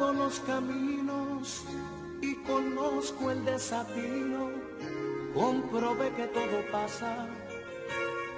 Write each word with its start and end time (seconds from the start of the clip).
Los 0.00 0.40
caminos 0.40 1.64
y 2.22 2.34
conozco 2.36 3.30
el 3.30 3.44
desatino, 3.44 4.48
comprobé 5.34 6.10
que 6.14 6.26
todo 6.28 6.62
pasa 6.72 7.26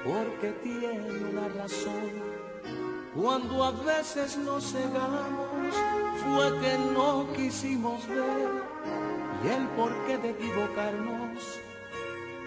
porque 0.04 0.50
tiene 0.64 1.10
una 1.30 1.48
razón. 1.48 2.10
Cuando 3.14 3.62
a 3.62 3.70
veces 3.70 4.36
nos 4.38 4.72
cegamos 4.72 5.74
fue 6.24 6.60
que 6.60 6.76
no 6.92 7.32
quisimos 7.34 8.06
ver 8.08 8.50
y 9.44 9.48
el 9.48 9.68
porqué 9.68 10.18
de 10.18 10.30
equivocarnos 10.30 11.38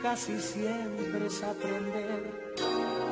casi 0.04 0.38
siempre 0.38 1.28
es 1.28 1.44
aprender. 1.44 2.52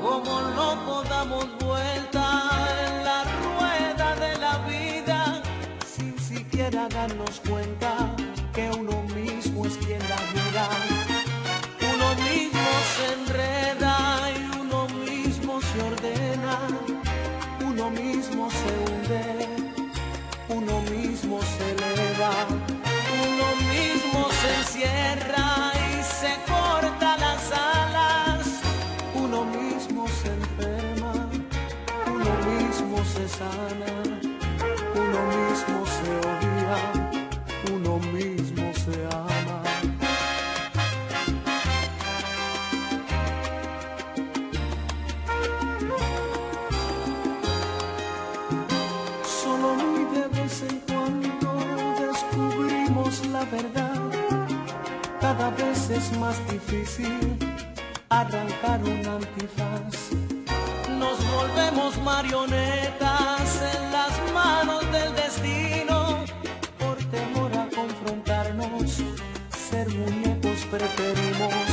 Como 0.02 0.42
no 0.42 1.04
damos 1.04 1.48
vuelta 1.58 2.42
en 2.86 3.04
la 3.06 3.24
rueda 3.24 4.16
de 4.16 4.38
la 4.40 4.58
vida 4.68 5.15
darnos 6.90 7.42
cuenta 7.48 8.15
es 55.96 56.18
más 56.18 56.38
difícil 56.52 57.38
arrancar 58.10 58.84
un 58.84 59.06
antifaz. 59.06 60.12
Nos 61.00 61.18
volvemos 61.36 61.98
marionetas 62.04 63.62
en 63.76 63.92
las 63.92 64.14
manos 64.34 64.84
del 64.92 65.16
destino. 65.16 66.26
Por 66.80 66.98
temor 67.16 67.52
a 67.58 67.68
confrontarnos, 67.74 69.04
ser 69.70 69.88
muñecos 69.90 70.60
preferimos. 70.70 71.65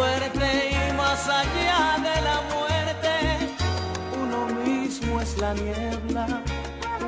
Suerte 0.00 0.70
y 0.70 0.92
más 0.94 1.28
allá 1.28 1.98
de 2.08 2.16
la 2.28 2.38
muerte, 2.52 3.14
uno 4.22 4.40
mismo 4.64 5.20
es 5.20 5.36
la 5.36 5.52
niebla, 5.52 6.26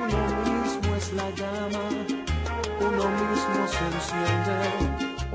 uno 0.03 0.21
mismo 0.47 0.89
es 1.01 1.13
la 1.15 1.29
llama, 1.41 1.87
uno 2.89 3.05
mismo 3.23 3.61
se 3.75 3.85
enciende 3.93 4.59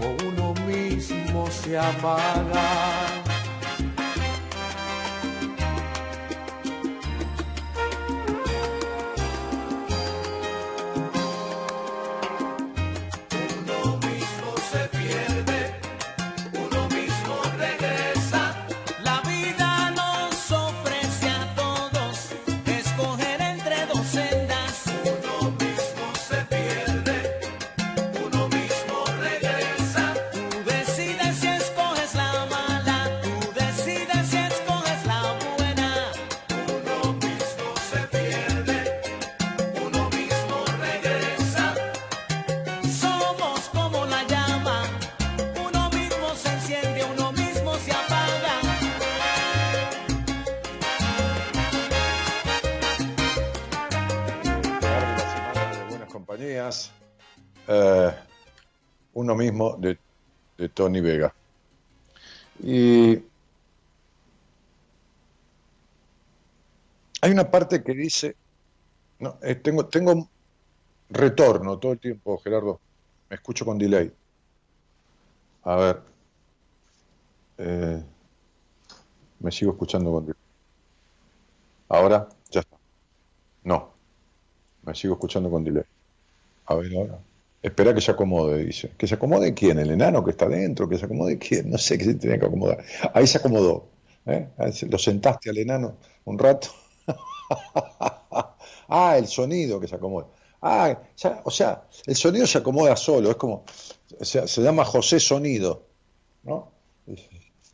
o 0.03 0.06
uno 0.28 0.53
mismo 0.67 1.47
se 1.50 1.79
apaga. 1.79 3.27
Uno 59.28 59.36
mismo 59.36 59.76
de, 59.78 59.98
de 60.58 60.70
Tony 60.70 61.02
Vega. 61.02 61.34
Y 62.64 63.16
hay 67.22 67.32
una 67.32 67.52
parte 67.52 67.84
que 67.84 67.94
dice, 67.94 68.38
no, 69.20 69.38
eh, 69.42 69.56
tengo, 69.56 69.86
tengo 69.88 70.30
retorno 71.09 71.78
todo 71.78 71.91
el 71.91 72.00
tiempo, 72.00 72.38
Gerardo. 72.38 72.79
Me 73.29 73.35
escucho 73.35 73.66
con 73.66 73.78
delay. 73.78 74.14
A 75.64 75.76
ver. 75.76 76.02
Eh, 77.58 78.02
me 79.40 79.52
sigo 79.52 79.72
escuchando 79.73 80.12
con 80.12 80.26
delay. 80.26 80.41
Ahora, 81.90 82.30
ya 82.50 82.62
está. 82.62 82.78
No. 83.64 83.91
Me 84.84 84.96
sigo 84.96 85.16
escuchando 85.16 85.50
con 85.50 85.66
delay. 85.66 85.84
A 86.68 86.76
ver 86.76 86.96
ahora. 86.96 87.20
Espera 87.67 87.93
que 87.93 88.02
se 88.02 88.11
acomode, 88.11 88.64
dice. 88.66 88.91
¿Que 88.97 89.08
se 89.08 89.16
acomode 89.16 89.53
quién? 89.53 89.78
¿El 89.79 89.91
enano 89.91 90.23
que 90.23 90.31
está 90.31 90.47
dentro? 90.47 90.87
¿Que 90.90 90.97
se 90.97 91.05
acomode 91.05 91.37
quién? 91.37 91.69
No 91.72 91.78
sé 91.78 91.97
qué 91.97 92.05
se 92.05 92.16
tenía 92.16 92.40
que 92.40 92.46
acomodar. 92.46 92.84
Ahí 93.14 93.28
se 93.28 93.37
acomodó. 93.40 93.87
¿eh? 94.25 94.47
Lo 94.90 94.97
sentaste 94.97 95.49
al 95.49 95.58
enano 95.58 95.97
un 96.25 96.37
rato. 96.40 96.69
ah, 98.90 99.17
el 99.17 99.28
sonido 99.28 99.79
que 99.79 99.87
se 99.87 99.96
acomoda. 99.96 100.28
Ah, 100.61 100.99
ya- 101.17 101.41
o 101.46 101.52
sea, 101.52 101.84
el 102.05 102.16
sonido 102.16 102.47
se 102.47 102.58
acomoda 102.59 102.96
solo. 102.96 103.29
Es 103.31 103.35
como, 103.37 103.64
o 104.20 104.25
sea, 104.25 104.47
se 104.47 104.61
llama 104.61 104.85
José 104.85 105.20
Sonido. 105.20 105.84
¿no? 106.43 106.72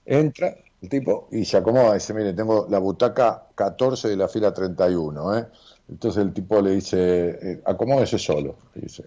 Entra 0.05 0.55
el 0.81 0.89
tipo 0.89 1.27
y 1.31 1.45
se 1.45 1.57
acomoda. 1.57 1.93
Dice, 1.93 2.13
mire, 2.13 2.33
tengo 2.33 2.67
la 2.69 2.79
butaca 2.79 3.47
14 3.55 4.09
de 4.09 4.17
la 4.17 4.27
fila 4.27 4.53
31. 4.53 5.37
¿eh? 5.37 5.47
Entonces 5.89 6.23
el 6.23 6.33
tipo 6.33 6.61
le 6.61 6.71
dice, 6.71 6.97
eh, 7.41 7.61
acomódese 7.65 8.17
solo. 8.17 8.57
dice, 8.75 9.03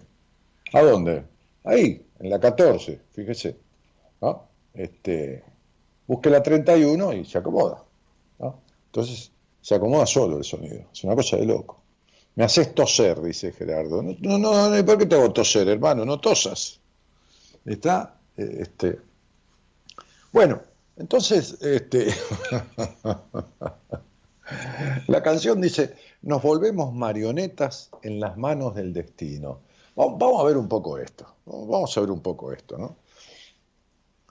¿a 0.73 0.81
dónde? 0.81 1.23
Ahí, 1.63 2.05
en 2.19 2.29
la 2.29 2.39
14, 2.39 3.01
fíjese. 3.11 3.57
Este, 4.73 5.43
busque 6.05 6.29
la 6.29 6.43
31 6.43 7.13
y 7.13 7.25
se 7.25 7.37
acomoda. 7.37 7.83
Entonces 8.85 9.31
se 9.61 9.75
acomoda 9.75 10.05
solo 10.05 10.37
el 10.37 10.43
sonido. 10.43 10.85
Es 10.91 11.03
una 11.03 11.15
cosa 11.15 11.37
de 11.37 11.45
loco. 11.45 11.81
Me 12.35 12.43
haces 12.43 12.73
toser, 12.73 13.21
dice 13.21 13.51
Gerardo. 13.51 14.01
No, 14.01 14.37
no, 14.37 14.69
no, 14.69 14.85
¿por 14.85 14.97
qué 14.97 15.05
te 15.05 15.15
hago 15.15 15.33
toser, 15.33 15.67
hermano? 15.67 16.05
No 16.05 16.19
tosas. 16.19 16.79
¿Está? 17.65 18.19
Eh, 18.37 18.57
este. 18.61 18.99
Bueno, 20.31 20.61
entonces, 20.95 21.57
este. 21.61 22.07
la 25.07 25.23
canción 25.23 25.59
dice, 25.59 25.95
nos 26.21 26.41
volvemos 26.41 26.93
marionetas 26.93 27.89
en 28.03 28.19
las 28.19 28.37
manos 28.37 28.75
del 28.75 28.93
destino. 28.93 29.61
Vamos 29.97 30.39
a 30.39 30.43
ver 30.43 30.57
un 30.57 30.67
poco 30.67 30.99
esto. 30.99 31.37
Vamos 31.45 31.97
a 31.97 32.01
ver 32.01 32.11
un 32.11 32.21
poco 32.21 32.53
esto, 32.53 32.77
¿no? 32.77 32.97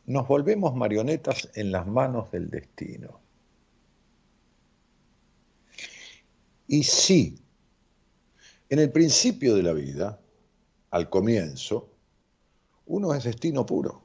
Nos 0.04 0.28
volvemos 0.28 0.76
marionetas 0.76 1.50
en 1.54 1.72
las 1.72 1.84
manos 1.88 2.30
del 2.30 2.48
destino. 2.48 3.20
Y 6.68 6.84
sí, 6.84 7.36
en 8.68 8.78
el 8.78 8.92
principio 8.92 9.56
de 9.56 9.64
la 9.64 9.72
vida, 9.72 10.20
al 10.92 11.10
comienzo, 11.10 11.90
uno 12.86 13.12
es 13.12 13.24
destino 13.24 13.66
puro. 13.66 14.04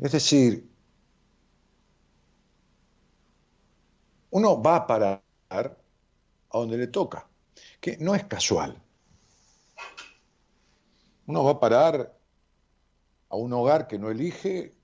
Es 0.00 0.10
decir, 0.10 0.68
uno 4.30 4.60
va 4.60 4.74
a 4.74 4.86
parar 4.88 5.22
a 5.50 6.58
donde 6.58 6.78
le 6.78 6.88
toca, 6.88 7.28
que 7.80 7.96
no 7.98 8.16
es 8.16 8.24
casual. 8.24 8.83
Uno 11.26 11.44
va 11.44 11.52
a 11.52 11.60
parar 11.60 12.14
a 13.28 13.36
un 13.36 13.52
hogar 13.52 13.86
que 13.86 13.98
no 13.98 14.10
elige 14.10 14.74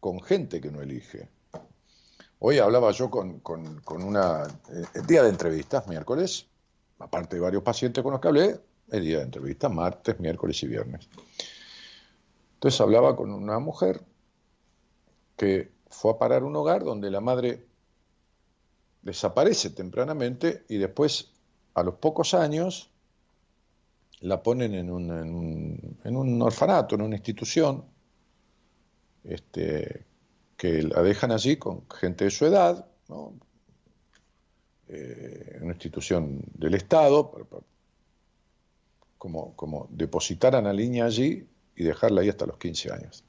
con 0.00 0.20
gente 0.20 0.60
que 0.60 0.70
no 0.70 0.80
elige. 0.80 1.28
Hoy 2.40 2.58
hablaba 2.58 2.92
yo 2.92 3.10
con, 3.10 3.42
una... 4.04 4.44
El 4.70 4.84
eh, 4.84 5.06
día 5.06 5.22
de 5.22 5.30
entrevistas, 5.30 5.88
miércoles, 5.88 6.46
aparte 6.98 7.36
de 7.36 7.42
varios 7.42 7.62
pacientes 7.62 8.02
con 8.02 8.12
los 8.12 8.20
que 8.20 8.28
hablé, 8.28 8.60
el 8.90 9.02
día 9.02 9.18
de 9.18 9.24
entrevistas, 9.24 9.72
martes, 9.72 10.20
miércoles 10.20 10.62
y 10.62 10.66
viernes. 10.68 11.08
Entonces 12.54 12.80
hablaba 12.80 13.16
con 13.16 13.32
una 13.32 13.58
mujer 13.58 14.02
que 15.36 15.72
fue 15.88 16.12
a 16.12 16.18
parar 16.18 16.44
un 16.44 16.54
hogar 16.54 16.84
donde 16.84 17.10
la 17.10 17.20
madre 17.20 17.66
desaparece 19.02 19.70
tempranamente 19.70 20.64
y 20.68 20.76
después, 20.76 21.32
a 21.74 21.82
los 21.82 21.94
pocos 21.94 22.34
años, 22.34 22.90
la 24.20 24.42
ponen 24.42 24.74
en 24.74 24.90
un, 24.90 25.10
en 26.04 26.16
un, 26.16 26.42
orfanato, 26.42 26.94
en 26.94 27.02
una 27.02 27.16
institución, 27.16 27.84
este, 29.24 30.04
que 30.56 30.82
la 30.82 31.02
dejan 31.02 31.32
allí 31.32 31.56
con 31.56 31.88
gente 31.90 32.24
de 32.24 32.30
su 32.30 32.46
edad, 32.46 32.86
¿no? 33.08 33.34
Eh, 34.88 35.58
una 35.60 35.72
institución 35.72 36.40
del 36.54 36.74
Estado, 36.74 37.30
como, 39.18 39.54
como 39.54 39.86
depositar 39.90 40.56
a 40.56 40.62
la 40.62 40.72
niña 40.72 41.04
allí 41.04 41.46
y 41.76 41.84
dejarla 41.84 42.22
ahí 42.22 42.28
hasta 42.28 42.46
los 42.46 42.56
15 42.56 42.92
años. 42.92 43.24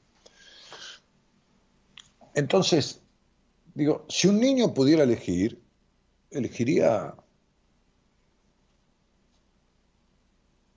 Entonces, 2.34 3.02
digo, 3.74 4.06
si 4.08 4.28
un 4.28 4.40
niño 4.40 4.72
pudiera 4.72 5.02
elegir, 5.02 5.60
elegiría 6.30 7.14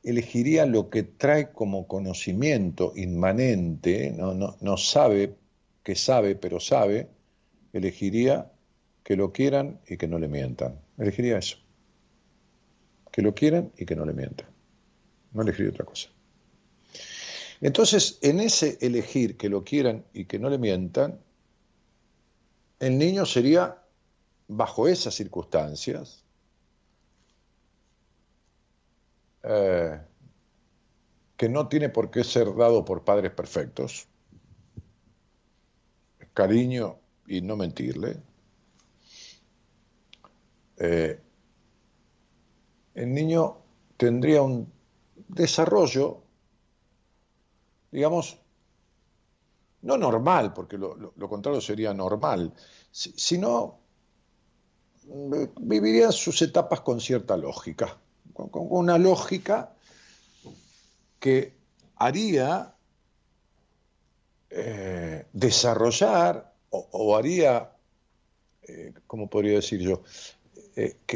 elegiría 0.03 0.65
lo 0.65 0.89
que 0.89 1.03
trae 1.03 1.51
como 1.51 1.87
conocimiento 1.87 2.93
inmanente, 2.95 4.11
no, 4.11 4.33
no, 4.33 4.57
no 4.59 4.77
sabe 4.77 5.35
que 5.83 5.95
sabe, 5.95 6.35
pero 6.35 6.59
sabe, 6.59 7.09
elegiría 7.73 8.51
que 9.03 9.15
lo 9.15 9.31
quieran 9.31 9.79
y 9.87 9.97
que 9.97 10.07
no 10.07 10.19
le 10.19 10.27
mientan. 10.27 10.79
Elegiría 10.97 11.37
eso. 11.37 11.57
Que 13.11 13.21
lo 13.21 13.33
quieran 13.33 13.71
y 13.77 13.85
que 13.85 13.95
no 13.95 14.05
le 14.05 14.13
mientan. 14.13 14.47
No 15.33 15.41
elegiría 15.41 15.71
otra 15.71 15.85
cosa. 15.85 16.09
Entonces, 17.61 18.17
en 18.21 18.39
ese 18.39 18.77
elegir 18.81 19.37
que 19.37 19.49
lo 19.49 19.63
quieran 19.63 20.03
y 20.13 20.25
que 20.25 20.39
no 20.39 20.49
le 20.49 20.57
mientan, 20.57 21.19
el 22.79 22.97
niño 22.97 23.25
sería, 23.25 23.81
bajo 24.47 24.87
esas 24.87 25.15
circunstancias, 25.15 26.22
eh, 29.43 29.99
que 31.37 31.49
no 31.49 31.67
tiene 31.67 31.89
por 31.89 32.09
qué 32.09 32.23
ser 32.23 32.55
dado 32.55 32.85
por 32.85 33.03
padres 33.03 33.31
perfectos, 33.31 34.07
cariño 36.33 36.97
y 37.27 37.41
no 37.41 37.55
mentirle, 37.55 38.17
eh, 40.77 41.19
el 42.95 43.13
niño 43.13 43.57
tendría 43.97 44.41
un 44.41 44.71
desarrollo, 45.27 46.21
digamos, 47.91 48.37
no 49.81 49.97
normal, 49.97 50.53
porque 50.53 50.77
lo, 50.77 51.13
contrario 51.29 51.61
sería 51.61 51.93
normal, 51.93 52.53
sino 52.91 53.79
eh, 55.07 55.49
viviría 55.59 56.11
sus 56.11 56.41
etapas 56.41 56.81
con 56.81 56.99
cierta 56.99 57.35
lógica, 57.35 57.97
con, 58.33 58.49
una 58.53 58.97
lógica 58.97 59.73
que 61.19 61.53
haría 61.95 62.73
eh, 64.49 65.25
desarrollar 65.31 66.53
o, 66.69 67.15
haría, 67.15 67.71
¿cómo 69.05 69.29
podría 69.29 69.53
decir 69.53 69.79
yo? 69.79 70.01
Eh, 70.75 70.97
que 71.05 71.15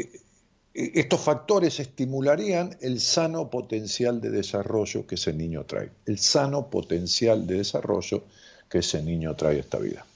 eh, 0.78 0.92
estos 0.94 1.20
factores 1.20 1.80
estimularían 1.80 2.76
el 2.80 3.00
sano 3.00 3.50
potencial 3.50 4.20
de 4.20 4.30
desarrollo 4.30 5.06
que 5.06 5.16
ese 5.16 5.32
niño 5.32 5.64
trae, 5.64 5.90
el 6.06 6.18
sano 6.18 6.70
potencial 6.70 7.46
de 7.46 7.56
desarrollo 7.56 8.22
que 8.68 8.78
ese 8.78 9.02
niño 9.02 9.34
trae 9.34 9.56
a 9.56 9.60
esta 9.60 9.78
vida. 9.78 10.06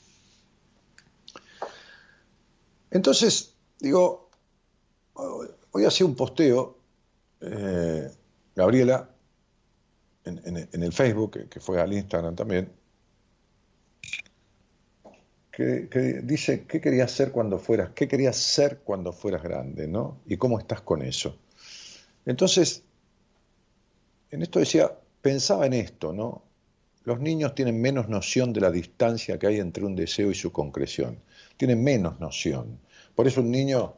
Entonces, 2.93 3.55
digo, 3.81 4.31
hoy 5.15 5.85
hacía 5.85 6.07
un 6.07 6.15
posteo, 6.15 6.77
eh, 7.43 8.11
Gabriela, 8.55 9.09
en, 10.25 10.83
el 10.83 10.93
Facebook, 10.93 11.49
que 11.49 11.61
fue 11.61 11.81
al 11.81 11.93
Instagram 11.93 12.37
también, 12.37 12.71
que, 15.53 16.21
dice, 16.25 16.65
¿qué 16.67 16.81
querías 16.81 17.11
ser 17.11 17.31
cuando 17.31 17.59
fueras? 17.59 17.91
¿Qué 17.95 18.09
querías 18.09 18.37
ser 18.37 18.79
cuando 18.79 19.13
fueras 19.13 19.43
grande? 19.43 19.87
¿no? 19.87 20.21
¿Y 20.27 20.39
cómo 20.39 20.59
estás 20.59 20.81
con 20.81 21.03
eso? 21.03 21.37
Entonces, 22.25 22.85
en 24.31 24.43
esto 24.43 24.59
decía, 24.59 24.93
pensaba 25.21 25.67
en 25.67 25.75
esto, 25.75 26.13
¿no? 26.13 26.43
Los 27.05 27.21
niños 27.21 27.55
tienen 27.55 27.81
menos 27.81 28.09
noción 28.09 28.53
de 28.53 28.61
la 28.61 28.71
distancia 28.71 29.39
que 29.39 29.47
hay 29.47 29.59
entre 29.59 29.85
un 29.85 29.95
deseo 29.95 30.31
y 30.31 30.35
su 30.35 30.53
concreción. 30.53 31.19
Tienen 31.57 31.83
menos 31.83 32.19
noción. 32.21 32.79
Por 33.15 33.27
eso 33.27 33.41
un 33.41 33.51
niño, 33.51 33.95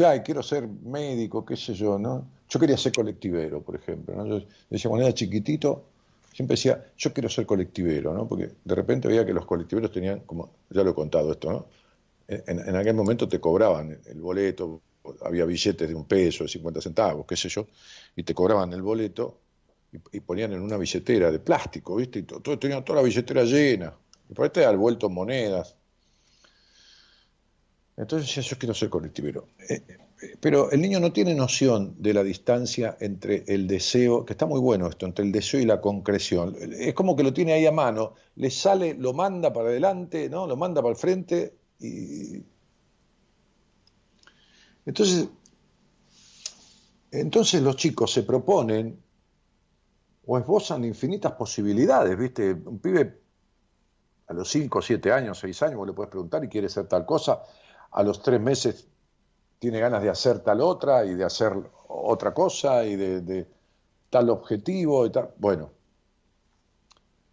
ay, 0.00 0.20
quiero 0.20 0.42
ser 0.42 0.66
médico, 0.66 1.46
qué 1.46 1.56
sé 1.56 1.74
yo, 1.74 1.98
¿no? 1.98 2.26
Yo 2.54 2.60
quería 2.60 2.76
ser 2.76 2.92
colectivero, 2.92 3.62
por 3.62 3.74
ejemplo. 3.74 4.14
¿no? 4.14 4.26
Yo 4.28 4.46
decía, 4.70 4.88
cuando 4.88 5.04
era 5.04 5.12
chiquitito, 5.12 5.86
siempre 6.32 6.54
decía, 6.54 6.92
yo 6.96 7.12
quiero 7.12 7.28
ser 7.28 7.46
colectivero, 7.46 8.14
¿no? 8.14 8.28
Porque 8.28 8.48
de 8.64 8.74
repente 8.76 9.08
veía 9.08 9.26
que 9.26 9.32
los 9.32 9.44
colectiveros 9.44 9.90
tenían, 9.90 10.20
como 10.20 10.52
ya 10.70 10.84
lo 10.84 10.90
he 10.90 10.94
contado 10.94 11.32
esto, 11.32 11.50
¿no? 11.50 11.66
En, 12.28 12.76
aquel 12.76 12.94
momento 12.94 13.28
te 13.28 13.40
cobraban 13.40 13.98
el 14.06 14.20
boleto, 14.20 14.82
había 15.22 15.44
billetes 15.44 15.88
de 15.88 15.94
un 15.96 16.04
peso, 16.04 16.44
de 16.44 16.48
50 16.48 16.80
centavos, 16.80 17.26
qué 17.26 17.36
sé 17.36 17.48
yo, 17.48 17.66
y 18.14 18.22
te 18.22 18.34
cobraban 18.34 18.72
el 18.72 18.82
boleto 18.82 19.40
y, 20.12 20.20
ponían 20.20 20.52
en 20.52 20.60
una 20.60 20.76
billetera 20.76 21.32
de 21.32 21.40
plástico, 21.40 21.96
¿viste? 21.96 22.20
Y 22.20 22.22
todo, 22.22 22.56
tenían 22.56 22.84
toda 22.84 23.00
la 23.00 23.04
billetera 23.04 23.42
llena. 23.42 23.92
Y 24.30 24.34
por 24.34 24.44
ahí 24.44 24.50
te 24.50 24.64
vuelto 24.76 25.10
monedas. 25.10 25.74
Entonces 27.96 28.28
decía, 28.28 28.48
yo 28.48 28.56
quiero 28.58 28.74
ser 28.74 28.90
colectivero. 28.90 29.48
Eh, 29.68 29.82
pero 30.40 30.70
el 30.70 30.80
niño 30.80 31.00
no 31.00 31.12
tiene 31.12 31.34
noción 31.34 31.94
de 31.98 32.14
la 32.14 32.22
distancia 32.22 32.96
entre 33.00 33.44
el 33.46 33.66
deseo, 33.66 34.24
que 34.24 34.32
está 34.32 34.46
muy 34.46 34.60
bueno 34.60 34.88
esto, 34.88 35.06
entre 35.06 35.24
el 35.24 35.32
deseo 35.32 35.60
y 35.60 35.64
la 35.64 35.80
concreción. 35.80 36.56
Es 36.60 36.94
como 36.94 37.16
que 37.16 37.22
lo 37.22 37.32
tiene 37.32 37.52
ahí 37.52 37.66
a 37.66 37.72
mano, 37.72 38.14
le 38.36 38.50
sale, 38.50 38.94
lo 38.94 39.12
manda 39.12 39.52
para 39.52 39.68
adelante, 39.68 40.28
¿no? 40.28 40.46
Lo 40.46 40.56
manda 40.56 40.82
para 40.82 40.92
el 40.92 40.96
frente 40.96 41.56
y. 41.78 42.42
Entonces, 44.86 45.28
entonces 47.10 47.62
los 47.62 47.76
chicos 47.76 48.12
se 48.12 48.22
proponen 48.22 49.02
o 50.26 50.38
esbozan 50.38 50.84
infinitas 50.84 51.32
posibilidades, 51.32 52.18
¿viste? 52.18 52.52
Un 52.52 52.78
pibe 52.78 53.20
a 54.26 54.32
los 54.32 54.48
5, 54.50 54.82
7 54.82 55.12
años, 55.12 55.38
6 55.38 55.62
años, 55.62 55.76
vos 55.76 55.86
le 55.86 55.92
puedes 55.92 56.10
preguntar 56.10 56.44
y 56.44 56.48
quiere 56.48 56.68
ser 56.68 56.86
tal 56.86 57.04
cosa, 57.04 57.42
a 57.90 58.02
los 58.02 58.22
3 58.22 58.40
meses 58.40 58.88
tiene 59.58 59.80
ganas 59.80 60.02
de 60.02 60.10
hacer 60.10 60.40
tal 60.40 60.60
otra 60.60 61.04
y 61.04 61.14
de 61.14 61.24
hacer 61.24 61.52
otra 61.88 62.34
cosa 62.34 62.84
y 62.84 62.96
de, 62.96 63.46
tal 64.10 64.30
objetivo 64.30 65.06
y 65.06 65.10
tal. 65.10 65.30
Bueno, 65.38 65.70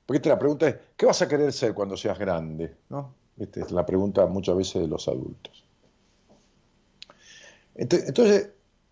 porque 0.05 0.29
la 0.29 0.39
pregunta 0.39 0.67
es, 0.67 0.75
¿qué 0.95 1.05
vas 1.05 1.21
a 1.21 1.27
querer 1.27 1.51
ser 1.53 1.73
cuando 1.73 1.95
seas 1.97 2.17
grande? 2.17 2.77
¿No? 2.89 3.13
Esta 3.37 3.61
es 3.61 3.71
la 3.71 3.85
pregunta 3.85 4.25
muchas 4.27 4.55
veces 4.55 4.81
de 4.81 4.87
los 4.87 5.07
adultos. 5.07 5.63
Entonces, 7.75 8.49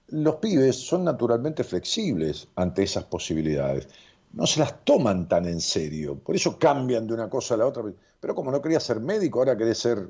los 0.08 0.36
pibes 0.36 0.76
son 0.76 1.04
naturalmente 1.04 1.64
flexibles 1.64 2.48
ante 2.56 2.84
esas 2.84 3.04
posibilidades. 3.04 3.88
No 4.34 4.46
se 4.48 4.60
las 4.60 4.84
toman 4.84 5.28
tan 5.28 5.46
en 5.46 5.60
serio, 5.60 6.18
por 6.18 6.36
eso 6.36 6.58
cambian 6.58 7.08
de 7.08 7.14
una 7.14 7.30
cosa 7.30 7.56
a 7.56 7.58
la 7.58 7.68
otra. 7.68 7.84
Pero 8.20 8.36
como 8.36 8.52
no 8.52 8.62
quería 8.62 8.80
ser 8.80 9.00
médico, 9.00 9.40
ahora 9.40 9.58
querés 9.58 9.78
ser, 9.78 10.10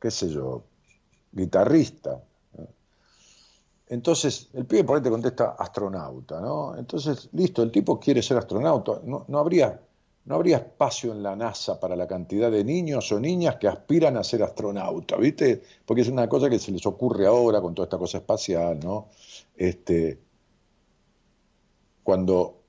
qué 0.00 0.10
sé 0.10 0.28
yo, 0.28 0.64
guitarrista. 1.32 2.22
Entonces, 3.92 4.48
el 4.54 4.64
pibe 4.64 4.84
por 4.84 4.96
ahí 4.96 5.02
te 5.02 5.10
contesta 5.10 5.50
astronauta, 5.50 6.40
¿no? 6.40 6.74
Entonces, 6.78 7.28
listo, 7.34 7.62
el 7.62 7.70
tipo 7.70 8.00
quiere 8.00 8.22
ser 8.22 8.38
astronauta. 8.38 9.02
No, 9.04 9.38
habría, 9.38 9.82
no 10.24 10.34
habría 10.34 10.56
espacio 10.56 11.12
en 11.12 11.22
la 11.22 11.36
NASA 11.36 11.78
para 11.78 11.94
la 11.94 12.06
cantidad 12.06 12.50
de 12.50 12.64
niños 12.64 13.12
o 13.12 13.20
niñas 13.20 13.56
que 13.56 13.68
aspiran 13.68 14.16
a 14.16 14.24
ser 14.24 14.44
astronauta, 14.44 15.18
¿viste? 15.18 15.62
Porque 15.84 16.00
es 16.00 16.08
una 16.08 16.26
cosa 16.26 16.48
que 16.48 16.58
se 16.58 16.72
les 16.72 16.86
ocurre 16.86 17.26
ahora 17.26 17.60
con 17.60 17.74
toda 17.74 17.84
esta 17.84 17.98
cosa 17.98 18.16
espacial, 18.16 18.80
¿no? 18.82 19.08
Este, 19.54 20.18
cuando 22.02 22.62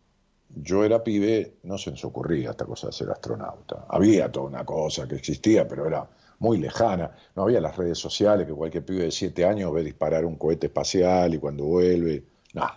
yo 0.50 0.84
era 0.84 1.02
pibe, 1.06 1.54
no 1.64 1.78
se 1.78 1.92
nos 1.92 2.04
ocurría 2.04 2.52
esta 2.52 2.66
cosa 2.66 2.88
de 2.88 2.94
ser 2.94 3.10
astronauta. 3.10 3.86
Había 3.88 4.30
toda 4.30 4.48
una 4.48 4.66
cosa 4.66 5.08
que 5.08 5.16
existía, 5.16 5.66
pero 5.70 5.88
era 5.88 6.06
muy 6.44 6.58
lejana. 6.58 7.16
No 7.38 7.44
había 7.44 7.62
las 7.62 7.78
redes 7.78 7.98
sociales 7.98 8.46
que 8.46 8.54
cualquier 8.54 8.84
pibe 8.84 9.04
de 9.04 9.12
siete 9.12 9.46
años 9.46 9.74
ve 9.74 9.82
disparar 9.82 10.26
un 10.26 10.36
cohete 10.36 10.68
espacial 10.68 11.34
y 11.34 11.40
cuando 11.40 11.64
vuelve. 11.64 12.22
No, 12.54 12.68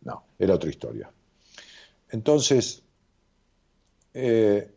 no, 0.00 0.24
era 0.38 0.54
otra 0.54 0.70
historia. 0.70 1.12
Entonces, 2.08 2.82
eh, 4.14 4.74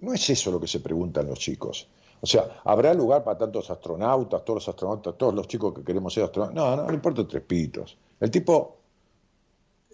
no 0.00 0.12
es 0.12 0.28
eso 0.28 0.50
lo 0.50 0.60
que 0.60 0.66
se 0.66 0.80
preguntan 0.80 1.26
los 1.26 1.38
chicos. 1.38 1.88
O 2.20 2.26
sea, 2.26 2.60
¿habrá 2.64 2.92
lugar 2.92 3.24
para 3.24 3.38
tantos 3.38 3.70
astronautas, 3.70 4.44
todos 4.44 4.58
los 4.58 4.68
astronautas, 4.68 5.16
todos 5.16 5.34
los 5.34 5.48
chicos 5.48 5.72
que 5.72 5.82
queremos 5.82 6.12
ser 6.12 6.24
astronautas? 6.24 6.54
No, 6.54 6.76
no, 6.76 6.86
no 6.86 6.92
importa 6.92 7.26
tres 7.26 7.44
pitos. 7.44 7.96
El 8.20 8.30
tipo 8.30 8.76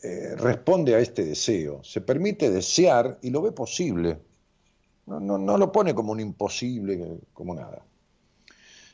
eh, 0.03 0.35
responde 0.37 0.97
a 0.97 0.99
este 0.99 1.25
deseo, 1.25 1.85
se 1.85 2.01
permite 2.01 2.51
desear 2.51 3.21
y 3.23 3.31
lo 3.31 3.43
ve 3.43 3.53
posible. 3.53 4.19
No, 5.09 5.39
no, 5.39 5.57
lo 5.57 5.73
pone 5.73 5.95
como 5.95 6.13
un 6.13 6.21
imposible, 6.21 7.21
como 7.33 7.55
nada. 7.55 7.83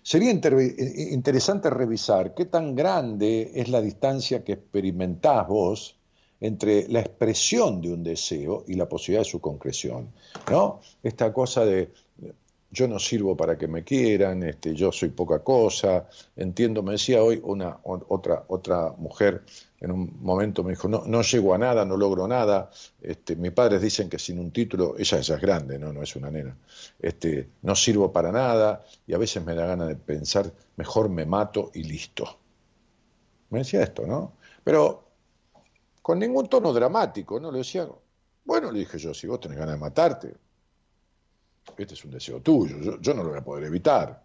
Sería 0.03 0.31
eh, 0.31 1.09
interesante 1.11 1.71
revisar 1.71 2.35
qué 2.35 2.45
tan 2.45 2.75
grande 2.75 3.51
es 3.55 3.69
la 3.69 3.81
distancia 3.81 4.45
que 4.45 4.53
experimentás 4.53 5.49
vos 5.49 5.99
entre 6.41 6.87
la 6.89 7.01
expresión 7.01 7.81
de 7.81 7.93
un 7.93 8.05
deseo 8.05 8.65
y 8.69 8.75
la 8.75 8.89
posibilidad 8.89 9.23
de 9.23 9.31
su 9.31 9.41
concreción. 9.41 10.13
¿no? 10.51 10.81
Esta 11.03 11.33
cosa 11.33 11.65
de 11.65 11.91
yo 12.75 12.89
no 12.89 12.99
sirvo 12.99 13.37
para 13.37 13.57
que 13.57 13.69
me 13.69 13.85
quieran, 13.85 14.43
este, 14.43 14.75
yo 14.75 14.91
soy 14.91 15.11
poca 15.11 15.39
cosa, 15.39 16.09
entiendo, 16.37 16.83
me 16.83 16.93
decía 16.93 17.23
hoy 17.23 17.41
una 17.45 17.79
otra, 17.85 18.45
otra 18.49 18.93
mujer 18.99 19.45
en 19.81 19.93
un 19.93 20.19
momento 20.21 20.65
me 20.65 20.71
dijo, 20.71 20.89
no, 20.89 21.05
no 21.07 21.23
llego 21.23 21.55
a 21.55 21.59
nada, 21.59 21.85
no 21.85 21.97
logro 21.97 22.27
nada, 22.27 22.71
este, 23.01 23.37
mis 23.37 23.53
padres 23.53 23.81
dicen 23.81 24.09
que 24.09 24.19
sin 24.19 24.39
un 24.39 24.51
título, 24.51 24.97
ella, 24.99 25.19
es 25.19 25.29
grande, 25.41 25.79
no, 25.79 25.93
no 25.93 26.03
es 26.03 26.17
una 26.17 26.31
nena, 26.31 26.57
este, 26.99 27.51
no 27.63 27.77
sirvo 27.77 28.13
para 28.13 28.33
nada 28.33 28.85
y 29.07 29.15
a 29.15 29.19
veces 29.19 29.45
me 29.45 29.55
da 29.55 29.67
ganas 29.67 29.89
de 29.89 29.97
pensar, 29.97 30.53
mejor 30.77 31.09
me 31.09 31.25
mato 31.27 31.71
y 31.75 31.85
listo. 31.85 32.39
Me 33.51 33.61
decía 33.61 33.83
esto, 33.83 34.05
¿no? 34.05 34.33
Pero 34.65 35.05
con 36.03 36.19
ningún 36.19 36.49
tono 36.49 36.73
dramático, 36.73 37.39
¿no? 37.39 37.53
Le 37.53 37.59
decía, 37.59 37.87
bueno, 38.45 38.73
le 38.73 38.81
dije 38.81 38.99
yo, 38.99 39.15
si 39.15 39.27
vos 39.29 39.39
tenés 39.39 39.59
ganas 39.59 39.77
de 39.77 39.81
matarte, 39.81 40.35
este 41.77 41.95
es 41.95 42.05
un 42.05 42.11
deseo 42.11 42.41
tuyo, 42.41 43.01
yo, 43.01 43.15
no 43.15 43.23
lo 43.23 43.31
voy 43.31 43.39
a 43.39 43.45
poder 43.45 43.65
evitar. 43.65 44.23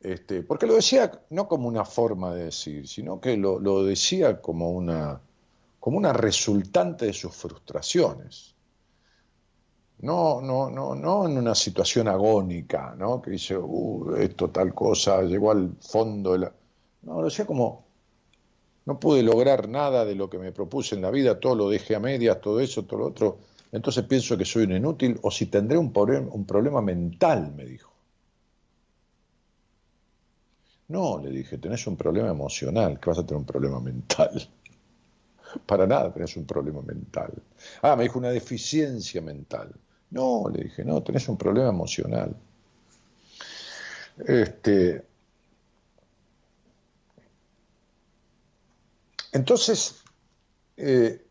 Este, 0.00 0.42
porque 0.42 0.66
lo 0.66 0.74
decía 0.74 1.10
no 1.30 1.48
como 1.48 1.66
una 1.66 1.84
forma 1.84 2.34
de 2.34 2.44
decir, 2.44 2.86
sino 2.86 3.20
que 3.20 3.36
lo, 3.36 3.84
decía 3.84 4.40
como 4.40 4.70
una, 4.70 5.20
como 5.80 5.96
una 5.96 6.12
resultante 6.12 7.06
de 7.06 7.12
sus 7.14 7.34
frustraciones. 7.34 8.54
No, 10.00 10.42
no, 10.42 10.68
no, 10.68 10.94
no 10.94 11.26
en 11.26 11.38
una 11.38 11.54
situación 11.54 12.08
agónica, 12.08 12.94
¿no? 12.98 13.22
Que 13.22 13.30
dice, 13.30 13.56
uh, 13.56 14.16
esto 14.16 14.50
tal 14.50 14.74
cosa, 14.74 15.22
llegó 15.22 15.50
al 15.50 15.76
fondo 15.80 16.32
de 16.32 16.38
la... 16.40 16.52
No, 17.02 17.20
lo 17.20 17.24
decía 17.24 17.46
como, 17.46 17.86
no 18.84 19.00
pude 19.00 19.22
lograr 19.22 19.68
nada 19.68 20.04
de 20.04 20.14
lo 20.14 20.28
que 20.28 20.38
me 20.38 20.52
propuse 20.52 20.96
en 20.96 21.02
la 21.02 21.10
vida, 21.10 21.40
todo 21.40 21.54
lo 21.54 21.70
dejé 21.70 21.94
a 21.94 22.00
medias, 22.00 22.40
todo 22.42 22.60
eso, 22.60 22.84
todo 22.84 23.00
lo 23.00 23.06
otro 23.06 23.38
entonces 23.74 24.04
pienso 24.04 24.38
que 24.38 24.44
soy 24.44 24.64
un 24.64 24.76
inútil 24.76 25.18
o 25.22 25.30
si 25.32 25.46
tendré 25.46 25.76
un, 25.76 25.92
un 26.32 26.44
problema 26.46 26.80
mental, 26.80 27.52
me 27.56 27.64
dijo. 27.64 27.92
No, 30.88 31.18
le 31.20 31.30
dije, 31.30 31.58
tenés 31.58 31.84
un 31.88 31.96
problema 31.96 32.28
emocional, 32.28 33.00
que 33.00 33.10
vas 33.10 33.18
a 33.18 33.26
tener 33.26 33.38
un 33.38 33.44
problema 33.44 33.80
mental. 33.80 34.48
Para 35.66 35.88
nada 35.88 36.12
tenés 36.12 36.36
un 36.36 36.46
problema 36.46 36.82
mental. 36.82 37.32
Ah, 37.82 37.96
me 37.96 38.04
dijo 38.04 38.20
una 38.20 38.30
deficiencia 38.30 39.20
mental. 39.20 39.74
No, 40.10 40.44
le 40.54 40.64
dije, 40.64 40.84
no, 40.84 41.02
tenés 41.02 41.28
un 41.28 41.36
problema 41.36 41.70
emocional. 41.70 42.36
Este, 44.24 45.04
entonces, 49.32 50.04
eh, 50.76 51.24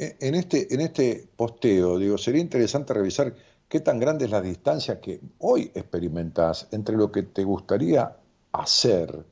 en 0.00 0.34
este, 0.34 0.72
en 0.72 0.80
este 0.80 1.28
posteo, 1.36 1.98
digo, 1.98 2.16
sería 2.16 2.40
interesante 2.40 2.94
revisar 2.94 3.34
qué 3.68 3.80
tan 3.80 4.00
grande 4.00 4.24
es 4.24 4.30
la 4.30 4.40
distancia 4.40 4.98
que 4.98 5.20
hoy 5.38 5.70
experimentás 5.74 6.68
entre 6.70 6.96
lo 6.96 7.12
que 7.12 7.24
te 7.24 7.44
gustaría 7.44 8.16
hacer 8.52 9.26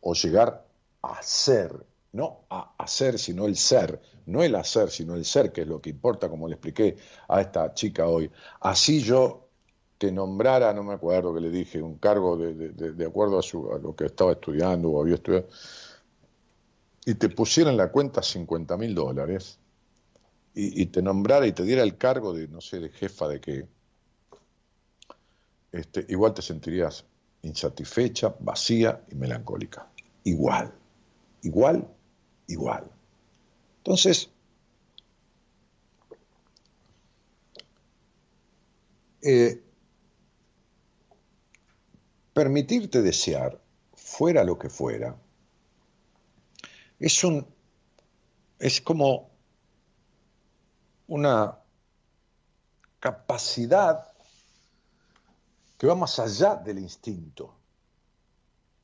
o 0.00 0.14
llegar 0.14 0.64
a 1.02 1.20
ser, 1.22 1.84
no 2.12 2.42
a 2.50 2.74
hacer, 2.78 3.18
sino 3.18 3.46
el 3.46 3.56
ser, 3.56 4.00
no 4.26 4.44
el 4.44 4.54
hacer, 4.54 4.90
sino 4.90 5.16
el 5.16 5.24
ser, 5.24 5.50
que 5.50 5.62
es 5.62 5.66
lo 5.66 5.80
que 5.80 5.90
importa, 5.90 6.28
como 6.28 6.46
le 6.46 6.54
expliqué 6.54 6.96
a 7.28 7.40
esta 7.40 7.74
chica 7.74 8.06
hoy. 8.06 8.30
Así 8.60 9.00
yo 9.00 9.48
te 9.98 10.12
nombrara, 10.12 10.72
no 10.72 10.84
me 10.84 10.94
acuerdo 10.94 11.34
que 11.34 11.40
le 11.40 11.50
dije, 11.50 11.82
un 11.82 11.98
cargo 11.98 12.36
de, 12.36 12.54
de, 12.54 13.06
acuerdo 13.06 13.40
a, 13.40 13.42
su, 13.42 13.72
a 13.72 13.78
lo 13.78 13.96
que 13.96 14.06
estaba 14.06 14.32
estudiando 14.32 14.88
o 14.90 15.02
había 15.02 15.16
estudiado, 15.16 15.48
y 17.04 17.14
te 17.14 17.28
pusiera 17.28 17.70
en 17.70 17.76
la 17.76 17.90
cuenta 17.90 18.22
50 18.22 18.76
mil 18.76 18.94
dólares, 18.94 19.58
y, 20.54 20.86
te 20.86 21.02
nombrara 21.02 21.46
y 21.46 21.52
te 21.52 21.62
diera 21.62 21.82
el 21.82 21.96
cargo 21.96 22.32
de, 22.32 22.48
no 22.48 22.60
sé, 22.60 22.80
de 22.80 22.90
jefa 22.90 23.28
de 23.28 23.40
qué, 23.40 23.68
este, 25.72 26.04
igual 26.08 26.34
te 26.34 26.42
sentirías 26.42 27.04
insatisfecha, 27.42 28.34
vacía 28.40 29.02
y 29.10 29.14
melancólica. 29.14 29.88
Igual, 30.24 30.72
igual, 31.42 31.88
igual. 32.48 32.90
Entonces, 33.78 34.30
eh, 39.22 39.62
permitirte 42.34 43.02
desear, 43.02 43.60
fuera 43.94 44.44
lo 44.44 44.58
que 44.58 44.68
fuera, 44.68 45.16
es 46.98 47.24
un 47.24 47.46
es 48.58 48.82
como 48.82 49.29
una 51.10 51.58
capacidad 53.00 54.06
que 55.76 55.86
va 55.86 55.94
más 55.94 56.18
allá 56.18 56.54
del 56.56 56.78
instinto, 56.78 57.54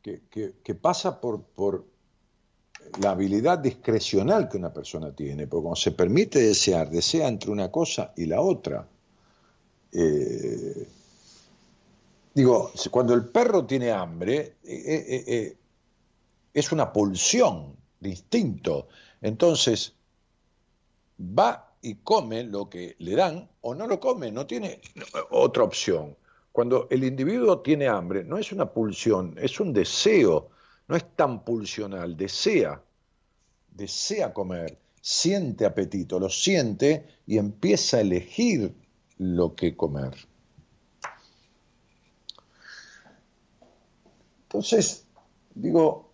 que, 0.02 0.74
pasa 0.80 1.20
por, 1.20 1.42
por, 1.42 1.84
la 3.00 3.10
habilidad 3.10 3.58
discrecional 3.58 4.48
que 4.48 4.56
una 4.56 4.72
persona 4.72 5.12
tiene, 5.12 5.46
porque 5.46 5.62
cuando 5.62 5.76
se 5.80 5.90
permite 5.92 6.40
desear, 6.40 6.88
desea 6.88 7.26
entre 7.28 7.50
una 7.50 7.70
cosa 7.70 8.12
y 8.16 8.26
la 8.26 8.40
otra. 8.40 8.86
Eh, 9.92 10.88
digo, 12.34 12.70
cuando 12.90 13.14
el 13.14 13.26
perro 13.28 13.66
tiene 13.66 13.90
hambre, 13.90 14.56
eh, 14.62 15.24
eh, 15.26 15.56
es 16.54 16.72
una 16.72 16.92
pulsión 16.92 17.74
de 17.98 18.10
instinto. 18.10 18.88
Entonces, 19.20 19.92
va 21.20 21.65
y 21.82 21.96
come 21.96 22.44
lo 22.44 22.68
que 22.68 22.96
le 22.98 23.14
dan 23.14 23.48
o 23.60 23.74
no 23.74 23.86
lo 23.86 24.00
come, 24.00 24.30
no 24.30 24.46
tiene 24.46 24.80
otra 25.30 25.62
opción. 25.64 26.16
Cuando 26.52 26.88
el 26.90 27.04
individuo 27.04 27.60
tiene 27.60 27.86
hambre, 27.86 28.24
no 28.24 28.38
es 28.38 28.50
una 28.52 28.72
pulsión, 28.72 29.34
es 29.40 29.60
un 29.60 29.72
deseo, 29.72 30.48
no 30.88 30.96
es 30.96 31.04
tan 31.14 31.44
pulsional, 31.44 32.16
desea, 32.16 32.82
desea 33.70 34.32
comer, 34.32 34.78
siente 35.00 35.66
apetito, 35.66 36.18
lo 36.18 36.30
siente 36.30 37.06
y 37.26 37.38
empieza 37.38 37.98
a 37.98 38.00
elegir 38.00 38.74
lo 39.18 39.54
que 39.54 39.76
comer. 39.76 40.14
Entonces, 44.44 45.06
digo, 45.54 46.10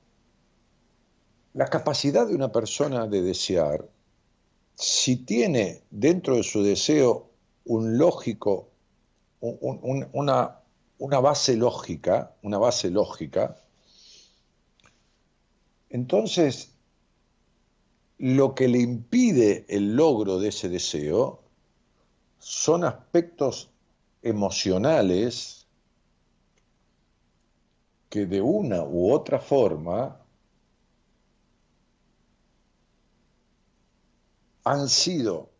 la 1.54 1.66
capacidad 1.66 2.26
de 2.26 2.34
una 2.34 2.50
persona 2.50 3.06
de 3.06 3.22
desear, 3.22 3.88
si 4.74 5.16
tiene 5.16 5.82
dentro 5.90 6.36
de 6.36 6.42
su 6.42 6.62
deseo 6.62 7.30
un 7.64 7.98
lógico, 7.98 8.68
una, 9.40 10.60
una 10.98 11.20
base 11.20 11.56
lógica, 11.56 12.34
una 12.42 12.58
base 12.58 12.90
lógica, 12.90 13.56
entonces 15.90 16.72
lo 18.18 18.54
que 18.54 18.68
le 18.68 18.78
impide 18.78 19.66
el 19.68 19.94
logro 19.94 20.38
de 20.38 20.48
ese 20.48 20.68
deseo 20.68 21.42
son 22.38 22.84
aspectos 22.84 23.70
emocionales 24.22 25.66
que 28.08 28.26
de 28.26 28.40
una 28.40 28.84
u 28.84 29.12
otra 29.12 29.38
forma 29.38 30.21
han 34.64 34.88
sido 34.88 35.50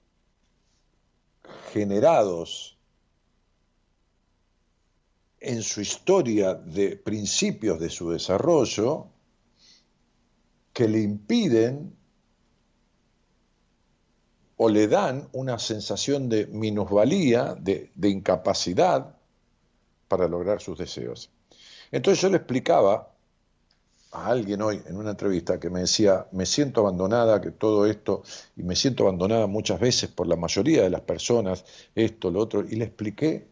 generados 1.72 2.78
en 5.40 5.62
su 5.62 5.80
historia 5.80 6.54
de 6.54 6.96
principios 6.96 7.80
de 7.80 7.90
su 7.90 8.10
desarrollo 8.10 9.08
que 10.72 10.88
le 10.88 11.00
impiden 11.00 11.96
o 14.56 14.68
le 14.68 14.86
dan 14.86 15.28
una 15.32 15.58
sensación 15.58 16.28
de 16.28 16.46
minusvalía, 16.46 17.56
de, 17.58 17.90
incapacidad 18.02 19.16
para 20.06 20.28
lograr 20.28 20.60
sus 20.60 20.78
deseos. 20.78 21.30
Entonces 21.90 22.22
yo 22.22 22.28
le 22.30 22.36
explicaba 22.36 23.11
a 24.12 24.26
alguien 24.26 24.60
hoy 24.62 24.80
en 24.86 24.96
una 24.96 25.10
entrevista 25.10 25.58
que 25.58 25.70
me 25.70 25.80
decía, 25.80 26.26
me 26.32 26.46
siento 26.46 26.80
abandonada, 26.80 27.40
que 27.40 27.50
todo 27.50 27.86
esto, 27.86 28.22
y 28.56 28.62
me 28.62 28.76
siento 28.76 29.04
abandonada 29.04 29.46
muchas 29.46 29.80
veces 29.80 30.10
por 30.10 30.26
la 30.26 30.36
mayoría 30.36 30.82
de 30.82 30.90
las 30.90 31.00
personas, 31.00 31.64
esto, 31.94 32.30
lo 32.30 32.40
otro, 32.40 32.62
y 32.62 32.76
le 32.76 32.84
expliqué, 32.84 33.48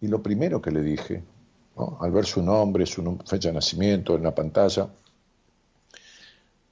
y 0.00 0.08
lo 0.08 0.22
primero 0.22 0.62
que 0.62 0.70
le 0.70 0.82
dije, 0.82 1.22
al 2.00 2.10
ver 2.12 2.26
su 2.26 2.42
nombre, 2.42 2.86
su 2.86 3.18
fecha 3.26 3.48
de 3.48 3.54
nacimiento 3.54 4.14
en 4.14 4.22
la 4.22 4.34
pantalla, 4.34 4.88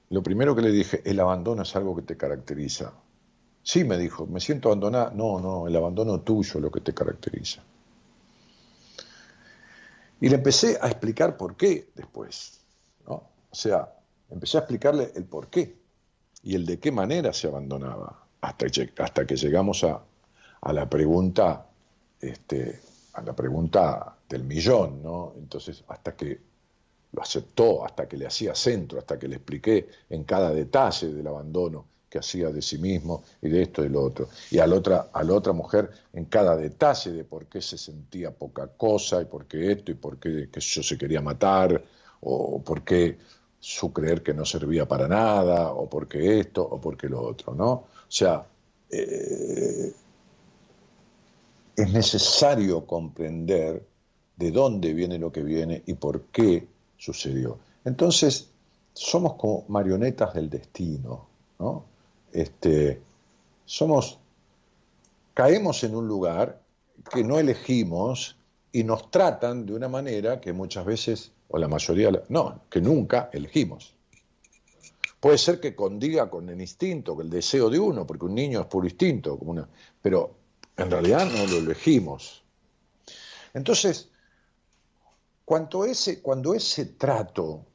lo 0.09 0.23
primero 0.23 0.55
que 0.55 0.61
le 0.61 0.71
dije, 0.71 1.01
el 1.05 1.19
abandono 1.19 1.61
es 1.61 1.75
algo 1.75 1.95
que 1.95 2.01
te 2.01 2.17
caracteriza. 2.17 2.93
Sí, 3.61 3.83
me 3.83 3.97
dijo, 3.97 4.25
me 4.25 4.39
siento 4.39 4.69
abandonada. 4.69 5.11
No, 5.11 5.39
no, 5.39 5.67
el 5.67 5.75
abandono 5.75 6.21
tuyo 6.21 6.53
es 6.55 6.61
lo 6.61 6.71
que 6.71 6.81
te 6.81 6.93
caracteriza. 6.93 7.61
Y 10.21 10.29
le 10.29 10.35
empecé 10.35 10.79
a 10.81 10.87
explicar 10.87 11.37
por 11.37 11.55
qué 11.55 11.89
después. 11.95 12.58
O 13.07 13.55
sea, 13.55 13.91
empecé 14.29 14.57
a 14.57 14.61
explicarle 14.61 15.11
el 15.15 15.25
por 15.25 15.47
qué 15.47 15.75
y 16.43 16.55
el 16.55 16.65
de 16.65 16.79
qué 16.79 16.91
manera 16.91 17.33
se 17.33 17.47
abandonaba, 17.47 18.25
hasta, 18.41 18.65
hasta 18.99 19.25
que 19.25 19.35
llegamos 19.35 19.83
a, 19.83 20.01
a 20.61 20.73
la 20.73 20.89
pregunta, 20.89 21.65
este, 22.21 22.79
a 23.13 23.21
la 23.21 23.35
pregunta 23.35 24.15
del 24.27 24.43
millón, 24.43 25.01
¿no? 25.01 25.33
Entonces, 25.37 25.83
hasta 25.87 26.15
que 26.15 26.39
lo 27.11 27.21
aceptó, 27.21 27.83
hasta 27.83 28.07
que 28.07 28.17
le 28.17 28.27
hacía 28.27 28.53
centro, 28.53 28.99
hasta 28.99 29.17
que 29.17 29.27
le 29.27 29.37
expliqué 29.37 29.89
en 30.09 30.23
cada 30.23 30.51
detalle 30.51 31.11
del 31.11 31.27
abandono 31.27 31.85
que 32.09 32.19
hacía 32.19 32.49
de 32.49 32.61
sí 32.61 32.77
mismo 32.77 33.23
y 33.41 33.49
de 33.49 33.63
esto 33.63 33.85
y 33.85 33.89
lo 33.89 34.03
otro. 34.03 34.29
Y 34.49 34.59
a 34.59 34.67
la 34.67 34.75
otra, 34.75 35.09
otra 35.13 35.53
mujer 35.53 35.91
en 36.13 36.25
cada 36.25 36.55
detalle 36.55 37.11
de 37.11 37.23
por 37.23 37.45
qué 37.45 37.61
se 37.61 37.77
sentía 37.77 38.31
poca 38.31 38.67
cosa 38.67 39.21
y 39.21 39.25
por 39.25 39.45
qué 39.45 39.71
esto 39.71 39.91
y 39.91 39.95
por 39.95 40.17
qué 40.17 40.49
que 40.51 40.59
yo 40.59 40.83
se 40.83 40.97
quería 40.97 41.21
matar 41.21 41.83
o 42.21 42.61
por 42.61 42.83
qué 42.83 43.17
su 43.59 43.91
creer 43.91 44.23
que 44.23 44.33
no 44.33 44.45
servía 44.45 44.87
para 44.87 45.07
nada 45.07 45.71
o 45.71 45.89
por 45.89 46.07
qué 46.07 46.39
esto 46.39 46.63
o 46.63 46.79
por 46.79 46.97
qué 46.97 47.09
lo 47.09 47.21
otro, 47.21 47.53
¿no? 47.53 47.71
O 47.71 47.87
sea, 48.07 48.45
eh, 48.89 49.93
es 51.75 51.91
necesario 51.91 52.85
comprender 52.85 53.85
de 54.35 54.51
dónde 54.51 54.93
viene 54.93 55.17
lo 55.17 55.31
que 55.31 55.43
viene 55.43 55.83
y 55.85 55.93
por 55.93 56.23
qué 56.23 56.67
sucedió. 56.97 57.59
Entonces, 57.83 58.49
somos 58.93 59.33
como 59.33 59.65
marionetas 59.67 60.33
del 60.33 60.49
destino, 60.49 61.27
¿no? 61.59 61.85
este, 62.33 63.01
somos, 63.65 64.19
caemos 65.33 65.83
en 65.83 65.95
un 65.95 66.07
lugar 66.07 66.61
que 67.11 67.23
no 67.23 67.39
elegimos 67.39 68.35
y 68.71 68.83
nos 68.83 69.09
tratan 69.09 69.65
de 69.65 69.73
una 69.73 69.87
manera 69.87 70.39
que 70.39 70.53
muchas 70.53 70.85
veces, 70.85 71.31
o 71.47 71.57
la 71.57 71.67
mayoría, 71.67 72.11
no, 72.29 72.61
que 72.69 72.81
nunca 72.81 73.29
elegimos. 73.33 73.95
Puede 75.19 75.37
ser 75.37 75.59
que 75.59 75.75
condiga 75.75 76.29
con 76.29 76.49
el 76.49 76.61
instinto, 76.61 77.15
con 77.15 77.25
el 77.25 77.31
deseo 77.31 77.69
de 77.69 77.79
uno, 77.79 78.07
porque 78.07 78.25
un 78.25 78.35
niño 78.35 78.61
es 78.61 78.67
puro 78.67 78.87
instinto, 78.87 79.37
pero 80.01 80.35
en 80.77 80.89
realidad 80.89 81.25
no 81.25 81.45
lo 81.45 81.57
elegimos. 81.57 82.43
Entonces, 83.53 84.09
cuando 85.43 85.83
ese, 85.83 86.21
cuando 86.21 86.53
ese 86.53 86.85
trato 86.85 87.65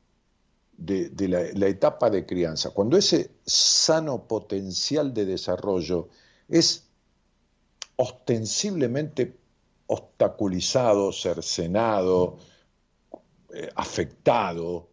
de, 0.77 1.29
la, 1.29 1.67
etapa 1.67 2.09
de 2.11 2.25
crianza, 2.25 2.71
cuando 2.71 2.97
ese 2.97 3.33
sano 3.45 4.27
potencial 4.27 5.13
de 5.13 5.27
desarrollo 5.27 6.09
es 6.49 6.85
ostensiblemente 7.97 9.37
obstaculizado, 9.87 11.13
cercenado, 11.13 12.39
eh, 13.53 13.71
afectado, 13.75 14.89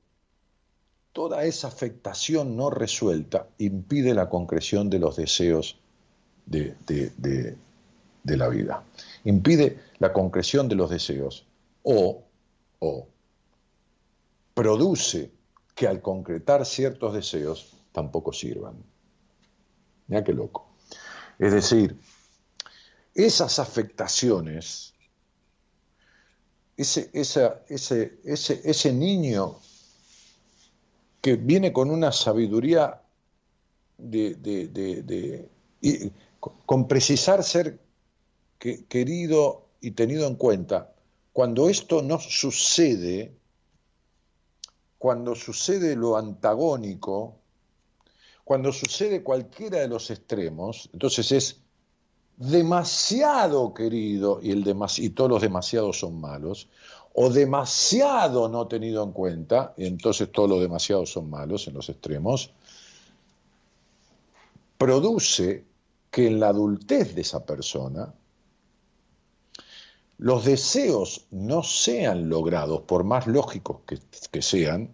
toda 1.14 1.44
esa 1.44 1.68
afectación 1.68 2.56
no 2.56 2.70
resuelta 2.70 3.48
impide 3.58 4.14
la 4.14 4.30
concreción 4.30 4.90
de 4.90 5.00
los 5.00 5.16
deseos 5.16 5.78
de, 6.46 6.76
la 8.26 8.50
vida, 8.50 8.84
impide 9.24 9.80
la 10.00 10.14
concreción 10.14 10.68
de 10.68 10.76
los 10.76 10.90
deseos 10.90 11.46
o, 11.84 12.24
o 12.80 13.08
produce 14.54 15.32
que 15.76 15.88
al 15.88 16.02
concretar 16.02 16.66
ciertos 16.66 17.14
deseos 17.14 17.74
tampoco 17.92 18.34
sirvan. 18.34 18.76
Mira 20.08 20.24
qué 20.24 20.34
loco. 20.34 20.68
Es 21.40 21.54
decir, 21.54 21.98
esas 23.14 23.60
afectaciones, 23.60 24.94
ese, 26.78 27.10
ese, 27.14 28.20
ese, 28.24 28.94
niño 28.94 29.60
que 31.22 31.36
viene 31.36 31.72
con 31.74 31.92
una 31.92 32.12
sabiduría 32.12 33.02
de, 33.98 35.50
con 36.66 36.88
precisar 36.88 37.44
ser 37.44 37.80
querido 38.58 39.68
y 39.82 39.92
tenido 39.92 40.28
en 40.28 40.36
cuenta, 40.36 40.94
cuando 41.34 41.70
esto 41.70 42.02
no 42.02 42.20
sucede, 42.20 43.36
cuando 44.98 45.36
sucede 45.36 45.96
lo 45.96 46.18
antagónico, 46.18 47.36
cuando 48.44 48.72
sucede 48.72 49.24
cualquiera 49.24 49.80
de 49.80 49.88
los 49.88 50.10
extremos, 50.12 50.90
entonces 50.94 51.32
es 51.32 51.62
demasiado 52.42 53.74
querido 53.74 54.40
y, 54.42 54.52
el 54.52 54.76
y 54.98 55.10
todos 55.12 55.30
los 55.30 55.42
demasiados 55.42 56.00
son 56.00 56.20
malos, 56.20 56.68
o 57.14 57.30
demasiado 57.30 58.50
no 58.50 58.68
tenido 58.68 59.04
en 59.04 59.12
cuenta, 59.12 59.74
y 59.78 59.86
entonces 59.86 60.32
todos 60.32 60.50
los 60.50 60.60
demasiados 60.60 61.12
son 61.12 61.30
malos 61.30 61.68
en 61.68 61.76
los 61.76 61.88
extremos, 61.90 62.52
produce 64.78 65.66
que 66.10 66.28
en 66.28 66.40
la 66.40 66.48
adultez 66.48 67.14
de 67.14 67.22
esa 67.22 67.46
persona 67.46 68.12
los 70.18 70.44
deseos 70.44 71.28
no 71.30 71.62
sean 71.62 72.28
logrados, 72.28 72.82
por 72.82 73.04
más 73.04 73.28
lógicos 73.28 73.82
que, 73.86 74.42
sean, 74.42 74.92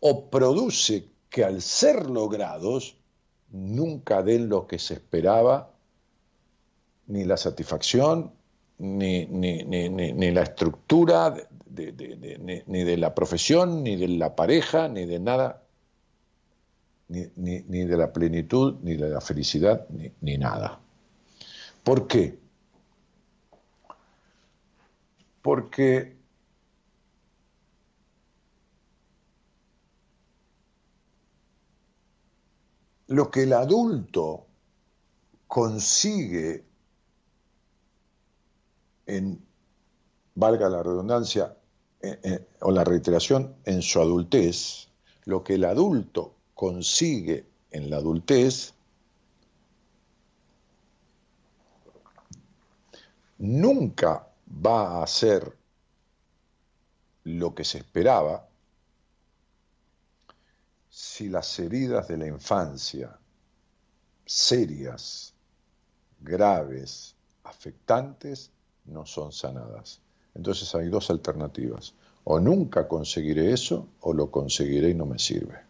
o 0.00 0.30
produce 0.30 1.08
que 1.28 1.44
al 1.44 1.60
ser 1.60 2.08
logrados 2.08 2.96
nunca 3.50 4.22
den 4.22 4.48
lo 4.48 4.66
que 4.66 4.78
se 4.78 4.94
esperaba, 4.94 5.70
ni 7.06 7.24
la 7.24 7.36
satisfacción, 7.36 8.32
ni, 8.78 9.26
la 9.26 10.42
estructura, 10.42 11.34
ni 11.68 12.84
de 12.84 12.96
la 12.96 13.14
profesión, 13.14 13.82
ni 13.82 13.96
de 13.96 14.08
la 14.08 14.36
pareja, 14.36 14.88
ni 14.88 15.06
de 15.06 15.18
nada, 15.18 15.62
ni, 17.08 17.84
de 17.84 17.96
la 17.96 18.12
plenitud, 18.12 18.76
ni 18.82 18.96
de 18.96 19.08
la 19.08 19.20
felicidad, 19.20 19.86
ni 20.20 20.38
nada. 20.38 20.80
¿Por 21.82 22.06
qué? 22.06 22.38
porque 25.48 26.17
lo 33.08 33.30
que 33.30 33.42
el 33.44 33.52
adulto 33.54 34.46
consigue 35.46 36.64
en, 39.06 39.42
valga 40.34 40.68
la 40.68 40.82
redundancia, 40.82 41.56
eh, 42.00 42.20
eh, 42.22 42.46
o 42.60 42.70
la 42.70 42.84
reiteración 42.84 43.56
en 43.64 43.82
su 43.82 44.00
adultez, 44.00 44.88
lo 45.24 45.42
que 45.42 45.54
el 45.54 45.64
adulto 45.64 46.34
consigue 46.54 47.46
en 47.70 47.90
la 47.90 47.96
adultez, 47.96 48.74
nunca 53.38 54.28
va 54.64 55.02
a 55.02 55.06
ser 55.06 55.56
lo 57.24 57.54
que 57.54 57.64
se 57.64 57.78
esperaba 57.78 58.47
si 60.98 61.28
las 61.28 61.56
heridas 61.60 62.08
de 62.08 62.16
la 62.16 62.26
infancia, 62.26 63.16
serias, 64.26 65.32
graves, 66.18 67.14
afectantes, 67.44 68.50
no 68.84 69.06
son 69.06 69.30
sanadas. 69.30 70.00
Entonces 70.34 70.74
hay 70.74 70.88
dos 70.88 71.08
alternativas. 71.10 71.94
O 72.24 72.40
nunca 72.40 72.88
conseguiré 72.88 73.52
eso 73.52 73.86
o 74.00 74.12
lo 74.12 74.32
conseguiré 74.32 74.90
y 74.90 74.94
no 74.94 75.06
me 75.06 75.20
sirve. 75.20 75.60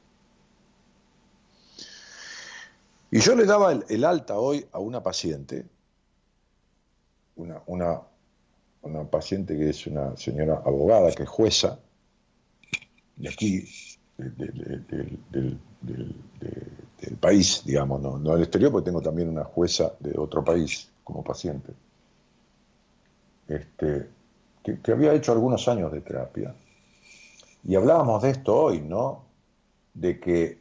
Y 3.10 3.20
yo 3.20 3.36
le 3.36 3.44
daba 3.44 3.72
el, 3.72 4.04
alta 4.04 4.38
hoy 4.38 4.66
a 4.72 4.78
una 4.78 5.02
paciente, 5.02 5.66
una, 7.36 7.60
una, 7.66 8.00
una, 8.80 9.04
paciente 9.04 9.58
que 9.58 9.68
es 9.68 9.86
una 9.86 10.16
señora 10.16 10.62
abogada, 10.64 11.12
que 11.12 11.24
es 11.24 11.28
jueza, 11.28 11.80
de 13.16 13.28
aquí, 13.28 13.68
del, 14.18 15.58
país, 17.20 17.62
digamos, 17.64 18.00
no, 18.00 18.18
no 18.18 18.32
del 18.32 18.42
exterior, 18.42 18.72
porque 18.72 18.86
tengo 18.86 19.00
también 19.00 19.28
una 19.28 19.44
jueza 19.44 19.92
de 20.00 20.18
otro 20.18 20.44
país 20.44 20.90
como 21.04 21.22
paciente. 21.22 21.72
Este, 23.46 24.08
que, 24.62 24.92
había 24.92 25.14
hecho 25.14 25.32
algunos 25.32 25.66
años 25.68 25.92
de 25.92 26.00
terapia. 26.00 26.54
Y 27.64 27.74
hablábamos 27.74 28.22
de 28.22 28.30
esto 28.30 28.56
hoy, 28.56 28.80
¿no? 28.80 29.24
De 29.94 30.20
que 30.20 30.58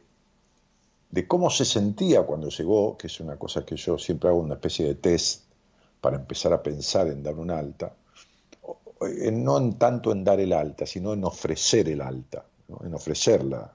de 1.10 1.26
cómo 1.26 1.50
se 1.50 1.64
sentía 1.64 2.22
cuando 2.22 2.48
llegó, 2.48 2.96
que 2.96 3.06
es 3.06 3.20
una 3.20 3.36
cosa 3.36 3.64
que 3.64 3.76
yo 3.76 3.98
siempre 3.98 4.28
hago 4.28 4.38
una 4.38 4.54
especie 4.54 4.86
de 4.86 4.94
test 4.94 5.44
para 6.00 6.16
empezar 6.16 6.52
a 6.52 6.62
pensar 6.62 7.08
en 7.08 7.22
dar 7.22 7.34
un 7.34 7.50
alta, 7.50 7.94
no 9.32 9.58
en 9.58 9.78
tanto 9.78 10.12
en 10.12 10.22
dar 10.22 10.38
el 10.40 10.52
alta, 10.52 10.86
sino 10.86 11.14
en 11.14 11.24
ofrecer 11.24 11.88
el 11.88 12.00
alta, 12.02 12.44
en 12.68 12.94
ofrecerla, 12.94 13.72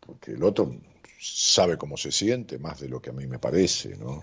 porque 0.00 0.32
el 0.32 0.42
otro 0.42 0.74
sabe 1.20 1.78
cómo 1.78 1.96
se 1.96 2.12
siente 2.12 2.58
más 2.58 2.80
de 2.80 2.88
lo 2.88 3.00
que 3.00 3.10
a 3.10 3.12
mí 3.12 3.26
me 3.26 3.38
parece, 3.38 3.96
¿no? 3.96 4.22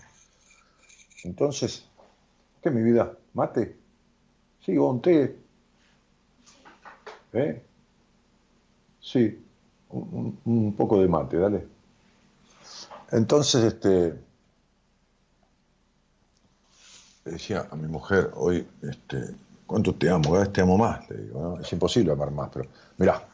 Entonces, 1.24 1.86
¿qué 2.62 2.70
mi 2.70 2.84
vida? 2.84 3.18
¿Mate? 3.34 3.76
Sí, 4.66 4.78
un 4.78 5.02
té. 5.02 5.36
¿Eh? 7.34 7.64
Sí, 9.00 9.44
un, 9.90 10.76
poco 10.78 11.02
de 11.02 11.08
mate, 11.08 11.38
dale. 11.38 11.68
Entonces, 13.12 13.64
este, 13.64 14.14
decía 17.26 17.68
a 17.70 17.76
mi 17.76 17.88
mujer 17.88 18.32
hoy, 18.36 18.68
este, 18.82 19.36
¿cuánto 19.66 19.96
te 19.96 20.10
amo? 20.10 20.32
Cada 20.32 20.44
vez 20.44 20.54
te 20.54 20.62
amo 20.62 20.78
más. 20.78 21.10
Le 21.10 21.18
digo, 21.18 21.60
es 21.60 21.72
imposible 21.74 22.12
amar 22.12 22.32
más, 22.32 22.50
pero 22.54 22.70
mirá, 22.98 23.28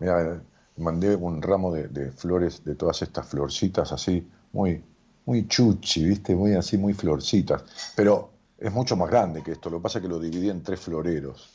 mirá, 0.00 0.42
mandé 0.76 1.14
un 1.14 1.40
ramo 1.40 1.72
de, 1.72 2.10
flores, 2.12 2.64
de 2.64 2.74
todas 2.74 3.02
estas 3.02 3.28
florcitas 3.28 3.92
así, 3.92 4.26
muy, 4.52 4.82
muy 5.26 5.46
chuchi, 5.46 6.04
¿viste? 6.04 6.34
Muy 6.34 6.54
así, 6.54 6.76
muy 6.76 6.94
florcitas. 6.94 7.62
Pero 7.94 8.30
es 8.58 8.72
mucho 8.72 8.96
más 8.96 9.10
grande 9.10 9.42
que 9.42 9.52
esto. 9.52 9.70
Lo 9.70 9.78
que 9.78 9.82
pasa 9.82 9.98
es 9.98 10.02
que 10.02 10.08
lo 10.08 10.18
dividí 10.18 10.50
en 10.50 10.62
tres 10.62 10.80
floreros. 10.80 11.50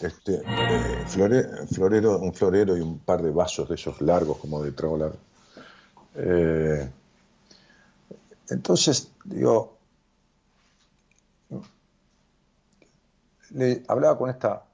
Este, 0.00 0.34
eh, 0.34 1.04
florero, 1.06 2.18
un 2.18 2.34
florero 2.34 2.76
y 2.76 2.80
un 2.80 2.98
par 2.98 3.22
de 3.22 3.30
vasos 3.30 3.68
de 3.68 3.76
esos 3.76 4.00
largos, 4.02 4.38
como 4.38 4.62
de 4.62 4.72
trago 4.72 5.12
eh, 6.18 6.90
entonces, 8.48 9.10
digo, 9.24 9.76
le 13.50 13.82
hablaba 13.88 14.18
con 14.18 14.30
esta 14.30 14.64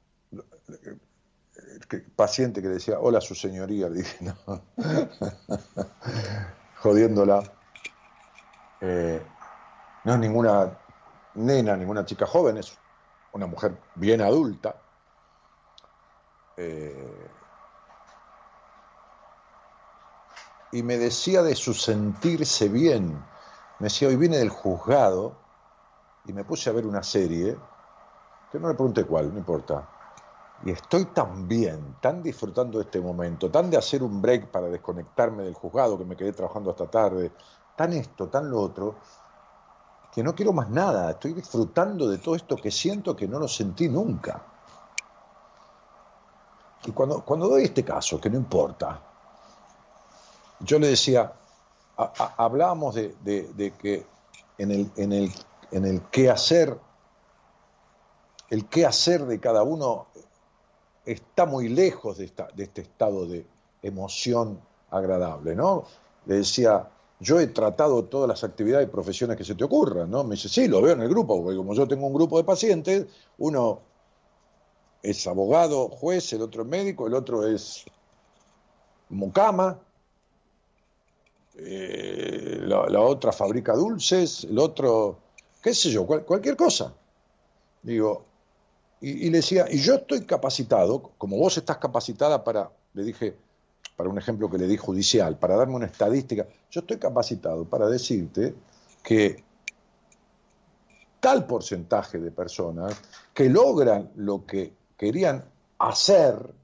paciente 2.16 2.62
que 2.62 2.68
decía, 2.68 2.98
hola 2.98 3.20
su 3.20 3.35
señoría, 3.35 3.88
dije, 3.88 4.24
no, 4.24 4.62
jodiéndola. 6.78 7.42
Eh, 8.80 9.22
no 10.04 10.14
es 10.14 10.18
ninguna 10.18 10.78
nena, 11.35 11.76
ninguna 11.76 12.04
chica 12.04 12.26
joven, 12.26 12.58
es 12.58 12.76
una 13.32 13.46
mujer 13.46 13.76
bien 13.94 14.20
adulta. 14.20 14.76
Eh, 16.56 17.30
y 20.72 20.82
me 20.82 20.96
decía 20.96 21.42
de 21.42 21.54
su 21.54 21.74
sentirse 21.74 22.68
bien. 22.68 23.12
Me 23.78 23.85
decía, 23.85 24.08
hoy 24.08 24.16
vine 24.16 24.38
del 24.38 24.50
juzgado 24.50 25.37
y 26.26 26.32
me 26.32 26.44
puse 26.44 26.70
a 26.70 26.72
ver 26.72 26.87
una 26.87 27.02
serie, 27.02 27.56
que 28.50 28.58
no 28.58 28.68
le 28.68 28.74
pregunté 28.74 29.04
cuál, 29.04 29.32
no 29.32 29.38
importa. 29.38 29.88
Y 30.64 30.70
estoy 30.70 31.07
tan 31.07 31.48
bien, 31.48 31.96
tan 32.01 32.22
disfrutando 32.22 32.79
de 32.79 32.85
este 32.85 33.01
momento, 33.01 33.51
tan 33.51 33.68
de 33.68 33.77
hacer 33.77 34.03
un 34.03 34.22
break 34.22 34.51
para 34.51 34.68
desconectarme 34.68 35.42
del 35.42 35.55
juzgado, 35.55 35.98
que 35.98 36.05
me 36.05 36.16
quedé 36.16 36.33
trabajando 36.33 36.70
hasta 36.70 36.88
tarde, 36.88 37.33
tan 37.77 37.92
esto, 37.92 38.29
tan 38.29 38.48
lo 38.48 38.61
otro, 38.61 38.96
que 40.12 40.22
no 40.22 40.35
quiero 40.35 40.53
más 40.53 40.68
nada, 40.68 41.11
estoy 41.11 41.33
disfrutando 41.33 42.09
de 42.09 42.18
todo 42.18 42.37
esto 42.37 42.57
que 42.57 42.70
siento 42.70 43.16
que 43.16 43.27
no 43.27 43.38
lo 43.38 43.48
sentí 43.48 43.88
nunca. 43.88 44.42
Y 46.85 46.92
cuando, 46.92 47.25
cuando 47.25 47.48
doy 47.48 47.64
este 47.64 47.85
caso, 47.85 48.20
que 48.20 48.29
no 48.31 48.37
importa, 48.37 49.01
yo 50.61 50.79
le 50.79 50.88
decía, 50.88 51.33
hablábamos 52.37 52.94
de, 52.94 53.75
que 53.81 54.07
en 54.59 54.70
el, 54.70 54.92
en, 54.96 55.12
el, 55.12 55.33
en 55.70 55.85
el 55.85 56.03
qué 56.11 56.31
hacer, 56.31 56.79
el 58.51 58.68
qué 58.68 58.87
hacer 58.87 59.25
de 59.27 59.40
cada 59.40 59.62
uno 59.62 60.09
está 61.04 61.46
muy 61.46 61.68
lejos 61.68 62.18
de, 62.18 62.24
esta, 62.24 62.48
de 62.54 62.64
este 62.64 62.82
estado 62.82 63.26
de 63.26 63.44
emoción 63.82 64.60
agradable, 64.90 65.54
¿no? 65.54 65.84
Le 66.26 66.36
decía, 66.36 66.88
yo 67.18 67.40
he 67.40 67.48
tratado 67.48 68.04
todas 68.04 68.28
las 68.28 68.44
actividades 68.44 68.88
y 68.88 68.90
profesiones 68.90 69.36
que 69.36 69.44
se 69.44 69.54
te 69.54 69.64
ocurran, 69.64 70.10
¿no? 70.10 70.24
Me 70.24 70.36
dice, 70.36 70.48
sí, 70.48 70.68
lo 70.68 70.82
veo 70.82 70.94
en 70.94 71.02
el 71.02 71.08
grupo, 71.08 71.42
porque 71.42 71.56
como 71.56 71.74
yo 71.74 71.86
tengo 71.88 72.06
un 72.06 72.14
grupo 72.14 72.38
de 72.38 72.44
pacientes, 72.44 73.06
uno 73.38 73.80
es 75.02 75.26
abogado, 75.26 75.88
juez, 75.88 76.32
el 76.32 76.42
otro 76.42 76.62
es 76.62 76.68
médico, 76.68 77.06
el 77.06 77.14
otro 77.14 77.46
es 77.46 77.84
mucama, 79.08 79.78
eh, 81.56 82.60
la, 82.62 83.00
otra 83.00 83.32
fabrica 83.32 83.74
dulces, 83.74 84.44
el 84.44 84.58
otro, 84.58 85.18
qué 85.62 85.74
sé 85.74 85.90
yo, 85.90 86.06
cualquier 86.06 86.56
cosa. 86.56 86.94
Digo, 87.82 88.24
y, 89.02 89.30
le 89.30 89.38
decía, 89.38 89.66
y 89.68 89.78
yo 89.78 89.96
estoy 89.96 90.24
capacitado, 90.24 91.02
como 91.18 91.36
vos 91.36 91.58
estás 91.58 91.78
capacitada 91.78 92.44
para, 92.44 92.70
le 92.94 93.02
dije, 93.02 93.36
para 93.96 94.08
un 94.08 94.16
ejemplo 94.16 94.48
que 94.48 94.58
le 94.58 94.68
di 94.68 94.76
judicial, 94.76 95.36
para 95.38 95.56
darme 95.56 95.74
una 95.74 95.86
estadística, 95.86 96.46
yo 96.70 96.80
estoy 96.82 96.98
capacitado 96.98 97.64
para 97.64 97.88
decirte 97.88 98.54
que 99.02 99.42
tal 101.18 101.46
porcentaje 101.46 102.18
de 102.18 102.30
personas 102.30 102.94
que 103.34 103.50
logran 103.50 104.12
lo 104.14 104.46
que 104.46 104.72
querían 104.96 105.44
hacer, 105.78 106.54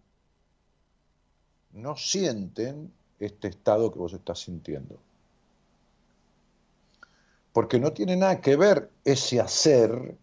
no 1.72 1.96
sienten 1.96 2.92
este 3.18 3.48
estado 3.48 3.92
que 3.92 3.98
vos 3.98 4.12
estás 4.12 4.38
sintiendo. 4.38 5.00
Porque 7.52 7.80
no 7.80 7.92
tiene 7.92 8.16
nada 8.16 8.40
que 8.40 8.54
ver 8.54 8.90
ese 9.04 9.40
hacer 9.40 10.16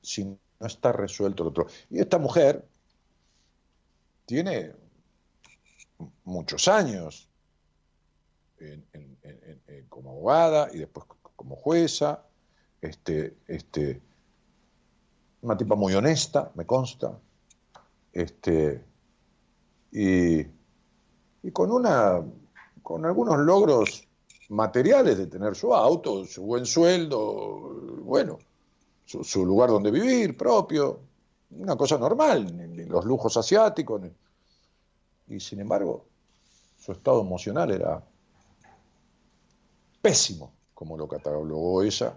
si 0.00 0.38
no 0.60 0.66
está 0.66 0.92
resuelto 0.92 1.42
el 1.42 1.48
otro. 1.48 1.66
Y 1.88 2.00
esta 2.00 2.18
mujer 2.18 2.64
tiene 4.26 4.72
muchos 6.24 6.68
años 6.68 7.26
como 9.88 10.10
abogada 10.10 10.68
y 10.72 10.78
después 10.78 11.06
como 11.34 11.56
jueza, 11.56 12.22
este, 12.82 13.36
este, 13.48 14.00
una 15.40 15.56
tipa 15.56 15.74
muy 15.74 15.94
honesta, 15.94 16.52
me 16.54 16.66
consta, 16.66 17.18
este, 18.12 18.84
y, 19.90 20.40
y 21.42 21.50
con 21.52 21.72
una 21.72 22.22
con 22.82 23.06
algunos 23.06 23.38
logros 23.38 24.06
materiales 24.48 25.16
de 25.16 25.26
tener 25.26 25.54
su 25.54 25.72
auto, 25.72 26.24
su 26.26 26.42
buen 26.42 26.66
sueldo, 26.66 27.80
bueno, 28.02 28.38
su, 29.22 29.44
lugar 29.44 29.70
donde 29.70 29.90
vivir 29.90 30.36
propio, 30.36 31.00
una 31.50 31.76
cosa 31.76 31.98
normal, 31.98 32.46
los 32.88 33.04
lujos 33.04 33.36
asiáticos, 33.36 34.02
y 35.28 35.40
sin 35.40 35.60
embargo, 35.60 36.04
su 36.78 36.92
estado 36.92 37.20
emocional 37.20 37.70
era 37.70 38.02
pésimo, 40.00 40.52
como 40.74 40.96
lo 40.96 41.08
catalogó 41.08 41.82
ella 41.82 42.16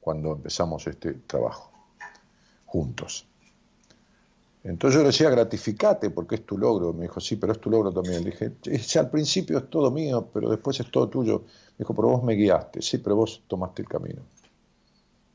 cuando 0.00 0.32
empezamos 0.32 0.86
este 0.86 1.14
trabajo, 1.14 1.70
juntos. 2.66 3.26
Entonces 4.64 4.96
yo 4.96 5.00
le 5.02 5.08
decía, 5.08 5.30
gratificate 5.30 6.10
porque 6.10 6.36
es 6.36 6.46
tu 6.46 6.56
logro. 6.56 6.92
Me 6.92 7.02
dijo, 7.02 7.20
sí, 7.20 7.36
pero 7.36 7.52
es 7.52 7.60
tu 7.60 7.68
logro 7.68 7.92
también. 7.92 8.22
Le 8.22 8.30
dije, 8.30 8.98
al 8.98 9.10
principio 9.10 9.58
es 9.58 9.68
todo 9.68 9.90
mío, 9.90 10.28
pero 10.32 10.50
después 10.50 10.78
es 10.78 10.88
todo 10.88 11.08
tuyo. 11.08 11.40
Me 11.72 11.78
dijo, 11.78 11.94
pero 11.94 12.08
vos 12.08 12.22
me 12.22 12.34
guiaste. 12.34 12.80
Sí, 12.80 12.98
pero 12.98 13.16
vos 13.16 13.42
tomaste 13.48 13.82
el 13.82 13.88
camino. 13.88 14.22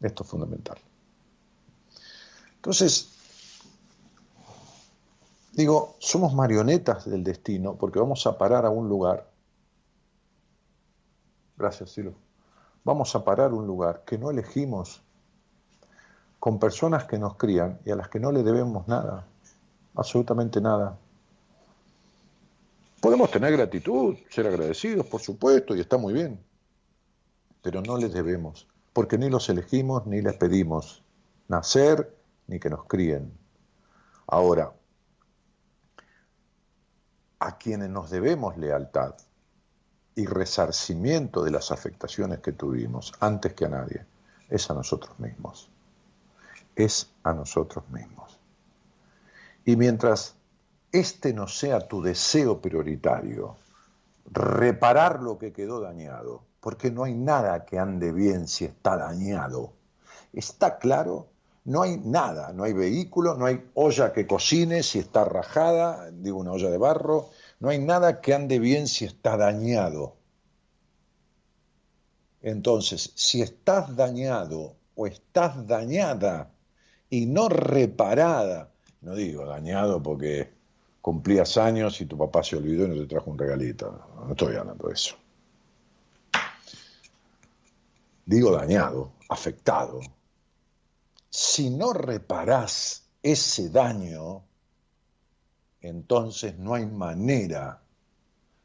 Esto 0.01 0.23
es 0.23 0.29
fundamental. 0.29 0.77
Entonces, 2.67 3.13
digo, 5.53 5.95
somos 5.99 6.33
marionetas 6.33 7.09
del 7.09 7.23
destino 7.23 7.75
porque 7.75 7.97
vamos 7.97 8.27
a 8.27 8.37
parar 8.37 8.65
a 8.65 8.69
un 8.69 8.89
lugar. 8.89 9.25
Gracias, 11.55 11.91
Silo. 11.91 12.13
Vamos 12.83 13.15
a 13.15 13.23
parar 13.23 13.53
un 13.53 13.65
lugar 13.65 14.03
que 14.05 14.17
no 14.17 14.29
elegimos 14.31 15.01
con 16.41 16.59
personas 16.59 17.05
que 17.05 17.17
nos 17.17 17.37
crían 17.37 17.79
y 17.85 17.91
a 17.91 17.95
las 17.95 18.09
que 18.09 18.19
no 18.19 18.33
le 18.33 18.43
debemos 18.43 18.85
nada, 18.85 19.25
absolutamente 19.95 20.59
nada. 20.59 20.97
Podemos 22.99 23.31
tener 23.31 23.53
gratitud, 23.53 24.17
ser 24.29 24.45
agradecidos, 24.45 25.05
por 25.05 25.21
supuesto, 25.21 25.73
y 25.73 25.79
está 25.79 25.97
muy 25.97 26.13
bien, 26.13 26.37
pero 27.61 27.81
no 27.81 27.95
les 27.95 28.11
debemos, 28.11 28.67
porque 28.91 29.17
ni 29.17 29.29
los 29.29 29.47
elegimos 29.47 30.05
ni 30.05 30.21
les 30.21 30.35
pedimos 30.35 31.01
nacer 31.47 32.16
ni 32.47 32.59
que 32.59 32.69
nos 32.69 32.85
críen. 32.85 33.37
Ahora, 34.27 34.73
a 37.39 37.57
quienes 37.57 37.89
nos 37.89 38.09
debemos 38.09 38.57
lealtad 38.57 39.15
y 40.15 40.25
resarcimiento 40.25 41.43
de 41.43 41.51
las 41.51 41.71
afectaciones 41.71 42.39
que 42.39 42.51
tuvimos 42.51 43.13
antes 43.19 43.53
que 43.53 43.65
a 43.65 43.69
nadie, 43.69 44.05
es 44.49 44.69
a 44.69 44.73
nosotros 44.73 45.19
mismos 45.19 45.69
es 46.77 47.09
a 47.23 47.33
nosotros 47.33 47.89
mismos. 47.89 48.39
Y 49.65 49.75
mientras 49.75 50.35
este 50.91 51.33
no 51.33 51.47
sea 51.47 51.87
tu 51.87 52.01
deseo 52.01 52.61
prioritario, 52.61 53.57
reparar 54.31 55.21
lo 55.21 55.37
que 55.37 55.51
quedó 55.51 55.81
dañado, 55.81 56.43
porque 56.61 56.91
no 56.91 57.03
hay 57.03 57.15
nada 57.15 57.65
que 57.65 57.79
ande 57.79 58.11
bien 58.11 58.47
si 58.47 58.65
está 58.65 58.95
dañado. 58.95 59.73
¿Está 60.31 60.77
claro? 60.77 61.27
No 61.67 61.83
hay 61.83 61.97
nada, 61.97 62.51
no 62.51 62.63
hay 62.63 62.73
vehículo, 62.73 63.35
no 63.35 63.45
hay 63.45 63.69
olla 63.75 64.11
que 64.11 64.25
cocine 64.25 64.81
si 64.83 64.99
está 64.99 65.23
rajada, 65.23 66.09
digo 66.11 66.39
una 66.39 66.51
olla 66.51 66.69
de 66.69 66.77
barro, 66.77 67.29
no 67.59 67.69
hay 67.69 67.79
nada 67.79 68.19
que 68.19 68.33
ande 68.33 68.59
bien 68.59 68.87
si 68.87 69.05
está 69.05 69.37
dañado. 69.37 70.15
Entonces, 72.41 73.11
si 73.15 73.41
estás 73.41 73.95
dañado 73.95 74.75
o 74.95 75.07
estás 75.07 75.67
dañada, 75.67 76.51
y 77.09 77.25
no 77.25 77.49
reparada. 77.49 78.71
No 79.01 79.15
digo 79.15 79.45
dañado 79.45 80.01
porque 80.01 80.49
cumplías 81.01 81.57
años 81.57 82.01
y 82.01 82.05
tu 82.05 82.17
papá 82.17 82.43
se 82.43 82.57
olvidó 82.57 82.85
y 82.85 82.89
no 82.89 82.95
te 82.95 83.07
trajo 83.07 83.31
un 83.31 83.37
regalito. 83.37 84.05
No 84.25 84.31
estoy 84.31 84.55
hablando 84.55 84.87
de 84.87 84.93
eso. 84.93 85.15
Digo 88.25 88.51
dañado, 88.51 89.11
afectado. 89.29 90.01
Si 91.29 91.69
no 91.69 91.93
reparás 91.93 93.09
ese 93.21 93.69
daño, 93.69 94.43
entonces 95.81 96.57
no 96.57 96.73
hay 96.73 96.85
manera 96.85 97.81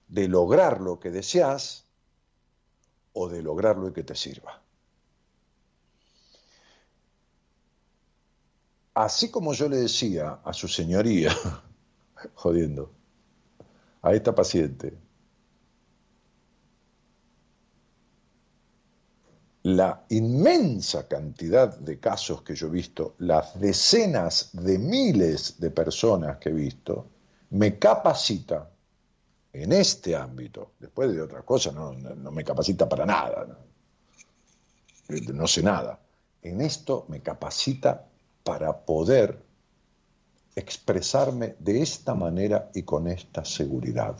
de 0.08 0.28
lograr 0.28 0.80
lo 0.80 0.98
que 1.00 1.10
deseas 1.10 1.84
o 3.12 3.28
de 3.28 3.42
lograr 3.42 3.76
lo 3.76 3.92
que 3.92 4.02
te 4.02 4.14
sirva. 4.14 4.62
así 8.94 9.30
como 9.30 9.52
yo 9.54 9.68
le 9.68 9.76
decía 9.76 10.40
a 10.44 10.52
su 10.52 10.68
señoría, 10.68 11.34
jodiendo, 12.34 12.92
a 14.02 14.12
esta 14.14 14.34
paciente, 14.34 14.94
la 19.64 20.04
inmensa 20.08 21.06
cantidad 21.06 21.76
de 21.78 22.00
casos 22.00 22.42
que 22.42 22.54
yo 22.54 22.66
he 22.66 22.70
visto, 22.70 23.14
las 23.18 23.58
decenas 23.60 24.50
de 24.52 24.78
miles 24.78 25.60
de 25.60 25.70
personas 25.70 26.38
que 26.38 26.48
he 26.48 26.52
visto, 26.52 27.06
me 27.50 27.78
capacita 27.78 28.68
en 29.52 29.72
este 29.72 30.16
ámbito, 30.16 30.72
después 30.80 31.12
de 31.12 31.20
otras 31.20 31.44
cosas 31.44 31.74
no, 31.74 31.92
me 31.92 32.42
capacita 32.42 32.88
para 32.88 33.06
nada, 33.06 33.46
no 35.32 35.46
sé 35.46 35.62
nada, 35.62 36.00
en 36.42 36.60
esto 36.60 37.04
me 37.08 37.20
capacita 37.20 38.06
para 38.42 38.76
poder 38.76 39.38
expresarme 40.56 41.54
de 41.58 41.82
esta 41.82 42.14
manera 42.14 42.70
y 42.74 42.82
con 42.82 43.06
esta 43.06 43.44
seguridad. 43.44 44.16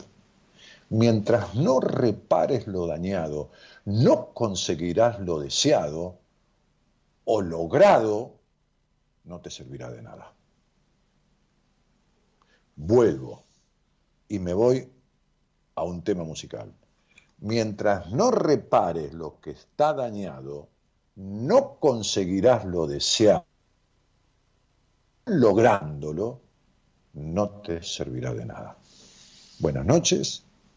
Mientras 0.93 1.55
no 1.55 1.79
repares 1.79 2.67
lo 2.67 2.85
dañado, 2.85 3.49
no 3.83 4.31
conseguirás 4.31 5.19
lo 5.19 5.39
deseado 5.39 6.19
o 7.25 7.41
logrado, 7.41 8.35
no 9.23 9.41
te 9.41 9.49
servirá 9.49 9.89
de 9.89 10.03
nada. 10.03 10.31
Vuelvo 12.75 13.41
y 14.27 14.37
me 14.37 14.53
voy 14.53 14.87
a 15.73 15.83
un 15.83 16.03
tema 16.03 16.23
musical. 16.25 16.71
Mientras 17.39 18.11
no 18.11 18.29
repares 18.29 19.13
lo 19.13 19.41
que 19.41 19.49
está 19.49 19.93
dañado, 19.93 20.69
no 21.15 21.79
conseguirás 21.79 22.65
lo 22.65 22.85
deseado 22.85 23.47
lográndolo, 25.25 26.39
no 27.13 27.49
te 27.61 27.81
servirá 27.81 28.31
de 28.31 28.45
nada. 28.45 28.77
Buenas 29.57 29.87
noches 29.87 30.43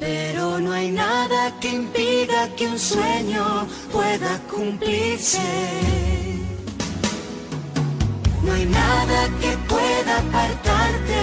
Pero 0.00 0.58
no 0.58 0.72
hay 0.72 0.90
nada 0.90 1.58
que 1.60 1.68
impida 1.68 2.48
que 2.56 2.66
un 2.66 2.78
sueño 2.78 3.66
pueda 3.92 4.38
cumplirse. 4.50 5.38
No 8.42 8.52
hay 8.52 8.64
nada 8.64 9.28
que 9.40 9.56
pueda 9.68 10.18
apartarte 10.18 11.22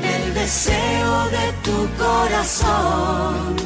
del 0.00 0.34
deseo 0.34 1.24
de 1.28 1.52
tu 1.62 2.02
corazón. 2.02 3.56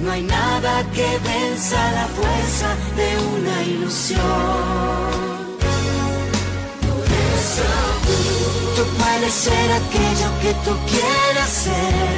No 0.00 0.12
hay 0.12 0.22
nada 0.22 0.84
que 0.92 1.18
venza 1.18 1.92
la 1.92 2.06
fuerza 2.06 2.68
de 2.96 3.08
una 3.34 3.62
ilusión. 3.62 5.35
Tú 8.76 8.82
puedes 8.98 9.32
ser 9.32 9.72
aquello 9.72 10.28
que 10.42 10.52
tú 10.66 10.76
quieras 10.86 11.48
ser. 11.48 12.12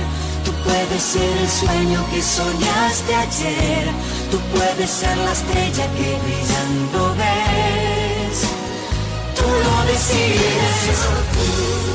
Tú 0.44 0.50
puedes 0.64 1.00
ser 1.00 1.36
el 1.38 1.48
sueño 1.48 2.04
que 2.10 2.20
soñaste 2.20 3.14
ayer. 3.14 3.86
Tú 4.28 4.38
puedes 4.52 4.90
ser 4.90 5.16
la 5.18 5.30
estrella 5.30 5.86
que 5.96 6.18
brillando 6.24 7.14
ves. 7.14 8.38
Tú 9.36 9.46
lo 9.46 9.92
decides. 9.92 10.98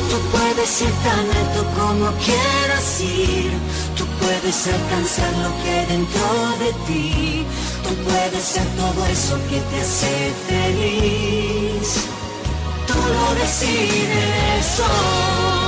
Tú 0.09 0.17
puedes 0.31 0.81
ir 0.81 0.93
tan 1.07 1.25
alto 1.41 1.61
como 1.77 2.05
quieras 2.23 3.01
ir. 3.01 3.51
Tú 3.97 4.05
puedes 4.21 4.67
alcanzar 4.67 5.33
lo 5.43 5.51
que 5.61 5.75
dentro 5.91 6.27
de 6.63 6.71
ti. 6.87 7.45
Tú 7.83 7.93
puedes 8.05 8.43
ser 8.45 8.67
todo 8.77 9.05
eso 9.07 9.37
que 9.49 9.59
te 9.59 9.81
hace 9.81 10.31
feliz 10.47 12.22
lo 13.09 13.35
decides 13.35 14.03
Parece 14.63 15.62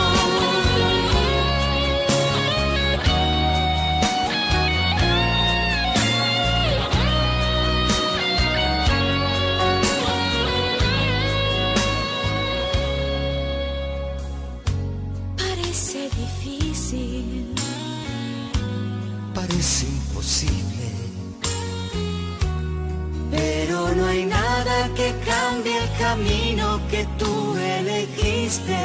que 24.95 25.13
cambie 25.25 25.77
el 25.77 25.89
camino 25.97 26.79
que 26.89 27.05
tú 27.17 27.55
elegiste. 27.57 28.81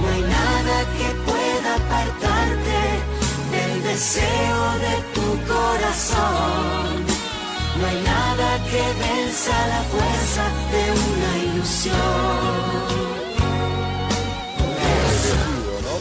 No 0.00 0.06
hay 0.14 0.22
nada 0.38 0.76
que 0.98 1.08
pueda 1.28 1.70
apartarte 1.82 2.80
del 3.54 3.82
deseo 3.82 4.62
de 4.86 4.96
tu 5.14 5.28
corazón. 5.52 7.06
No 7.78 7.86
hay 7.86 8.00
nada 8.02 8.48
que 8.70 8.82
venza 9.06 9.54
la 9.74 9.82
fuerza 9.92 10.44
de 10.72 10.82
una 11.06 11.30
ilusión. 11.46 13.27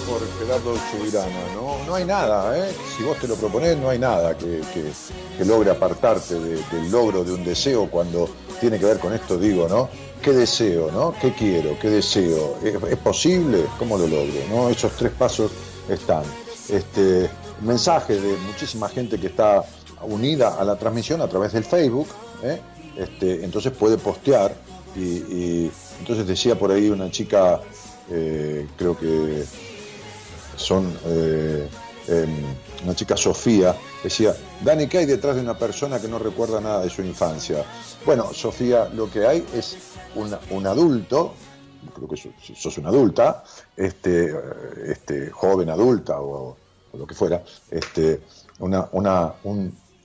Por 0.05 0.21
Gerardo 0.39 0.75
Subirana. 0.91 1.53
¿no? 1.53 1.77
no 1.85 1.95
hay 1.95 2.05
nada, 2.05 2.57
¿eh? 2.57 2.73
si 2.95 3.03
vos 3.03 3.17
te 3.17 3.27
lo 3.27 3.35
proponés, 3.35 3.77
no 3.77 3.89
hay 3.89 3.99
nada 3.99 4.37
que, 4.37 4.61
que, 4.73 5.45
logre 5.45 5.71
apartarte 5.71 6.35
del 6.35 6.91
logro 6.91 7.23
de 7.23 7.33
un 7.33 7.43
deseo 7.43 7.89
cuando 7.89 8.29
tiene 8.59 8.79
que 8.79 8.85
ver 8.85 8.99
con 8.99 9.13
esto, 9.13 9.37
digo, 9.37 9.67
¿no? 9.67 9.89
¿Qué 10.21 10.33
deseo, 10.33 10.91
no? 10.91 11.13
¿Qué 11.19 11.33
quiero? 11.33 11.77
¿Qué 11.79 11.89
deseo? 11.89 12.57
¿Es, 12.63 12.97
posible? 12.97 13.65
¿Cómo 13.77 13.97
lo 13.97 14.07
logro? 14.07 14.33
¿no? 14.49 14.69
Esos 14.69 14.91
tres 14.93 15.11
pasos 15.11 15.51
están. 15.87 16.23
Este, 16.69 17.29
mensaje 17.61 18.19
de 18.19 18.35
muchísima 18.37 18.89
gente 18.89 19.19
que 19.19 19.27
está 19.27 19.63
unida 20.01 20.55
a 20.59 20.63
la 20.63 20.75
transmisión 20.75 21.21
a 21.21 21.27
través 21.27 21.53
del 21.53 21.63
Facebook, 21.63 22.07
¿eh? 22.43 22.59
este, 22.97 23.43
entonces 23.43 23.71
puede 23.71 23.97
postear 23.97 24.55
y, 24.95 25.69
entonces 25.99 26.25
decía 26.25 26.57
por 26.57 26.71
ahí 26.71 26.89
una 26.89 27.11
chica, 27.11 27.61
eh, 28.09 28.67
creo 28.77 28.97
que 28.97 29.45
son 30.57 30.93
eh, 31.05 31.69
em, 32.07 32.29
una 32.83 32.95
chica 32.95 33.15
Sofía, 33.15 33.75
decía, 34.03 34.35
Dani, 34.63 34.87
¿qué 34.87 34.99
hay 34.99 35.05
detrás 35.05 35.35
de 35.35 35.41
una 35.41 35.57
persona 35.57 35.99
que 35.99 36.07
no 36.07 36.19
recuerda 36.19 36.59
nada 36.59 36.81
de 36.83 36.89
su 36.89 37.01
infancia? 37.01 37.63
Bueno, 38.05 38.33
Sofía, 38.33 38.89
lo 38.93 39.09
que 39.09 39.25
hay 39.25 39.45
es 39.53 39.77
un 40.15 40.67
adulto, 40.67 41.33
creo 41.95 42.07
que 42.07 42.17
sos, 42.55 42.77
una 42.77 42.89
adulta, 42.89 43.43
este, 43.75 44.33
este, 44.87 45.29
joven 45.29 45.69
adulta 45.69 46.19
o, 46.19 46.57
lo 46.93 47.05
que 47.05 47.13
fuera, 47.13 47.43
este, 47.69 48.21
una, 48.59 48.89
una, 48.91 49.33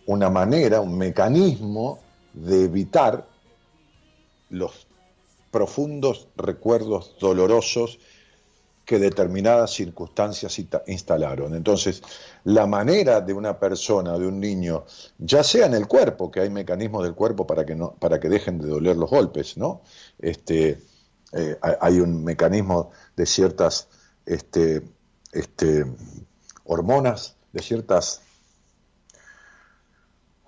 una 0.06 0.30
manera, 0.30 0.80
un 0.80 0.98
mecanismo 0.98 2.00
de 2.34 2.64
evitar 2.64 3.26
los 4.50 4.86
profundos 5.50 6.28
recuerdos 6.36 7.14
dolorosos 7.20 7.98
que 8.84 8.98
determinadas 8.98 9.70
circunstancias 9.72 10.58
instalaron. 10.86 11.54
Entonces, 11.54 12.02
la 12.44 12.66
manera 12.66 13.20
de 13.20 13.32
una 13.32 13.58
persona, 13.58 14.18
de 14.18 14.26
un 14.26 14.40
niño, 14.40 14.84
ya 15.18 15.44
sea 15.44 15.66
en 15.66 15.74
el 15.74 15.86
cuerpo, 15.86 16.30
que 16.30 16.40
hay 16.40 16.50
mecanismos 16.50 17.04
del 17.04 17.14
cuerpo 17.14 17.46
para 17.46 17.64
que, 17.64 17.76
no, 17.76 17.94
para 17.94 18.18
que 18.18 18.28
dejen 18.28 18.58
de 18.58 18.68
doler 18.68 18.96
los 18.96 19.08
golpes, 19.08 19.56
¿no? 19.56 19.82
Este, 20.18 20.82
eh, 21.32 21.58
hay 21.80 22.00
un 22.00 22.24
mecanismo 22.24 22.90
de 23.16 23.24
ciertas 23.24 23.88
este, 24.26 24.82
este, 25.32 25.86
hormonas, 26.64 27.36
de 27.52 27.62
ciertas 27.62 28.22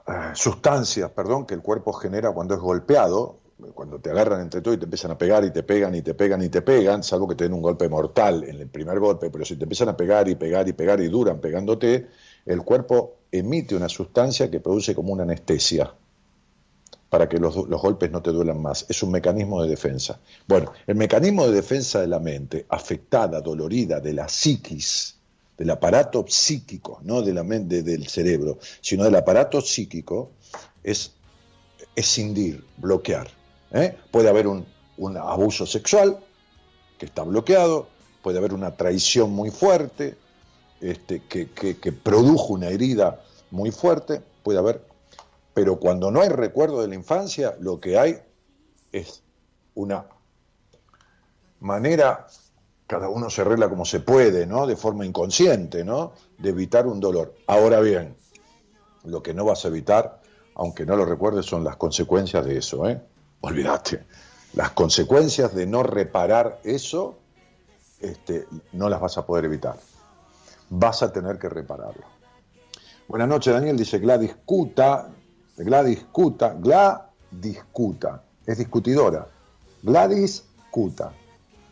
eh, 0.06 0.12
sustancias, 0.34 1.10
perdón, 1.10 1.46
que 1.46 1.54
el 1.54 1.62
cuerpo 1.62 1.92
genera 1.92 2.32
cuando 2.32 2.54
es 2.54 2.60
golpeado, 2.60 3.38
cuando 3.74 4.00
te 4.00 4.10
agarran 4.10 4.40
entre 4.40 4.60
todo 4.60 4.74
y 4.74 4.78
te 4.78 4.84
empiezan 4.84 5.12
a 5.12 5.18
pegar 5.18 5.44
y 5.44 5.50
te 5.50 5.62
pegan 5.62 5.94
y 5.94 6.02
te 6.02 6.14
pegan 6.14 6.42
y 6.42 6.48
te 6.48 6.62
pegan, 6.62 7.02
salvo 7.02 7.28
que 7.28 7.34
te 7.34 7.44
den 7.44 7.52
un 7.52 7.62
golpe 7.62 7.88
mortal 7.88 8.44
en 8.44 8.56
el 8.56 8.68
primer 8.68 8.98
golpe, 8.98 9.30
pero 9.30 9.44
si 9.44 9.56
te 9.56 9.64
empiezan 9.64 9.88
a 9.88 9.96
pegar 9.96 10.28
y 10.28 10.34
pegar 10.34 10.68
y 10.68 10.72
pegar 10.72 11.00
y 11.00 11.08
duran 11.08 11.40
pegándote, 11.40 12.08
el 12.46 12.62
cuerpo 12.62 13.16
emite 13.30 13.74
una 13.76 13.88
sustancia 13.88 14.50
que 14.50 14.60
produce 14.60 14.94
como 14.94 15.12
una 15.12 15.22
anestesia 15.22 15.92
para 17.08 17.28
que 17.28 17.38
los, 17.38 17.54
los, 17.68 17.80
golpes 17.80 18.10
no 18.10 18.22
te 18.22 18.32
duelan 18.32 18.60
más. 18.60 18.86
Es 18.88 19.02
un 19.04 19.12
mecanismo 19.12 19.62
de 19.62 19.68
defensa. 19.68 20.18
Bueno, 20.48 20.72
el 20.86 20.96
mecanismo 20.96 21.46
de 21.46 21.52
defensa 21.52 22.00
de 22.00 22.08
la 22.08 22.18
mente, 22.18 22.66
afectada, 22.68 23.40
dolorida, 23.40 24.00
de 24.00 24.14
la 24.14 24.28
psiquis, 24.28 25.16
del 25.56 25.70
aparato 25.70 26.24
psíquico, 26.26 26.98
no 27.04 27.22
de 27.22 27.32
la 27.32 27.44
mente 27.44 27.84
del 27.84 28.08
cerebro, 28.08 28.58
sino 28.80 29.04
del 29.04 29.14
aparato 29.14 29.60
psíquico, 29.60 30.32
es 30.82 31.12
escindir, 31.94 32.64
bloquear. 32.76 33.28
¿Eh? 33.74 33.98
Puede 34.10 34.28
haber 34.28 34.46
un, 34.46 34.64
abuso 35.18 35.66
sexual 35.66 36.18
que 36.96 37.06
está 37.06 37.24
bloqueado, 37.24 37.88
puede 38.22 38.38
haber 38.38 38.54
una 38.54 38.76
traición 38.76 39.32
muy 39.32 39.50
fuerte, 39.50 40.16
este, 40.80 41.20
que, 41.22 41.92
produjo 41.92 42.54
una 42.54 42.68
herida 42.68 43.20
muy 43.50 43.70
fuerte, 43.70 44.22
puede 44.42 44.58
haber, 44.58 44.82
pero 45.52 45.78
cuando 45.78 46.10
no 46.10 46.20
hay 46.20 46.28
recuerdo 46.28 46.80
de 46.80 46.88
la 46.88 46.94
infancia, 46.94 47.56
lo 47.60 47.80
que 47.80 47.98
hay 47.98 48.18
es 48.92 49.22
una 49.74 50.06
manera, 51.60 52.28
cada 52.86 53.08
uno 53.08 53.28
se 53.30 53.40
arregla 53.40 53.68
como 53.68 53.84
se 53.84 54.00
puede, 54.00 54.46
¿no? 54.46 54.66
De 54.66 54.76
forma 54.76 55.04
inconsciente, 55.04 55.84
¿no? 55.84 56.12
De 56.38 56.50
evitar 56.50 56.86
un 56.86 57.00
dolor. 57.00 57.34
Ahora 57.46 57.80
bien, 57.80 58.14
lo 59.04 59.22
que 59.22 59.34
no 59.34 59.44
vas 59.44 59.64
a 59.64 59.68
evitar, 59.68 60.20
aunque 60.54 60.86
no 60.86 60.94
lo 60.96 61.04
recuerdes, 61.04 61.46
son 61.46 61.64
las 61.64 61.76
consecuencias 61.76 62.44
de 62.44 62.58
eso, 62.58 62.88
¿eh? 62.88 63.00
Olvídate, 63.44 64.04
las 64.54 64.70
consecuencias 64.70 65.54
de 65.54 65.66
no 65.66 65.82
reparar 65.82 66.60
eso, 66.64 67.18
este, 68.00 68.46
no 68.72 68.88
las 68.88 69.00
vas 69.00 69.18
a 69.18 69.26
poder 69.26 69.44
evitar. 69.46 69.76
Vas 70.70 71.02
a 71.02 71.12
tener 71.12 71.38
que 71.38 71.48
repararlo. 71.48 72.04
Buenas 73.06 73.28
noches, 73.28 73.52
Daniel, 73.52 73.76
dice 73.76 73.98
Gladys 73.98 74.34
Cuta, 74.44 75.08
Gladys 75.56 76.06
Cuta, 76.10 76.54
Gladys 76.58 77.62
Cuta, 77.70 78.22
es 78.46 78.58
discutidora. 78.58 79.26
Gladys 79.82 80.44
Cuta. 80.70 81.12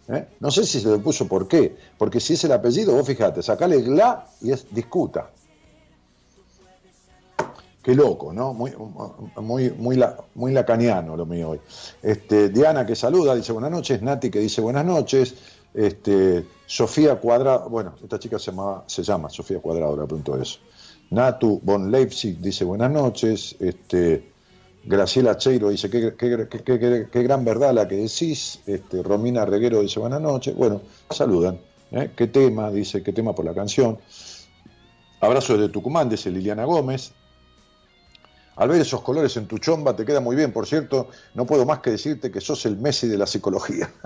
¿eh? 0.08 0.28
No 0.40 0.50
sé 0.50 0.66
si 0.66 0.80
se 0.80 0.90
le 0.90 0.98
puso 0.98 1.26
por 1.26 1.48
qué, 1.48 1.76
porque 1.96 2.20
si 2.20 2.34
es 2.34 2.44
el 2.44 2.52
apellido, 2.52 2.94
vos 2.94 3.06
fíjate, 3.06 3.42
sacale 3.42 3.80
Gla 3.80 4.26
y 4.40 4.52
es 4.52 4.66
discuta. 4.72 5.30
Qué 7.82 7.96
loco, 7.96 8.32
¿no? 8.32 8.54
Muy, 8.54 8.72
muy, 9.36 9.74
muy, 10.34 10.52
lacaniano 10.52 11.16
lo 11.16 11.26
mío 11.26 11.50
hoy. 11.50 11.60
Este, 12.00 12.48
Diana 12.48 12.86
que 12.86 12.94
saluda, 12.94 13.34
dice 13.34 13.52
buenas 13.52 13.72
noches. 13.72 14.00
Nati 14.00 14.30
que 14.30 14.38
dice 14.38 14.60
buenas 14.60 14.84
noches. 14.84 15.34
Este, 15.74 16.46
Sofía 16.64 17.16
Cuadrado, 17.16 17.68
bueno, 17.68 17.94
esta 18.00 18.20
chica 18.20 18.38
se 18.38 18.52
llama, 18.52 18.84
se 18.86 19.02
llama 19.02 19.30
Sofía 19.30 19.58
Cuadrado, 19.58 19.96
le 19.96 20.04
apunto 20.04 20.40
eso. 20.40 20.60
Natu 21.10 21.60
von 21.62 21.90
Leipzig 21.90 22.38
dice 22.38 22.64
buenas 22.64 22.90
noches. 22.92 23.56
Este, 23.58 24.30
Graciela 24.84 25.36
Cheiro 25.36 25.70
dice 25.70 25.90
qué, 25.90 26.14
qué, 26.16 27.22
gran 27.22 27.44
verdad 27.44 27.74
la 27.74 27.88
que 27.88 27.96
decís. 27.96 28.60
Romina 29.02 29.44
Reguero 29.44 29.80
dice 29.80 29.98
buenas 29.98 30.20
noches. 30.20 30.54
Bueno, 30.54 30.82
saludan. 31.10 31.58
¿eh? 31.90 32.10
¿Qué 32.14 32.28
tema? 32.28 32.70
Dice, 32.70 33.02
qué 33.02 33.12
tema 33.12 33.34
por 33.34 33.44
la 33.44 33.54
canción. 33.54 33.98
Abrazo 35.20 35.56
de 35.56 35.68
Tucumán, 35.68 36.08
dice 36.08 36.30
Liliana 36.30 36.64
Gómez. 36.64 37.12
Al 38.56 38.68
ver 38.68 38.80
esos 38.80 39.00
colores 39.00 39.36
en 39.36 39.46
tu 39.46 39.58
chomba 39.58 39.96
te 39.96 40.04
queda 40.04 40.20
muy 40.20 40.36
bien, 40.36 40.52
por 40.52 40.66
cierto, 40.66 41.08
no 41.34 41.46
puedo 41.46 41.64
más 41.64 41.80
que 41.80 41.90
decirte 41.90 42.30
que 42.30 42.40
sos 42.40 42.66
el 42.66 42.76
Messi 42.76 43.08
de 43.08 43.16
la 43.16 43.26
psicología. 43.26 43.90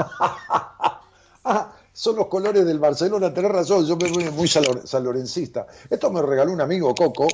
ah, 1.45 1.73
son 1.93 2.17
los 2.17 2.27
colores 2.29 2.65
del 2.65 2.79
Barcelona, 2.79 3.35
tenés 3.35 3.51
razón, 3.51 3.87
yo 3.87 3.97
me 3.97 4.11
voy 4.11 4.31
muy 4.31 4.47
salorencista. 4.47 5.67
Esto 5.91 6.11
me 6.11 6.23
regaló 6.23 6.53
un 6.53 6.61
amigo 6.61 6.95
Coco, 6.95 7.27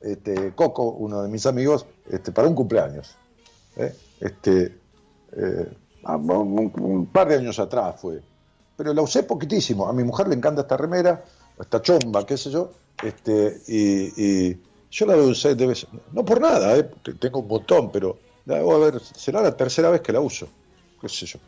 este, 0.00 0.54
Coco, 0.54 0.84
uno 0.84 1.22
de 1.22 1.28
mis 1.28 1.44
amigos, 1.44 1.84
este, 2.08 2.32
para 2.32 2.48
un 2.48 2.54
cumpleaños. 2.54 3.16
¿eh? 3.76 3.94
Este, 4.20 4.78
eh, 5.32 5.72
ah, 6.04 6.16
un, 6.16 7.10
par 7.12 7.28
de 7.28 7.34
años 7.34 7.58
atrás 7.58 8.00
fue. 8.00 8.22
Pero 8.76 8.94
la 8.94 9.02
usé 9.02 9.24
poquitísimo. 9.24 9.88
A 9.88 9.92
mi 9.92 10.04
mujer 10.04 10.28
le 10.28 10.36
encanta 10.36 10.62
esta 10.62 10.76
remera, 10.76 11.22
esta 11.58 11.82
chomba, 11.82 12.24
qué 12.24 12.36
sé 12.38 12.50
yo, 12.50 12.70
este, 13.02 13.60
y 13.66 14.56
yo 14.96 15.04
la 15.04 15.16
usé, 15.16 15.54
debe 15.54 15.74
no 16.12 16.24
por 16.24 16.40
nada, 16.40 16.74
¿eh? 16.74 16.90
tengo 17.20 17.40
un 17.40 17.48
botón, 17.48 17.90
pero 17.92 18.18
a 18.48 18.78
ver, 18.78 18.98
será 19.00 19.42
la 19.42 19.54
tercera 19.54 19.90
vez 19.90 20.00
que 20.00 20.10
la 20.10 20.20
uso, 20.20 20.48
qué 20.98 21.08
sé 21.08 21.26
yo. 21.26 21.38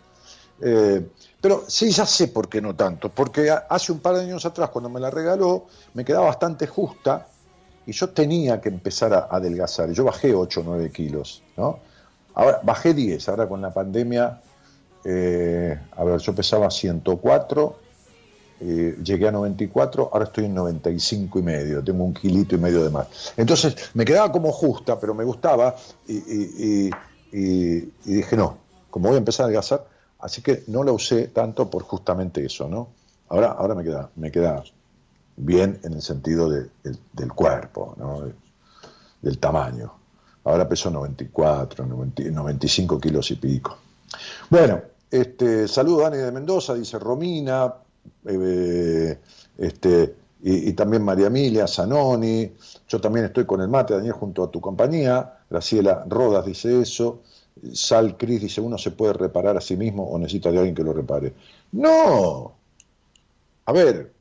Eh, 0.61 1.09
pero 1.41 1.65
sí, 1.67 1.91
ya 1.91 2.05
sé 2.05 2.29
por 2.29 2.49
qué 2.49 2.61
no 2.61 2.77
tanto, 2.77 3.09
porque 3.09 3.51
hace 3.51 3.93
un 3.93 4.01
par 4.01 4.17
de 4.17 4.23
años 4.25 4.45
atrás, 4.45 4.69
cuando 4.69 4.91
me 4.91 5.01
la 5.01 5.11
regaló, 5.11 5.65
me 5.95 6.05
quedaba 6.05 6.27
bastante 6.27 6.67
justa 6.67 7.27
y 7.87 7.93
yo 7.93 8.11
tenía 8.11 8.61
que 8.61 8.69
empezar 8.69 9.15
a 9.15 9.29
adelgazar. 9.31 9.93
Yo 9.93 10.05
bajé 10.05 10.35
8 10.35 10.61
o 10.61 10.65
9 10.65 10.91
kilos, 10.91 11.43
¿no? 11.57 11.79
Ahora 12.35 12.61
bajé 12.63 12.93
10, 12.93 13.29
ahora 13.31 13.49
con 13.49 13.63
la 13.63 13.73
pandemia, 13.73 14.43
eh, 15.05 15.81
a 15.97 16.05
ver, 16.05 16.21
yo 16.21 16.35
pesaba 16.35 16.71
104 16.71 17.88
eh, 18.61 18.99
llegué 19.03 19.29
a 19.29 19.33
94, 19.33 20.11
ahora 20.13 20.25
estoy 20.25 20.47
en 20.47 20.55
95 20.55 21.39
y 21.39 21.43
medio, 21.43 21.85
tengo 21.85 22.05
un 22.05 22.15
kilito 22.15 22.55
y 22.55 22.59
medio 22.59 22.83
de 22.83 22.91
más. 22.91 23.33
Entonces 23.37 23.91
me 23.95 24.05
quedaba 24.05 24.33
como 24.33 24.53
justa, 24.53 24.99
pero 24.99 25.15
me 25.15 25.25
gustaba 25.25 25.77
y, 26.07 26.91
dije 27.31 28.37
no, 28.37 28.59
como 28.91 29.09
voy 29.09 29.17
a 29.17 29.19
empezar 29.19 29.45
a 29.45 29.47
adelgazar, 29.47 29.87
así 30.19 30.43
que 30.43 30.65
no 30.67 30.83
la 30.83 30.93
usé 30.93 31.29
tanto 31.29 31.71
por 31.71 31.83
justamente 31.83 32.45
eso, 32.45 32.69
¿no? 32.69 32.89
Ahora, 33.29 33.53
ahora 33.53 33.75
me, 33.75 33.85
queda, 33.85 34.11
me 34.17 34.33
queda 34.33 34.65
bien 35.37 35.79
en 35.85 35.93
el 35.93 36.03
sentido 36.03 36.49
del 36.51 37.33
cuerpo, 37.35 37.95
¿no? 37.99 38.23
del 39.21 39.39
tamaño. 39.39 39.93
ahora 40.45 40.69
peso 40.69 40.91
94, 40.91 41.87
95 41.87 43.01
kilos 43.01 43.31
y 43.31 43.37
pico. 43.37 43.77
Bueno, 44.49 44.81
este, 45.11 45.69
saludo 45.69 46.03
Dani 46.03 46.19
de 46.19 46.33
Mendoza, 46.33 46.75
dice 46.75 46.99
Romina, 46.99 47.73
eh, 48.27 49.19
este, 49.59 50.15
y, 50.43 50.73
también 50.75 51.03
María 51.03 51.27
Emilia, 51.27 51.67
Zanoni, 51.67 52.53
yo 52.87 53.01
también 53.01 53.27
estoy 53.27 53.45
con 53.45 53.61
el 53.61 53.69
mate, 53.69 53.95
Daniel, 53.95 54.13
junto 54.13 54.45
a 54.45 54.51
tu 54.51 54.61
compañía, 54.61 55.41
Graciela 55.51 56.05
Rodas 56.09 56.45
dice 56.47 56.81
eso, 56.81 57.23
Sal 57.73 58.17
Cris 58.17 58.43
dice, 58.43 58.61
uno 58.61 58.79
se 58.79 58.93
puede 58.93 59.15
reparar 59.15 59.57
a 59.57 59.61
sí 59.61 59.77
mismo 59.77 60.05
o 60.09 60.19
necesita 60.19 60.53
de 60.53 60.59
alguien 60.59 60.75
que 60.75 60.85
lo 60.85 60.93
repare. 60.93 61.35
No, 61.73 62.53
a 63.65 63.73
ver, 63.73 64.13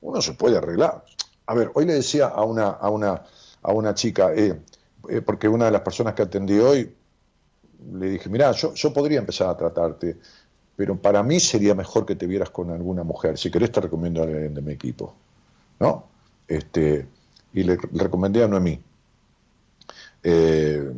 uno 0.00 0.22
se 0.22 0.34
puede 0.34 0.56
arreglar. 0.56 1.04
A 1.46 1.54
ver, 1.54 1.72
hoy 1.74 1.86
le 1.86 1.94
decía 1.94 2.28
a 2.28 2.44
una, 2.44 2.68
a 2.68 2.88
una, 2.88 3.24
a 3.62 3.72
una 3.72 3.94
chica, 3.94 4.32
eh, 4.32 4.60
eh, 5.08 5.20
porque 5.22 5.48
una 5.48 5.66
de 5.66 5.70
las 5.72 5.82
personas 5.82 6.14
que 6.14 6.22
atendí 6.22 6.58
hoy, 6.58 6.94
le 7.92 8.10
dije, 8.10 8.28
mira, 8.28 8.52
yo, 8.52 8.72
yo 8.74 8.92
podría 8.92 9.18
empezar 9.18 9.48
a 9.48 9.56
tratarte, 9.56 10.18
pero 10.76 10.96
para 10.96 11.22
mí 11.22 11.40
sería 11.40 11.74
mejor 11.74 12.04
que 12.04 12.16
te 12.16 12.26
vieras 12.26 12.50
con 12.50 12.70
alguna 12.70 13.04
mujer. 13.04 13.38
Si 13.38 13.50
querés 13.50 13.70
te 13.70 13.80
recomiendo 13.80 14.20
a 14.20 14.24
alguien 14.24 14.54
de 14.54 14.62
mi 14.62 14.72
equipo. 14.72 15.14
¿No? 15.78 16.06
Este, 16.48 17.06
y 17.52 17.62
le, 17.62 17.76
recomendé 17.92 18.42
a 18.42 18.48
Noemí. 18.48 18.80
Eh, 20.22 20.92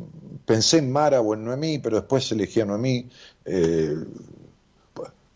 pensé 0.44 0.78
en 0.78 0.90
Mara 0.90 1.20
o 1.20 1.34
en 1.34 1.44
Noemí, 1.44 1.78
pero 1.78 1.96
después 1.96 2.30
elegí 2.32 2.60
a 2.60 2.64
Noemí. 2.64 3.08
Eh, 3.44 3.96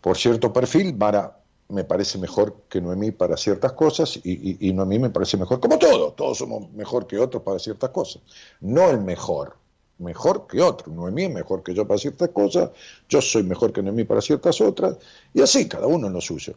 por 0.01 0.17
cierto 0.17 0.51
perfil, 0.51 0.95
Mara 0.95 1.37
me 1.69 1.83
parece 1.83 2.17
mejor 2.17 2.63
que 2.67 2.81
Noemí 2.81 3.11
para 3.11 3.37
ciertas 3.37 3.73
cosas 3.73 4.19
y, 4.23 4.67
y 4.67 4.73
Noemí 4.73 4.99
me 4.99 5.09
parece 5.09 5.37
mejor, 5.37 5.59
como 5.59 5.77
todos, 5.77 6.15
todos 6.15 6.37
somos 6.37 6.69
mejor 6.73 7.07
que 7.07 7.17
otros 7.17 7.43
para 7.43 7.59
ciertas 7.59 7.91
cosas. 7.91 8.21
No 8.59 8.89
el 8.89 8.99
mejor, 8.99 9.55
mejor 10.01 10.47
que 10.47 10.61
otro. 10.61 10.91
Noemí 10.91 11.23
es 11.25 11.33
mejor 11.33 11.63
que 11.63 11.73
yo 11.73 11.87
para 11.87 11.99
ciertas 11.99 12.29
cosas, 12.29 12.71
yo 13.07 13.21
soy 13.21 13.43
mejor 13.43 13.71
que 13.71 13.81
Noemí 13.81 14.03
para 14.03 14.21
ciertas 14.21 14.59
otras, 14.61 14.97
y 15.33 15.41
así, 15.41 15.67
cada 15.67 15.87
uno 15.87 16.07
en 16.07 16.13
lo 16.13 16.21
suyo. 16.21 16.55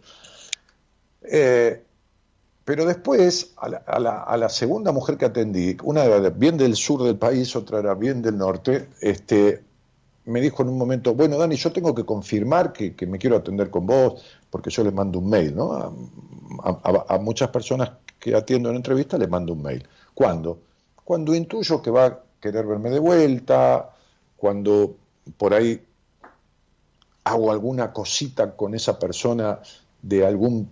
Eh, 1.23 1.83
pero 2.65 2.87
después, 2.87 3.53
a 3.57 3.99
la, 4.39 4.49
segunda 4.49 4.91
mujer 4.91 5.19
que 5.19 5.27
atendí, 5.27 5.77
una 5.83 6.05
era 6.05 6.31
bien 6.31 6.57
del 6.57 6.77
sur 6.77 7.03
del 7.03 7.17
país, 7.17 7.55
otra 7.55 7.79
era 7.79 7.95
bien 7.95 8.23
del 8.23 8.39
norte, 8.39 8.89
este, 9.03 9.63
me 10.25 10.41
dijo 10.41 10.63
en 10.63 10.71
un 10.71 10.79
momento, 10.79 11.15
bueno, 11.15 11.37
Dani, 11.37 11.57
yo 11.57 11.71
tengo 11.73 11.95
que 11.95 12.05
confirmar 12.05 12.73
que, 12.73 12.95
me 13.07 13.19
quiero 13.19 13.37
atender 13.37 13.69
con 13.69 13.87
vos, 13.87 14.25
porque 14.49 14.71
yo 14.71 14.83
les 14.83 14.95
mando 14.95 15.19
un 15.19 15.29
mail, 15.29 15.55
¿no? 15.55 15.75
A, 15.75 17.05
a 17.09 17.19
muchas 17.19 17.51
personas 17.51 17.91
que 18.19 18.35
atiendo 18.35 18.71
en 18.71 18.77
entrevista 18.77 19.19
les 19.19 19.29
mando 19.29 19.53
un 19.53 19.63
mail. 19.63 19.87
¿Cuándo? 20.15 20.61
Cuando 21.05 21.35
intuyo 21.35 21.83
que 21.83 21.91
va 21.91 22.24
querer 22.45 22.67
verme 22.67 22.91
de 22.91 22.99
vuelta, 22.99 23.89
cuando 24.37 24.99
por 25.39 25.55
ahí 25.55 25.83
hago 27.25 27.51
alguna 27.51 27.91
cosita 27.91 28.55
con 28.55 28.75
esa 28.75 28.99
persona 28.99 29.61
de 30.03 30.27
algún, 30.27 30.69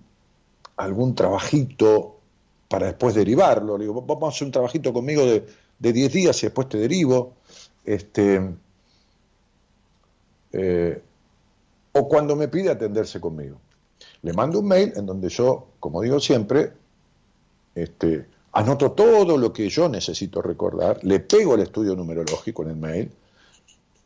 algún 0.77 1.15
trabajito 1.15 2.19
para 2.69 2.89
después 2.89 3.15
derivarlo. 3.15 3.79
Le 3.79 3.85
digo, 3.85 4.03
vamos 4.03 4.25
a 4.25 4.37
hacer 4.37 4.45
un 4.49 4.53
trabajito 4.53 4.93
conmigo 4.93 5.25
de, 5.25 5.47
10 5.79 6.13
días 6.13 6.43
y 6.43 6.47
después 6.47 6.69
te 6.69 6.77
derivo. 6.77 7.37
Este, 7.87 8.55
eh, 10.53 11.03
o 11.93 12.07
cuando 12.07 12.37
me 12.37 12.49
pide 12.49 12.71
atenderse 12.71 13.19
conmigo. 13.19 13.57
Le 14.21 14.35
mando 14.35 14.59
un 14.59 14.69
mail 14.69 14.93
en 14.95 15.07
donde 15.07 15.31
yo, 15.31 15.69
como 15.81 16.03
digo 16.03 16.21
siempre, 16.21 16.75
este, 17.75 18.27
anoto 18.53 18.93
todo 18.93 19.39
lo 19.39 19.53
que 19.53 19.69
yo 19.69 19.89
necesito 19.89 20.43
recordar, 20.43 20.99
le 21.03 21.21
pego 21.21 21.55
el 21.55 21.63
estudio 21.63 21.97
numerológico 21.97 22.63
en 22.63 22.71
el 22.71 22.77
mail, 22.77 23.11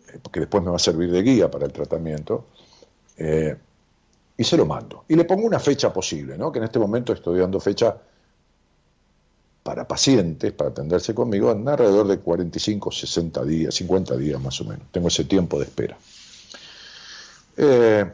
eh, 0.09 0.19
porque 0.23 0.41
después 0.41 0.63
me 0.63 0.71
va 0.71 0.77
a 0.77 0.81
servir 0.81 1.11
de 1.11 1.23
guía 1.23 1.51
para 1.51 1.67
el 1.67 1.73
tratamiento, 1.73 2.47
eh, 3.17 3.57
y 4.37 4.45
se 4.45 4.57
lo 4.57 4.67
mando. 4.67 5.05
Y 5.09 5.17
le 5.17 5.25
pongo 5.25 5.47
una 5.47 5.59
fecha 5.59 5.93
posible, 5.93 6.37
¿no? 6.39 6.53
que 6.53 6.59
en 6.59 6.65
este 6.65 6.79
momento 6.79 7.13
estoy 7.13 7.41
dando 7.41 7.59
fecha 7.59 7.97
para 9.63 9.89
pacientes, 9.89 10.53
para 10.53 10.71
atenderse 10.71 11.13
conmigo, 11.13 11.51
alrededor 11.51 12.07
de 12.07 12.21
45, 12.21 12.93
60 12.93 13.45
días, 13.45 13.75
50 13.75 14.17
días 14.17 14.41
más 14.41 14.61
o 14.61 14.65
menos. 14.65 14.87
Tengo 14.93 15.09
ese 15.09 15.25
tiempo 15.25 15.59
de 15.59 15.65
espera. 15.65 15.99
Eh, 17.57 18.05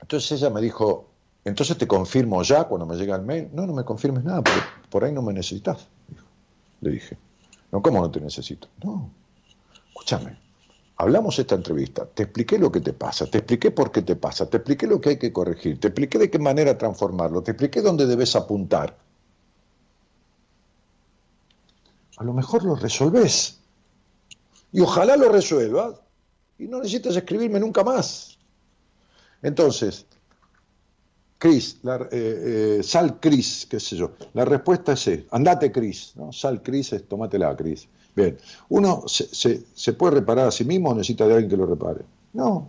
entonces 0.00 0.32
ella 0.32 0.50
me 0.50 0.60
dijo, 0.60 1.07
entonces 1.48 1.76
te 1.76 1.86
confirmo 1.86 2.42
ya 2.42 2.64
cuando 2.64 2.86
me 2.86 2.96
llega 2.96 3.16
el 3.16 3.22
mail. 3.22 3.48
No, 3.52 3.66
no 3.66 3.72
me 3.72 3.84
confirmes 3.84 4.24
nada, 4.24 4.42
porque 4.42 4.60
por 4.90 5.04
ahí 5.04 5.12
no 5.12 5.22
me 5.22 5.32
necesitas. 5.32 5.88
Le 6.80 6.90
dije. 6.90 7.18
No, 7.72 7.82
¿cómo 7.82 8.00
no 8.00 8.10
te 8.10 8.20
necesito? 8.20 8.68
No. 8.82 9.10
Escúchame. 9.88 10.38
Hablamos 10.96 11.38
esta 11.38 11.54
entrevista, 11.54 12.06
te 12.06 12.24
expliqué 12.24 12.58
lo 12.58 12.72
que 12.72 12.80
te 12.80 12.92
pasa, 12.92 13.26
te 13.26 13.38
expliqué 13.38 13.70
por 13.70 13.92
qué 13.92 14.02
te 14.02 14.16
pasa, 14.16 14.50
te 14.50 14.56
expliqué 14.56 14.86
lo 14.88 15.00
que 15.00 15.10
hay 15.10 15.18
que 15.18 15.32
corregir, 15.32 15.78
te 15.78 15.88
expliqué 15.88 16.18
de 16.18 16.28
qué 16.28 16.40
manera 16.40 16.76
transformarlo, 16.76 17.40
te 17.40 17.52
expliqué 17.52 17.82
dónde 17.82 18.04
debes 18.04 18.34
apuntar. 18.34 18.96
A 22.16 22.24
lo 22.24 22.32
mejor 22.32 22.64
lo 22.64 22.74
resolves. 22.74 23.60
Y 24.72 24.80
ojalá 24.80 25.16
lo 25.16 25.28
resuelvas. 25.28 25.94
Y 26.58 26.66
no 26.66 26.78
necesitas 26.78 27.14
escribirme 27.14 27.60
nunca 27.60 27.84
más. 27.84 28.38
Entonces, 29.40 30.04
Cris, 31.38 31.78
eh, 31.84 32.08
eh, 32.10 32.82
sal 32.82 33.20
Cris, 33.20 33.66
qué 33.70 33.78
sé 33.78 33.96
yo. 33.96 34.10
La 34.34 34.44
respuesta 34.44 34.92
es 34.92 35.00
sí. 35.00 35.26
andate 35.30 35.70
Cris, 35.70 36.12
¿no? 36.16 36.32
Sal 36.32 36.62
Cris 36.62 36.92
es 36.92 37.08
tómatela 37.08 37.56
Cris. 37.56 37.88
Bien, 38.14 38.36
uno 38.70 39.04
se, 39.06 39.92
puede 39.92 40.16
reparar 40.16 40.48
a 40.48 40.50
sí 40.50 40.64
mismo 40.64 40.90
o 40.90 40.94
necesita 40.94 41.26
de 41.26 41.34
alguien 41.34 41.50
que 41.50 41.56
lo 41.56 41.66
repare. 41.66 42.00
No, 42.32 42.68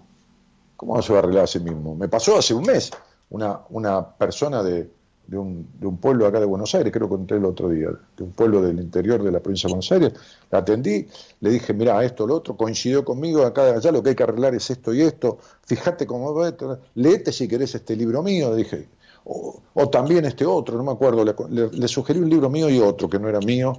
¿cómo 0.78 1.02
se 1.02 1.12
va 1.12 1.20
a 1.20 1.24
arreglar 1.24 1.46
a 1.46 1.48
sí 1.48 1.60
mismo? 1.60 1.96
Me 1.96 2.08
pasó 2.08 2.38
hace 2.38 2.54
un 2.54 2.64
mes 2.64 2.92
una, 3.32 3.62
una 3.70 4.08
persona 4.08 4.62
de, 4.62 4.90
de 5.30 5.38
un, 5.38 5.68
de 5.80 5.86
un, 5.86 5.98
pueblo 5.98 6.26
acá 6.26 6.40
de 6.40 6.46
Buenos 6.46 6.74
Aires, 6.74 6.92
creo 6.92 7.08
que 7.08 7.16
conté 7.16 7.36
el 7.36 7.46
otro 7.46 7.70
día, 7.70 7.90
de 8.18 8.24
un 8.24 8.32
pueblo 8.32 8.62
del 8.62 8.80
interior 8.80 9.22
de 9.22 9.32
la 9.32 9.40
provincia 9.40 9.68
de 9.68 9.74
Buenos 9.74 9.92
Aires, 9.92 10.14
la 10.50 10.60
atendí, 10.60 11.06
le 11.42 11.50
dije, 11.52 11.74
mira, 11.74 12.04
esto, 12.04 12.26
lo 12.26 12.36
otro, 12.36 12.58
coincidió 12.58 13.06
conmigo, 13.06 13.46
acá, 13.46 13.76
allá 13.76 13.92
lo 13.92 14.02
que 14.02 14.10
hay 14.10 14.16
que 14.16 14.24
arreglar 14.24 14.56
es 14.56 14.70
esto 14.70 14.94
y 14.94 15.02
esto, 15.02 15.38
fíjate 15.66 16.08
cómo 16.08 16.34
va, 16.34 16.52
léete 16.96 17.32
si 17.32 17.48
querés 17.48 17.76
este 17.76 17.96
libro 17.96 18.24
mío, 18.24 18.56
dije, 18.56 18.90
o, 19.26 19.62
también 19.90 20.26
este 20.26 20.46
otro, 20.46 20.78
no 20.78 20.84
me 20.84 20.92
acuerdo, 20.92 21.24
le, 21.24 21.70
le, 21.70 21.88
sugerí 21.88 22.20
un 22.20 22.30
libro 22.30 22.50
mío 22.50 22.70
y 22.70 22.80
otro 22.80 23.08
que 23.08 23.20
no 23.20 23.30
era 23.30 23.40
mío, 23.40 23.74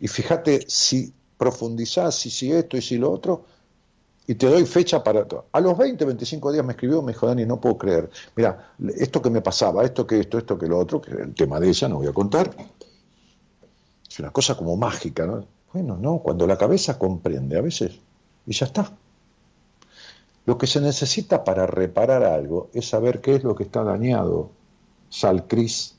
y 0.00 0.08
fíjate 0.08 0.64
si 0.66 1.12
profundizás, 1.38 2.16
si, 2.16 2.30
si 2.30 2.50
esto 2.50 2.76
y 2.76 2.82
si 2.82 2.96
lo 2.98 3.12
otro, 3.12 3.44
y 4.26 4.34
te 4.34 4.48
doy 4.48 4.64
fecha 4.66 5.02
para. 5.04 5.26
A 5.52 5.60
los 5.60 5.78
20, 5.78 6.04
25 6.04 6.52
días 6.52 6.64
me 6.64 6.72
escribió, 6.72 7.00
me 7.02 7.12
dijo, 7.12 7.26
Dani, 7.26 7.46
no 7.46 7.60
puedo 7.60 7.78
creer. 7.78 8.10
Mira, 8.34 8.74
esto 8.96 9.22
que 9.22 9.30
me 9.30 9.40
pasaba, 9.40 9.84
esto 9.84 10.06
que 10.06 10.20
esto, 10.20 10.38
esto 10.38 10.58
que 10.58 10.66
lo 10.66 10.78
otro, 10.78 11.00
que 11.00 11.12
el 11.12 11.34
tema 11.34 11.60
de 11.60 11.68
ella, 11.68 11.88
no 11.88 11.96
voy 11.96 12.08
a 12.08 12.12
contar. 12.12 12.50
Es 14.08 14.18
una 14.18 14.30
cosa 14.30 14.56
como 14.56 14.76
mágica, 14.76 15.26
¿no? 15.26 15.46
Bueno, 15.72 15.96
no, 15.96 16.18
cuando 16.18 16.46
la 16.46 16.58
cabeza 16.58 16.98
comprende 16.98 17.58
a 17.58 17.60
veces, 17.60 17.98
y 18.46 18.52
ya 18.52 18.66
está. 18.66 18.90
Lo 20.44 20.58
que 20.58 20.66
se 20.66 20.80
necesita 20.80 21.44
para 21.44 21.66
reparar 21.66 22.24
algo 22.24 22.70
es 22.72 22.88
saber 22.88 23.20
qué 23.20 23.36
es 23.36 23.44
lo 23.44 23.54
que 23.54 23.64
está 23.64 23.82
dañado. 23.84 24.50
Sal 25.08 25.46
Cris. 25.46 25.96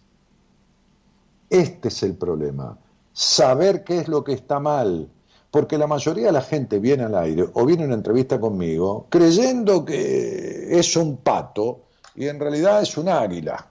Este 1.50 1.90
es 1.90 2.04
el 2.04 2.16
problema. 2.16 2.78
Saber 3.14 3.84
qué 3.84 4.00
es 4.00 4.08
lo 4.08 4.24
que 4.24 4.34
está 4.34 4.60
mal 4.60 5.10
porque 5.52 5.78
la 5.78 5.88
mayoría 5.88 6.28
de 6.28 6.32
la 6.32 6.42
gente 6.42 6.80
viene 6.80 7.04
al 7.04 7.16
aire 7.16 7.48
o 7.54 7.66
viene 7.66 7.84
a 7.84 7.86
una 7.88 7.96
entrevista 7.96 8.40
conmigo 8.40 9.08
creyendo 9.10 9.86
que 9.86 10.78
es 10.78 10.96
un 10.96 11.18
pato 11.18 11.86
y 12.16 12.28
en 12.28 12.40
realidad 12.40 12.82
es 12.82 12.98
un 12.98 13.10
águila. 13.10 13.68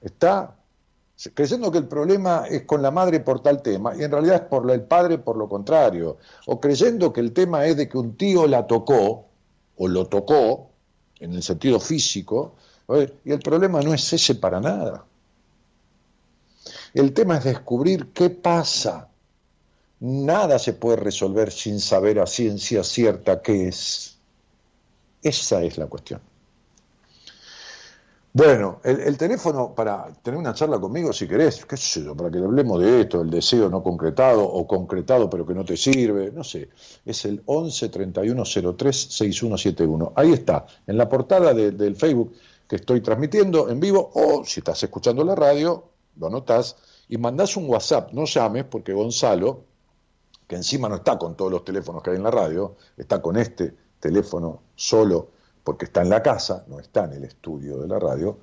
Está 0.00 0.54
creyendo 1.32 1.70
que 1.72 1.78
el 1.78 1.86
problema 1.86 2.44
es 2.48 2.64
con 2.64 2.82
la 2.82 2.90
madre 2.90 3.20
por 3.20 3.40
tal 3.40 3.62
tema 3.62 3.94
y 3.96 4.02
en 4.02 4.10
realidad 4.10 4.36
es 4.36 4.48
por 4.48 4.70
el 4.70 4.82
padre 4.82 5.18
por 5.18 5.36
lo 5.36 5.48
contrario. 5.48 6.18
O 6.46 6.60
creyendo 6.60 7.12
que 7.12 7.20
el 7.20 7.32
tema 7.32 7.64
es 7.66 7.76
de 7.76 7.88
que 7.88 7.96
un 7.96 8.16
tío 8.16 8.46
la 8.46 8.66
tocó 8.66 9.26
o 9.78 9.88
lo 9.88 10.06
tocó 10.06 10.70
en 11.20 11.32
el 11.32 11.42
sentido 11.42 11.80
físico 11.80 12.54
y 13.24 13.32
el 13.32 13.40
problema 13.40 13.80
no 13.80 13.94
es 13.94 14.12
ese 14.12 14.34
para 14.34 14.60
nada. 14.60 15.04
El 16.92 17.12
tema 17.12 17.38
es 17.38 17.44
descubrir 17.44 18.12
qué 18.12 18.30
pasa 18.30 19.08
Nada 20.00 20.58
se 20.58 20.74
puede 20.74 20.96
resolver 20.96 21.50
sin 21.50 21.80
saber 21.80 22.20
a 22.20 22.26
ciencia 22.26 22.84
cierta 22.84 23.40
qué 23.40 23.68
es. 23.68 24.18
Esa 25.22 25.62
es 25.62 25.78
la 25.78 25.86
cuestión. 25.86 26.20
Bueno, 28.36 28.80
el, 28.84 29.16
teléfono 29.16 29.74
para 29.74 30.12
tener 30.22 30.38
una 30.38 30.52
charla 30.52 30.78
conmigo, 30.78 31.10
si 31.10 31.26
querés, 31.26 31.64
qué 31.64 31.78
sé 31.78 32.04
yo, 32.04 32.14
para 32.14 32.30
que 32.30 32.36
hablemos 32.36 32.82
de 32.82 33.00
esto, 33.00 33.22
el 33.22 33.30
deseo 33.30 33.70
no 33.70 33.82
concretado 33.82 34.44
o 34.44 34.66
concretado 34.66 35.30
pero 35.30 35.46
que 35.46 35.54
no 35.54 35.64
te 35.64 35.74
sirve, 35.74 36.30
no 36.30 36.44
sé, 36.44 36.68
es 37.06 37.24
el 37.24 37.42
11 37.46 37.88
31 37.88 38.44
03 38.76 38.94
6171. 38.94 40.12
Ahí 40.14 40.34
está, 40.34 40.66
en 40.86 40.98
la 40.98 41.08
portada 41.08 41.54
del 41.54 41.96
Facebook 41.96 42.34
que 42.68 42.76
estoy 42.76 43.00
transmitiendo 43.00 43.70
en 43.70 43.80
vivo, 43.80 44.10
o 44.12 44.44
si 44.44 44.60
estás 44.60 44.82
escuchando 44.82 45.24
la 45.24 45.34
radio, 45.34 45.84
lo 46.18 46.26
anotás 46.26 46.76
y 47.08 47.16
mandás 47.16 47.56
un 47.56 47.70
WhatsApp, 47.70 48.12
no 48.12 48.26
llames 48.26 48.64
porque 48.64 48.92
Gonzalo 48.92 49.64
que 50.46 50.56
encima 50.56 50.88
no 50.88 50.96
está 50.96 51.18
con 51.18 51.36
todos 51.36 51.50
los 51.50 51.64
teléfonos 51.64 52.02
que 52.02 52.10
hay 52.10 52.16
en 52.16 52.22
la 52.22 52.30
radio, 52.30 52.76
está 52.96 53.20
con 53.20 53.36
este 53.36 53.74
teléfono 54.00 54.60
solo 54.74 55.28
porque 55.64 55.86
está 55.86 56.02
en 56.02 56.10
la 56.10 56.22
casa, 56.22 56.64
no 56.68 56.78
está 56.78 57.04
en 57.04 57.14
el 57.14 57.24
estudio 57.24 57.78
de 57.78 57.88
la 57.88 57.98
radio, 57.98 58.38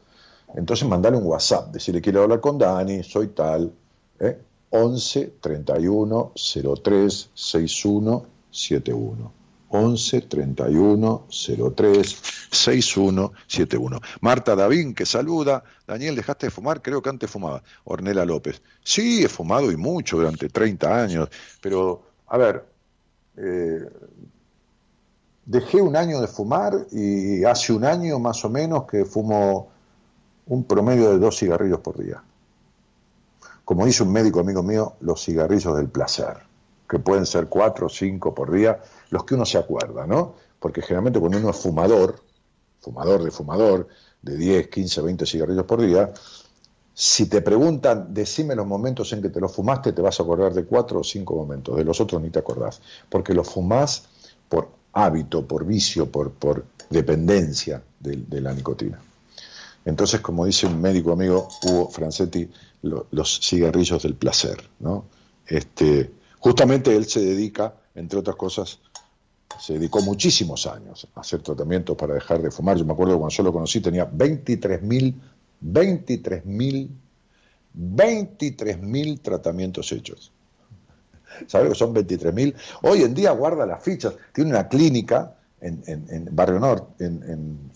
entonces 0.56 0.88
mandale 0.88 1.18
un 1.18 1.26
WhatsApp, 1.26 1.72
decirle 1.72 2.02
quiero 2.02 2.24
hablar 2.24 2.42
con 2.42 2.58
Dani, 2.58 3.04
soy 3.04 3.28
tal, 3.28 3.72
¿eh? 4.20 4.40
11 4.72 5.36
31 5.40 6.32
03 6.36 7.30
61 7.34 8.26
71. 8.52 9.43
11 9.74 10.22
31 10.22 11.28
03 11.76 12.24
61 12.52 13.34
71. 13.48 14.00
Marta 14.22 14.56
Davín, 14.56 14.94
que 14.94 15.06
saluda. 15.06 15.64
Daniel, 15.88 16.16
¿dejaste 16.16 16.46
de 16.46 16.52
fumar? 16.52 16.82
Creo 16.84 17.02
que 17.02 17.10
antes 17.10 17.30
fumaba. 17.30 17.64
Ornela 17.86 18.24
López. 18.24 18.62
Sí, 18.84 19.24
he 19.24 19.28
fumado 19.28 19.72
y 19.72 19.78
mucho 19.78 20.18
durante 20.18 20.48
30 20.48 21.04
años, 21.04 21.30
pero, 21.60 22.04
a 22.28 22.38
ver, 22.38 22.66
eh, 23.36 23.90
dejé 25.44 25.82
un 25.82 25.96
año 25.96 26.22
de 26.22 26.28
fumar 26.28 26.86
y 26.92 27.44
hace 27.44 27.74
un 27.74 27.84
año 27.84 28.20
más 28.20 28.46
o 28.46 28.50
menos 28.52 28.86
que 28.86 29.06
fumo 29.06 29.70
un 30.46 30.66
promedio 30.66 31.10
de 31.10 31.18
dos 31.18 31.40
cigarrillos 31.40 31.80
por 31.80 31.98
día. 31.98 32.24
Como 33.66 33.88
dice 33.88 34.04
un 34.04 34.12
médico 34.12 34.40
amigo 34.40 34.62
mío, 34.62 34.98
los 35.00 35.24
cigarrillos 35.24 35.76
del 35.76 35.90
placer, 35.90 36.38
que 36.88 37.00
pueden 37.00 37.26
ser 37.26 37.48
cuatro 37.48 37.88
o 37.88 37.90
cinco 37.90 38.36
por 38.36 38.52
día, 38.52 38.80
los 39.14 39.26
que 39.26 39.36
uno 39.36 39.46
se 39.46 39.60
acuerda, 39.60 40.08
¿no? 40.08 40.34
Porque 40.60 40.82
generalmente 40.82 41.20
cuando 41.20 41.38
uno 41.38 41.52
es 41.52 41.58
fumador, 41.58 42.20
fumador 42.82 43.24
de 43.24 43.30
fumador, 43.30 43.88
de 44.24 44.36
10, 44.36 44.70
15, 44.70 45.02
20 45.02 45.26
cigarrillos 45.28 45.66
por 45.66 45.82
día, 45.84 46.12
si 46.96 47.28
te 47.28 47.44
preguntan, 47.44 48.12
decime 48.12 48.56
los 48.56 48.66
momentos 48.66 49.14
en 49.14 49.22
que 49.22 49.30
te 49.30 49.40
los 49.40 49.54
fumaste, 49.54 49.94
te 49.94 50.02
vas 50.02 50.20
a 50.20 50.24
acordar 50.24 50.52
de 50.52 50.66
cuatro 50.66 51.02
o 51.02 51.04
cinco 51.04 51.36
momentos, 51.36 51.78
de 51.78 51.84
los 51.84 52.02
otros 52.02 52.24
ni 52.24 52.32
te 52.32 52.40
acordás, 52.40 52.82
porque 53.08 53.36
los 53.36 53.48
fumás 53.48 54.06
por 54.50 54.70
hábito, 54.94 55.46
por 55.46 55.64
vicio, 55.64 56.12
por, 56.12 56.66
dependencia 56.90 57.84
de, 58.00 58.42
la 58.42 58.52
nicotina. 58.52 59.00
Entonces, 59.86 60.22
como 60.22 60.46
dice 60.46 60.66
un 60.66 60.82
médico 60.82 61.12
amigo, 61.12 61.50
Hugo 61.64 61.90
Francetti, 61.90 62.50
los 62.82 63.40
cigarrillos 63.42 64.02
del 64.02 64.16
placer, 64.16 64.58
¿no? 64.80 65.06
Este, 65.46 66.12
justamente 66.40 66.96
él 66.96 67.06
se 67.06 67.20
dedica, 67.20 67.76
entre 67.94 68.20
otras 68.20 68.36
cosas, 68.36 68.80
se 69.60 69.74
dedicó 69.74 70.02
muchísimos 70.02 70.68
años 70.68 71.08
a 71.16 71.22
hacer 71.22 71.42
tratamientos 71.42 71.96
para 71.96 72.14
dejar 72.14 72.42
de 72.42 72.52
fumar. 72.52 72.78
Yo 72.78 72.86
me 72.86 72.94
acuerdo 72.94 73.18
cuando 73.18 73.36
yo 73.36 73.44
lo 73.44 73.54
conocí 73.54 73.82
tenía 73.82 74.06
23 74.06 74.82
mil, 74.82 75.22
23 75.62 76.46
mil, 76.46 76.90
23 77.74 78.82
mil 78.82 79.20
tratamientos 79.22 79.92
hechos. 79.92 80.32
¿Sabes 81.48 81.70
que 81.70 81.76
son 81.76 81.94
23 81.94 82.34
mil? 82.34 82.56
Hoy 82.84 83.02
en 83.02 83.14
día 83.14 83.32
guarda 83.32 83.66
las 83.66 83.84
fichas. 83.84 84.14
Tiene 84.34 84.52
una 84.52 84.68
clínica 84.68 85.36
en, 85.64 86.28
Barrio 86.32 86.60
Norte, 86.60 87.06
en, 87.06 87.72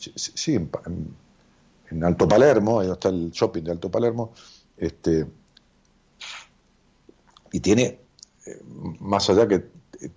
en, 1.89 2.03
Alto 2.03 2.27
Palermo, 2.27 2.81
ahí 2.81 2.91
está 2.91 3.09
el 3.09 3.31
shopping 3.31 3.63
de 3.63 3.71
Alto 3.71 3.89
Palermo, 3.89 4.33
este, 4.75 5.25
y 7.51 7.59
tiene, 7.61 7.99
eh, 8.45 8.61
más 8.99 9.29
allá 9.29 9.47
que 9.47 9.55
eh, 9.55 10.09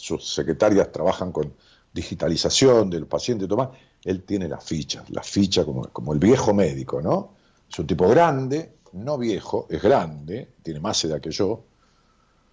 sus, 0.00 0.34
secretarias 0.34 0.90
trabajan 0.90 1.32
con 1.32 1.52
digitalización 1.92 2.88
del 2.90 3.06
paciente 3.06 3.46
todo 3.46 3.72
él 4.04 4.22
tiene 4.22 4.48
las 4.48 4.64
fichas, 4.64 5.08
las 5.10 5.28
fichas 5.28 5.64
como, 5.64 5.82
como 5.88 6.12
el 6.12 6.18
viejo 6.18 6.54
médico, 6.54 7.02
¿no? 7.02 7.34
Es 7.70 7.78
un 7.78 7.86
tipo 7.86 8.08
grande, 8.08 8.76
no 8.94 9.18
viejo, 9.18 9.66
es 9.68 9.82
grande, 9.82 10.48
tiene 10.62 10.80
más 10.80 11.04
edad 11.04 11.20
que 11.20 11.30
yo, 11.30 11.64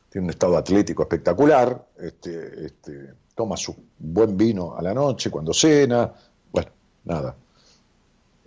tiene 0.09 0.25
un 0.25 0.31
estado 0.31 0.57
atlético 0.57 1.03
espectacular, 1.03 1.87
este, 1.97 2.65
este, 2.65 3.13
toma 3.33 3.55
su 3.55 3.75
buen 3.97 4.35
vino 4.35 4.75
a 4.75 4.81
la 4.81 4.93
noche 4.93 5.31
cuando 5.31 5.53
cena, 5.53 6.11
bueno, 6.51 6.69
nada. 7.05 7.35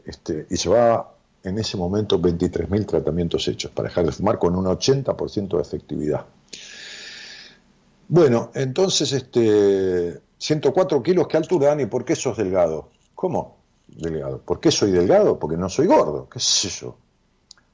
Este, 0.05 0.47
y 0.51 0.57
se 0.57 0.69
va 0.69 1.15
en 1.43 1.59
ese 1.59 1.77
momento 1.77 2.21
23.000 2.21 2.87
tratamientos 2.87 3.49
hechos 3.49 3.71
para 3.71 3.89
dejar 3.89 4.07
de 4.07 4.13
fumar 4.13 4.39
con 4.39 4.55
un 4.57 4.67
80% 4.67 5.57
de 5.57 5.63
efectividad. 5.63 6.27
Bueno, 8.13 8.51
entonces, 8.55 9.13
este, 9.13 10.21
104 10.37 11.01
kilos, 11.01 11.29
¿qué 11.29 11.37
altura, 11.37 11.69
Dani? 11.69 11.87
¿Por 11.87 12.05
qué 12.05 12.17
sos 12.17 12.37
delgado? 12.37 12.89
¿Cómo? 13.15 13.59
Delgado. 13.87 14.41
¿Por 14.41 14.59
qué 14.59 14.73
soy 14.73 14.91
delgado? 14.91 15.39
Porque 15.39 15.57
no 15.57 15.69
soy 15.69 15.87
gordo. 15.87 16.29
¿Qué 16.29 16.41
es 16.41 16.65
eso? 16.65 16.97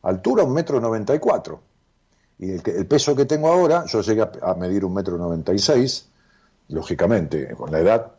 Altura, 0.03 0.45
un 0.45 0.53
metro 0.53 0.78
noventa 0.78 1.14
y 1.14 1.18
cuatro. 1.20 1.62
Y 2.39 2.51
el, 2.51 2.87
peso 2.87 3.16
que 3.16 3.24
tengo 3.24 3.49
ahora, 3.49 3.87
yo 3.87 4.03
llegué 4.03 4.28
a, 4.43 4.55
medir 4.57 4.84
un 4.84 4.93
metro 4.93 5.16
noventa 5.16 5.55
y 5.55 5.59
seis, 5.59 6.11
lógicamente, 6.68 7.55
con 7.55 7.72
la 7.72 7.80
edad, 7.80 8.12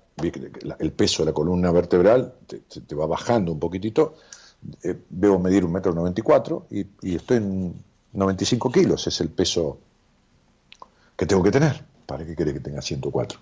el 0.80 0.94
peso 0.94 1.22
de 1.22 1.28
la 1.28 1.34
columna 1.34 1.72
vertebral 1.72 2.34
te 2.48 2.96
va 2.96 3.06
bajando 3.06 3.52
un 3.52 3.60
poquitito, 3.60 4.16
eh, 4.82 4.98
debo 5.08 5.38
medir 5.38 5.64
un 5.64 5.72
metro 5.72 5.94
noventa 5.94 6.20
y 6.20 6.24
cuatro 6.24 6.66
y 6.72 7.16
estoy 7.16 7.38
en 7.38 7.76
95 8.14 8.72
kilos, 8.72 9.06
es 9.06 9.22
el 9.22 9.30
peso 9.30 9.78
que 11.16 11.28
tengo 11.28 11.44
que 11.44 11.52
tener. 11.52 11.97
¿Para 12.08 12.26
qué 12.26 12.34
quiere 12.36 12.54
que 12.54 12.60
tenga 12.60 12.82
104? 12.82 13.40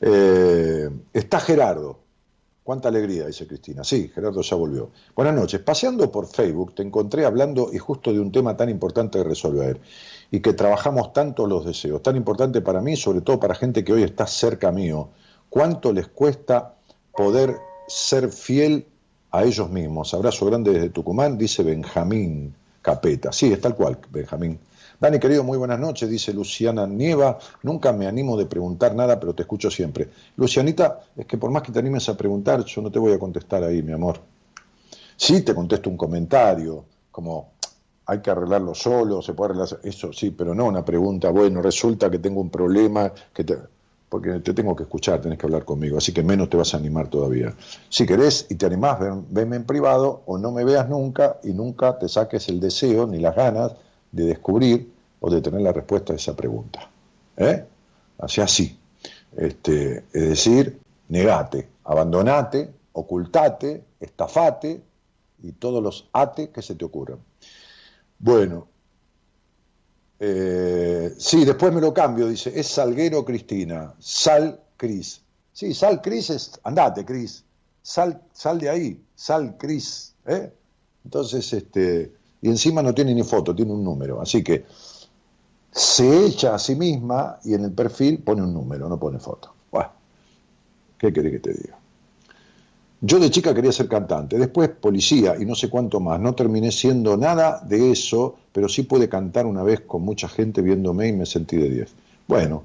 Eh, 0.00 0.88
está 1.12 1.40
Gerardo. 1.40 1.98
Cuánta 2.64 2.88
alegría, 2.88 3.26
dice 3.26 3.46
Cristina. 3.46 3.84
Sí, 3.84 4.10
Gerardo 4.14 4.40
ya 4.40 4.56
volvió. 4.56 4.90
Buenas 5.14 5.34
noches. 5.34 5.60
Paseando 5.60 6.10
por 6.10 6.26
Facebook 6.26 6.74
te 6.74 6.82
encontré 6.82 7.26
hablando 7.26 7.68
y 7.70 7.76
justo 7.76 8.12
de 8.12 8.20
un 8.20 8.32
tema 8.32 8.56
tan 8.56 8.70
importante 8.70 9.18
de 9.18 9.24
resolver 9.24 9.78
y 10.30 10.40
que 10.40 10.54
trabajamos 10.54 11.12
tanto 11.12 11.46
los 11.46 11.66
deseos, 11.66 12.02
tan 12.02 12.16
importante 12.16 12.62
para 12.62 12.80
mí, 12.80 12.96
sobre 12.96 13.20
todo 13.20 13.38
para 13.38 13.54
gente 13.54 13.84
que 13.84 13.92
hoy 13.92 14.04
está 14.04 14.26
cerca 14.26 14.72
mío. 14.72 15.10
¿Cuánto 15.50 15.92
les 15.92 16.08
cuesta 16.08 16.76
poder 17.12 17.58
ser 17.90 18.30
fiel 18.30 18.86
a 19.30 19.44
ellos 19.44 19.70
mismos. 19.70 20.14
Abrazo 20.14 20.46
grande 20.46 20.72
desde 20.72 20.90
Tucumán, 20.90 21.38
dice 21.38 21.62
Benjamín 21.62 22.54
Capeta. 22.82 23.32
Sí, 23.32 23.52
es 23.52 23.60
tal 23.60 23.74
cual, 23.74 23.98
Benjamín. 24.10 24.58
Dani, 25.00 25.18
querido, 25.18 25.42
muy 25.42 25.56
buenas 25.56 25.80
noches, 25.80 26.10
dice 26.10 26.34
Luciana 26.34 26.86
Nieva. 26.86 27.38
Nunca 27.62 27.90
me 27.90 28.06
animo 28.06 28.36
de 28.36 28.44
preguntar 28.44 28.94
nada, 28.94 29.18
pero 29.18 29.34
te 29.34 29.42
escucho 29.42 29.70
siempre. 29.70 30.10
Lucianita, 30.36 31.00
es 31.16 31.24
que 31.24 31.38
por 31.38 31.50
más 31.50 31.62
que 31.62 31.72
te 31.72 31.78
animes 31.78 32.06
a 32.10 32.16
preguntar, 32.18 32.62
yo 32.66 32.82
no 32.82 32.90
te 32.90 32.98
voy 32.98 33.14
a 33.14 33.18
contestar 33.18 33.64
ahí, 33.64 33.82
mi 33.82 33.92
amor. 33.92 34.20
Sí, 35.16 35.40
te 35.40 35.54
contesto 35.54 35.88
un 35.88 35.96
comentario, 35.96 36.84
como 37.10 37.52
hay 38.04 38.20
que 38.20 38.30
arreglarlo 38.30 38.74
solo, 38.74 39.22
se 39.22 39.32
puede 39.32 39.52
arreglar 39.52 39.80
eso, 39.84 40.12
sí, 40.12 40.32
pero 40.32 40.54
no 40.54 40.66
una 40.66 40.84
pregunta, 40.84 41.30
bueno, 41.30 41.62
resulta 41.62 42.10
que 42.10 42.18
tengo 42.18 42.42
un 42.42 42.50
problema, 42.50 43.10
que 43.32 43.44
te 43.44 43.56
porque 44.10 44.40
te 44.40 44.52
tengo 44.52 44.74
que 44.74 44.82
escuchar, 44.82 45.20
tenés 45.20 45.38
que 45.38 45.46
hablar 45.46 45.64
conmigo, 45.64 45.96
así 45.96 46.12
que 46.12 46.24
menos 46.24 46.50
te 46.50 46.56
vas 46.56 46.74
a 46.74 46.78
animar 46.78 47.06
todavía. 47.08 47.54
Si 47.88 48.04
querés 48.04 48.48
y 48.50 48.56
te 48.56 48.66
animás, 48.66 48.98
venme 49.30 49.54
en 49.54 49.64
privado 49.64 50.22
o 50.26 50.36
no 50.36 50.50
me 50.50 50.64
veas 50.64 50.88
nunca 50.88 51.38
y 51.44 51.52
nunca 51.52 51.96
te 51.96 52.08
saques 52.08 52.48
el 52.48 52.58
deseo 52.58 53.06
ni 53.06 53.20
las 53.20 53.36
ganas 53.36 53.72
de 54.12 54.24
descubrir 54.24 54.92
o 55.20 55.30
de 55.30 55.40
tener 55.40 55.60
la 55.60 55.72
respuesta 55.72 56.12
a 56.12 56.16
esa 56.16 56.34
pregunta. 56.34 56.90
¿Eh? 57.36 57.64
Así. 58.18 58.78
Este, 59.36 60.04
es 60.12 60.28
decir, 60.28 60.80
negate, 61.08 61.68
abandonate, 61.84 62.70
ocultate, 62.92 63.84
estafate 64.00 64.82
y 65.42 65.52
todos 65.52 65.82
los 65.82 66.08
ate 66.12 66.50
que 66.50 66.62
se 66.62 66.74
te 66.74 66.84
ocurran. 66.84 67.18
Bueno, 68.18 68.66
eh, 70.18 71.14
sí, 71.16 71.44
después 71.44 71.72
me 71.72 71.80
lo 71.80 71.94
cambio, 71.94 72.28
dice, 72.28 72.52
es 72.58 72.66
Salguero 72.66 73.24
Cristina, 73.24 73.94
Sal 73.98 74.60
Cris. 74.76 75.22
Sí, 75.52 75.72
Sal 75.72 76.02
Cris 76.02 76.30
es, 76.30 76.60
andate 76.62 77.04
Cris, 77.04 77.44
sal, 77.82 78.22
sal 78.32 78.58
de 78.58 78.68
ahí, 78.68 79.04
Sal 79.14 79.56
Cris. 79.56 80.14
¿eh? 80.26 80.52
Entonces, 81.04 81.52
este, 81.52 82.12
y 82.42 82.48
encima 82.48 82.82
no 82.82 82.94
tiene 82.94 83.14
ni 83.14 83.22
foto, 83.22 83.54
tiene 83.54 83.72
un 83.72 83.84
número, 83.84 84.20
así 84.20 84.42
que 84.42 84.64
se 85.72 86.26
echa 86.26 86.54
a 86.54 86.58
sí 86.58 86.74
misma 86.74 87.38
y 87.44 87.54
en 87.54 87.64
el 87.64 87.72
perfil 87.72 88.18
pone 88.18 88.42
un 88.42 88.52
número, 88.52 88.88
no 88.88 88.98
pone 88.98 89.18
foto. 89.18 89.52
Bueno, 89.70 89.90
¿qué 90.98 91.12
querés 91.12 91.32
que 91.32 91.38
te 91.38 91.52
diga? 91.54 91.80
Yo 93.02 93.18
de 93.18 93.30
chica 93.30 93.54
quería 93.54 93.72
ser 93.72 93.88
cantante, 93.88 94.36
después 94.36 94.68
policía 94.68 95.34
y 95.38 95.46
no 95.46 95.54
sé 95.54 95.70
cuánto 95.70 96.00
más. 96.00 96.20
No 96.20 96.34
terminé 96.34 96.70
siendo 96.70 97.16
nada 97.16 97.60
de 97.64 97.92
eso, 97.92 98.36
pero 98.52 98.68
sí 98.68 98.82
pude 98.82 99.08
cantar 99.08 99.46
una 99.46 99.62
vez 99.62 99.80
con 99.80 100.02
mucha 100.02 100.28
gente 100.28 100.60
viéndome 100.60 101.08
y 101.08 101.12
me 101.14 101.24
sentí 101.24 101.56
de 101.56 101.70
10. 101.70 101.94
Bueno, 102.28 102.64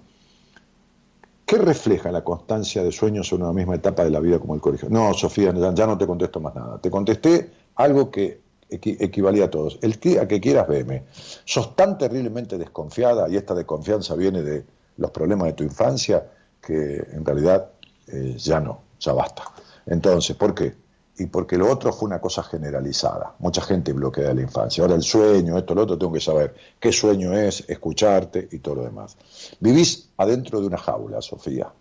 ¿qué 1.46 1.58
refleja 1.58 2.12
la 2.12 2.24
constancia 2.24 2.84
de 2.84 2.92
sueños 2.92 3.32
en 3.32 3.44
una 3.44 3.54
misma 3.54 3.76
etapa 3.76 4.04
de 4.04 4.10
la 4.10 4.20
vida 4.20 4.38
como 4.38 4.56
el 4.56 4.62
colegio? 4.62 4.90
No, 4.90 5.14
Sofía, 5.14 5.54
ya, 5.54 5.88
no 5.88 5.98
te 5.98 6.06
contesto 6.06 6.42
más 6.42 6.54
nada. 6.54 6.80
Te 6.80 6.92
contesté 6.92 7.52
algo 7.76 8.12
que 8.12 8.42
equivalía 8.70 9.46
a 9.46 9.50
todos. 9.50 9.80
El 9.82 10.00
a 10.20 10.28
que 10.28 10.42
quieras 10.42 10.68
verme. 10.68 11.04
Sos 11.46 11.76
tan 11.76 11.98
terriblemente 11.98 12.58
desconfiada 12.58 13.30
y 13.30 13.38
esta 13.38 13.54
desconfianza 13.54 14.16
viene 14.16 14.42
de 14.42 14.66
los 14.98 15.12
problemas 15.12 15.48
de 15.48 15.54
tu 15.54 15.64
infancia 15.64 16.26
que 16.62 16.98
en 17.12 17.24
realidad 17.24 17.70
eh, 18.08 18.36
ya 18.38 18.60
no, 18.60 18.82
ya 19.00 19.14
basta. 19.14 19.44
Entonces, 19.86 20.36
¿por 20.36 20.56
qué? 20.56 20.74
y 21.18 21.28
porque 21.28 21.58
lo 21.58 21.72
otro 21.72 21.94
fue 21.94 22.08
una 22.08 22.20
cosa 22.20 22.44
generalizada. 22.44 23.36
Mucha 23.40 23.62
gente 23.62 23.94
bloquea 23.94 24.34
la 24.34 24.42
infancia. 24.42 24.84
Ahora 24.84 24.96
el 24.96 25.04
sueño, 25.04 25.58
esto, 25.58 25.74
lo 25.74 25.84
otro, 25.84 25.98
tengo 25.98 26.12
que 26.12 26.20
saber 26.20 26.54
qué 26.80 26.92
sueño 26.92 27.34
es, 27.34 27.64
escucharte 27.70 28.50
y 28.52 28.60
todo 28.60 28.76
lo 28.76 28.84
demás. 28.84 29.18
Vivís 29.60 30.10
adentro 30.18 30.60
de 30.60 30.68
una 30.68 30.78
jaula, 30.78 31.22
Sofía. 31.22 31.72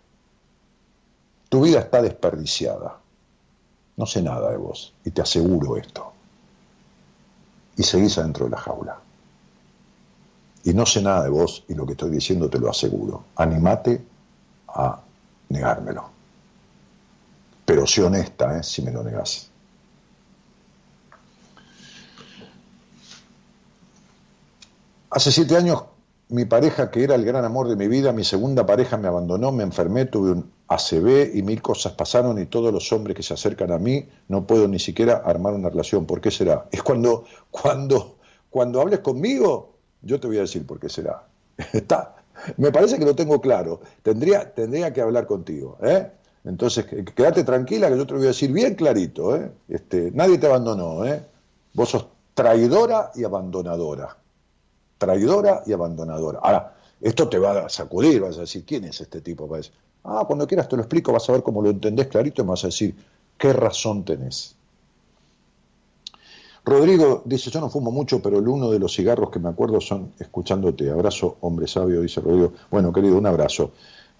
Tu 1.49 1.61
vida 1.61 1.79
está 1.79 2.01
desperdiciada. 2.01 2.99
No 3.97 4.05
sé 4.05 4.21
nada 4.21 4.51
de 4.51 4.57
vos 4.57 4.93
y 5.03 5.11
te 5.11 5.21
aseguro 5.21 5.77
esto. 5.77 6.14
Y 7.77 7.83
seguís 7.83 8.17
adentro 8.17 8.45
de 8.45 8.51
la 8.51 8.57
jaula. 8.57 8.99
Y 10.63 10.73
no 10.73 10.85
sé 10.85 11.01
nada 11.01 11.23
de 11.23 11.29
vos 11.29 11.63
y 11.67 11.73
lo 11.73 11.85
que 11.85 11.91
estoy 11.91 12.09
diciendo 12.09 12.49
te 12.49 12.59
lo 12.59 12.69
aseguro. 12.69 13.25
Animate 13.35 14.03
a 14.67 14.99
negármelo. 15.49 16.09
Pero 17.65 17.85
sé 17.85 18.03
honesta, 18.03 18.57
¿eh? 18.57 18.63
si 18.63 18.81
me 18.81 18.91
lo 18.91 19.03
negas. 19.03 19.49
Hace 25.09 25.31
siete 25.31 25.55
años 25.55 25.83
mi 26.29 26.45
pareja, 26.45 26.89
que 26.89 27.03
era 27.03 27.15
el 27.15 27.25
gran 27.25 27.45
amor 27.45 27.67
de 27.67 27.75
mi 27.75 27.87
vida, 27.87 28.11
mi 28.11 28.23
segunda 28.23 28.65
pareja 28.65 28.97
me 28.97 29.07
abandonó, 29.07 29.51
me 29.51 29.63
enfermé, 29.63 30.05
tuve 30.05 30.31
un 30.31 30.51
ACB 30.67 31.35
y 31.35 31.43
mil 31.43 31.61
cosas 31.61 31.93
pasaron 31.93 32.41
y 32.41 32.47
todos 32.47 32.73
los 32.73 32.91
hombres 32.91 33.15
que 33.15 33.23
se 33.23 33.33
acercan 33.33 33.71
a 33.71 33.77
mí 33.77 34.07
no 34.27 34.47
puedo 34.47 34.67
ni 34.67 34.79
siquiera 34.79 35.17
armar 35.17 35.53
una 35.53 35.69
relación. 35.69 36.05
¿Por 36.05 36.21
qué 36.21 36.31
será? 36.31 36.67
Es 36.71 36.81
cuando, 36.81 37.25
cuando, 37.51 38.17
cuando 38.49 38.81
hables 38.81 38.99
conmigo, 38.99 39.73
yo 40.01 40.19
te 40.19 40.27
voy 40.27 40.37
a 40.37 40.41
decir 40.41 40.65
por 40.65 40.79
qué 40.79 40.89
será. 40.89 41.23
Está, 41.73 42.15
me 42.57 42.71
parece 42.71 42.97
que 42.97 43.05
lo 43.05 43.15
tengo 43.15 43.39
claro. 43.41 43.81
Tendría, 44.01 44.53
tendría 44.53 44.91
que 44.91 45.01
hablar 45.01 45.27
contigo. 45.27 45.77
¿eh? 45.81 46.09
Entonces, 46.43 46.85
quédate 47.15 47.43
tranquila 47.43 47.89
que 47.89 47.97
yo 47.97 48.05
te 48.05 48.13
lo 48.13 48.19
voy 48.19 48.27
a 48.27 48.29
decir 48.29 48.51
bien 48.51 48.75
clarito. 48.75 49.35
¿eh? 49.35 49.51
Este, 49.67 50.11
nadie 50.13 50.37
te 50.37 50.47
abandonó. 50.47 51.05
¿eh? 51.05 51.23
Vos 51.73 51.89
sos 51.89 52.07
traidora 52.33 53.11
y 53.15 53.23
abandonadora. 53.23 54.17
Traidora 54.97 55.63
y 55.65 55.73
abandonadora. 55.73 56.39
Ahora, 56.41 56.75
esto 57.01 57.27
te 57.27 57.37
va 57.37 57.65
a 57.65 57.69
sacudir, 57.69 58.21
vas 58.21 58.37
a 58.37 58.41
decir, 58.41 58.65
¿quién 58.65 58.85
es 58.85 59.01
este 59.01 59.21
tipo? 59.21 59.47
Ah, 60.05 60.23
cuando 60.27 60.45
quieras 60.45 60.69
te 60.69 60.75
lo 60.75 60.83
explico, 60.83 61.11
vas 61.11 61.27
a 61.29 61.31
ver 61.33 61.41
cómo 61.41 61.61
lo 61.61 61.71
entendés 61.71 62.07
clarito 62.07 62.41
y 62.41 62.45
me 62.45 62.51
vas 62.51 62.63
a 62.63 62.67
decir, 62.67 62.95
¿qué 63.37 63.51
razón 63.53 64.05
tenés? 64.05 64.55
Rodrigo 66.63 67.21
dice, 67.25 67.51
yo 67.51 67.59
no 67.59 67.69
fumo 67.69 67.91
mucho, 67.91 68.21
pero 68.21 68.39
el 68.39 68.47
uno 68.47 68.71
de 68.71 68.79
los 68.79 68.95
cigarros 68.95 69.29
que 69.29 69.39
me 69.39 69.49
acuerdo 69.49 69.79
son 69.81 70.13
escuchándote. 70.19 70.89
Abrazo, 70.89 71.37
hombre 71.41 71.67
sabio, 71.67 72.01
dice 72.01 72.21
Rodrigo. 72.21 72.53
Bueno, 72.71 72.91
querido, 72.91 73.17
un 73.17 73.25
abrazo. 73.25 73.71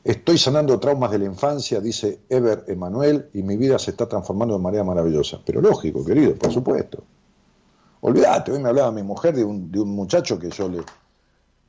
Estoy 0.04 0.38
sanando 0.38 0.80
traumas 0.80 1.10
de 1.10 1.20
la 1.20 1.26
infancia, 1.26 1.80
dice 1.80 2.20
Ever 2.30 2.66
Emanuel, 2.68 3.30
y 3.34 3.42
mi 3.42 3.58
vida 3.58 3.80
se 3.80 3.92
está 3.92 4.08
transformando 4.08 4.56
de 4.56 4.62
manera 4.62 4.84
maravillosa. 4.84 5.40
Pero 5.44 5.60
lógico, 5.62 6.06
querido, 6.06 6.36
por 6.36 6.52
supuesto. 6.52 7.04
Olvídate, 8.02 8.52
hoy 8.52 8.60
me 8.60 8.70
hablaba 8.70 8.92
mi 8.92 9.02
mujer 9.02 9.36
de 9.36 9.44
un, 9.44 9.72
de 9.72 9.80
un 9.80 9.90
muchacho 9.90 10.38
que 10.38 10.52
yo 10.52 10.70
le, 10.70 10.82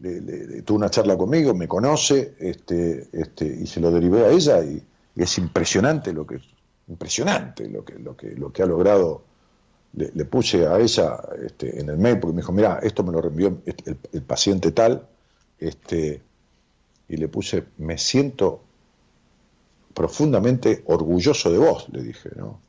le, 0.01 0.63
tuve 0.63 0.79
una 0.79 0.91
charla 0.91 1.17
conmigo, 1.17 1.55
me 1.55 1.69
conoce, 1.69 2.35
este, 2.39 3.09
este, 3.13 3.47
y 3.47 3.67
se 3.67 3.81
lo 3.81 3.91
derivé 3.91 4.25
a 4.25 4.31
ella, 4.31 4.63
y, 4.63 4.83
es 5.17 5.39
impresionante 5.39 6.13
lo 6.13 6.27
que, 6.27 6.39
impresionante 6.89 7.69
lo 7.71 7.85
que, 7.85 7.99
lo 7.99 8.15
que, 8.15 8.33
lo 8.33 8.53
que 8.53 8.63
ha 8.63 8.67
logrado. 8.67 9.23
Le, 9.95 10.27
puse 10.27 10.67
a 10.67 10.79
ella 10.79 11.19
este, 11.43 11.81
en 11.81 11.89
el 11.89 11.97
mail, 11.97 12.19
porque 12.19 12.35
me 12.35 12.43
dijo, 12.43 12.53
mira, 12.53 12.81
esto 12.83 13.03
me 13.03 13.13
lo 13.13 13.23
reenvió 13.23 13.63
el, 13.65 13.97
el 14.13 14.23
paciente 14.23 14.73
tal, 14.73 15.09
este, 15.59 16.21
y 17.09 17.17
le 17.17 17.29
puse, 17.29 17.65
me 17.79 17.97
siento 17.97 18.61
profundamente 19.95 20.83
orgulloso 20.85 21.51
de 21.51 21.57
vos, 21.57 21.89
le 21.91 22.03
dije, 22.03 22.29
¿no? 22.37 22.61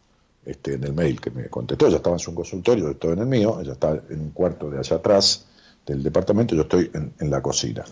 Este, 0.46 0.76
en 0.76 0.86
el 0.86 0.94
mail 0.94 1.20
que 1.20 1.30
me 1.30 1.50
contestó, 1.50 1.88
ella 1.88 1.98
estaba 1.98 2.16
en 2.16 2.20
su 2.20 2.34
consultorio, 2.34 2.86
yo 2.86 2.92
estaba 2.92 3.14
en 3.14 3.20
el 3.20 3.26
mío, 3.26 3.60
ella 3.60 3.74
está 3.74 4.02
en 4.10 4.22
un 4.22 4.30
cuarto 4.30 4.70
de 4.70 4.80
allá 4.80 4.96
atrás 4.96 5.46
del 5.88 6.04
departamento, 6.04 6.54
yo 6.54 6.64
estoy 6.64 6.92
en, 6.94 7.32
la 7.32 7.42
cocina. 7.42 7.84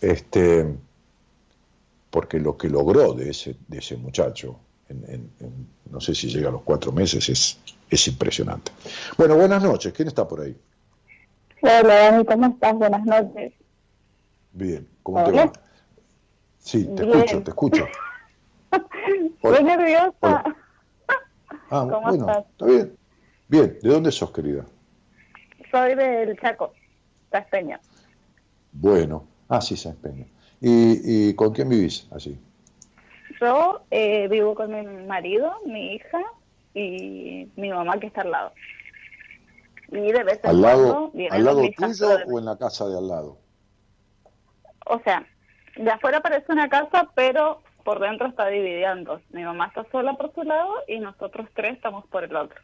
Este, 0.00 0.64
porque 2.10 2.38
lo 2.38 2.56
que 2.56 2.70
logró 2.70 3.12
de 3.12 3.30
ese, 3.30 3.56
de 3.66 3.78
ese 3.78 3.96
muchacho, 3.96 4.58
en, 4.88 5.30
no 5.90 6.00
sé 6.00 6.14
si 6.14 6.28
llega 6.28 6.48
a 6.48 6.52
los 6.52 6.62
cuatro 6.62 6.92
meses, 6.92 7.28
es, 7.28 7.58
es 7.90 8.08
impresionante. 8.08 8.70
Bueno, 9.18 9.36
buenas 9.36 9.62
noches, 9.62 9.92
¿quién 9.92 10.08
está 10.08 10.26
por 10.26 10.40
ahí? 10.40 10.56
Hola, 11.62 11.82
Dani, 11.82 12.24
¿cómo 12.24 12.46
estás? 12.46 12.74
Buenas 12.74 13.04
noches. 13.04 13.52
Bien, 14.52 14.86
¿cómo 15.02 15.24
te 15.24 15.32
va? 15.32 15.52
Sí, 16.60 16.84
te 16.96 17.02
escucho, 17.02 17.42
te 17.42 17.50
escucho. 17.50 17.86
Estoy 19.42 19.64
nerviosa. 19.64 20.44
Ah, 21.70 21.86
¿Cómo 21.90 22.02
bueno, 22.02 22.28
estás? 22.28 22.46
está 22.50 22.66
bien. 22.66 22.96
Bien, 23.48 23.78
¿de 23.82 23.88
dónde 23.88 24.12
sos, 24.12 24.30
querida? 24.30 24.64
Soy 25.70 25.94
del 25.94 26.38
Chaco, 26.40 26.72
Bueno, 28.72 29.26
ah, 29.48 29.60
sí, 29.60 29.76
Saspeña. 29.76 30.26
¿Y, 30.60 31.28
¿Y 31.28 31.34
con 31.34 31.52
quién 31.52 31.68
vivís 31.68 32.08
allí? 32.12 32.38
Yo 33.40 33.82
eh, 33.90 34.28
vivo 34.28 34.54
con 34.54 34.72
mi 34.72 35.06
marido, 35.06 35.52
mi 35.66 35.94
hija 35.94 36.20
y 36.74 37.50
mi 37.56 37.70
mamá 37.70 37.98
que 37.98 38.06
está 38.06 38.22
al 38.22 38.30
lado. 38.30 38.52
Y 39.88 40.12
de 40.12 40.24
vez 40.24 40.40
en 40.42 40.50
¿Al 40.50 40.60
lado, 40.60 41.12
¿al 41.30 41.44
lado 41.44 41.62
tuyo 41.76 42.08
o 42.26 42.38
en 42.38 42.44
la 42.44 42.56
casa 42.56 42.88
de 42.88 42.98
al 42.98 43.08
lado? 43.08 43.38
O 44.86 45.00
sea, 45.00 45.26
de 45.76 45.90
afuera 45.90 46.20
parece 46.20 46.50
una 46.52 46.68
casa, 46.68 47.10
pero 47.14 47.62
por 47.84 48.00
dentro 48.00 48.26
está 48.26 48.46
dividiendo. 48.48 49.20
Mi 49.30 49.44
mamá 49.44 49.66
está 49.68 49.86
sola 49.90 50.14
por 50.14 50.34
su 50.34 50.42
lado 50.42 50.72
y 50.88 50.98
nosotros 50.98 51.48
tres 51.54 51.76
estamos 51.76 52.06
por 52.06 52.24
el 52.24 52.34
otro. 52.34 52.60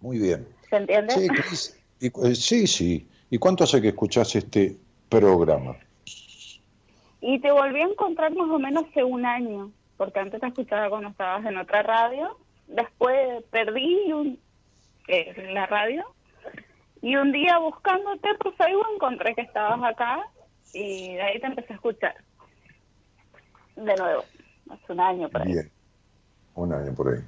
Muy 0.00 0.18
bien. 0.18 0.48
¿Se 0.68 0.76
entiende? 0.76 1.14
Sí, 1.14 1.28
y, 2.00 2.34
sí, 2.34 2.66
sí. 2.66 3.08
¿Y 3.30 3.38
cuánto 3.38 3.64
hace 3.64 3.82
que 3.82 3.88
escuchás 3.88 4.34
este 4.36 4.76
programa? 5.08 5.76
Y 7.20 7.40
te 7.40 7.50
volví 7.50 7.80
a 7.80 7.86
encontrar 7.86 8.34
más 8.34 8.48
o 8.48 8.58
menos 8.58 8.84
hace 8.88 9.02
un 9.04 9.26
año, 9.26 9.70
porque 9.96 10.20
antes 10.20 10.40
te 10.40 10.46
escuchaba 10.46 10.88
cuando 10.88 11.08
estabas 11.08 11.44
en 11.44 11.56
otra 11.58 11.82
radio. 11.82 12.38
Después 12.68 13.42
perdí 13.50 14.12
un, 14.12 14.38
eh, 15.08 15.50
la 15.52 15.66
radio 15.66 16.04
y 17.00 17.16
un 17.16 17.32
día 17.32 17.58
buscándote 17.58 18.28
por 18.34 18.54
Facebook 18.56 18.86
encontré 18.94 19.34
que 19.34 19.42
estabas 19.42 19.82
acá 19.82 20.22
y 20.74 21.14
de 21.14 21.22
ahí 21.22 21.40
te 21.40 21.46
empecé 21.46 21.72
a 21.72 21.76
escuchar. 21.76 22.14
De 23.76 23.94
nuevo, 23.96 24.24
hace 24.70 24.92
un 24.92 25.00
año 25.00 25.28
por 25.28 25.42
ahí. 25.42 25.52
Bien, 25.52 25.70
un 26.54 26.72
año 26.72 26.94
por 26.94 27.14
ahí. 27.14 27.24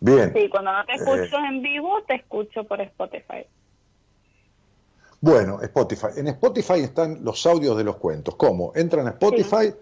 Bien. 0.00 0.32
Sí, 0.32 0.48
cuando 0.48 0.72
no 0.72 0.84
te 0.84 0.94
escucho 0.94 1.38
eh, 1.38 1.48
en 1.48 1.62
vivo, 1.62 2.02
te 2.06 2.14
escucho 2.16 2.64
por 2.64 2.80
Spotify. 2.80 3.46
Bueno, 5.20 5.60
Spotify. 5.62 6.08
En 6.16 6.28
Spotify 6.28 6.80
están 6.80 7.22
los 7.22 7.44
audios 7.46 7.76
de 7.76 7.84
los 7.84 7.96
cuentos. 7.96 8.36
¿Cómo? 8.36 8.72
Entran 8.74 9.06
a 9.06 9.10
Spotify 9.10 9.74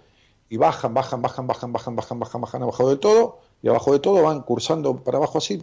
y 0.49 0.57
bajan, 0.57 0.95
bajan, 0.95 1.23
bajan, 1.23 1.47
bajan, 1.47 1.73
bajan, 1.73 1.97
bajan, 1.97 2.19
bajan, 2.19 2.41
bajan 2.41 2.63
abajo 2.63 2.91
de 2.91 2.97
todo. 2.97 3.39
Y 3.63 3.69
abajo 3.69 3.93
de 3.93 4.01
todo 4.01 4.23
van 4.23 4.43
cursando 4.43 4.97
para 4.97 5.19
abajo 5.19 5.39
así, 5.39 5.59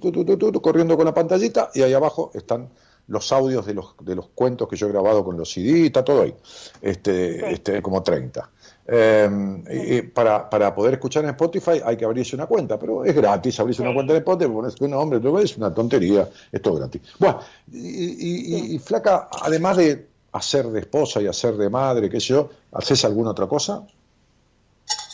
corriendo 0.61 0.97
con 0.97 1.05
la 1.05 1.13
pantallita. 1.13 1.71
Y 1.73 1.81
ahí 1.81 1.93
abajo 1.93 2.31
están 2.33 2.69
los 3.07 3.31
audios 3.31 3.65
de 3.65 3.73
los, 3.73 3.95
de 4.01 4.15
los 4.15 4.27
cuentos 4.29 4.67
que 4.67 4.75
yo 4.75 4.87
he 4.87 4.91
grabado 4.91 5.23
con 5.23 5.37
los 5.37 5.51
CD, 5.51 5.85
está 5.85 6.03
todo 6.03 6.23
ahí, 6.23 6.35
este, 6.81 7.53
este, 7.53 7.81
como 7.81 8.01
30. 8.01 8.49
Y 8.87 10.01
para, 10.03 10.49
para, 10.49 10.75
poder 10.75 10.93
escuchar 10.93 11.23
en 11.23 11.31
Spotify 11.31 11.81
hay 11.83 11.97
que 11.97 12.05
abrirse 12.05 12.35
una 12.35 12.45
cuenta, 12.45 12.77
pero 12.77 13.03
es 13.03 13.15
gratis 13.15 13.59
abrirse 13.59 13.81
una 13.81 13.93
cuenta 13.93 14.13
en 14.13 14.17
Spotify, 14.17 14.51
pones 14.51 14.79
un 14.79 14.91
nombre, 14.91 15.43
es 15.43 15.57
una 15.57 15.73
tontería, 15.73 16.29
es 16.51 16.61
todo 16.61 16.75
gratis. 16.75 17.01
Bueno, 17.17 17.39
y, 17.71 18.75
y, 18.75 18.79
Flaca, 18.79 19.29
además 19.41 19.77
de 19.77 20.07
hacer 20.33 20.67
de 20.67 20.81
esposa 20.81 21.21
y 21.21 21.27
hacer 21.27 21.55
de 21.55 21.69
madre, 21.69 22.09
qué 22.09 22.19
sé 22.19 22.27
yo, 22.27 22.49
¿haces 22.73 23.03
alguna 23.05 23.31
otra 23.31 23.47
cosa? 23.47 23.83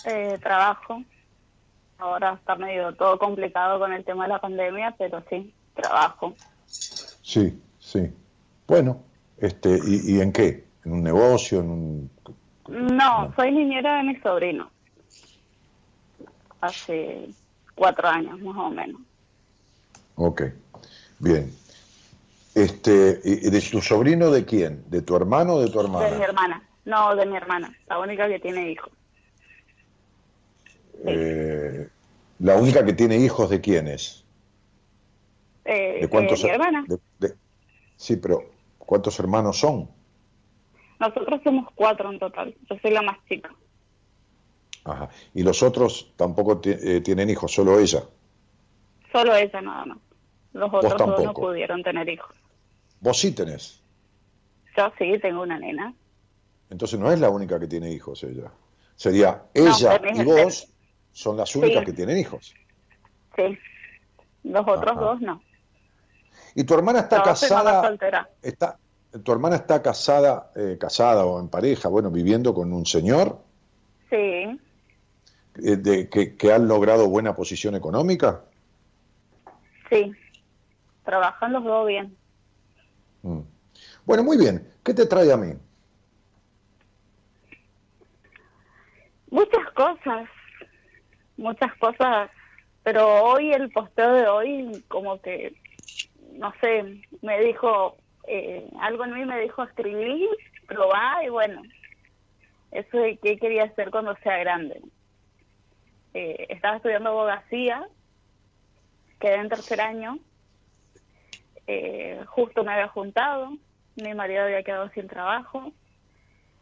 Eh, 0.05 0.37
trabajo. 0.41 1.01
Ahora 1.97 2.33
está 2.33 2.55
medio 2.55 2.93
todo 2.95 3.19
complicado 3.19 3.79
con 3.79 3.93
el 3.93 4.03
tema 4.03 4.23
de 4.23 4.29
la 4.29 4.41
pandemia, 4.41 4.95
pero 4.97 5.23
sí, 5.29 5.53
trabajo. 5.75 6.33
Sí, 6.65 7.61
Sí. 7.91 8.09
Bueno, 8.67 9.03
este, 9.37 9.77
¿y, 9.85 10.21
en 10.21 10.31
qué? 10.31 10.63
¿En 10.85 10.93
un 10.93 11.03
negocio? 11.03 11.59
¿En 11.59 11.69
un... 11.69 12.11
No, 12.67 13.33
soy 13.35 13.51
niñera 13.51 13.97
de 13.97 14.03
mi 14.03 14.15
sobrino. 14.17 14.71
Hace 16.61 17.29
cuatro 17.75 18.07
años, 18.07 18.39
más 18.41 18.57
o 18.57 18.69
menos. 18.69 19.01
Ok, 20.15 20.43
bien. 21.19 21.51
Este, 22.53 23.19
¿y 23.23 23.49
¿De 23.49 23.61
tu 23.61 23.81
sobrino 23.81 24.29
de 24.29 24.45
quién? 24.45 24.83
¿De 24.89 25.01
tu 25.01 25.15
hermano 25.15 25.53
o 25.53 25.61
de 25.61 25.69
tu 25.69 25.79
hermana? 25.79 26.09
De 26.09 26.17
mi 26.17 26.23
hermana. 26.23 26.69
No, 26.83 27.15
de 27.15 27.25
mi 27.25 27.37
hermana, 27.37 27.75
la 27.87 27.99
única 27.99 28.27
que 28.27 28.39
tiene 28.39 28.71
hijos. 28.71 28.91
Eh, 31.05 31.87
¿La 32.39 32.55
única 32.55 32.83
que 32.83 32.93
tiene 32.93 33.17
hijos 33.17 33.49
de 33.49 33.61
quién 33.61 33.87
es? 33.87 34.23
Eh, 35.65 35.99
¿De 36.01 36.07
cuántos? 36.09 36.41
De 36.41 36.47
mi 36.47 36.53
hermana. 36.53 36.85
Sí, 37.97 38.17
pero 38.17 38.51
¿cuántos 38.79 39.19
hermanos 39.19 39.59
son? 39.59 39.87
Nosotros 41.01 41.41
somos 41.43 41.67
cuatro 41.73 42.11
en 42.11 42.19
total. 42.19 42.55
Yo 42.69 42.77
soy 42.79 42.91
la 42.91 43.01
más 43.01 43.17
chica. 43.27 43.49
Ajá. 44.83 45.09
¿Y 45.33 45.41
los 45.41 45.63
otros 45.63 46.13
tampoco 46.15 46.61
eh, 46.63 47.01
tienen 47.01 47.27
hijos, 47.31 47.51
solo 47.51 47.79
ella? 47.79 48.03
Solo 49.11 49.35
ella 49.35 49.61
nada 49.61 49.85
más. 49.85 49.97
Los 50.53 50.71
otros 50.71 50.95
dos 50.97 51.23
no 51.23 51.33
pudieron 51.33 51.81
tener 51.81 52.07
hijos. 52.07 52.35
Vos 52.99 53.17
sí 53.17 53.31
tenés. 53.31 53.81
Yo 54.77 54.91
sí 54.99 55.17
tengo 55.19 55.41
una 55.41 55.57
nena. 55.57 55.93
Entonces 56.69 56.99
no 56.99 57.11
es 57.11 57.19
la 57.19 57.29
única 57.29 57.59
que 57.59 57.67
tiene 57.67 57.89
hijos 57.91 58.23
ella. 58.23 58.51
Sería 58.95 59.43
ella 59.55 59.99
y 60.13 60.23
vos 60.23 60.67
son 61.11 61.35
las 61.35 61.55
únicas 61.55 61.79
Sí. 61.79 61.85
que 61.85 61.93
tienen 61.93 62.17
hijos. 62.19 62.53
Sí. 63.35 63.57
Los 64.43 64.61
otros 64.67 64.91
Ajá. 64.91 64.99
dos 65.01 65.21
no. 65.21 65.41
Y 66.53 66.63
tu 66.63 66.75
hermana 66.75 66.99
está 66.99 67.17
No, 67.19 67.23
casada, 67.23 67.81
soltera. 67.87 68.29
está, 68.41 68.77
tu 69.23 69.31
hermana 69.31 69.57
está 69.57 69.81
casada, 69.81 70.51
eh, 70.55 70.77
casada 70.79 71.25
o 71.25 71.39
en 71.39 71.49
pareja, 71.49 71.89
bueno, 71.89 72.09
viviendo 72.11 72.53
con 72.53 72.71
un 72.71 72.85
señor 72.85 73.39
Sí. 74.09 74.15
eh, 74.15 74.57
de, 75.55 76.09
que, 76.09 76.35
que 76.35 76.53
han 76.53 76.67
logrado 76.67 77.07
buena 77.09 77.35
posición 77.35 77.75
económica. 77.75 78.41
Sí. 79.89 80.11
Trabajan 81.03 81.51
los 81.53 81.63
dos 81.63 81.87
bien. 81.87 82.15
Mm. 83.23 83.39
Bueno, 84.05 84.23
muy 84.23 84.37
bien. 84.37 84.67
¿Qué 84.83 84.93
te 84.93 85.05
trae 85.05 85.31
a 85.31 85.37
mí? 85.37 85.53
Muchas 89.29 89.69
cosas, 89.73 90.27
muchas 91.37 91.73
cosas, 91.77 92.29
pero 92.83 93.23
hoy 93.23 93.51
el 93.53 93.69
posteo 93.71 94.13
de 94.13 94.27
hoy 94.27 94.85
como 94.89 95.21
que, 95.21 95.55
no 96.33 96.51
sé, 96.59 97.01
me 97.21 97.39
dijo, 97.41 97.95
eh, 98.33 98.65
algo 98.79 99.03
en 99.03 99.13
mí 99.13 99.25
me 99.25 99.41
dijo 99.41 99.61
escribir, 99.61 100.29
probar 100.65 101.21
y 101.25 101.27
bueno, 101.27 101.63
eso 102.71 102.97
de 102.97 103.17
qué 103.17 103.37
quería 103.37 103.65
hacer 103.65 103.91
cuando 103.91 104.15
sea 104.23 104.37
grande. 104.37 104.81
Eh, 106.13 106.45
estaba 106.47 106.77
estudiando 106.77 107.09
abogacía, 107.09 107.85
quedé 109.19 109.35
en 109.35 109.49
tercer 109.49 109.81
año, 109.81 110.17
eh, 111.67 112.23
justo 112.27 112.63
me 112.63 112.71
había 112.71 112.87
juntado, 112.87 113.57
mi 113.97 114.13
marido 114.13 114.43
había 114.43 114.63
quedado 114.63 114.87
sin 114.91 115.09
trabajo 115.09 115.73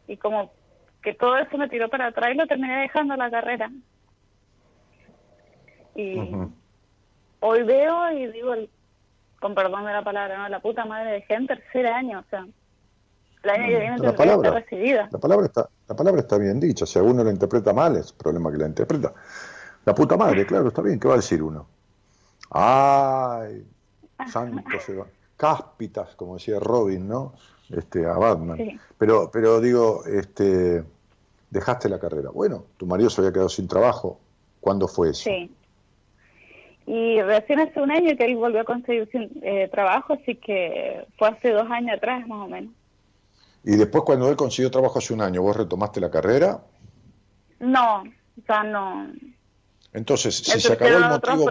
y 0.08 0.16
como 0.16 0.52
que 1.04 1.14
todo 1.14 1.38
eso 1.38 1.56
me 1.56 1.68
tiró 1.68 1.88
para 1.88 2.08
atrás 2.08 2.32
y 2.32 2.36
lo 2.36 2.48
terminé 2.48 2.80
dejando 2.80 3.14
la 3.14 3.30
carrera. 3.30 3.70
Y 5.94 6.32
hoy 7.38 7.62
veo 7.62 8.10
y 8.10 8.26
digo, 8.26 8.56
con 9.40 9.54
perdón 9.54 9.86
de 9.86 9.92
la 9.92 10.04
palabra, 10.04 10.38
¿no? 10.38 10.48
La 10.48 10.60
puta 10.60 10.84
madre 10.84 11.12
dejé 11.12 11.34
en 11.34 11.46
tercer 11.46 11.86
año, 11.86 12.20
o 12.20 12.24
sea, 12.30 12.46
el 13.42 13.50
año 13.50 13.66
que 13.66 13.78
viene 13.80 13.98
La 13.98 14.10
que 14.12 14.16
palabra, 14.18 14.50
recibida. 14.50 15.08
la 15.10 15.18
palabra 15.18 15.46
está, 15.46 15.68
la 15.88 15.96
palabra 15.96 16.20
está 16.20 16.38
bien 16.38 16.60
dicha. 16.60 16.84
Si 16.86 16.98
alguno 16.98 17.24
la 17.24 17.30
interpreta 17.30 17.72
mal, 17.72 17.96
es 17.96 18.12
problema 18.12 18.52
que 18.52 18.58
la 18.58 18.66
interpreta. 18.66 19.12
La 19.86 19.94
puta 19.94 20.16
madre, 20.16 20.44
claro, 20.46 20.68
está 20.68 20.82
bien. 20.82 21.00
¿Qué 21.00 21.08
va 21.08 21.14
a 21.14 21.16
decir 21.16 21.42
uno? 21.42 21.66
Ay, 22.50 23.66
santo 24.30 24.62
se 24.86 24.94
va. 24.94 25.06
Cáspitas, 25.36 26.14
como 26.16 26.34
decía 26.34 26.60
Robin, 26.60 27.08
¿no? 27.08 27.32
Este, 27.70 28.04
a 28.04 28.12
Batman. 28.14 28.58
Sí. 28.58 28.78
Pero, 28.98 29.30
pero 29.32 29.58
digo, 29.60 30.04
este, 30.04 30.84
dejaste 31.48 31.88
la 31.88 31.98
carrera. 31.98 32.28
Bueno, 32.30 32.64
tu 32.76 32.84
marido 32.84 33.08
se 33.08 33.22
había 33.22 33.32
quedado 33.32 33.48
sin 33.48 33.66
trabajo. 33.66 34.20
¿Cuándo 34.60 34.86
fue 34.86 35.10
eso? 35.10 35.22
Sí. 35.30 35.50
Y 36.86 37.20
recién 37.22 37.60
hace 37.60 37.80
un 37.80 37.90
año 37.90 38.16
que 38.16 38.24
él 38.24 38.36
volvió 38.36 38.62
a 38.62 38.64
conseguir 38.64 39.08
eh, 39.42 39.68
trabajo, 39.72 40.14
así 40.14 40.34
que 40.34 41.06
fue 41.18 41.28
hace 41.28 41.50
dos 41.50 41.70
años 41.70 41.96
atrás 41.96 42.26
más 42.26 42.46
o 42.46 42.48
menos. 42.48 42.72
Y 43.62 43.76
después 43.76 44.04
cuando 44.04 44.28
él 44.28 44.36
consiguió 44.36 44.70
trabajo 44.70 44.98
hace 44.98 45.12
un 45.12 45.20
año, 45.20 45.42
¿vos 45.42 45.56
retomaste 45.56 46.00
la 46.00 46.10
carrera? 46.10 46.62
No, 47.60 48.04
sea, 48.46 48.62
no. 48.64 49.12
Entonces, 49.92 50.36
si 50.36 50.60
se 50.60 50.72
acabó 50.72 50.96
el 50.96 51.08
motivo, 51.08 51.50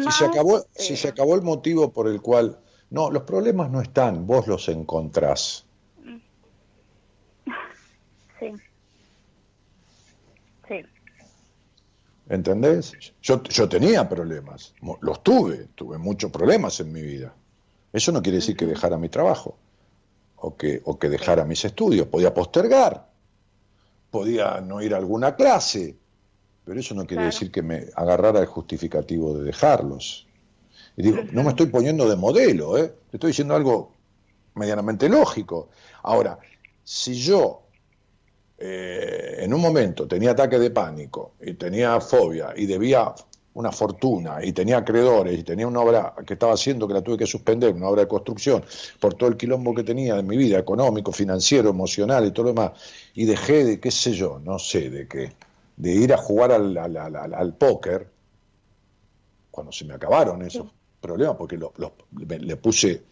si 0.00 0.12
se 0.12 0.24
acabó, 0.24 0.64
si 0.74 0.94
eh. 0.94 0.96
se 0.96 1.08
acabó 1.08 1.34
el 1.34 1.42
motivo 1.42 1.92
por 1.92 2.08
el 2.08 2.20
cual, 2.20 2.58
no, 2.90 3.10
los 3.10 3.24
problemas 3.24 3.70
no 3.70 3.80
están, 3.80 4.26
vos 4.26 4.46
los 4.46 4.68
encontrás. 4.68 5.66
Sí. 8.38 8.54
¿Entendés? 12.30 12.92
Yo, 13.20 13.42
yo 13.42 13.68
tenía 13.68 14.08
problemas, 14.08 14.72
los 15.00 15.22
tuve, 15.22 15.66
tuve 15.74 15.98
muchos 15.98 16.30
problemas 16.30 16.78
en 16.78 16.92
mi 16.92 17.02
vida. 17.02 17.34
Eso 17.92 18.12
no 18.12 18.22
quiere 18.22 18.36
decir 18.38 18.56
que 18.56 18.66
dejara 18.66 18.96
mi 18.96 19.08
trabajo 19.08 19.56
o 20.36 20.56
que, 20.56 20.80
o 20.84 20.96
que 20.96 21.08
dejara 21.08 21.44
mis 21.44 21.64
estudios. 21.64 22.06
Podía 22.06 22.32
postergar, 22.32 23.08
podía 24.12 24.60
no 24.60 24.80
ir 24.80 24.94
a 24.94 24.98
alguna 24.98 25.34
clase, 25.34 25.96
pero 26.64 26.78
eso 26.78 26.94
no 26.94 27.02
quiere 27.04 27.22
Claro. 27.24 27.32
decir 27.34 27.50
que 27.50 27.62
me 27.62 27.86
agarrara 27.96 28.38
el 28.38 28.46
justificativo 28.46 29.36
de 29.36 29.42
dejarlos. 29.44 30.28
Y 30.96 31.02
digo, 31.02 31.18
no 31.32 31.42
me 31.42 31.50
estoy 31.50 31.66
poniendo 31.66 32.08
de 32.08 32.14
modelo, 32.14 32.78
¿eh? 32.78 32.94
te 33.10 33.16
estoy 33.16 33.30
diciendo 33.30 33.56
algo 33.56 33.92
medianamente 34.54 35.08
lógico. 35.08 35.70
Ahora, 36.04 36.38
si 36.84 37.14
yo 37.14 37.62
eh, 38.60 39.36
en 39.40 39.54
un 39.54 39.60
momento 39.60 40.06
tenía 40.06 40.32
ataque 40.32 40.58
de 40.58 40.70
pánico 40.70 41.32
y 41.40 41.54
tenía 41.54 42.00
fobia 42.00 42.52
y 42.56 42.66
debía 42.66 43.14
una 43.54 43.72
fortuna 43.72 44.38
y 44.44 44.52
tenía 44.52 44.78
acreedores 44.78 45.38
y 45.38 45.42
tenía 45.42 45.66
una 45.66 45.80
obra 45.80 46.14
que 46.26 46.34
estaba 46.34 46.52
haciendo 46.54 46.86
que 46.86 46.94
la 46.94 47.02
tuve 47.02 47.18
que 47.18 47.26
suspender, 47.26 47.74
una 47.74 47.88
obra 47.88 48.02
de 48.02 48.08
construcción, 48.08 48.62
por 49.00 49.14
todo 49.14 49.28
el 49.30 49.36
quilombo 49.36 49.74
que 49.74 49.82
tenía 49.82 50.18
en 50.18 50.26
mi 50.26 50.36
vida, 50.36 50.58
económico, 50.58 51.10
financiero, 51.12 51.70
emocional 51.70 52.26
y 52.26 52.30
todo 52.32 52.44
lo 52.46 52.50
demás, 52.52 52.72
y 53.14 53.24
dejé 53.24 53.64
de, 53.64 53.80
qué 53.80 53.90
sé 53.90 54.12
yo, 54.12 54.38
no 54.44 54.58
sé 54.58 54.88
de 54.90 55.08
qué, 55.08 55.32
de 55.76 55.92
ir 55.94 56.12
a 56.12 56.16
jugar 56.18 56.52
al, 56.52 56.76
al, 56.78 56.96
al- 56.96 57.16
al- 57.16 57.34
al 57.34 57.54
póker, 57.56 58.08
cuando 59.50 59.72
se 59.72 59.84
me 59.84 59.94
acabaron 59.94 60.42
esos 60.42 60.66
problemas, 61.00 61.36
porque 61.36 61.56
lo- 61.56 61.72
los- 61.76 61.92
me- 62.12 62.38
le 62.38 62.56
puse 62.56 63.02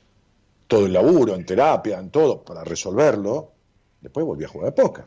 todo 0.68 0.86
el 0.86 0.92
laburo 0.94 1.34
en 1.34 1.46
terapia, 1.46 1.98
en 1.98 2.10
todo, 2.10 2.42
para 2.44 2.64
resolverlo, 2.64 3.52
después 4.00 4.26
volví 4.26 4.44
a 4.44 4.48
jugar 4.48 4.68
al 4.68 4.74
póker. 4.74 5.06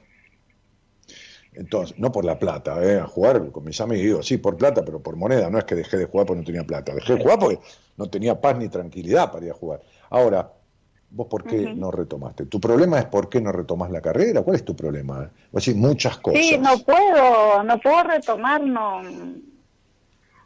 Entonces, 1.54 1.98
no 2.00 2.12
por 2.12 2.24
la 2.24 2.40
plata, 2.40 2.82
¿eh? 2.84 3.00
a 3.00 3.08
jugar 3.08 3.52
con 3.52 3.66
mis 3.66 3.82
amigos, 3.82 4.26
sí, 4.26 4.38
por 4.38 4.56
plata, 4.56 4.86
pero 4.86 5.02
por 5.02 5.18
moneda, 5.18 5.50
no 5.50 5.58
es 5.58 5.66
que 5.66 5.76
dejé 5.76 5.98
de 5.98 6.06
jugar 6.06 6.26
porque 6.26 6.40
no 6.40 6.46
tenía 6.46 6.64
plata, 6.64 6.94
dejé 6.94 7.16
de 7.16 7.22
jugar 7.22 7.40
porque 7.40 7.60
no 7.98 8.10
tenía 8.10 8.40
paz 8.40 8.58
ni 8.58 8.70
tranquilidad 8.70 9.32
para 9.32 9.46
ir 9.46 9.52
a 9.52 9.56
jugar. 9.56 9.82
Ahora, 10.10 10.50
¿vos 11.10 11.28
por 11.28 11.44
qué 11.44 11.74
no 11.76 11.92
retomaste? 11.92 12.46
¿Tu 12.46 12.60
problema 12.60 13.00
es 13.00 13.06
por 13.06 13.30
qué 13.30 13.42
no 13.42 13.52
retomas 13.52 13.92
la 13.92 14.02
carrera? 14.02 14.44
¿Cuál 14.44 14.56
es 14.56 14.64
tu 14.64 14.76
problema? 14.76 15.30
Vos 15.52 15.66
decís 15.66 15.80
muchas 15.80 16.18
cosas. 16.20 16.42
Sí, 16.42 16.58
no 16.58 16.78
puedo, 16.80 17.64
no 17.64 17.80
puedo 17.80 18.04
retomar, 18.04 18.62
no. 18.62 19.02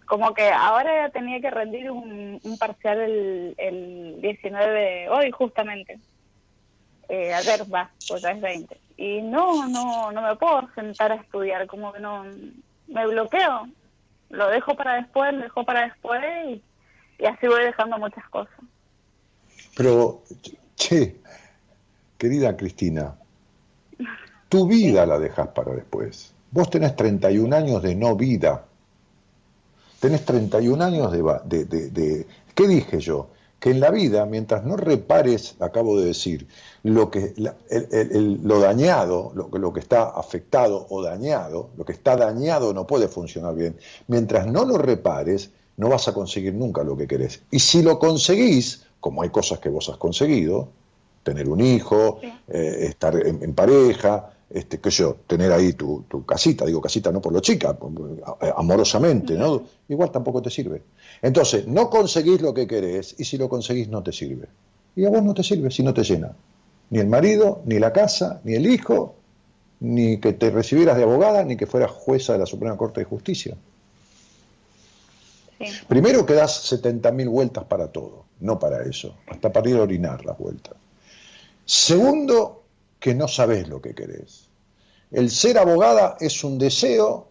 Como 0.08 0.34
que 0.34 0.50
ahora 0.50 1.10
tenía 1.12 1.40
que 1.40 1.52
rendir 1.52 1.92
un, 1.92 2.40
un 2.44 2.58
parcial 2.58 3.00
el, 3.00 3.56
el 3.58 4.22
19 4.22 4.72
de 4.72 5.10
hoy, 5.10 5.30
justamente. 5.32 6.00
Eh, 7.10 7.32
ayer 7.34 7.62
va, 7.72 7.92
pues 8.08 8.24
ya 8.24 8.32
es 8.32 8.42
20. 8.42 8.85
Y 8.98 9.22
no, 9.22 9.68
no, 9.68 10.12
no 10.12 10.22
me 10.22 10.36
puedo 10.36 10.70
sentar 10.74 11.12
a 11.12 11.16
estudiar, 11.16 11.68
como 11.68 11.92
que 11.94 12.00
no. 12.00 12.24
Me 12.88 13.06
bloqueo. 13.08 13.68
Lo 14.30 14.48
dejo 14.50 14.76
para 14.76 14.96
después, 14.96 15.34
lo 15.34 15.42
dejo 15.42 15.64
para 15.66 15.86
después 15.86 16.22
y, 17.20 17.26
así 17.26 17.48
voy 17.48 17.64
dejando 17.64 17.98
muchas 17.98 18.28
cosas. 18.30 18.56
Pero, 19.76 20.22
che, 20.76 21.18
querida 22.18 22.56
Cristina, 22.56 23.16
tu 24.50 24.68
vida 24.68 25.06
la 25.06 25.20
dejas 25.20 25.50
para 25.50 25.74
después. 25.74 26.34
Vos 26.52 26.70
tenés 26.70 26.96
31 26.96 27.54
años 27.56 27.82
de 27.84 27.96
no 27.96 28.16
vida. 28.16 28.64
Tenés 30.00 30.24
31 30.26 30.82
años 30.84 31.12
de, 31.12 31.66
de- 31.66 31.90
de- 31.90 32.28
¿Qué 32.54 32.68
dije 32.68 33.00
yo? 33.00 33.30
Que 33.66 33.72
en 33.72 33.80
la 33.80 33.90
vida, 33.90 34.28
mientras 34.28 34.64
no 34.64 34.78
repares, 34.78 35.56
acabo 35.60 36.00
de 36.00 36.06
decir, 36.06 36.46
lo, 36.84 37.10
que, 37.10 37.34
la- 37.38 37.56
el- 37.72 37.88
el- 37.92 38.12
el- 38.16 38.40
lo 38.44 38.60
dañado, 38.60 39.32
lo, 39.34 39.50
que- 39.50 39.58
lo 39.58 39.74
que 39.74 39.80
está 39.80 40.04
afectado 40.10 40.86
o 40.92 41.02
dañado, 41.02 41.70
lo 41.76 41.84
que 41.84 41.94
está 41.94 42.16
dañado 42.16 42.76
no 42.76 42.86
puede 42.86 43.08
funcionar 43.08 43.56
bien. 43.56 43.76
Mientras 44.08 44.46
no 44.46 44.66
lo 44.66 44.78
repares, 44.78 45.50
no 45.78 45.90
vas 45.90 46.08
a 46.08 46.14
conseguir 46.14 46.54
nunca 46.54 46.84
lo 46.84 46.96
que 46.96 47.08
querés. 47.08 47.42
Y 47.50 47.58
si 47.58 47.82
lo 47.82 47.98
conseguís, 47.98 48.84
como 49.00 49.24
hay 49.24 49.30
cosas 49.30 49.58
que 49.58 49.70
vos 49.70 49.90
has 49.90 49.98
conseguido, 49.98 50.68
tener 51.24 51.50
un 51.50 51.60
hijo, 51.60 52.20
eh, 52.48 52.86
estar 52.88 53.16
en, 53.16 53.42
en 53.42 53.56
pareja, 53.56 54.30
este, 54.56 54.80
qué 54.80 54.90
sé 54.90 55.04
yo, 55.04 55.18
tener 55.28 55.52
ahí 55.52 55.74
tu, 55.74 56.06
tu 56.08 56.26
casita, 56.26 56.66
digo 56.66 56.80
casita 56.80 57.12
no 57.12 57.20
por 57.20 57.34
lo 57.34 57.42
chica, 57.42 57.78
eh, 58.42 58.54
amorosamente, 58.56 59.34
¿no? 59.34 59.64
Igual 59.90 60.12
tampoco 60.12 60.42
te 60.42 60.50
sirve. 60.50 60.82
Entonces, 61.22 61.68
no 61.68 61.90
conseguís 61.90 62.40
lo 62.42 62.54
que 62.54 62.66
querés 62.66 63.16
y 63.18 63.26
si 63.26 63.38
lo 63.38 63.50
conseguís 63.50 63.90
no 63.90 64.02
te 64.02 64.14
sirve. 64.14 64.48
Y 64.96 65.04
a 65.04 65.10
vos 65.10 65.22
no 65.22 65.34
te 65.34 65.44
sirve 65.44 65.70
si 65.72 65.84
no 65.84 65.94
te 65.94 66.04
llena. 66.04 66.32
Ni 66.90 67.00
el 67.00 67.08
marido, 67.08 67.64
ni 67.66 67.80
la 67.80 67.92
casa, 67.92 68.40
ni 68.46 68.54
el 68.54 68.66
hijo, 68.66 69.16
ni 69.82 70.22
que 70.22 70.32
te 70.32 70.50
recibieras 70.52 70.96
de 70.96 71.04
abogada, 71.04 71.44
ni 71.44 71.58
que 71.58 71.66
fueras 71.66 71.92
jueza 71.92 72.32
de 72.32 72.40
la 72.40 72.46
Suprema 72.46 72.78
Corte 72.78 73.02
de 73.02 73.06
Justicia. 73.06 73.58
Sí. 75.60 75.66
Primero 75.90 76.26
que 76.26 76.34
das 76.34 76.72
70.000 76.72 77.30
vueltas 77.30 77.66
para 77.66 77.90
todo, 77.90 78.24
no 78.40 78.58
para 78.58 78.84
eso, 78.84 79.16
hasta 79.28 79.52
para 79.52 79.70
ir 79.70 79.76
a 79.76 79.82
orinar 79.82 80.24
las 80.24 80.38
vueltas. 80.38 80.76
Segundo, 81.66 82.64
que 83.02 83.14
no 83.14 83.28
sabes 83.28 83.68
lo 83.68 83.82
que 83.82 83.94
querés. 83.94 84.45
El 85.12 85.30
ser 85.30 85.58
abogada 85.58 86.18
es 86.20 86.44
un 86.44 86.58
deseo 86.58 87.30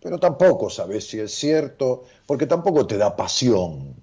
pero 0.00 0.18
tampoco 0.18 0.70
sabes 0.70 1.06
si 1.06 1.20
es 1.20 1.32
cierto, 1.34 2.04
porque 2.26 2.46
tampoco 2.46 2.86
te 2.86 2.96
da 2.96 3.14
pasión. 3.14 3.94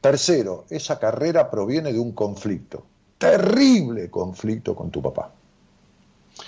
Tercero, 0.00 0.64
esa 0.70 0.98
carrera 0.98 1.50
proviene 1.50 1.92
de 1.92 1.98
un 1.98 2.12
conflicto, 2.12 2.84
terrible 3.18 4.10
conflicto 4.10 4.76
con 4.76 4.90
tu 4.90 5.02
papá. 5.02 5.32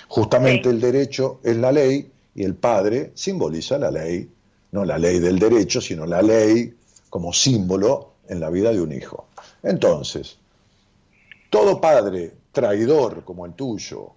Justamente 0.07 0.69
el 0.69 0.79
derecho 0.79 1.41
es 1.43 1.57
la 1.57 1.71
ley 1.73 2.09
y 2.33 2.43
el 2.43 2.55
padre 2.55 3.11
simboliza 3.13 3.77
la 3.77 3.91
ley, 3.91 4.29
no 4.71 4.85
la 4.85 4.97
ley 4.97 5.19
del 5.19 5.37
derecho, 5.37 5.81
sino 5.81 6.05
la 6.05 6.21
ley 6.21 6.73
como 7.09 7.33
símbolo 7.33 8.13
en 8.29 8.39
la 8.39 8.49
vida 8.49 8.71
de 8.71 8.79
un 8.79 8.93
hijo. 8.93 9.25
Entonces, 9.63 10.37
todo 11.49 11.81
padre 11.81 12.31
traidor 12.53 13.25
como 13.25 13.45
el 13.45 13.51
tuyo, 13.51 14.13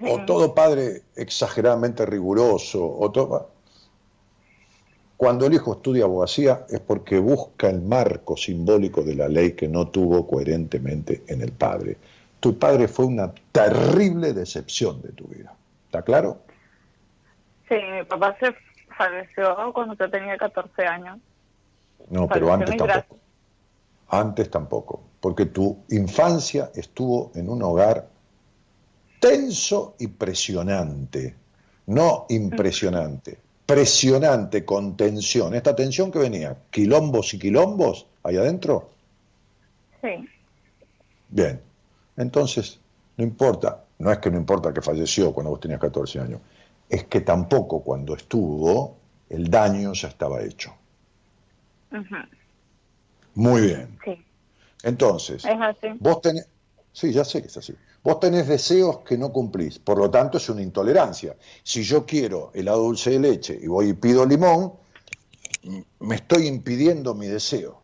o 0.00 0.24
todo 0.24 0.54
padre 0.54 1.02
exageradamente 1.16 2.04
riguroso, 2.04 2.84
o 2.98 3.10
todo, 3.10 3.50
cuando 5.16 5.46
el 5.46 5.54
hijo 5.54 5.72
estudia 5.72 6.04
abogacía 6.04 6.66
es 6.68 6.80
porque 6.80 7.18
busca 7.18 7.70
el 7.70 7.80
marco 7.80 8.36
simbólico 8.36 9.02
de 9.02 9.14
la 9.14 9.28
ley 9.28 9.52
que 9.52 9.66
no 9.66 9.88
tuvo 9.88 10.26
coherentemente 10.26 11.22
en 11.28 11.40
el 11.40 11.52
padre. 11.52 11.96
Tu 12.38 12.58
padre 12.58 12.86
fue 12.86 13.06
una 13.06 13.32
terrible 13.50 14.34
decepción 14.34 15.00
de 15.00 15.12
tu 15.12 15.24
vida. 15.24 15.54
¿Está 15.86 16.02
claro? 16.02 16.38
Sí, 17.68 17.76
mi 17.76 18.04
papá 18.04 18.36
se 18.38 18.54
falleció 18.96 19.72
cuando 19.72 19.94
yo 19.94 20.10
tenía 20.10 20.36
14 20.36 20.86
años. 20.86 21.18
No, 22.10 22.28
pero 22.28 22.52
antes 22.52 22.76
tampoco. 22.76 23.16
Antes 24.08 24.50
tampoco, 24.50 25.02
porque 25.20 25.46
tu 25.46 25.78
infancia 25.88 26.70
estuvo 26.74 27.32
en 27.34 27.48
un 27.48 27.62
hogar 27.62 28.06
tenso 29.20 29.94
y 29.98 30.08
presionante, 30.08 31.34
no 31.86 32.26
impresionante, 32.28 33.38
presionante 33.64 34.64
con 34.64 34.96
tensión. 34.96 35.54
Esta 35.54 35.74
tensión 35.74 36.10
que 36.10 36.18
venía, 36.18 36.56
quilombos 36.70 37.34
y 37.34 37.38
quilombos 37.38 38.06
ahí 38.22 38.36
adentro. 38.36 38.90
Sí. 40.02 40.28
Bien, 41.28 41.60
entonces, 42.16 42.78
no 43.16 43.24
importa, 43.24 43.84
no 43.98 44.12
es 44.12 44.18
que 44.18 44.30
no 44.30 44.36
importa 44.36 44.72
que 44.72 44.80
falleció 44.82 45.32
cuando 45.32 45.50
vos 45.50 45.60
tenías 45.60 45.80
14 45.80 46.20
años, 46.20 46.40
es 46.88 47.04
que 47.04 47.20
tampoco 47.22 47.80
cuando 47.82 48.14
estuvo 48.14 48.96
el 49.28 49.50
daño 49.50 49.92
ya 49.92 50.08
estaba 50.08 50.42
hecho. 50.42 50.72
Muy 53.34 53.62
bien. 53.62 53.98
Sí. 54.04 54.22
Entonces, 54.82 55.44
Es 55.44 55.60
así. 55.60 55.88
vos 55.98 56.20
tenés, 56.20 56.46
sí, 56.96 57.12
ya 57.12 57.24
sé 57.24 57.42
que 57.42 57.48
es 57.48 57.56
así. 57.58 57.74
Vos 58.02 58.18
tenés 58.20 58.48
deseos 58.48 59.00
que 59.00 59.18
no 59.18 59.30
cumplís, 59.30 59.78
por 59.78 59.98
lo 59.98 60.10
tanto 60.10 60.38
es 60.38 60.48
una 60.48 60.62
intolerancia. 60.62 61.36
Si 61.62 61.82
yo 61.82 62.06
quiero 62.06 62.50
helado 62.54 62.84
dulce 62.84 63.10
de 63.10 63.18
leche 63.18 63.58
y 63.60 63.66
voy 63.66 63.90
y 63.90 63.92
pido 63.92 64.24
limón, 64.24 64.72
me 66.00 66.14
estoy 66.14 66.46
impidiendo 66.46 67.14
mi 67.14 67.26
deseo. 67.26 67.82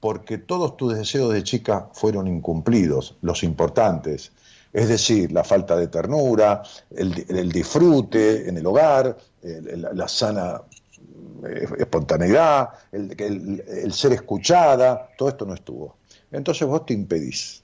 Porque 0.00 0.38
todos 0.38 0.78
tus 0.78 0.96
deseos 0.96 1.34
de 1.34 1.42
chica 1.42 1.90
fueron 1.92 2.26
incumplidos, 2.26 3.18
los 3.20 3.42
importantes. 3.42 4.32
Es 4.72 4.88
decir, 4.88 5.30
la 5.30 5.44
falta 5.44 5.76
de 5.76 5.88
ternura, 5.88 6.62
el, 6.90 7.52
disfrute 7.52 8.48
en 8.48 8.56
el 8.56 8.66
hogar, 8.66 9.18
la 9.42 10.08
sana 10.08 10.62
eh, 11.46 11.66
espontaneidad, 11.78 12.70
el 12.90 13.92
ser 13.92 14.14
escuchada, 14.14 15.10
todo 15.18 15.28
esto 15.28 15.44
no 15.44 15.52
estuvo. 15.52 15.96
Entonces 16.32 16.66
vos 16.66 16.86
te 16.86 16.94
impedís. 16.94 17.62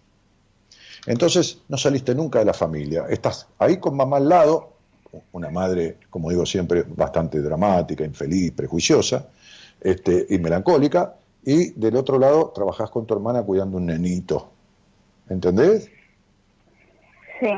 Entonces 1.09 1.63
no 1.69 1.79
saliste 1.79 2.15
nunca 2.15 2.39
de 2.39 2.45
la 2.45 2.53
familia. 2.53 3.07
Estás 3.09 3.49
ahí 3.59 3.79
con 3.79 3.97
mamá 3.97 4.19
al 4.19 4.29
lado, 4.29 4.75
una 5.33 5.49
madre, 5.49 5.97
como 6.11 6.29
digo 6.29 6.45
siempre, 6.45 6.85
bastante 6.87 7.41
dramática, 7.41 8.05
infeliz, 8.05 8.53
prejuiciosa 8.53 9.27
este, 9.81 10.27
y 10.29 10.39
melancólica, 10.39 11.15
y 11.43 11.71
del 11.71 11.97
otro 11.97 12.19
lado 12.19 12.53
trabajás 12.55 12.91
con 12.91 13.07
tu 13.07 13.15
hermana 13.15 13.43
cuidando 13.43 13.79
un 13.79 13.87
nenito. 13.87 14.51
¿Entendés? 15.31 15.91
Sí. 17.41 17.49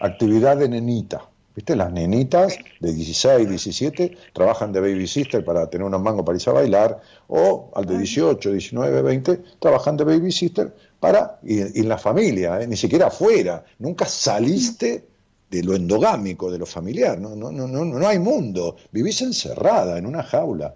Actividad 0.00 0.56
de 0.56 0.68
nenita. 0.68 1.28
¿Viste? 1.54 1.76
Las 1.76 1.92
nenitas 1.92 2.56
de 2.80 2.92
16, 2.92 3.48
17 3.48 4.16
trabajan 4.32 4.72
de 4.72 4.80
baby 4.80 5.06
sister 5.06 5.44
para 5.44 5.70
tener 5.70 5.86
unos 5.86 6.00
mangos 6.00 6.24
para 6.24 6.36
irse 6.36 6.50
a 6.50 6.54
bailar, 6.54 7.00
o 7.28 7.70
al 7.74 7.84
de 7.84 7.98
18, 7.98 8.50
19, 8.50 9.02
20 9.02 9.36
trabajan 9.60 9.96
de 9.96 10.04
baby 10.04 10.32
sister 10.32 10.72
para, 11.00 11.38
y, 11.42 11.78
y 11.78 11.80
en 11.82 11.88
la 11.88 11.98
familia, 11.98 12.60
¿eh? 12.60 12.66
ni 12.66 12.76
siquiera 12.76 13.06
afuera. 13.06 13.64
Nunca 13.78 14.04
saliste 14.06 15.06
de 15.50 15.62
lo 15.62 15.74
endogámico, 15.74 16.50
de 16.50 16.58
lo 16.58 16.66
familiar. 16.66 17.18
No, 17.20 17.34
no, 17.36 17.50
no, 17.50 17.66
no, 17.66 17.84
no 17.84 18.06
hay 18.08 18.18
mundo. 18.18 18.76
Vivís 18.92 19.22
encerrada 19.22 19.96
en 19.98 20.06
una 20.06 20.22
jaula. 20.22 20.74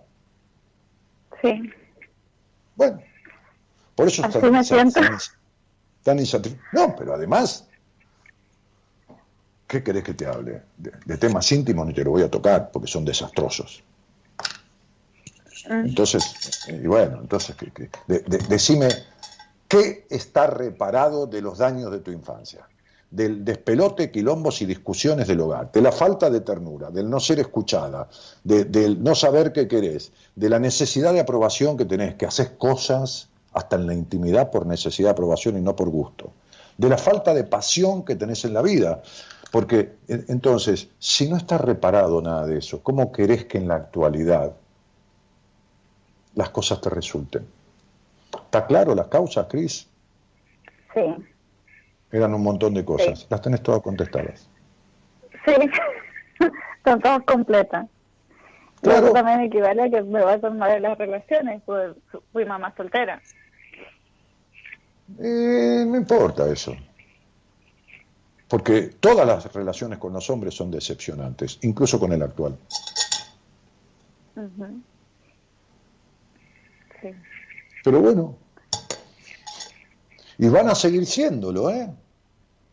Sí. 1.43 1.71
Bueno, 2.77 3.01
por 3.95 4.09
eso 4.09 4.23
tan- 4.23 4.33
tan 6.03 6.19
No, 6.73 6.95
pero 6.97 7.15
además, 7.15 7.67
¿qué 9.67 9.83
querés 9.83 10.05
que 10.05 10.15
te 10.15 10.27
hable? 10.27 10.63
De, 10.77 10.93
de 11.05 11.19
temas 11.19 11.51
íntimos 11.53 11.87
no 11.87 11.93
te 11.93 12.05
lo 12.05 12.11
voy 12.13 12.23
a 12.23 12.31
tocar 12.31 12.71
porque 12.73 12.89
son 12.89 13.05
desastrosos. 13.05 13.83
Mm. 15.69 15.87
Entonces, 15.87 16.67
y 16.69 16.87
bueno, 16.87 17.19
entonces, 17.21 17.55
que- 17.57 17.71
que- 17.71 17.91
de- 18.09 18.21
de- 18.21 18.39
decime, 18.49 18.89
¿qué 19.73 20.07
está 20.11 20.47
reparado 20.47 21.27
de 21.27 21.41
los 21.41 21.57
daños 21.57 21.91
de 21.91 22.01
tu 22.01 22.11
infancia? 22.11 22.69
Del 23.11 23.43
despelote, 23.43 24.11
quilombos 24.11 24.61
y 24.61 24.67
discusiones 24.67 25.27
del 25.29 25.41
hogar, 25.41 25.73
de 25.73 25.81
la 25.81 25.93
falta 25.93 26.29
de 26.29 26.41
ternura, 26.43 26.91
del 26.91 27.09
no 27.09 27.19
ser 27.19 27.41
escuchada, 27.41 28.07
de- 28.45 28.67
del 28.67 29.03
no 29.03 29.15
saber 29.15 29.51
qué 29.53 29.67
querés, 29.67 30.13
de 30.37 30.51
la 30.51 30.59
necesidad 30.59 31.15
de 31.15 31.21
aprobación 31.21 31.79
que 31.79 31.87
tenés, 31.87 32.17
que 32.17 32.27
haces 32.27 32.51
cosas 32.51 33.29
hasta 33.55 33.77
en 33.77 33.87
la 33.87 33.95
intimidad 33.95 34.51
por 34.51 34.67
necesidad 34.67 35.09
de 35.09 35.13
aprobación 35.13 35.57
y 35.57 35.63
no 35.63 35.75
por 35.75 35.89
gusto, 35.89 36.33
de 36.77 36.89
la 36.91 36.99
falta 36.99 37.33
de 37.33 37.45
pasión 37.45 38.05
que 38.05 38.17
tenés 38.17 38.45
en 38.45 38.53
la 38.53 38.61
vida. 38.63 39.03
Porque 39.51 39.97
en- 40.09 40.27
entonces, 40.29 40.89
si 40.99 41.29
no 41.31 41.37
está 41.39 41.57
reparado 41.59 42.21
nada 42.21 42.47
de 42.47 42.59
eso, 42.59 42.83
¿cómo 42.83 43.11
querés 43.11 43.47
que 43.47 43.57
en 43.59 43.69
la 43.69 43.77
actualidad 43.77 44.53
las 46.35 46.51
cosas 46.51 46.81
te 46.81 46.89
resulten. 46.91 47.47
¿Está 48.53 48.67
claro 48.67 48.95
las 48.95 49.07
causas, 49.09 49.47
Cris? 49.49 49.89
Sí. 50.93 51.01
Eran 52.11 52.35
un 52.35 52.43
montón 52.43 52.75
de 52.75 52.85
cosas. 52.85 53.21
Sí. 53.21 53.27
Las 53.31 53.41
tenés 53.41 53.63
todas 53.63 53.81
contestadas. 53.81 54.47
Sí. 55.47 55.55
Son 56.85 57.01
todas 57.01 57.23
completas. 57.23 57.87
Claro. 58.83 59.07
Eso 59.07 59.15
también 59.15 59.41
equivale 59.41 59.85
a 59.85 59.89
que 59.89 60.03
me 60.03 60.23
va 60.23 60.35
a 60.35 60.39
tomar 60.39 60.79
las 60.83 60.99
relaciones, 60.99 61.63
pues 61.65 61.97
fui 62.31 62.45
mamá 62.45 62.75
soltera. 62.77 63.23
Eh, 65.19 65.87
no 65.87 65.97
importa 65.97 66.47
eso. 66.53 66.77
Porque 68.49 68.83
todas 69.01 69.27
las 69.27 69.51
relaciones 69.51 69.99
con 69.99 70.13
los 70.13 70.29
hombres 70.29 70.53
son 70.53 70.71
decepcionantes, 70.71 71.59
incluso 71.63 71.99
con 71.99 72.13
el 72.13 72.23
actual. 72.23 72.59
Ujú. 74.37 74.83
Sí. 77.01 77.09
Pero 77.83 78.01
bueno. 78.03 78.42
Y 80.43 80.49
van 80.49 80.69
a 80.69 80.75
seguir 80.75 81.07
siéndolo, 81.07 81.71
¿eh? 81.71 81.89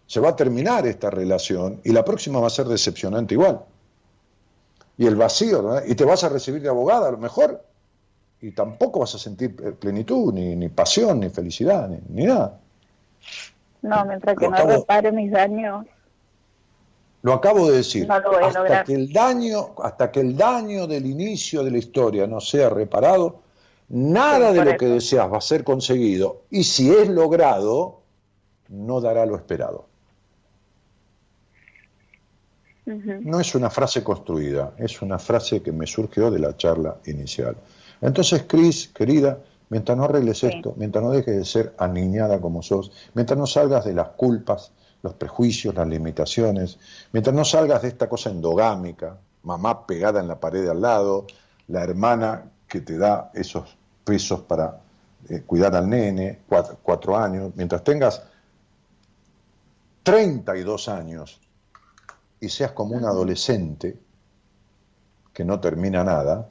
Se 0.08 0.20
va 0.20 0.30
a 0.30 0.36
terminar 0.36 0.88
esta 0.88 1.12
relación 1.12 1.82
y 1.84 1.92
la 1.92 2.04
próxima 2.04 2.40
va 2.40 2.48
a 2.48 2.50
ser 2.50 2.66
decepcionante 2.66 3.36
igual. 3.36 3.62
Y 4.98 5.06
el 5.06 5.16
vacío, 5.16 5.62
¿no? 5.62 5.86
Y 5.86 5.94
te 5.94 6.04
vas 6.04 6.24
a 6.24 6.30
recibir 6.30 6.64
de 6.64 6.70
abogada 6.70 7.10
a 7.10 7.12
lo 7.12 7.20
mejor 7.20 7.64
y 8.42 8.52
tampoco 8.54 9.02
vas 9.02 9.14
a 9.14 9.20
sentir 9.20 9.56
eh, 9.64 9.72
plenitud, 9.72 10.34
ni, 10.34 10.56
ni 10.56 10.70
pasión, 10.70 11.20
ni 11.20 11.30
felicidad, 11.30 11.88
ni, 11.88 12.00
ni 12.10 12.26
nada. 12.26 12.58
No, 13.84 14.04
mientras 14.06 14.36
que 14.36 14.46
Lo 14.46 14.52
no 14.52 14.58
acabo- 14.58 14.72
repare 14.80 15.12
mis 15.12 15.32
daños, 15.32 15.86
Lo 17.22 17.34
acabo 17.34 17.70
de 17.70 17.78
decir. 17.78 18.08
No 18.08 18.20
lo 18.20 18.32
voy 18.32 18.44
a 18.44 18.48
hasta 18.48 18.60
lograr. 18.62 18.86
que 18.86 18.96
el 18.96 19.14
daño, 19.14 19.76
hasta 19.84 20.10
que 20.12 20.22
el 20.22 20.36
daño 20.36 20.88
del 20.88 21.06
inicio 21.06 21.64
de 21.64 21.70
la 21.70 21.78
historia 21.78 22.26
no 22.26 22.40
sea 22.42 22.70
reparado, 22.70 23.42
nada 23.90 24.54
de 24.54 24.64
lo 24.64 24.78
que 24.78 24.88
deseas 24.88 25.32
va 25.32 25.38
a 25.38 25.42
ser 25.42 25.64
conseguido. 25.64 26.44
Y 26.50 26.64
si 26.64 26.92
es 26.94 27.10
logrado, 27.10 28.02
no 28.70 29.02
dará 29.02 29.26
lo 29.26 29.36
esperado. 29.36 29.86
No 32.86 33.40
es 33.40 33.54
una 33.54 33.70
frase 33.70 34.04
construida, 34.04 34.74
es 34.78 35.02
una 35.04 35.20
frase 35.20 35.62
que 35.62 35.72
me 35.72 35.86
surgió 35.86 36.32
de 36.32 36.40
la 36.40 36.58
charla 36.58 36.98
inicial. 37.06 37.56
Entonces, 38.02 38.46
Cris, 38.48 38.88
querida, 38.88 39.38
mientras 39.70 39.96
no 39.96 40.06
arregles 40.06 40.40
Sí. 40.40 40.48
esto, 40.48 40.74
mientras 40.76 41.04
no 41.04 41.12
dejes 41.12 41.36
de 41.38 41.46
ser 41.46 41.74
aniñada 41.78 42.42
como 42.42 42.64
sos, 42.64 42.92
mientras 43.14 43.38
no 43.38 43.46
salgas 43.46 43.86
de 43.86 43.94
las 43.94 44.10
culpas, 44.10 44.72
los 45.04 45.14
prejuicios, 45.14 45.76
las 45.76 45.88
limitaciones, 45.88 46.80
mientras 47.12 47.36
no 47.36 47.46
salgas 47.46 47.84
de 47.84 47.90
esta 47.90 48.10
cosa 48.10 48.32
endogámica, 48.32 49.18
mamá 49.44 49.86
pegada 49.86 50.20
en 50.20 50.28
la 50.28 50.40
pared 50.40 50.64
de 50.64 50.72
al 50.72 50.82
lado, 50.82 51.28
la 51.68 51.84
hermana 51.84 52.46
que 52.68 52.82
te 52.82 52.98
da 52.98 53.30
esos 53.36 53.78
pesos 54.10 54.42
para 54.42 54.82
eh, 55.30 55.44
cuidar 55.46 55.76
al 55.76 55.88
nene, 55.88 56.40
cuatro, 56.48 56.80
cuatro 56.82 57.16
años, 57.16 57.52
mientras 57.56 57.84
tengas 57.84 58.24
32 60.02 60.90
años 60.90 61.40
y 62.40 62.50
seas 62.50 62.72
como 62.72 62.96
un 62.96 63.06
adolescente, 63.06 64.00
que 65.32 65.46
no 65.46 65.60
termina 65.60 66.04
nada, 66.04 66.50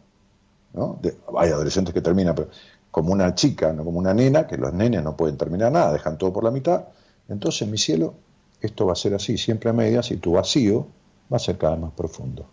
¿no? 0.73 1.01
hay 1.37 1.51
adolescentes 1.51 1.93
que 1.93 2.01
terminan, 2.01 2.37
pero 2.37 2.49
como 2.93 3.13
una 3.13 3.35
chica, 3.35 3.73
no 3.73 3.85
como 3.85 3.99
una 3.99 4.15
nena, 4.15 4.47
que 4.47 4.57
los 4.57 4.73
nenes 4.73 5.03
no 5.03 5.17
pueden 5.17 5.37
terminar 5.37 5.73
nada, 5.73 5.93
dejan 5.93 6.17
todo 6.17 6.33
por 6.33 6.45
la 6.45 6.53
mitad. 6.53 6.85
Entonces, 7.29 7.67
mi 7.67 7.77
cielo, 7.77 8.15
esto 8.61 8.87
va 8.87 8.93
a 8.93 8.97
ser 8.97 9.15
así, 9.15 9.37
siempre 9.37 9.71
a 9.71 9.73
medias, 9.73 10.11
y 10.13 10.19
tu 10.19 10.33
vacío 10.33 10.87
va 11.31 11.37
a 11.37 11.41
ser 11.41 11.59
cada 11.59 11.73
vez 11.73 11.83
más 11.83 11.93
profundo. 11.93 12.47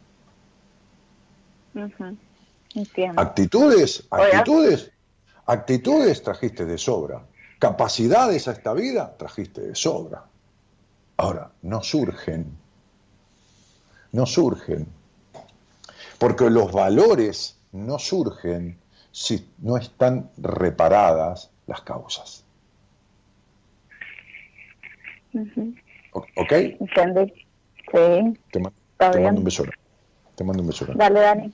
Actitudes, 3.16 4.08
actitudes, 4.10 4.92
actitudes 5.46 6.24
trajiste 6.24 6.66
de 6.66 6.78
sobra. 6.78 7.24
Capacidades 7.60 8.48
a 8.48 8.52
esta 8.52 8.74
vida 8.74 9.16
trajiste 9.18 9.62
de 9.62 9.76
sobra. 9.76 10.24
Ahora, 11.18 11.52
no 11.62 11.82
surgen, 11.82 12.58
no 14.12 14.26
surgen, 14.26 14.88
porque 16.20 16.50
los 16.50 16.72
valores 16.72 17.58
no 17.72 18.00
surgen 18.00 18.78
si 19.12 19.50
no 19.60 19.78
están 19.78 20.30
reparadas 20.38 21.50
las 21.68 21.82
causas. 21.82 22.44
¿Ok? 26.12 26.52
Entendí. 26.52 27.34
Sí. 27.92 28.40
Te, 28.52 28.60
mando 28.60 29.40
un 29.40 29.44
beso. 29.44 29.64
Te 30.36 30.44
mando 30.44 30.62
un 30.64 30.68
beso. 30.68 30.86
Dale, 30.96 31.20
Dani. 31.20 31.54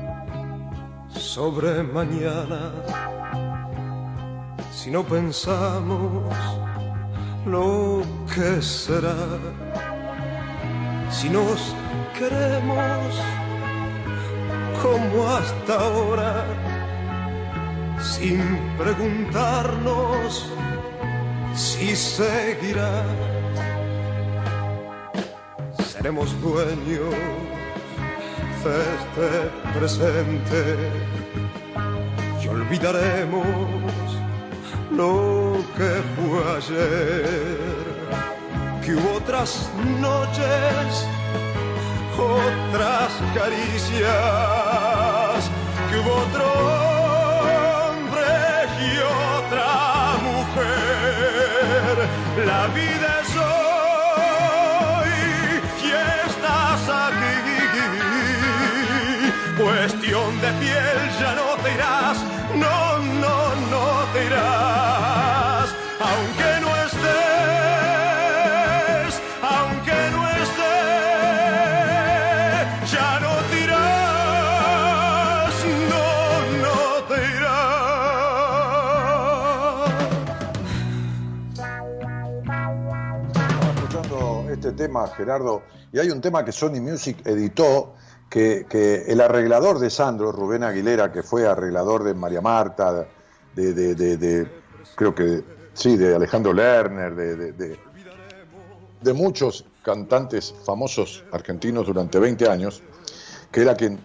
sobre 1.33 1.81
mañana, 1.81 2.73
si 4.69 4.91
no 4.91 5.01
pensamos 5.01 6.35
lo 7.45 8.01
que 8.33 8.61
será, 8.61 9.15
si 11.09 11.29
nos 11.29 11.73
queremos 12.19 13.09
como 14.83 15.29
hasta 15.29 15.73
ahora, 15.79 16.45
sin 18.13 18.41
preguntarnos 18.77 20.51
si 21.55 21.95
seguirá, 21.95 23.05
seremos 25.93 26.29
dueños 26.41 27.50
este 28.65 29.49
presente. 29.77 30.77
Y 32.41 32.47
olvidaremos 32.47 33.45
lo 34.91 35.57
que 35.77 36.01
fue 36.15 36.39
ayer, 36.57 37.57
que 38.83 38.93
otras 39.17 39.69
noches, 39.99 41.07
otras 42.17 43.11
caricias, 43.33 44.01
que 45.89 45.95
hubo 45.99 46.13
otro 46.27 46.45
hombre 47.87 48.31
y 48.79 48.91
otra 49.37 49.69
mujer. 50.29 51.93
La 52.45 52.67
vida 52.67 53.20
de 60.41 60.51
piel, 60.53 60.99
ya 61.19 61.35
no 61.35 61.55
te 61.61 61.71
irás, 61.75 62.17
no, 62.55 62.97
no, 63.21 63.55
no 63.69 63.85
te 64.11 64.25
irás, 64.25 65.69
aunque 65.99 66.59
no 66.61 66.75
estés, 66.85 67.11
aunque 69.43 69.97
no 70.11 70.21
estés, 70.41 70.61
ya 72.91 73.19
no 73.19 73.33
te 73.49 73.55
irás, 73.65 75.53
no, 75.91 76.05
no 76.63 76.79
te 77.07 77.17
irás. 77.37 77.85
Escuchando 83.75 84.19
este 84.51 84.71
tema, 84.71 85.07
Gerardo, 85.15 85.61
y 85.93 85.99
hay 85.99 86.09
un 86.09 86.19
tema 86.19 86.43
que 86.43 86.51
Sony 86.51 86.81
Music 86.81 87.21
editó, 87.25 87.93
que, 88.31 89.03
el 89.07 89.21
arreglador 89.21 89.77
de 89.79 89.89
Sandro, 89.89 90.31
Rubén 90.31 90.63
Aguilera, 90.63 91.11
que 91.11 91.21
fue 91.21 91.45
arreglador 91.47 92.03
de 92.03 92.13
María 92.13 92.41
Marta, 92.41 93.09
de, 93.51 94.47
creo 94.95 95.13
que, 95.13 95.43
sí, 95.73 95.97
de 95.97 96.15
Alejandro 96.15 96.53
Lerner, 96.53 97.13
de, 97.15 97.35
de- 97.35 97.53
de- 97.53 97.79
de 98.99 99.13
muchos 99.13 99.65
cantantes 99.81 100.53
famosos 100.63 101.25
argentinos 101.31 101.87
durante 101.87 102.19
20 102.19 102.47
años, 102.47 102.83
que 103.51 103.61
era 103.61 103.75
quien 103.75 103.99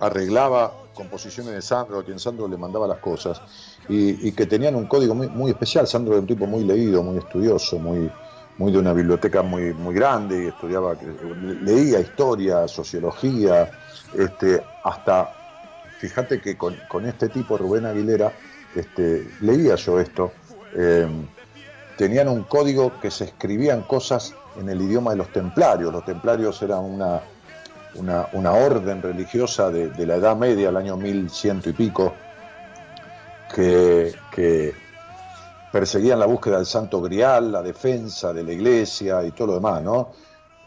arreglaba 0.00 0.92
composiciones 0.94 1.54
de 1.54 1.62
Sandro, 1.62 1.98
a 2.00 2.04
quien 2.04 2.18
Sandro 2.18 2.48
le 2.48 2.58
mandaba 2.58 2.86
las 2.86 2.98
cosas, 2.98 3.42
y, 3.88 4.28
y 4.28 4.32
que 4.32 4.46
tenían 4.46 4.76
un 4.76 4.86
código 4.86 5.14
muy, 5.14 5.28
muy 5.30 5.50
especial. 5.52 5.86
Sandro 5.86 6.14
era 6.14 6.20
un 6.20 6.26
tipo 6.26 6.46
muy 6.46 6.64
leído, 6.64 7.02
muy 7.02 7.18
estudioso, 7.18 7.78
muy, 7.78 8.14
muy 8.58 8.72
de 8.72 8.78
una 8.78 8.92
biblioteca 8.92 9.42
muy, 9.42 9.74
muy 9.74 9.94
grande, 9.94 10.44
y 10.44 10.46
estudiaba, 10.48 10.94
leía 11.62 12.00
historia, 12.00 12.66
sociología, 12.68 13.70
este, 14.16 14.62
hasta, 14.82 15.30
fíjate 15.98 16.40
que 16.40 16.56
con, 16.56 16.74
este 17.06 17.28
tipo, 17.28 17.58
Rubén 17.58 17.86
Aguilera, 17.86 18.32
este, 18.74 19.28
leía 19.40 19.74
yo 19.76 20.00
esto, 20.00 20.32
eh, 20.74 21.06
tenían 21.98 22.28
un 22.28 22.44
código 22.44 22.98
que 23.00 23.10
se 23.10 23.24
escribían 23.24 23.82
cosas 23.82 24.34
en 24.58 24.68
el 24.68 24.80
idioma 24.80 25.10
de 25.12 25.16
los 25.16 25.32
templarios. 25.32 25.92
Los 25.92 26.04
templarios 26.04 26.60
eran 26.62 26.80
una, 26.80 27.20
una, 27.94 28.52
orden 28.52 29.02
religiosa 29.02 29.70
de, 29.70 30.06
la 30.06 30.16
Edad 30.16 30.36
Media, 30.36 30.70
el 30.70 30.76
año 30.76 30.96
1100 30.96 31.62
y 31.66 31.72
pico, 31.72 32.14
que 33.54 34.14
perseguían 35.76 36.18
la 36.18 36.24
búsqueda 36.24 36.56
del 36.56 36.64
Santo 36.64 37.02
Grial, 37.02 37.52
la 37.52 37.60
defensa 37.60 38.32
de 38.32 38.42
la 38.42 38.50
iglesia 38.50 39.22
y 39.22 39.32
todo 39.32 39.48
lo 39.48 39.54
demás, 39.56 39.82
¿no? 39.82 40.10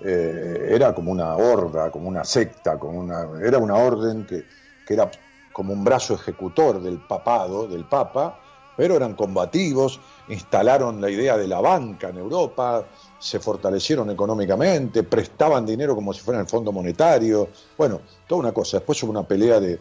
Eh, 0.01 0.68
era 0.70 0.93
como 0.93 1.12
una 1.12 1.36
horda, 1.36 1.89
como 1.89 2.07
una 2.07 2.24
secta, 2.24 2.78
como 2.78 2.99
una, 2.99 3.28
era 3.43 3.57
una 3.57 3.74
orden 3.74 4.28
que, 4.28 4.45
que 4.86 4.93
era 4.93 5.10
como 5.51 5.74
un 5.74 5.84
brazo 5.84 6.14
ejecutor 6.14 6.80
del 6.80 6.99
papado, 6.99 7.68
del 7.68 7.86
papa, 7.86 8.39
pero 8.78 8.97
eran 8.97 9.16
combativos, 9.16 9.99
instalaron 10.28 11.01
la 11.01 11.10
idea 11.10 11.38
de 11.38 11.47
la 11.47 11.60
banca 11.60 12.10
en 12.10 12.20
Europa, 12.20 12.86
se 13.18 13.39
fortalecieron 13.39 14.12
económicamente, 14.12 15.01
prestaban 15.01 15.66
dinero 15.66 15.95
como 15.95 16.14
si 16.14 16.22
fuera 16.22 16.39
el 16.39 16.47
Fondo 16.47 16.72
Monetario, 16.72 17.49
bueno, 17.76 18.01
toda 18.28 18.41
una 18.41 18.51
cosa. 18.51 18.78
Después 18.78 19.01
hubo 19.01 19.10
una 19.10 19.28
pelea 19.28 19.60
de 19.60 19.80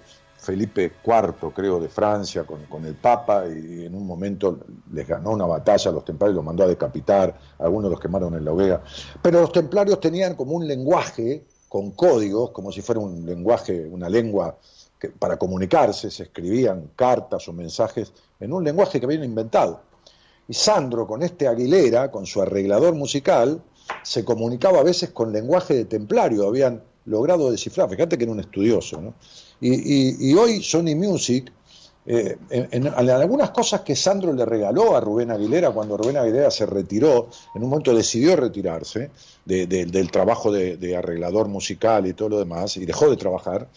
Felipe 0.49 0.93
IV, 1.05 1.53
creo, 1.55 1.79
de 1.79 1.91
Francia 1.91 2.45
con, 2.45 2.87
el 2.87 2.95
Papa 2.95 3.45
y 3.47 3.85
en 3.85 3.95
un 3.95 4.07
momento 4.07 4.61
les 4.95 5.07
ganó 5.07 5.33
una 5.33 5.45
batalla 5.45 5.91
a 5.91 5.93
los 5.93 6.07
templarios, 6.07 6.37
los 6.37 6.45
mandó 6.45 6.65
a 6.65 6.67
decapitar, 6.67 7.39
algunos 7.59 7.91
los 7.91 8.01
quemaron 8.01 8.35
en 8.35 8.47
la 8.47 8.53
hoguera. 8.53 8.83
Pero 9.21 9.43
los 9.43 9.53
templarios 9.53 10.01
tenían 10.01 10.37
como 10.37 10.53
un 10.53 10.67
lenguaje 10.67 11.45
con 11.69 11.91
códigos, 11.91 12.53
como 12.53 12.73
si 12.73 12.81
fuera 12.81 12.99
un 12.99 13.27
lenguaje, 13.27 13.87
una 13.87 14.09
lengua 14.09 14.57
que 14.99 15.11
para 15.11 15.37
comunicarse, 15.37 16.11
se 16.11 16.23
escribían 16.23 16.93
cartas 16.97 17.47
o 17.47 17.53
mensajes 17.53 18.11
en 18.41 18.51
un 18.55 18.65
lenguaje 18.65 18.99
que 18.99 19.05
habían 19.05 19.25
inventado. 19.25 19.83
Y 20.49 20.55
Sandro, 20.55 21.07
con 21.07 21.23
este 21.23 21.47
Aguilera, 21.47 22.11
con 22.11 22.25
su 22.25 22.41
arreglador 22.41 22.95
musical, 22.95 23.61
se 24.03 24.25
comunicaba 24.25 24.79
a 24.79 24.83
veces 24.83 25.11
con 25.11 25.31
lenguaje 25.31 25.75
de 25.75 25.85
templario, 25.85 26.49
habían 26.49 26.83
logrado 27.05 27.51
descifrar, 27.51 27.91
fíjate 27.91 28.17
que 28.17 28.25
era 28.25 28.33
un 28.33 28.41
estudioso. 28.41 28.99
¿no? 29.03 29.13
Y, 29.61 29.75
y- 29.75 30.31
y 30.31 30.35
hoy 30.35 30.63
Sony 30.63 30.95
Music, 30.97 31.53
eh, 32.07 32.39
en, 32.51 32.87
algunas 32.87 33.51
cosas 33.51 33.83
que 33.83 33.95
Sandro 33.95 34.33
le 34.33 34.45
regaló 34.47 34.97
a 34.97 35.01
Rubén 35.01 35.31
Aguilera, 35.31 35.71
cuando 35.73 35.97
Rubén 35.97 36.17
Aguilera 36.17 36.51
se 36.51 36.65
retiró, 36.65 37.29
en 37.55 37.63
un 37.63 37.69
momento 37.69 37.95
decidió 37.95 38.35
retirarse 38.37 39.11
de- 39.45 39.67
de- 39.67 39.85
del 39.87 40.11
trabajo 40.11 40.51
de, 40.51 40.77
de 40.79 40.97
arreglador 40.97 41.49
musical 41.49 42.07
y 42.07 42.15
todo 42.15 42.31
lo 42.31 42.39
demás, 42.39 42.77
y 42.79 42.87
dejó 42.87 43.11
de 43.11 43.17
trabajar, 43.17 43.69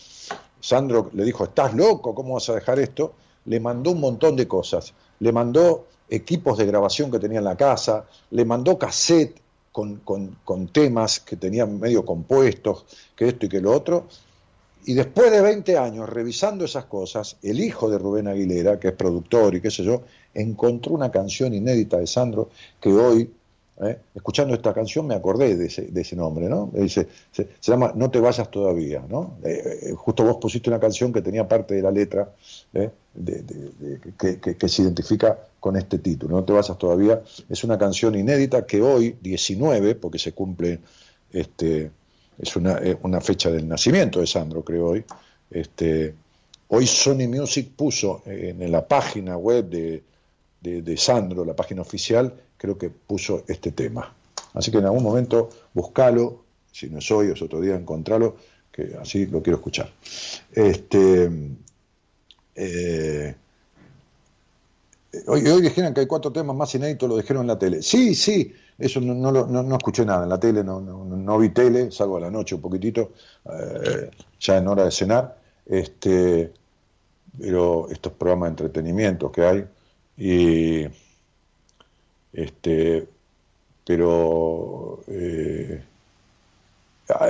Sandro 0.59 1.09
le 1.13 1.25
dijo, 1.25 1.43
¿estás 1.43 1.73
loco? 1.73 2.13
¿Cómo 2.15 2.35
vas 2.35 2.47
a 2.49 2.53
dejar 2.55 2.79
esto? 2.79 3.13
Le 3.45 3.59
mandó 3.59 3.91
un 3.91 3.99
montón 3.99 4.35
de 4.35 4.47
cosas. 4.47 4.93
Le 5.19 5.31
mandó 5.31 5.87
equipos 6.09 6.57
de 6.57 6.65
grabación 6.67 7.09
que 7.09 7.19
tenía 7.19 7.39
en 7.39 7.45
la 7.45 7.57
casa, 7.57 8.05
le 8.29 8.45
mandó 8.45 8.77
cassette 8.77 9.41
con, 9.71 9.97
con- 9.97 10.37
con 10.45 10.67
temas 10.67 11.19
que 11.19 11.35
tenían 11.37 11.79
medio 11.79 12.05
compuestos, 12.05 12.85
que 13.15 13.29
esto 13.29 13.45
y 13.45 13.49
que 13.49 13.59
lo 13.61 13.71
otro, 13.73 14.05
Y 14.85 14.93
después 14.93 15.31
de 15.31 15.41
20 15.41 15.77
años 15.77 16.09
revisando 16.09 16.65
esas 16.65 16.85
cosas, 16.85 17.37
el 17.43 17.59
hijo 17.59 17.89
de 17.89 17.97
Rubén 17.97 18.27
Aguilera, 18.27 18.79
que 18.79 18.89
es 18.89 18.93
productor 18.93 19.55
y 19.55 19.61
qué 19.61 19.69
sé 19.69 19.83
yo, 19.83 20.03
encontró 20.33 20.93
una 20.93 21.11
canción 21.11 21.53
inédita 21.53 21.97
de 21.97 22.07
Sandro 22.07 22.49
que 22.79 22.89
hoy, 22.89 23.31
eh, 23.81 23.97
escuchando 24.15 24.53
esta 24.53 24.73
canción, 24.73 25.05
me 25.05 25.13
acordé 25.15 25.55
de 25.55 25.65
ese, 25.65 26.15
nombre, 26.15 26.49
¿no? 26.49 26.71
Se, 26.87 27.07
llama 27.61 27.93
No 27.95 28.09
te 28.09 28.19
vayas 28.19 28.49
todavía, 28.49 29.03
¿no? 29.07 29.37
Eh, 29.43 29.79
eh, 29.83 29.93
justo 29.95 30.23
vos 30.23 30.37
pusiste 30.37 30.69
una 30.69 30.79
canción 30.79 31.13
que 31.13 31.21
tenía 31.21 31.47
parte 31.47 31.75
de 31.75 31.81
la 31.81 31.91
letra 31.91 32.31
que, 32.73 34.67
se 34.67 34.81
identifica 34.81 35.37
con 35.59 35.77
este 35.77 35.99
título, 35.99 36.37
No 36.37 36.43
te 36.43 36.53
vayas 36.53 36.77
todavía. 36.77 37.21
Es 37.49 37.63
una 37.63 37.77
canción 37.77 38.15
inédita 38.15 38.65
que 38.65 38.81
hoy, 38.81 39.15
19, 39.21 39.95
porque 39.95 40.17
se 40.17 40.31
cumple 40.31 40.79
este 41.31 41.91
es 42.41 42.55
eh, 42.55 42.97
una, 43.03 43.21
fecha 43.21 43.51
del 43.51 43.67
nacimiento 43.67 44.19
de 44.19 44.27
Sandro, 44.27 44.63
creo 44.63 44.87
hoy. 44.87 45.05
Este, 45.49 46.13
hoy 46.69 46.87
Sony 46.87 47.27
Music 47.27 47.69
puso 47.75 48.23
en 48.25 48.71
la 48.71 48.87
página 48.87 49.37
web 49.37 49.69
de, 49.69 50.97
Sandro, 50.97 51.45
la 51.45 51.55
página 51.55 51.81
oficial, 51.81 52.33
creo 52.57 52.77
que 52.77 52.89
puso 52.89 53.43
este 53.47 53.71
tema. 53.71 54.13
Así 54.53 54.71
que 54.71 54.77
en 54.77 54.85
algún 54.85 55.03
momento 55.03 55.49
buscalo, 55.73 56.43
si 56.71 56.89
no 56.89 56.99
es 56.99 57.11
hoy 57.11 57.27
o 57.29 57.33
es 57.33 57.41
otro 57.41 57.61
día, 57.61 57.75
encontralo, 57.75 58.37
que 58.71 58.95
así 58.99 59.25
lo 59.25 59.43
quiero 59.43 59.57
escuchar. 59.57 59.91
Este, 60.53 61.29
eh, 62.55 63.35
hoy, 65.27 65.47
hoy 65.47 65.61
dijeron 65.61 65.93
que 65.93 66.01
hay 66.01 66.07
cuatro 66.07 66.31
temas 66.31 66.55
más 66.55 66.73
inéditos, 66.75 67.09
lo 67.09 67.17
dijeron 67.17 67.41
en 67.41 67.47
la 67.47 67.59
tele. 67.59 67.81
Sí, 67.81 68.15
sí, 68.15 68.53
eso 68.77 68.99
no, 69.01 69.13
no, 69.13 69.45
no, 69.45 69.75
escuché 69.75 70.05
nada 70.05 70.23
en 70.23 70.29
la 70.29 70.39
tele, 70.39 70.63
no, 70.63 70.81
no, 70.81 71.37
vi 71.37 71.49
tele, 71.49 71.91
salgo 71.91 72.17
a 72.17 72.21
la 72.21 72.31
noche 72.31 72.55
un 72.55 72.61
poquitito, 72.61 73.11
eh, 73.45 74.09
ya 74.39 74.57
en 74.57 74.67
hora 74.67 74.85
de 74.85 74.91
cenar, 74.91 75.37
este, 75.65 76.51
pero 77.39 77.89
estos 77.89 78.13
programas 78.13 78.47
de 78.47 78.63
entretenimiento 78.63 79.31
que 79.31 79.41
hay, 79.43 79.65
y 80.17 80.87
este, 82.33 83.07
pero 83.85 85.01
eh, 85.07 85.83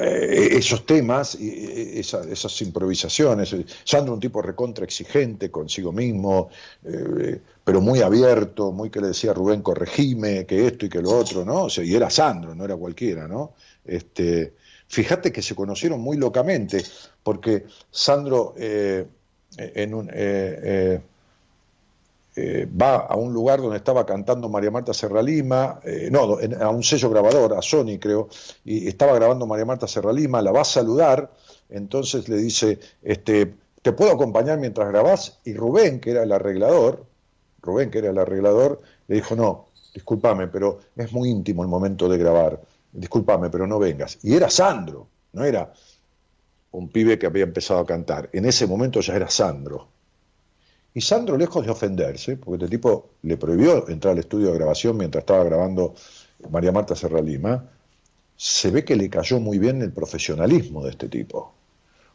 esos 0.02 0.86
temas, 0.86 1.36
esas, 1.36 2.26
esas 2.28 2.62
improvisaciones. 2.62 3.56
Sandro 3.84 4.14
un 4.14 4.20
tipo 4.20 4.42
recontra 4.42 4.86
exigente 4.86 5.50
consigo 5.50 5.92
mismo, 5.92 6.50
eh, 6.84 7.40
pero 7.64 7.82
muy 7.82 8.02
abierto, 8.02 8.72
muy 8.72 8.90
que 8.90 9.02
le 9.02 9.08
decía 9.08 9.34
Rubén, 9.34 9.62
corregime, 9.62 10.46
que 10.46 10.68
esto 10.68 10.86
y 10.86 10.90
que 10.90 11.02
lo 11.02 11.12
otro, 11.12 11.46
¿no? 11.46 11.64
O 11.66 11.70
sea, 11.70 11.84
y 11.84 11.96
era 11.96 12.10
Sandro, 12.10 12.56
no 12.56 12.66
era 12.66 12.76
cualquiera, 12.76 13.28
¿no? 13.28 13.54
Este, 13.86 14.54
fíjate 14.88 15.32
que 15.32 15.42
se 15.42 15.56
conocieron 15.56 16.02
muy 16.02 16.18
locamente, 16.18 16.84
porque 17.24 17.66
Sandro 17.90 18.54
eh, 18.58 19.06
en 19.58 19.94
un, 19.94 20.10
eh, 20.14 21.02
va 22.38 22.98
a 22.98 23.16
un 23.18 23.34
lugar 23.34 23.62
donde 23.62 23.78
estaba 23.78 24.06
cantando 24.06 24.48
María 24.48 24.72
Marta 24.72 24.94
Serralima, 24.94 25.82
eh, 25.84 26.10
no, 26.10 26.38
a 26.62 26.70
un 26.70 26.84
sello 26.84 27.10
grabador, 27.10 27.54
a 27.54 27.62
Sony 27.62 28.00
creo, 28.00 28.30
y 28.64 28.88
estaba 28.88 29.14
grabando 29.16 29.46
María 29.46 29.66
Marta 29.66 29.88
Serralima, 29.88 30.42
la 30.42 30.52
va 30.52 30.62
a 30.62 30.66
saludar, 30.66 31.30
entonces 31.70 32.30
le 32.30 32.38
dice, 32.38 32.80
este, 33.02 33.54
¿te 33.82 33.92
puedo 33.92 34.12
acompañar 34.12 34.60
mientras 34.60 34.88
grabás? 34.88 35.40
Y 35.44 35.54
Rubén, 35.54 36.00
que 36.00 36.12
era 36.12 36.24
el 36.24 36.32
arreglador, 36.32 37.06
Rubén, 37.62 37.92
que 37.92 37.98
era 37.98 38.12
el 38.12 38.18
arreglador, 38.18 38.82
le 39.08 39.16
dijo, 39.16 39.36
no, 39.36 39.68
discúlpame, 39.94 40.48
pero 40.48 40.80
es 40.96 41.12
muy 41.12 41.30
íntimo 41.30 41.64
el 41.64 41.70
momento 41.70 42.08
de 42.08 42.18
grabar, 42.18 42.62
discúlpame, 42.94 43.50
pero 43.50 43.68
no 43.68 43.78
vengas. 43.78 44.20
Y 44.24 44.36
era 44.36 44.50
Sandro, 44.50 45.08
no 45.34 45.44
era 45.44 45.72
un 46.72 46.88
pibe 46.88 47.20
que 47.20 47.26
había 47.26 47.44
empezado 47.44 47.82
a 47.82 47.86
cantar, 47.86 48.30
en 48.32 48.46
ese 48.46 48.68
momento 48.68 49.02
ya 49.02 49.16
era 49.16 49.30
Sandro. 49.30 49.88
Y 50.94 51.02
Sandro, 51.02 51.38
lejos 51.38 51.66
de 51.66 51.72
ofenderse, 51.72 52.36
porque 52.38 52.66
este 52.66 52.78
tipo 52.78 53.12
le 53.24 53.38
prohibió 53.38 53.88
entrar 53.88 54.14
al 54.14 54.20
estudio 54.20 54.48
de 54.52 54.58
grabación 54.58 54.98
mientras 54.98 55.22
estaba 55.22 55.44
grabando 55.44 55.94
María 56.50 56.72
Marta 56.72 56.96
Serra 56.96 57.22
Lima, 57.22 57.70
se 58.36 58.72
ve 58.72 58.84
que 58.84 58.96
le 58.96 59.10
cayó 59.10 59.40
muy 59.40 59.58
bien 59.58 59.82
el 59.82 59.94
profesionalismo 59.94 60.84
de 60.84 60.92
este 60.92 61.08
tipo. 61.08 61.54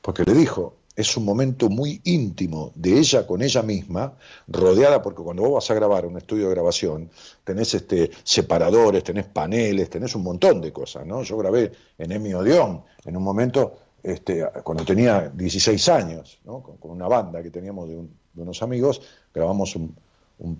Porque 0.03 0.24
le 0.24 0.35
dijo, 0.35 0.74
es 0.95 1.16
un 1.16 1.24
momento 1.24 1.70
muy 1.70 2.01
íntimo 2.05 2.72
de 2.74 2.99
ella 2.99 3.27
con 3.27 3.43
ella 3.43 3.62
misma, 3.62 4.14
rodeada, 4.49 5.01
porque 5.01 5.22
cuando 5.22 5.43
vos 5.45 5.55
vas 5.55 5.70
a 5.70 5.74
grabar 5.74 6.05
un 6.05 6.18
estudio 6.18 6.49
de 6.49 6.55
grabación, 6.55 7.11
tenés 7.45 7.72
este, 7.74 8.11
separadores, 8.24 9.05
tenés 9.05 9.27
paneles, 9.27 9.89
tenés 9.89 10.14
un 10.14 10.22
montón 10.22 10.61
de 10.61 10.72
cosas, 10.72 11.07
¿no? 11.07 11.22
Yo 11.22 11.39
grabé 11.39 11.72
en 11.97 12.12
Emi 12.12 12.35
Odeón, 12.35 12.83
en 13.05 13.16
un 13.16 13.22
momento, 13.22 13.79
este, 14.03 14.47
cuando 14.62 14.85
tenía 14.85 15.31
16 15.33 15.89
años, 15.89 16.41
¿no? 16.45 16.62
con 16.62 16.91
una 16.91 17.09
banda 17.09 17.43
que 17.43 17.51
teníamos 17.51 17.89
de 17.89 17.97
un, 17.97 18.11
de 18.37 18.43
unos 18.43 18.62
amigos, 18.62 19.03
grabamos 19.34 19.74
un, 19.74 19.97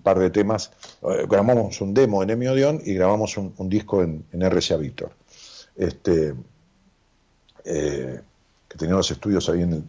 par 0.03 0.19
de 0.19 0.29
temas, 0.31 0.71
eh, 1.03 1.25
grabamos 1.29 1.79
un 1.81 1.93
demo 1.93 2.23
en 2.23 2.31
Emi 2.31 2.47
Odeon 2.47 2.81
y 2.83 2.95
grabamos 2.95 3.37
un, 3.37 3.69
disco 3.69 4.01
en, 4.03 4.25
en, 4.33 4.41
RCA 4.41 4.77
Víctor. 4.77 5.11
Este, 5.75 6.33
eh, 7.63 8.19
que 8.67 8.77
tenía 8.77 8.95
los 8.95 9.11
estudios 9.11 9.47
ahí 9.49 9.61
en, 9.61 9.87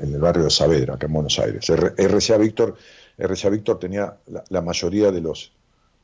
el 0.00 0.20
barrio 0.20 0.44
de 0.44 0.50
Saavedra, 0.50 0.94
acá 0.94 1.06
en 1.06 1.12
Buenos 1.12 1.38
Aires. 1.38 1.68
RCA 1.68 2.36
Víctor, 2.36 2.76
RCA 3.18 3.48
Víctor 3.50 3.78
tenía 3.78 4.16
la, 4.48 4.60
mayoría 4.60 5.12
de 5.12 5.20
los, 5.20 5.52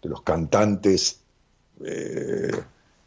de 0.01 0.09
los 0.09 0.23
cantantes 0.23 1.21
eh, 1.85 2.53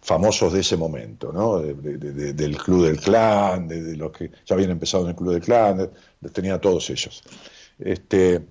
famosos 0.06 0.54
de 0.54 0.60
ese 0.60 0.78
momento, 0.78 1.34
¿no? 1.34 1.58
del 1.58 2.58
Club 2.58 2.86
del 2.86 3.00
Clan, 3.00 3.68
de, 3.68 3.98
los 3.98 4.12
que 4.12 4.30
ya 4.46 4.54
habían 4.54 4.70
empezado 4.70 5.04
en 5.04 5.10
el 5.10 5.16
Club 5.16 5.34
del 5.34 5.42
Clan, 5.42 5.90
tenía 6.32 6.62
todos 6.62 6.92
ellos. 6.92 7.24
Este, 7.80 8.46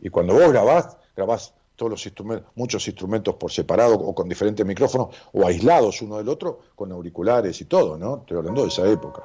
y 0.00 0.08
cuando 0.10 0.34
vos 0.34 0.50
grabás, 0.50 0.96
grabás 1.14 1.54
todos 1.76 1.90
los 1.90 2.04
instrumentos, 2.06 2.50
muchos 2.56 2.88
instrumentos 2.88 3.36
por 3.36 3.52
separado 3.52 3.94
o 3.94 4.14
con 4.16 4.28
diferentes 4.28 4.66
micrófonos 4.66 5.14
o 5.32 5.46
aislados 5.46 6.02
uno 6.02 6.16
del 6.16 6.28
otro, 6.28 6.58
con 6.74 6.90
auriculares 6.90 7.60
y 7.60 7.66
todo, 7.66 7.96
¿no? 7.96 8.18
Estoy 8.18 8.38
hablando 8.38 8.62
de 8.62 8.68
esa 8.68 8.90
época. 8.90 9.22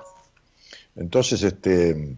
Entonces, 0.95 1.41
este, 1.41 2.15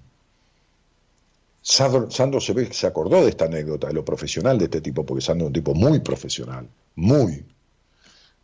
Sandro, 1.62 2.10
que 2.10 2.74
se 2.74 2.88
acordó 2.88 3.24
de 3.24 3.30
esta 3.30 3.46
anécdota, 3.46 3.88
de 3.88 3.94
lo 3.94 4.04
profesional 4.04 4.58
de 4.58 4.66
este 4.66 4.82
tipo, 4.82 5.06
porque 5.06 5.22
Sandro 5.22 5.46
es 5.46 5.50
un 5.50 5.54
tipo 5.54 5.74
muy 5.74 6.02
profesional, 6.02 6.68
muy. 6.96 7.46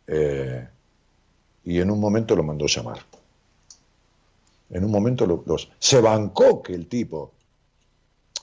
Eh, 0.06 0.66
y 1.64 1.80
en 1.80 1.90
un 1.90 2.00
momento 2.00 2.34
lo 2.36 2.42
mandó 2.42 2.66
llamar. 2.66 2.98
En 4.70 4.84
un 4.84 4.90
momento 4.90 5.26
los, 5.26 5.70
se 5.78 6.00
bancó 6.00 6.62
que 6.62 6.74
el 6.74 6.86
tipo, 6.86 7.32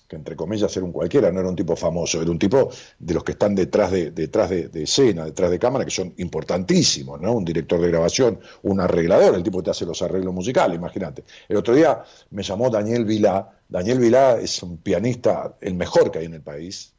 que 0.07 0.17
entre 0.17 0.35
comillas 0.35 0.75
era 0.75 0.85
un 0.85 0.91
cualquiera, 0.91 1.31
no 1.31 1.39
era 1.39 1.49
un 1.49 1.55
tipo 1.55 1.75
famoso, 1.75 2.21
era 2.21 2.29
un 2.29 2.39
tipo 2.39 2.69
de 2.99 3.13
los 3.13 3.23
que 3.23 3.31
están 3.31 3.55
detrás 3.55 3.91
de, 3.91 4.11
detrás 4.11 4.49
de, 4.49 4.69
escena, 4.83 5.25
detrás 5.25 5.49
de 5.51 5.57
cámara, 5.57 5.85
que 5.85 5.91
son 5.91 6.13
importantísimos, 6.17 7.21
¿no? 7.21 7.33
Un 7.33 7.45
director 7.45 7.79
de 7.79 7.87
grabación, 7.87 8.39
un 8.63 8.81
arreglador, 8.81 9.35
el 9.35 9.43
tipo 9.43 9.59
que 9.59 9.65
te 9.65 9.71
hace 9.71 9.85
los 9.85 10.01
arreglos 10.01 10.33
musicales, 10.33 10.77
imagínate. 10.77 11.23
El 11.47 11.57
otro 11.57 11.73
día 11.73 12.03
me 12.31 12.43
llamó 12.43 12.69
Daniel 12.69 13.05
Vilá, 13.05 13.49
Daniel 13.69 13.99
Vilá 13.99 14.39
es 14.39 14.61
un 14.63 14.77
pianista, 14.77 15.55
el 15.61 15.75
mejor 15.75 16.11
que 16.11 16.19
hay 16.19 16.25
en 16.25 16.33
el 16.33 16.41
país, 16.41 16.93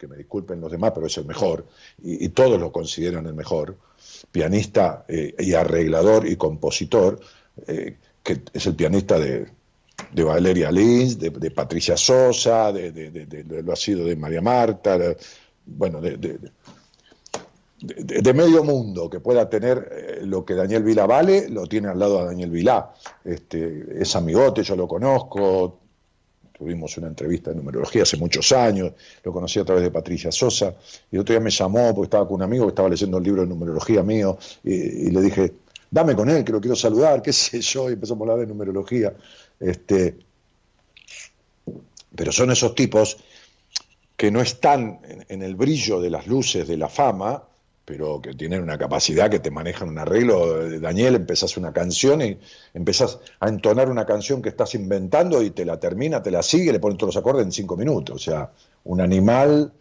que 0.00 0.08
me 0.08 0.16
disculpen 0.16 0.62
los 0.62 0.72
demás, 0.72 0.92
pero 0.94 1.06
es 1.06 1.16
el 1.18 1.26
mejor, 1.26 1.66
y 2.02 2.30
todos 2.30 2.58
lo 2.58 2.72
consideran 2.72 3.26
el 3.26 3.34
mejor 3.34 3.76
pianista 4.32 5.04
eh, 5.06 5.34
y 5.38 5.52
arreglador 5.52 6.26
y 6.26 6.36
compositor, 6.36 7.20
eh, 7.66 7.98
que 8.22 8.40
es 8.52 8.66
el 8.66 8.74
pianista 8.74 9.18
de, 9.18 9.46
Valeria 10.14 10.72
Lins, 10.72 11.18
de, 11.18 11.50
Patricia 11.50 11.96
Sosa, 11.96 12.72
de, 12.72 13.62
lo 13.62 13.72
ha 13.72 13.76
sido 13.76 14.06
de 14.06 14.16
María 14.16 14.40
Marta, 14.40 14.98
bueno, 15.66 16.00
de, 16.00 16.38
medio 18.32 18.64
mundo 18.64 19.10
que 19.10 19.20
pueda 19.20 19.48
tener 19.50 19.88
eh, 19.92 20.20
lo 20.24 20.44
que 20.44 20.54
Daniel 20.54 20.82
Vila 20.82 21.06
vale, 21.06 21.48
lo 21.50 21.66
tiene 21.66 21.88
al 21.88 21.98
lado 21.98 22.20
a 22.20 22.24
Daniel 22.24 22.50
Vilá. 22.50 22.92
Este, 23.24 24.00
es 24.00 24.16
amigote, 24.16 24.62
yo 24.62 24.76
lo 24.76 24.88
conozco, 24.88 25.79
tuvimos 26.60 26.94
una 26.98 27.06
entrevista 27.06 27.50
de 27.50 27.56
numerología 27.56 28.02
hace 28.02 28.18
muchos 28.18 28.52
años, 28.52 28.92
lo 29.24 29.32
conocí 29.32 29.58
a 29.58 29.64
través 29.64 29.82
de 29.82 29.90
Patricia 29.90 30.30
Sosa, 30.30 30.74
y 31.10 31.16
el 31.16 31.22
otro 31.22 31.32
día 31.32 31.40
me 31.40 31.48
llamó 31.48 31.94
porque 31.94 32.04
estaba 32.04 32.28
con 32.28 32.34
un 32.34 32.42
amigo 32.42 32.66
que 32.66 32.72
estaba 32.72 32.90
leyendo 32.90 33.16
el 33.16 33.24
libro 33.24 33.40
de 33.40 33.48
numerología 33.48 34.02
mío, 34.02 34.36
y, 34.62 35.10
le 35.10 35.22
dije, 35.22 35.54
dame 35.90 36.14
con 36.14 36.28
él, 36.28 36.44
que 36.44 36.52
lo 36.52 36.60
quiero 36.60 36.76
saludar, 36.76 37.22
qué 37.22 37.32
sé 37.32 37.62
yo, 37.62 37.88
y 37.88 37.94
empezamos 37.94 38.28
a 38.28 38.32
hablar 38.32 38.46
de 38.46 38.52
numerología. 38.52 39.14
Este, 39.58 40.18
pero 42.14 42.30
son 42.30 42.50
esos 42.50 42.74
tipos 42.74 43.16
que 44.14 44.30
no 44.30 44.42
están 44.42 45.00
en 45.28 45.42
el 45.42 45.54
brillo 45.54 45.98
de 45.98 46.10
las 46.10 46.26
luces 46.26 46.68
de 46.68 46.76
la 46.76 46.90
fama, 46.90 47.42
pero 47.90 48.22
que 48.22 48.34
tienen 48.34 48.62
una 48.62 48.78
capacidad 48.78 49.28
que 49.28 49.40
te 49.40 49.50
manejan 49.50 49.88
un 49.88 49.98
arreglo. 49.98 50.78
Daniel, 50.78 51.16
empezás 51.16 51.56
una 51.56 51.72
canción 51.72 52.22
y 52.22 52.38
empezás 52.72 53.18
a 53.40 53.48
entonar 53.48 53.90
una 53.90 54.06
canción 54.06 54.40
que 54.40 54.50
estás 54.50 54.76
inventando 54.76 55.42
y 55.42 55.50
te 55.50 55.64
la 55.64 55.80
termina, 55.80 56.22
te 56.22 56.30
la 56.30 56.40
sigue, 56.40 56.72
le 56.72 56.78
ponen 56.78 56.96
todos 56.96 57.16
los 57.16 57.20
acordes 57.20 57.44
en 57.44 57.50
cinco 57.50 57.76
minutos. 57.76 58.14
O 58.14 58.18
sea, 58.20 58.52
un 58.84 59.00
animal 59.00 59.72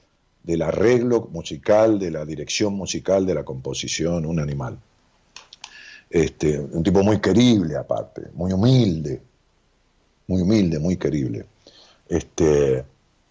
del 0.42 0.64
arreglo 0.64 1.30
musical, 1.32 2.00
de 2.00 2.10
la 2.10 2.26
dirección 2.26 2.74
musical, 2.74 3.28
de 3.28 3.36
la 3.36 3.44
composición, 3.44 4.26
un 4.26 4.40
animal. 4.40 4.80
este, 6.10 6.60
un 6.60 6.82
tipo 6.82 7.04
muy 7.04 7.22
querible 7.22 7.78
aparte, 7.78 8.24
muy 8.34 8.52
humilde, 8.52 9.22
muy 10.26 10.42
humilde, 10.42 10.80
muy 10.80 10.98
querible. 10.98 11.46
Este, 12.08 12.84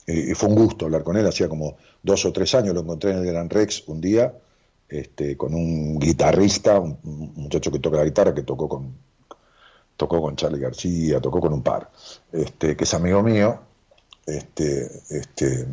y, 0.06 0.34
fue 0.34 0.48
un 0.48 0.55
gusto 0.55 0.84
hablar 0.84 1.02
con 1.02 1.16
él, 1.16 1.26
hacía 1.26 1.48
como 1.48 1.76
dos 2.00 2.24
o 2.26 2.32
tres 2.32 2.55
años, 2.55 2.74
lo 2.74 2.82
encontré 2.82 3.10
en 3.10 3.18
el 3.18 3.26
Gran 3.26 3.50
Rex 3.50 3.82
un 3.88 4.00
día, 4.00 4.32
este, 4.89 5.36
con 5.36 5.55
un 5.55 5.98
guitarrista, 5.98 6.81
un, 6.81 6.98
muchacho 7.36 7.70
que 7.70 7.78
toca 7.78 7.98
la 7.98 8.05
guitarra, 8.05 8.35
que 8.35 8.43
tocó 8.43 8.69
con, 8.69 8.94
tocó 9.97 10.20
con 10.23 10.36
Charlie 10.36 10.60
García, 10.60 11.20
tocó 11.20 11.40
con 11.40 11.52
un 11.52 11.62
par, 11.62 11.90
este, 12.32 12.77
que 12.77 12.85
es 12.85 12.94
amigo 12.94 13.23
mío, 13.23 13.60
este, 14.27 14.90
este, 15.10 15.66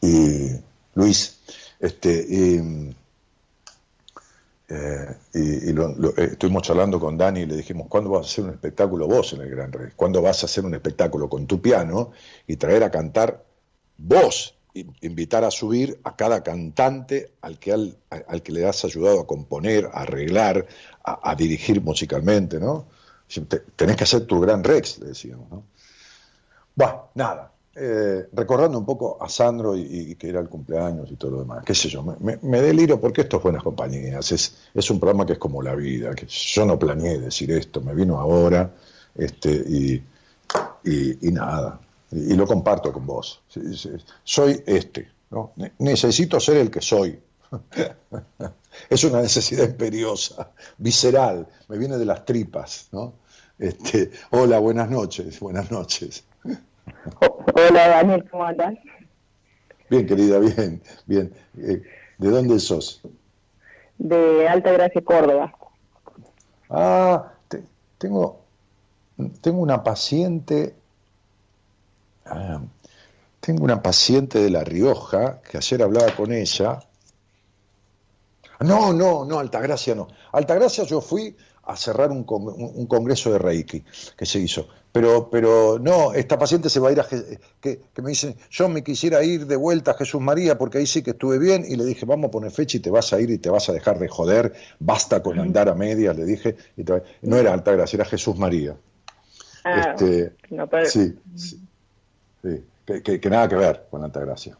y 0.00 0.50
Luis, 0.94 1.38
este, 1.80 2.26
y, 2.28 2.94
eh, 4.68 5.16
eh, 5.34 5.74
estuvimos 6.32 6.62
charlando 6.62 6.98
con 6.98 7.16
Dani 7.16 7.40
y 7.40 7.46
le 7.46 7.56
dijimos, 7.56 7.86
¿cuándo 7.88 8.10
vas 8.10 8.26
a 8.26 8.30
hacer 8.30 8.44
un 8.44 8.50
espectáculo 8.50 9.06
vos 9.06 9.32
en 9.32 9.42
el 9.42 9.50
Gran 9.50 9.72
Rex? 9.72 9.94
¿Cuándo 9.94 10.20
vas 10.22 10.42
a 10.42 10.46
hacer 10.46 10.64
un 10.64 10.74
espectáculo 10.74 11.28
con 11.28 11.46
tu 11.46 11.60
piano 11.60 12.10
y 12.46 12.56
traer 12.56 12.82
a 12.82 12.90
cantar 12.90 13.44
vos? 13.96 14.55
Invitar 15.00 15.44
a 15.44 15.50
subir 15.50 16.00
a 16.04 16.16
cada 16.16 16.42
cantante 16.42 17.32
al 17.40 17.58
que, 17.58 17.72
al, 17.72 18.42
que 18.42 18.52
le 18.52 18.66
has 18.66 18.84
ayudado 18.84 19.20
a 19.20 19.26
componer, 19.26 19.86
a 19.86 20.02
arreglar, 20.02 20.66
a, 21.04 21.34
dirigir 21.34 21.80
musicalmente, 21.80 22.58
¿no? 22.58 22.86
Tenés 23.76 23.96
que 23.96 24.04
hacer 24.04 24.26
tu 24.26 24.40
gran 24.40 24.62
Rex, 24.62 24.98
le 24.98 25.08
decíamos, 25.08 25.50
¿no? 25.50 25.64
Bueno, 26.74 27.10
nada, 27.14 27.52
eh, 27.74 28.28
recordando 28.32 28.78
un 28.78 28.84
poco 28.84 29.18
a 29.20 29.28
Sandro 29.28 29.76
y, 29.76 30.14
que 30.14 30.28
era 30.28 30.40
el 30.40 30.48
cumpleaños 30.48 31.10
y 31.10 31.16
todo 31.16 31.32
lo 31.32 31.38
demás, 31.40 31.62
qué 31.64 31.74
sé 31.74 31.88
yo, 31.88 32.02
me, 32.02 32.38
me, 32.40 32.60
deliro 32.62 33.00
porque 33.00 33.22
esto 33.22 33.36
es 33.36 33.42
buenas 33.42 33.62
compañías, 33.62 34.32
es, 34.32 34.56
es, 34.72 34.90
un 34.90 34.98
programa 34.98 35.26
que 35.26 35.34
es 35.34 35.38
como 35.38 35.62
la 35.62 35.74
vida, 35.74 36.14
que 36.14 36.26
yo 36.26 36.64
no 36.64 36.78
planeé 36.78 37.18
decir 37.18 37.50
esto, 37.50 37.80
me 37.80 37.94
vino 37.94 38.18
ahora, 38.18 38.72
este, 39.14 39.50
y, 39.50 40.02
y, 40.84 41.32
nada, 41.32 41.80
y, 42.10 42.34
lo 42.34 42.46
comparto 42.46 42.92
con 42.92 43.06
vos. 43.06 43.42
Soy 44.24 44.62
este, 44.66 45.08
¿no? 45.30 45.52
necesito 45.78 46.40
ser 46.40 46.58
el 46.58 46.70
que 46.70 46.80
soy. 46.80 47.18
es 48.90 49.04
una 49.04 49.22
necesidad 49.22 49.64
imperiosa, 49.64 50.50
visceral, 50.78 51.46
me 51.68 51.78
viene 51.78 51.96
de 51.96 52.04
las 52.04 52.24
tripas, 52.24 52.88
¿no? 52.92 53.14
Este, 53.58 54.10
hola, 54.30 54.58
buenas 54.58 54.90
noches, 54.90 55.40
buenas 55.40 55.70
noches. 55.70 56.24
Hola 57.20 57.88
Daniel, 57.88 58.28
¿cómo 58.30 58.44
andas? 58.44 58.74
Bien, 59.88 60.06
querida, 60.06 60.38
bien, 60.38 60.82
bien. 61.06 61.32
Eh, 61.58 61.82
¿De 62.18 62.30
dónde 62.30 62.58
sos? 62.58 63.00
De 63.98 64.48
Alta 64.48 64.72
Gracia, 64.72 65.02
Córdoba. 65.02 65.54
Ah, 66.68 67.32
tengo, 67.98 68.40
tengo 69.40 69.60
una 69.60 69.82
paciente, 69.84 70.74
ah, 72.26 72.60
tengo 73.40 73.64
una 73.64 73.82
paciente 73.82 74.38
de 74.38 74.50
La 74.50 74.64
Rioja, 74.64 75.40
que 75.40 75.58
ayer 75.58 75.82
hablaba 75.82 76.14
con 76.14 76.32
ella. 76.32 76.80
No, 78.60 78.92
no, 78.92 79.24
no, 79.24 79.38
Altagracia 79.38 79.94
no. 79.94 80.08
Altagracia 80.32 80.84
yo 80.84 81.00
fui 81.00 81.36
a 81.66 81.76
cerrar 81.76 82.10
un, 82.10 82.24
un, 82.28 82.86
congreso 82.86 83.32
de 83.32 83.38
Reiki 83.38 83.84
que 84.16 84.24
se 84.24 84.38
hizo. 84.38 84.68
Pero, 84.92 85.28
pero 85.28 85.78
no, 85.80 86.12
esta 86.14 86.38
paciente 86.38 86.70
se 86.70 86.80
va 86.80 86.88
a 86.88 86.92
ir 86.92 87.00
a... 87.00 87.06
Que, 87.60 87.80
que, 87.92 88.02
me 88.02 88.10
dicen, 88.10 88.36
yo 88.50 88.68
me 88.68 88.82
quisiera 88.82 89.22
ir 89.24 89.46
de 89.46 89.56
vuelta 89.56 89.90
a 89.90 89.94
Jesús 89.94 90.20
María 90.20 90.56
porque 90.56 90.78
ahí 90.78 90.86
sí 90.86 91.02
que 91.02 91.10
estuve 91.10 91.38
bien 91.38 91.64
y 91.68 91.76
le 91.76 91.84
dije, 91.84 92.06
vamos 92.06 92.28
a 92.28 92.30
poner 92.30 92.52
fecha 92.52 92.78
y 92.78 92.80
te 92.80 92.90
vas 92.90 93.12
a 93.12 93.20
ir 93.20 93.30
y 93.30 93.38
te 93.38 93.50
vas 93.50 93.68
a 93.68 93.72
dejar 93.72 93.98
de 93.98 94.08
joder, 94.08 94.54
basta 94.78 95.22
con 95.22 95.38
andar 95.40 95.68
a 95.68 95.74
medias, 95.74 96.16
le 96.16 96.24
dije. 96.24 96.56
Y 96.76 96.84
no 97.22 97.36
era 97.36 97.52
Altagracia, 97.52 97.96
era 97.96 98.04
Jesús 98.04 98.36
María. 98.38 98.76
Ah, 99.64 99.94
este, 99.96 100.32
no, 100.50 100.68
Sí, 100.84 101.18
sí, 101.34 101.65
Que, 102.84 103.20
que, 103.20 103.30
nada 103.30 103.48
que 103.48 103.56
ver 103.56 103.86
con 103.90 104.04
Altagracia. 104.04 104.56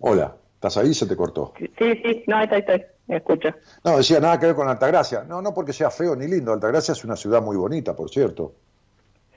Hola, 0.00 0.36
¿estás 0.54 0.76
ahí? 0.78 0.94
Se 0.94 1.06
te 1.06 1.16
cortó. 1.16 1.52
Sí, 1.58 1.68
sí, 1.78 2.24
no, 2.26 2.36
ahí 2.36 2.48
está, 2.50 2.72
ahí 2.72 2.84
escucha. 3.08 3.54
No, 3.84 3.98
decía 3.98 4.20
nada 4.20 4.40
que 4.40 4.46
ver 4.46 4.54
con 4.54 4.68
Altagracia. 4.68 5.24
No, 5.24 5.42
no 5.42 5.52
porque 5.52 5.72
sea 5.72 5.90
feo 5.90 6.16
ni 6.16 6.26
lindo. 6.26 6.52
Altagracia 6.52 6.92
es 6.92 7.04
una 7.04 7.16
ciudad 7.16 7.42
muy 7.42 7.56
bonita, 7.56 7.94
por 7.94 8.08
cierto. 8.08 8.54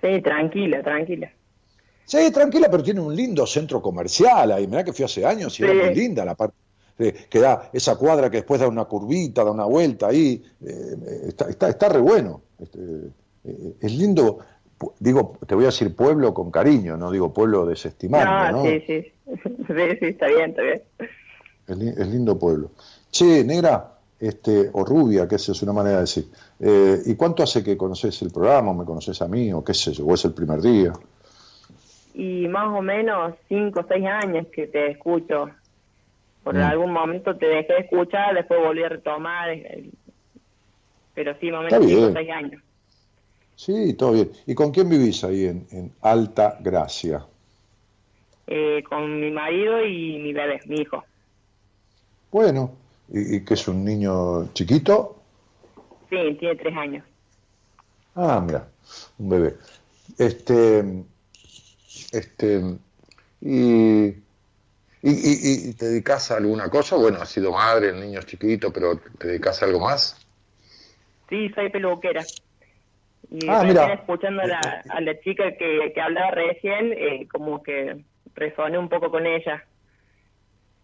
Sí, 0.01 0.21
tranquila, 0.21 0.81
tranquila. 0.81 1.29
Sí, 2.05 2.31
tranquila, 2.31 2.69
pero 2.71 2.81
tiene 2.81 3.01
un 3.01 3.15
lindo 3.15 3.45
centro 3.45 3.81
comercial 3.81 4.51
ahí. 4.51 4.67
Mirá 4.67 4.83
que 4.83 4.93
fui 4.93 5.05
hace 5.05 5.25
años 5.25 5.59
y 5.59 5.63
era 5.63 5.73
muy 5.73 5.93
linda 5.93 6.25
la 6.25 6.35
parte 6.35 6.55
que 7.29 7.39
da 7.39 7.69
esa 7.71 7.95
cuadra 7.95 8.29
que 8.29 8.37
después 8.37 8.59
da 8.59 8.67
una 8.67 8.85
curvita, 8.85 9.43
da 9.43 9.51
una 9.51 9.65
vuelta 9.65 10.07
ahí. 10.07 10.43
Eh, 10.61 11.27
está, 11.27 11.49
está, 11.49 11.69
está, 11.69 11.89
re 11.89 11.99
bueno. 11.99 12.41
Este, 12.59 12.79
eh, 13.45 13.75
es 13.79 13.91
lindo, 13.93 14.39
digo, 14.99 15.37
te 15.45 15.55
voy 15.55 15.65
a 15.65 15.67
decir 15.67 15.95
pueblo 15.95 16.33
con 16.33 16.51
cariño, 16.51 16.97
no 16.97 17.11
digo 17.11 17.33
pueblo 17.33 17.65
desestimando, 17.65 18.57
¿no? 18.57 18.63
Sí, 18.63 18.83
sí. 18.85 19.11
sí, 19.35 19.97
sí, 19.99 20.05
está 20.05 20.27
bien, 20.27 20.49
está 20.51 20.61
bien. 20.61 20.81
es 21.67 22.07
lindo 22.07 22.37
pueblo. 22.37 22.71
Che, 23.11 23.43
negra, 23.43 23.99
este, 24.19 24.69
o 24.73 24.83
rubia, 24.83 25.27
que 25.27 25.35
esa 25.35 25.51
es 25.51 25.61
una 25.61 25.73
manera 25.73 25.95
de 25.97 26.01
decir. 26.01 26.25
Eh, 26.59 26.99
¿Y 27.05 27.15
cuánto 27.15 27.43
hace 27.43 27.63
que 27.63 27.77
conoces 27.77 28.21
el 28.21 28.31
programa, 28.31 28.71
o 28.71 28.73
me 28.73 28.85
conoces 28.85 29.21
a 29.21 29.27
mí, 29.27 29.51
o 29.53 29.63
qué 29.63 29.73
sé 29.73 29.93
yo, 29.93 30.05
o 30.05 30.13
es 30.13 30.25
el 30.25 30.33
primer 30.33 30.61
día? 30.61 30.93
Y 32.13 32.47
más 32.47 32.67
o 32.77 32.81
menos 32.81 33.35
cinco 33.47 33.81
o 33.81 33.85
seis 33.87 34.05
años 34.05 34.47
que 34.47 34.67
te 34.67 34.91
escucho. 34.91 35.49
Por 36.43 36.55
mm. 36.55 36.61
algún 36.61 36.91
momento 36.91 37.35
te 37.35 37.45
dejé 37.45 37.73
de 37.73 37.79
escuchar, 37.79 38.33
después 38.33 38.59
volví 38.61 38.83
a 38.83 38.89
retomar, 38.89 39.49
eh, 39.51 39.89
pero 41.13 41.35
sí, 41.39 41.51
más 41.51 41.61
o 41.61 41.63
menos 41.63 41.85
cinco 41.85 42.07
o 42.07 42.13
seis 42.13 42.29
años. 42.31 42.61
Sí, 43.59 43.93
todo 43.95 44.13
bien. 44.13 44.31
¿Y 44.45 44.55
con 44.55 44.71
quién 44.71 44.87
vivís 44.87 45.21
ahí 45.25 45.43
en, 45.43 45.91
Alta 45.99 46.57
Gracia? 46.61 47.25
Eh, 48.47 48.81
con 48.87 49.19
mi 49.19 49.31
marido 49.31 49.83
y 49.83 50.17
mi 50.19 50.31
bebé, 50.31 50.61
mi 50.65 50.77
hijo. 50.77 51.03
Bueno, 52.31 52.71
¿Y, 53.09 53.43
que 53.43 53.55
es 53.55 53.67
un 53.67 53.83
niño 53.83 54.53
chiquito? 54.53 55.21
Sí, 56.09 56.37
tiene 56.39 56.55
tres 56.55 56.73
años. 56.77 57.05
Ah, 58.15 58.41
mira, 58.45 58.65
un 59.17 59.29
bebé. 59.29 59.55
Este, 60.17 61.03
este, 62.13 62.61
y, 63.41 64.05
y, 64.05 64.13
y, 65.01 65.73
te 65.73 65.87
dedicas 65.87 66.31
a 66.31 66.37
alguna 66.37 66.69
cosa? 66.69 66.95
Bueno, 66.95 67.21
has 67.21 67.29
sido 67.29 67.51
madre, 67.51 67.89
el 67.89 67.99
niño 67.99 68.19
es 68.19 68.25
chiquito, 68.25 68.71
pero 68.71 68.97
¿te 68.97 69.27
dedicas 69.27 69.61
a 69.61 69.65
algo 69.65 69.81
más? 69.81 70.25
Sí, 71.27 71.49
soy 71.49 71.69
peluquera. 71.69 72.23
Y 73.31 73.47
ah, 73.47 73.63
mira. 73.63 73.93
escuchando 73.93 74.41
a 74.41 74.47
la, 74.47 74.59
a 74.89 75.01
la 75.01 75.19
chica 75.19 75.51
que, 75.57 75.91
que 75.93 76.01
hablaba 76.01 76.31
recién, 76.31 76.93
eh, 76.93 77.27
como 77.31 77.61
que 77.61 78.03
resoné 78.35 78.77
un 78.77 78.89
poco 78.89 79.11
con 79.11 79.25
ella. 79.25 79.63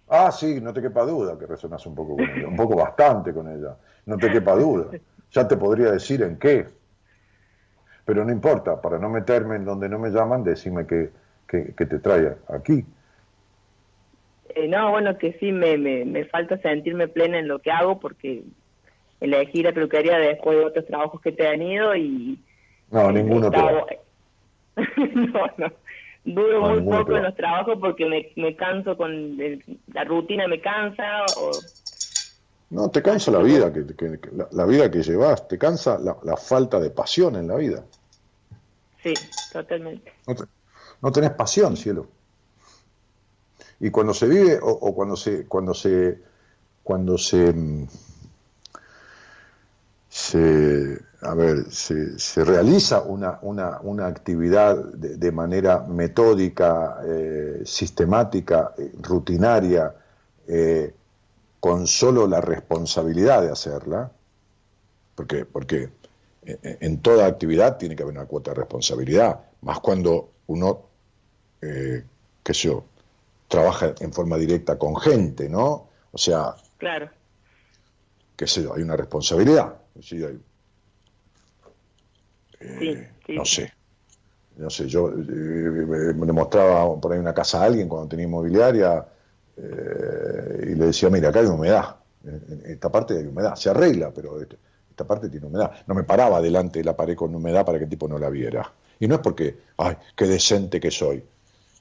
Ah, 0.07 0.31
sí, 0.31 0.61
no 0.61 0.71
te 0.71 0.81
quepa 0.81 1.03
duda 1.03 1.39
que 1.39 1.47
resonas 1.47 1.83
un 1.87 1.95
poco 1.95 2.15
con 2.15 2.29
ella, 2.29 2.47
un 2.47 2.55
poco 2.55 2.75
bastante 2.75 3.33
con 3.33 3.47
ella, 3.47 3.75
no 4.05 4.17
te 4.17 4.31
quepa 4.31 4.53
duda. 4.55 4.91
Ya 5.31 5.47
te 5.47 5.57
podría 5.57 5.91
decir 5.91 6.21
en 6.21 6.37
qué. 6.37 6.67
Pero 8.05 8.23
no 8.23 8.31
importa, 8.31 8.79
para 8.79 8.99
no 8.99 9.09
meterme 9.09 9.55
en 9.55 9.65
donde 9.65 9.89
no 9.89 9.97
me 9.97 10.11
llaman, 10.11 10.43
decime 10.43 10.85
que, 10.85 11.09
que, 11.47 11.85
te 11.85 11.97
trae 11.99 12.35
aquí. 12.49 12.85
Eh, 14.49 14.67
no, 14.67 14.91
bueno, 14.91 15.17
que 15.17 15.33
sí, 15.39 15.51
me, 15.51 15.77
me, 15.77 16.05
me, 16.05 16.25
falta 16.25 16.57
sentirme 16.59 17.07
plena 17.07 17.39
en 17.39 17.47
lo 17.47 17.59
que 17.59 17.71
hago 17.71 17.99
porque 17.99 18.43
elegí 19.25 19.61
la 19.61 19.73
peluquería 19.73 20.17
después 20.17 20.57
de 20.57 20.65
otros 20.65 20.85
trabajos 20.85 21.21
que 21.21 21.29
he 21.29 21.33
tenido 21.33 21.95
y... 21.95 22.39
No, 22.91 23.11
ninguno 23.11 23.49
no, 24.75 25.41
no. 25.57 25.71
Duro 26.25 26.61
muy 26.61 26.81
poco 26.81 27.15
en 27.15 27.23
los 27.23 27.35
trabajos 27.35 27.77
porque 27.79 28.05
me, 28.05 28.31
me 28.35 28.55
canso 28.55 28.97
con 28.97 29.37
la 29.93 30.03
rutina, 30.03 30.47
me 30.47 30.59
cansa. 30.59 31.23
O... 31.37 31.51
No, 32.71 32.89
te 32.89 33.03
cansa 33.03 33.29
la 33.31 33.39
vida 33.39 33.71
que, 33.71 33.85
la, 34.51 34.65
vida 34.65 34.89
que 34.89 35.03
llevas, 35.03 35.47
te 35.47 35.59
cansa 35.59 35.99
la, 35.99 36.35
falta 36.35 36.79
de 36.79 36.89
pasión 36.89 37.35
en 37.35 37.47
la 37.47 37.55
vida. 37.55 37.83
Sí, 39.03 39.13
totalmente. 39.53 40.13
No, 41.01 41.11
tenés 41.11 41.31
pasión, 41.31 41.77
cielo. 41.77 42.07
Y 43.79 43.91
cuando 43.91 44.13
se 44.13 44.27
vive 44.27 44.57
o, 44.59 44.69
o 44.69 44.95
cuando 44.95 45.15
se 45.15 45.45
cuando 45.45 45.75
se 45.75 46.17
cuando 46.81 47.17
se 47.19 47.53
mm, 47.53 47.87
se, 50.15 50.97
a 51.23 51.35
ver, 51.35 51.69
se, 51.69 52.45
realiza 52.45 53.01
una, 53.01 53.37
una, 53.41 53.81
una 53.81 54.07
actividad 54.07 54.81
de, 54.93 55.31
manera 55.33 55.81
metódica, 55.81 57.01
eh, 57.05 57.63
sistemática, 57.65 58.73
eh, 58.77 58.93
rutinaria, 59.01 59.93
eh, 60.47 60.93
con 61.59 61.85
solo 61.85 62.27
la 62.27 62.39
responsabilidad 62.39 63.41
de 63.41 63.51
hacerla, 63.51 64.09
porque, 65.15 65.43
porque 65.43 65.89
en 66.45 67.01
toda 67.01 67.25
actividad 67.25 67.75
tiene 67.75 67.97
que 67.97 68.03
haber 68.03 68.15
una 68.15 68.25
cuota 68.25 68.51
de 68.51 68.55
responsabilidad, 68.61 69.41
más 69.63 69.81
cuando 69.81 70.29
uno, 70.47 70.83
qué 71.59 72.53
sé 72.53 72.69
yo, 72.69 72.85
trabaja 73.49 73.93
en 73.99 74.13
forma 74.13 74.37
directa 74.37 74.77
con 74.77 74.95
gente, 74.95 75.49
¿no? 75.49 75.89
O 76.13 76.17
sea, 76.17 76.55
claro 76.77 77.09
qué 78.35 78.47
sé 78.47 78.63
yo, 78.63 78.73
hay 78.73 78.81
una 78.81 78.95
responsabilidad. 78.95 79.75
Sí, 80.01 80.23
hay, 80.23 80.39
eh, 82.59 83.09
No 83.29 83.45
sé. 83.45 83.71
No 84.57 84.69
sé, 84.69 84.87
yo 84.87 85.09
eh, 85.09 85.13
le 85.13 86.33
mostraba 86.33 86.99
por 86.99 87.11
ahí 87.11 87.19
una 87.19 87.33
casa 87.33 87.61
a 87.61 87.65
alguien 87.65 87.89
cuando 87.89 88.07
tenía 88.07 88.25
inmobiliaria 88.25 89.05
eh, 89.57 90.69
y 90.71 90.75
le 90.75 90.85
decía, 90.85 91.09
mira, 91.09 91.29
acá 91.29 91.39
hay 91.41 91.47
humedad, 91.47 91.97
en 92.23 92.61
esta 92.65 92.89
parte 92.89 93.17
hay 93.17 93.25
humedad, 93.25 93.55
se 93.55 93.69
arregla, 93.69 94.11
pero 94.13 94.41
esta 94.41 95.05
parte 95.05 95.27
tiene 95.29 95.47
humedad. 95.47 95.71
No 95.87 95.93
me 95.93 96.03
paraba 96.03 96.41
delante 96.41 96.79
de 96.79 96.85
la 96.85 96.95
pared 96.95 97.15
con 97.15 97.35
humedad 97.35 97.65
para 97.65 97.77
que 97.77 97.83
el 97.83 97.89
tipo 97.89 98.07
no 98.07 98.17
la 98.17 98.29
viera. 98.29 98.71
Y 98.97 99.07
no 99.07 99.15
es 99.15 99.21
porque, 99.21 99.57
ay, 99.77 99.97
qué 100.15 100.25
decente 100.25 100.79
que 100.79 100.89
soy. 100.89 101.21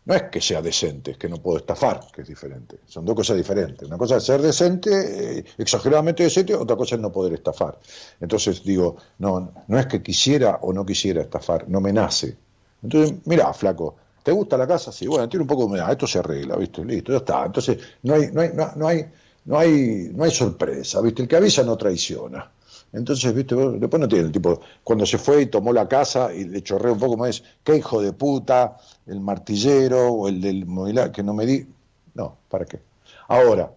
No 0.07 0.15
es 0.15 0.25
que 0.25 0.41
sea 0.41 0.61
decente, 0.61 1.13
es 1.13 1.17
que 1.17 1.29
no 1.31 1.39
puedo 1.39 1.59
estafar, 1.59 2.01
que 2.13 2.23
es 2.23 2.29
diferente. 2.29 2.81
Son 2.87 3.07
dos 3.07 3.15
cosas 3.15 3.39
diferentes. 3.39 3.89
Una 3.89 3.97
cosa 3.97 4.19
es 4.19 4.25
ser 4.25 4.43
decente, 4.43 5.39
eh, 5.39 5.45
exageradamente 5.57 6.23
decente, 6.23 6.55
otra 6.55 6.77
cosa 6.77 6.97
es 6.97 7.01
no 7.01 7.11
poder 7.11 7.33
estafar. 7.33 7.79
Entonces 8.21 8.63
digo, 8.63 8.97
no, 9.19 9.53
no 9.67 9.79
es 9.79 9.87
que 9.87 10.03
quisiera 10.03 10.59
o 10.61 10.75
no 10.75 10.85
quisiera 10.85 11.23
estafar, 11.23 11.69
no 11.69 11.81
me 11.81 11.93
nace. 11.93 12.37
Entonces, 12.83 13.15
mira, 13.25 13.53
flaco, 13.55 13.97
¿te 14.23 14.31
gusta 14.31 14.59
la 14.59 14.67
casa? 14.67 14.93
Sí, 14.93 15.07
bueno, 15.07 15.27
tiene 15.27 15.43
un 15.43 15.49
poco 15.49 15.63
de 15.63 15.67
humedad, 15.69 15.91
esto 15.91 16.07
se 16.07 16.19
arregla, 16.19 16.57
¿viste? 16.57 16.85
Listo, 16.85 17.13
ya 17.13 17.19
está. 17.19 17.47
Entonces, 17.47 17.79
no 18.03 18.15
hay, 18.15 18.31
no 18.31 18.43
hay, 18.43 18.51
no, 18.55 18.87
hay, 18.87 19.07
no 19.47 19.59
hay, 19.59 20.11
no 20.15 20.25
hay 20.25 20.31
sorpresa, 20.31 21.01
¿viste? 21.01 21.23
El 21.23 21.29
que 21.29 21.37
avisa 21.37 21.63
no 21.63 21.79
traiciona. 21.79 22.51
Entonces, 22.95 23.35
viste, 23.35 23.57
después 23.57 24.01
no 24.01 24.07
tiene 24.07 24.27
el 24.27 24.33
tipo, 24.33 24.61
cuando 24.85 25.05
se 25.05 25.19
fue 25.19 25.43
y 25.43 25.47
tomó 25.47 25.73
la 25.73 25.89
casa 25.89 26.33
y 26.33 26.45
le 26.45 26.63
chorré 26.63 26.93
un 26.93 26.99
poco 26.99 27.17
más, 27.17 27.43
qué 27.65 27.77
hijo 27.77 28.01
de 28.01 28.13
puta, 28.13 28.77
el 29.07 29.21
martillero 29.21 30.13
o 30.13 30.29
el 30.29 30.41
del 30.41 30.65
mobiliario, 30.65 31.13
que 31.13 31.25
no 31.25 31.35
me 31.35 31.45
di. 31.45 31.67
No, 32.15 32.37
¿para 32.49 32.65
qué? 32.65 32.81
Ahora, 33.27 33.73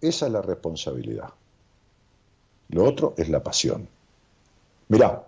esa 0.00 0.26
es 0.26 0.32
la 0.32 0.42
responsabilidad. 0.42 1.28
Lo 2.70 2.84
otro 2.84 3.14
es 3.16 3.28
la 3.28 3.40
pasión. 3.44 3.88
Mirá, 4.88 5.24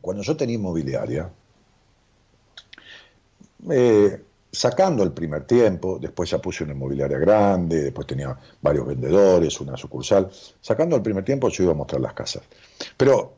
cuando 0.00 0.22
yo 0.22 0.34
tenía 0.34 0.56
inmobiliaria, 0.56 1.30
eh, 3.70 4.24
sacando 4.50 5.02
el 5.02 5.12
primer 5.12 5.44
tiempo, 5.44 5.98
después 6.00 6.30
ya 6.30 6.38
puse 6.38 6.64
una 6.64 6.72
inmobiliaria 6.72 7.18
grande, 7.18 7.84
después 7.84 8.06
tenía 8.06 8.36
varios 8.62 8.86
vendedores, 8.86 9.60
una 9.60 9.76
sucursal, 9.76 10.30
sacando 10.60 10.96
el 10.96 11.02
primer 11.02 11.24
tiempo 11.24 11.48
yo 11.48 11.64
iba 11.64 11.72
a 11.72 11.76
mostrar 11.76 12.00
las 12.00 12.14
casas. 12.14 12.42
Pero 12.96 13.34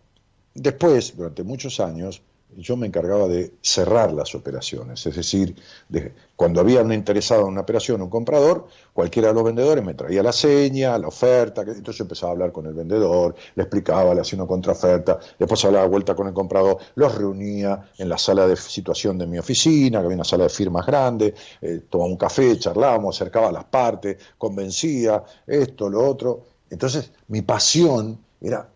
después, 0.55 1.17
durante 1.17 1.43
muchos 1.43 1.81
años, 1.81 2.23
yo 2.57 2.77
me 2.77 2.87
encargaba 2.87 3.29
de 3.29 3.53
cerrar 3.61 4.13
las 4.13 4.35
operaciones, 4.35 5.05
es 5.07 5.17
decir, 5.17 5.55
de, 5.89 6.13
cuando 6.37 6.61
había 6.61 6.83
un 6.83 6.93
interesado 6.93 7.43
en 7.43 7.49
una 7.49 7.61
operación, 7.61 8.03
un 8.03 8.11
comprador, 8.11 8.67
cualquiera 8.93 9.29
de 9.29 9.35
los 9.35 9.45
vendedores 9.45 9.85
me 9.85 9.95
traía 9.95 10.23
la 10.23 10.33
seña, 10.33 10.99
la 10.99 11.09
oferta, 11.09 11.63
entonces 11.63 11.97
yo 11.97 12.05
empezaba 12.05 12.31
a 12.31 12.33
hablar 12.33 12.53
con 12.53 12.67
el 12.67 12.75
vendedor, 12.75 13.35
le 13.55 13.63
explicaba, 13.63 14.15
le 14.15 14.21
hacía 14.21 14.39
una 14.39 14.49
contraoferta, 14.49 15.19
después 15.39 15.65
hablaba 15.65 15.87
vuelta 15.87 16.15
con 16.15 16.27
el 16.27 16.35
comprador, 16.35 16.79
los 16.95 17.15
reunía 17.15 17.91
en 17.99 18.09
la 18.09 18.19
sala 18.19 18.47
de 18.47 18.57
situación 18.57 19.19
de 19.19 19.27
mi 19.27 19.39
oficina, 19.39 20.01
que 20.01 20.07
había 20.07 20.17
una 20.17 20.25
sala 20.25 20.45
de 20.45 20.51
firmas 20.51 20.87
grande, 20.87 21.35
eh, 21.61 21.83
tomaba 21.89 22.11
un 22.11 22.17
café, 22.17 22.59
charlábamos, 22.59 23.17
acercaba 23.17 23.53
las 23.53 23.65
partes, 23.65 24.17
convencía, 24.39 25.23
esto, 25.47 25.89
lo 25.89 26.07
otro. 26.07 26.45
Entonces 26.71 27.13
mi 27.29 27.43
pasión 27.43 28.19
era 28.41 28.69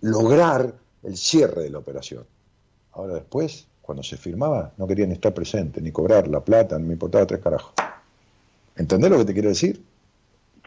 lograr 0.00 0.74
el 1.02 1.16
cierre 1.16 1.62
de 1.62 1.70
la 1.70 1.78
operación. 1.78 2.24
Ahora 3.00 3.14
después, 3.14 3.66
cuando 3.80 4.02
se 4.02 4.18
firmaba, 4.18 4.74
no 4.76 4.86
querían 4.86 5.10
estar 5.10 5.32
presentes, 5.32 5.82
ni 5.82 5.90
cobrar 5.90 6.28
la 6.28 6.44
plata, 6.44 6.78
no 6.78 6.86
me 6.86 6.92
importaba 6.92 7.26
tres 7.26 7.40
carajos. 7.40 7.72
¿Entendés 8.76 9.10
lo 9.10 9.16
que 9.16 9.24
te 9.24 9.32
quiero 9.32 9.48
decir? 9.48 9.82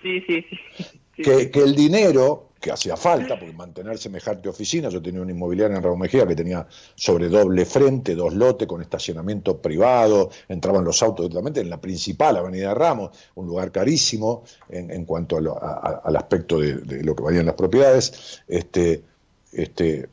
Sí, 0.02 0.22
sí, 0.22 0.44
sí. 0.50 0.60
Que, 1.16 1.52
el 1.54 1.76
dinero 1.76 2.50
que 2.60 2.72
hacía 2.72 2.98
falta, 2.98 3.38
porque 3.38 3.54
mantener 3.54 4.00
semejante 4.00 4.50
oficina, 4.50 4.90
yo 4.90 5.00
tenía 5.00 5.22
una 5.22 5.30
inmobiliaria 5.30 5.78
en 5.78 5.84
Raúl 5.84 6.00
Mejía 6.00 6.26
que 6.26 6.36
tenía 6.36 6.66
sobre 6.96 7.30
doble 7.30 7.66
frente, 7.66 8.16
dos 8.16 8.34
lotes 8.34 8.68
con 8.68 8.82
estacionamiento 8.82 9.60
privado, 9.60 10.32
entraban 10.50 10.84
los 10.84 11.04
autos 11.04 11.28
totalmente 11.28 11.60
en 11.60 11.70
la 11.70 11.80
principal 11.80 12.38
Avenida 12.38 12.74
Ramos, 12.74 13.12
un 13.36 13.46
lugar 13.46 13.72
carísimo 13.72 14.44
en, 14.70 15.06
cuanto 15.06 15.38
al 15.38 16.16
aspecto 16.16 16.60
de, 16.60 16.78
de, 16.78 17.04
lo 17.04 17.16
que 17.16 17.22
valían 17.22 17.46
las 17.46 17.54
propiedades, 17.54 18.42
este, 18.48 19.04
este, 19.52 20.10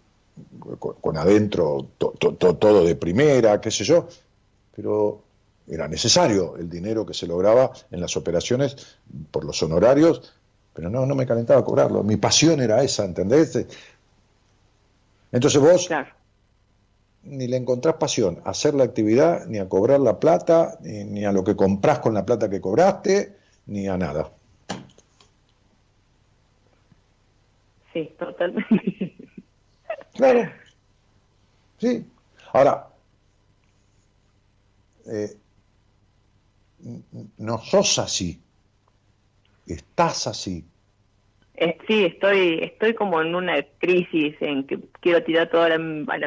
con, 0.78 1.16
adentro 1.16 1.88
todo 1.98 2.84
de 2.84 2.94
primera, 2.96 3.60
qué 3.60 3.70
sé 3.70 3.84
yo, 3.84 4.08
pero 4.74 5.22
era 5.68 5.86
necesario 5.86 6.56
el 6.56 6.68
dinero 6.68 7.06
que 7.06 7.14
se 7.14 7.26
lograba 7.26 7.70
en 7.90 8.00
las 8.00 8.16
operaciones 8.16 8.98
por 9.30 9.44
los 9.44 9.62
honorarios, 9.62 10.34
pero 10.74 10.90
no, 10.90 11.06
no 11.06 11.14
me 11.14 11.26
calentaba 11.26 11.64
cobrarlo. 11.64 12.02
Mi 12.02 12.16
pasión 12.16 12.60
era 12.60 12.82
esa, 12.82 13.04
¿entendés? 13.04 13.66
Entonces 15.32 15.60
vos 15.60 15.88
ni 17.22 17.46
le 17.46 17.56
encontrás 17.56 17.96
pasión 17.96 18.40
a 18.44 18.50
hacer 18.50 18.74
la 18.74 18.84
actividad, 18.84 19.46
ni 19.46 19.58
a 19.58 19.68
cobrar 19.68 20.00
la 20.00 20.18
plata, 20.18 20.78
ni, 20.80 21.04
ni 21.04 21.24
a 21.24 21.32
lo 21.32 21.44
que 21.44 21.54
comprás 21.54 21.98
con 21.98 22.14
la 22.14 22.24
plata 22.24 22.48
que 22.48 22.60
cobraste, 22.60 23.36
ni 23.66 23.88
a 23.88 23.96
nada. 23.96 24.30
Sí, 27.92 28.12
totalmente. 28.18 29.09
Claro. 30.20 30.52
Sí. 31.78 32.04
Ahora, 32.52 32.88
eh, 35.06 35.30
no 37.38 37.58
sos 37.58 37.98
así. 37.98 38.38
Estás 39.66 40.26
así. 40.26 40.62
Eh, 41.54 41.78
sí, 41.86 42.04
estoy, 42.04 42.60
estoy 42.62 42.94
como 42.94 43.22
en 43.22 43.34
una 43.34 43.62
crisis 43.78 44.34
en 44.40 44.66
que 44.66 44.78
quiero 45.00 45.24
tirar 45.24 45.48
todo 45.48 45.62
a 45.62 45.68
la, 45.70 45.78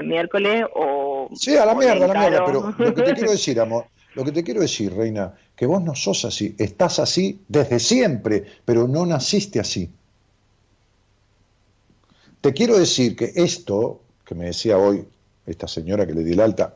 miércoles 0.01 0.65
o... 0.73 1.29
Sí, 1.35 1.55
a 1.55 1.65
la 1.65 1.75
mierda, 1.75 2.05
a 2.05 2.07
la 2.07 2.19
mierda, 2.19 2.45
pero 2.45 2.73
lo 2.75 2.93
que 2.95 3.01
te 3.03 3.13
quiero 3.13 3.31
decir, 3.37 3.59
amor, 3.59 3.85
lo 4.15 4.23
que 4.23 4.31
te 4.31 4.43
quiero 4.43 4.61
decir, 4.61 4.91
Reina, 4.91 5.35
que 5.55 5.67
vos 5.67 5.83
no 5.83 5.93
sos 5.93 6.25
así, 6.25 6.55
estás 6.57 6.97
así 6.97 7.41
desde 7.47 7.79
siempre, 7.79 8.43
pero 8.65 8.87
no 8.87 9.05
naciste 9.05 9.59
así. 9.59 9.89
Te 12.43 12.51
quiero 12.51 12.77
decir 12.77 13.15
que 13.15 13.31
esto 13.35 14.01
que 14.25 14.35
me 14.35 14.47
decía 14.47 14.77
hoy 14.77 15.07
esta 15.45 15.65
señora 15.65 16.05
que 16.05 16.13
le 16.13 16.25
di 16.25 16.33
el 16.33 16.41
alta, 16.41 16.75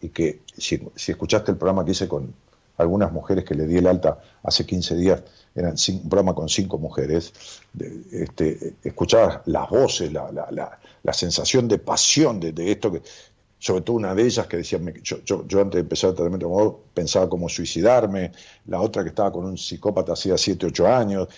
y 0.00 0.08
que 0.08 0.40
si, 0.58 0.82
escuchaste 0.96 1.52
el 1.52 1.58
programa 1.58 1.84
que 1.84 1.92
hice 1.92 2.08
con 2.08 2.34
algunas 2.76 3.12
mujeres 3.12 3.44
que 3.44 3.54
le 3.54 3.68
di 3.68 3.76
el 3.76 3.86
alta 3.86 4.18
hace 4.42 4.66
15 4.66 4.96
días, 4.96 5.22
eran 5.54 5.76
un 5.76 6.08
programa 6.08 6.34
con 6.34 6.48
cinco 6.48 6.78
mujeres, 6.78 7.32
este, 8.10 8.74
escuchabas 8.82 9.42
las 9.46 9.70
voces, 9.70 10.12
la, 10.12 10.32
la, 10.32 10.80
la, 11.04 11.12
sensación 11.12 11.68
de 11.68 11.78
pasión 11.78 12.40
de, 12.40 12.50
de, 12.50 12.72
esto, 12.72 12.90
que, 12.90 13.02
sobre 13.58 13.82
todo 13.82 13.96
una 13.96 14.14
de 14.14 14.22
ellas 14.22 14.46
que 14.46 14.58
decía, 14.58 14.78
yo, 15.02 15.18
yo, 15.24 15.60
antes 15.60 15.74
de 15.74 15.80
empezar 15.80 16.10
el 16.10 16.16
tratamiento 16.16 16.84
pensaba 16.92 17.28
como 17.28 17.48
suicidarme, 17.48 18.32
la 18.66 18.80
otra 18.80 19.02
que 19.02 19.08
estaba 19.08 19.32
con 19.32 19.46
un 19.46 19.56
psicópata 19.56 20.12
hacía 20.12 20.36
7, 20.36 20.66
8 20.66 20.86
años, 20.86 21.28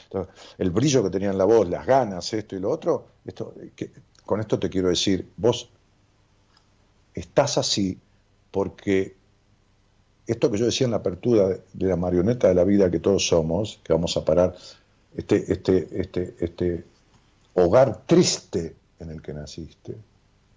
el 0.59 0.71
brillo 0.71 1.03
que 1.05 1.11
tenía 1.11 1.31
en 1.31 1.39
la 1.39 1.45
voz, 1.45 1.69
las 1.69 1.87
ganas, 1.87 2.33
esto 2.33 2.57
y 2.57 2.61
lo 2.61 2.71
otro, 2.71 3.07
esto, 3.25 3.55
que, 3.77 3.91
con 4.25 4.41
esto 4.41 4.59
te 4.59 4.69
quiero 4.69 4.89
decir, 4.89 5.29
vos 5.37 5.71
estás 7.15 7.59
así 7.59 7.99
porque 8.51 9.17
esto 10.27 10.51
que 10.51 10.59
yo 10.59 10.67
decía 10.67 10.85
en 10.85 10.91
la 10.91 10.99
apertura 10.99 11.49
de 11.49 11.87
la 11.87 11.97
marioneta 11.97 12.49
de 12.49 12.55
la 12.55 12.65
vida 12.65 12.91
que 12.91 13.01
todos 13.01 13.27
somos, 13.27 13.81
que 13.83 13.93
vamos 13.93 14.17
a 14.17 14.25
parar, 14.25 14.55
este, 15.17 15.51
este, 15.51 15.89
este, 15.93 16.35
este 16.39 16.85
hogar 17.55 18.03
triste 18.07 18.77
en 19.01 19.11
el 19.11 19.23
que 19.23 19.33
naciste, 19.33 19.97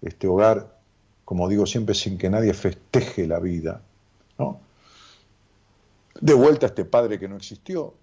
este 0.02 0.26
hogar, 0.26 0.81
como 1.24 1.48
digo 1.48 1.66
siempre, 1.66 1.94
sin 1.94 2.18
que 2.18 2.30
nadie 2.30 2.52
festeje 2.52 3.26
la 3.26 3.38
vida, 3.38 3.80
¿no? 4.38 4.60
De 6.20 6.34
vuelta 6.34 6.66
a 6.66 6.68
este 6.68 6.84
padre 6.84 7.18
que 7.18 7.28
no 7.28 7.36
existió, 7.36 7.94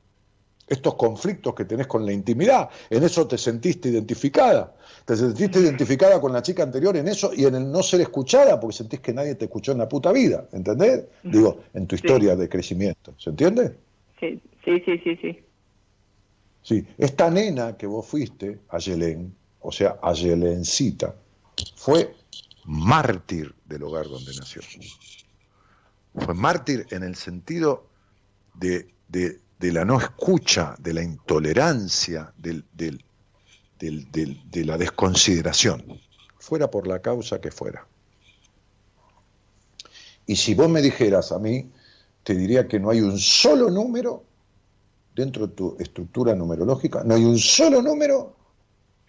estos 0.69 0.95
conflictos 0.95 1.55
que 1.55 1.65
tenés 1.65 1.87
con 1.87 2.05
la 2.05 2.13
intimidad, 2.13 2.69
en 2.89 3.03
eso 3.03 3.27
te 3.27 3.37
sentiste 3.37 3.89
identificada, 3.89 4.75
te 5.03 5.17
sentiste 5.17 5.59
identificada 5.59 6.21
con 6.21 6.31
la 6.31 6.41
chica 6.41 6.63
anterior 6.63 6.95
en 6.95 7.07
eso 7.07 7.31
y 7.35 7.45
en 7.45 7.55
el 7.55 7.71
no 7.71 7.81
ser 7.81 8.01
escuchada 8.01 8.59
porque 8.59 8.77
sentís 8.77 8.99
que 8.99 9.13
nadie 9.13 9.35
te 9.35 9.45
escuchó 9.45 9.71
en 9.71 9.79
la 9.79 9.89
puta 9.89 10.11
vida, 10.11 10.47
¿entendés? 10.51 11.05
Digo, 11.23 11.59
en 11.73 11.87
tu 11.87 11.95
historia 11.95 12.35
de 12.35 12.47
crecimiento, 12.47 13.13
¿se 13.17 13.31
entiende? 13.31 13.75
Sí, 14.19 14.39
sí, 14.63 14.79
sí, 14.85 14.99
sí, 15.03 15.15
sí. 15.21 15.39
Sí, 16.61 16.85
esta 16.97 17.31
nena 17.31 17.75
que 17.75 17.87
vos 17.87 18.05
fuiste, 18.05 18.59
Ayelén, 18.69 19.33
o 19.61 19.71
sea, 19.71 19.97
Ayelencita, 20.01 21.15
fue 21.75 22.13
mártir 22.65 23.55
del 23.65 23.83
hogar 23.83 24.07
donde 24.07 24.35
nació. 24.35 24.61
Fue 26.15 26.33
mártir 26.33 26.85
en 26.91 27.03
el 27.03 27.15
sentido 27.15 27.87
de, 28.55 28.93
de 29.07 29.39
de 29.59 29.73
la 29.73 29.85
no 29.85 29.99
escucha, 29.99 30.75
de 30.79 30.93
la 30.93 31.03
intolerancia, 31.03 32.33
del, 32.37 32.63
de 33.77 34.65
la 34.65 34.77
desconsideración, 34.77 35.99
fuera 36.37 36.71
por 36.71 36.87
la 36.87 37.01
causa 37.01 37.41
que 37.41 37.51
fuera. 37.51 37.85
Y 40.25 40.37
si 40.37 40.55
vos 40.55 40.69
me 40.69 40.81
dijeras 40.81 41.31
a 41.31 41.39
mí, 41.39 41.69
te 42.23 42.35
diría 42.35 42.67
que 42.67 42.79
no 42.79 42.89
hay 42.89 43.01
un 43.01 43.19
solo 43.19 43.69
número 43.69 44.23
dentro 45.13 45.47
de 45.47 45.53
tu 45.53 45.75
estructura 45.79 46.33
numerológica, 46.35 47.03
no 47.03 47.15
hay 47.15 47.25
un 47.25 47.37
solo 47.37 47.81
número 47.81 48.37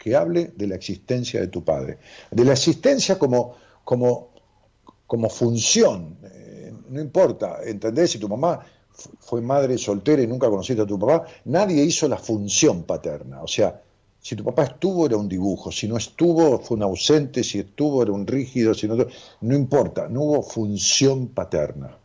que 0.01 0.15
hable 0.15 0.51
de 0.55 0.65
la 0.65 0.73
existencia 0.73 1.39
de 1.39 1.47
tu 1.47 1.63
padre, 1.63 1.99
de 2.31 2.43
la 2.43 2.53
existencia 2.53 3.19
como, 3.19 3.55
como, 3.83 4.29
como 5.05 5.29
función. 5.29 6.17
Eh, 6.23 6.73
no 6.89 6.99
importa, 6.99 7.59
¿entendés? 7.63 8.09
Si 8.09 8.17
tu 8.17 8.27
mamá 8.27 8.65
fue 9.19 9.41
madre 9.41 9.77
soltera 9.77 10.23
y 10.23 10.27
nunca 10.27 10.49
conociste 10.49 10.81
a 10.81 10.87
tu 10.87 10.97
papá, 10.97 11.27
nadie 11.45 11.83
hizo 11.83 12.07
la 12.07 12.17
función 12.17 12.81
paterna. 12.81 13.43
O 13.43 13.47
sea, 13.47 13.79
si 14.19 14.35
tu 14.35 14.43
papá 14.43 14.63
estuvo 14.63 15.05
era 15.05 15.17
un 15.17 15.29
dibujo, 15.29 15.71
si 15.71 15.87
no 15.87 15.97
estuvo 15.97 16.57
fue 16.57 16.77
un 16.77 16.83
ausente, 16.83 17.43
si 17.43 17.59
estuvo 17.59 18.01
era 18.01 18.11
un 18.11 18.25
rígido, 18.25 18.73
si 18.73 18.87
no, 18.87 18.95
no 19.41 19.55
importa, 19.55 20.09
no 20.09 20.21
hubo 20.21 20.41
función 20.41 21.27
paterna. 21.27 21.95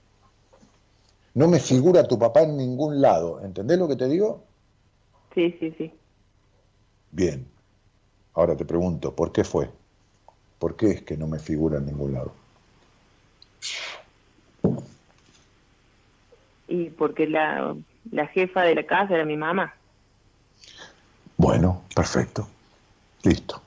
No 1.33 1.49
me 1.49 1.61
figura 1.61 2.07
tu 2.07 2.19
papá 2.19 2.43
en 2.43 2.59
ningún 2.59 3.01
lado, 3.01 3.41
¿entendés 3.43 3.79
lo 3.79 3.89
que 3.89 3.97
te 3.97 4.07
digo? 4.07 4.43
Sí, 5.35 5.57
sí, 5.59 5.75
sí. 5.79 5.91
Bien. 7.11 7.56
Ahora 8.37 8.55
te 8.55 8.67
pregunto, 8.67 9.15
¿por 9.15 9.33
qué 9.33 9.45
fue? 9.45 9.71
¿Por 10.59 10.77
qué 10.77 10.91
es 10.91 11.03
que 11.03 11.17
no 11.17 11.27
me 11.27 11.39
figura 11.39 11.79
en 11.79 11.87
ningún 11.87 12.13
lado? 12.13 12.33
Y 16.69 16.91
porque 16.91 17.27
la, 17.27 17.75
la 18.11 18.27
jefa 18.27 18.63
de 18.63 18.75
la 18.75 18.87
casa 18.87 19.15
era 19.15 19.25
mi 19.25 19.39
mamá. 19.39 19.75
Bueno, 21.39 21.83
perfecto. 21.95 22.47
Listo. 23.23 23.63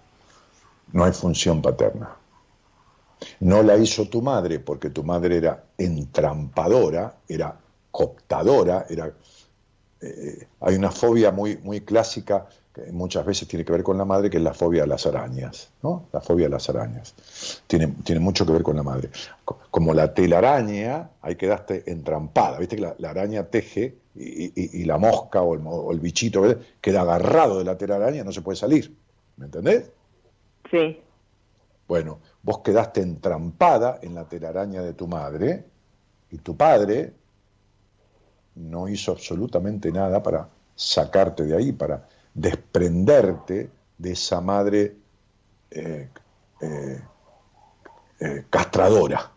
No 0.93 1.03
hay 1.03 1.13
función 1.13 1.63
paterna. 1.63 2.11
No 3.39 3.63
la 3.63 3.75
hizo 3.75 4.07
tu 4.07 4.21
madre 4.21 4.59
porque 4.59 4.91
tu 4.91 5.03
madre 5.03 5.37
era 5.37 5.63
entrampadora, 5.77 7.15
era 7.27 7.57
cooptadora, 7.89 8.85
era... 8.87 9.11
Eh, 10.01 10.47
hay 10.61 10.75
una 10.75 10.91
fobia 10.91 11.31
muy, 11.31 11.57
muy 11.57 11.81
clásica 11.81 12.47
que 12.73 12.91
muchas 12.91 13.25
veces 13.25 13.47
tiene 13.47 13.65
que 13.65 13.71
ver 13.71 13.83
con 13.83 13.97
la 13.97 14.05
madre, 14.05 14.29
que 14.29 14.37
es 14.37 14.43
la 14.43 14.53
fobia 14.53 14.83
a 14.83 14.87
las 14.87 15.05
arañas, 15.05 15.69
¿no? 15.81 16.05
La 16.11 16.21
fobia 16.21 16.47
a 16.47 16.49
las 16.49 16.69
arañas. 16.69 17.15
Tiene, 17.67 17.87
tiene 18.03 18.21
mucho 18.21 18.45
que 18.45 18.51
ver 18.51 18.63
con 18.63 18.75
la 18.75 18.83
madre. 18.83 19.09
Como 19.71 19.93
la 19.93 20.13
telaraña, 20.13 21.09
ahí 21.21 21.35
quedaste 21.35 21.83
entrampada, 21.91 22.59
viste 22.59 22.75
que 22.75 22.93
la, 22.97 23.09
araña 23.09 23.45
teje 23.45 23.97
y, 24.15 24.83
la 24.85 24.97
mosca 24.97 25.41
o 25.41 25.55
el, 25.55 25.61
o 25.65 25.91
el 25.91 25.99
bichito 25.99 26.43
queda 26.81 27.01
agarrado 27.01 27.57
de 27.57 27.65
la 27.65 27.77
telaraña, 27.77 28.23
no 28.23 28.31
se 28.31 28.41
puede 28.41 28.57
salir. 28.57 28.95
¿Me 29.37 29.45
entendés? 29.45 29.89
Sí. 30.69 30.99
Bueno, 31.87 32.19
vos 32.43 32.59
quedaste 32.59 33.01
entrampada 33.01 33.99
en 34.03 34.13
la 34.13 34.25
telaraña 34.25 34.83
de 34.83 34.93
tu 34.93 35.07
madre 35.07 35.65
y 36.29 36.37
tu 36.37 36.55
padre 36.55 37.13
no 38.55 38.87
hizo 38.87 39.11
absolutamente 39.11 39.91
nada 39.91 40.21
para 40.21 40.49
sacarte 40.75 41.45
de 41.45 41.55
ahí, 41.55 41.71
para 41.71 42.07
desprenderte 42.33 43.69
de 43.97 44.11
esa 44.11 44.41
madre 44.41 44.95
eh, 45.71 46.09
eh, 46.61 47.01
eh, 48.19 48.45
castradora. 48.49 49.31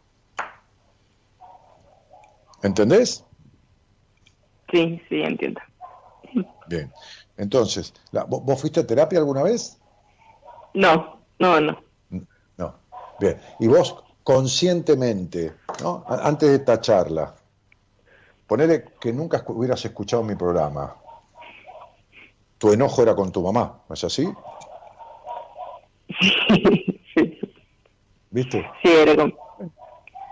¿Entendés? 2.62 3.24
Sí, 4.70 5.02
sí, 5.08 5.20
entiendo. 5.20 5.60
Bien. 6.68 6.92
Entonces, 7.36 7.92
¿vos 8.28 8.60
fuiste 8.60 8.80
a 8.80 8.86
terapia 8.86 9.18
alguna 9.18 9.42
vez? 9.42 9.78
No, 10.74 11.20
no, 11.38 11.60
no. 11.60 11.82
No. 12.56 12.74
Bien. 13.18 13.38
Y 13.58 13.66
vos 13.66 14.02
conscientemente, 14.22 15.54
¿no? 15.82 16.04
antes 16.08 16.48
de 16.48 16.54
esta 16.56 16.80
charla, 16.80 17.34
ponele 18.46 18.84
que 19.00 19.12
nunca 19.12 19.44
hubieras 19.48 19.84
escuchado 19.84 20.22
mi 20.22 20.34
programa, 20.34 20.96
tu 22.62 22.72
enojo 22.72 23.02
era 23.02 23.16
con 23.16 23.32
tu 23.32 23.42
mamá, 23.42 23.80
¿no 23.88 23.92
es 23.92 24.04
así? 24.04 24.24
Sí. 26.20 27.40
¿Viste? 28.30 28.64
Sí, 28.80 28.88
era 28.88 29.16
con... 29.16 29.34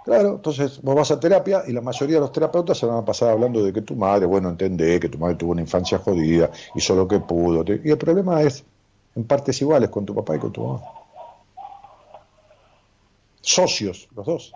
Claro, 0.04 0.36
entonces 0.36 0.80
vos 0.80 0.94
vas 0.94 1.10
a 1.10 1.18
terapia 1.18 1.64
y 1.66 1.72
la 1.72 1.80
mayoría 1.80 2.14
de 2.14 2.20
los 2.20 2.30
terapeutas 2.30 2.78
se 2.78 2.86
van 2.86 2.98
a 2.98 3.04
pasar 3.04 3.30
hablando 3.30 3.64
de 3.64 3.72
que 3.72 3.82
tu 3.82 3.96
madre, 3.96 4.26
bueno, 4.26 4.48
entendé 4.48 5.00
que 5.00 5.08
tu 5.08 5.18
madre 5.18 5.34
tuvo 5.34 5.50
una 5.50 5.62
infancia 5.62 5.98
jodida, 5.98 6.52
hizo 6.76 6.94
lo 6.94 7.08
que 7.08 7.18
pudo. 7.18 7.64
Y 7.66 7.90
el 7.90 7.98
problema 7.98 8.42
es 8.42 8.64
en 9.16 9.24
partes 9.24 9.60
iguales 9.60 9.90
con 9.90 10.06
tu 10.06 10.14
papá 10.14 10.36
y 10.36 10.38
con 10.38 10.52
tu 10.52 10.64
mamá. 10.64 10.82
Socios, 13.40 14.08
los 14.14 14.24
dos. 14.24 14.52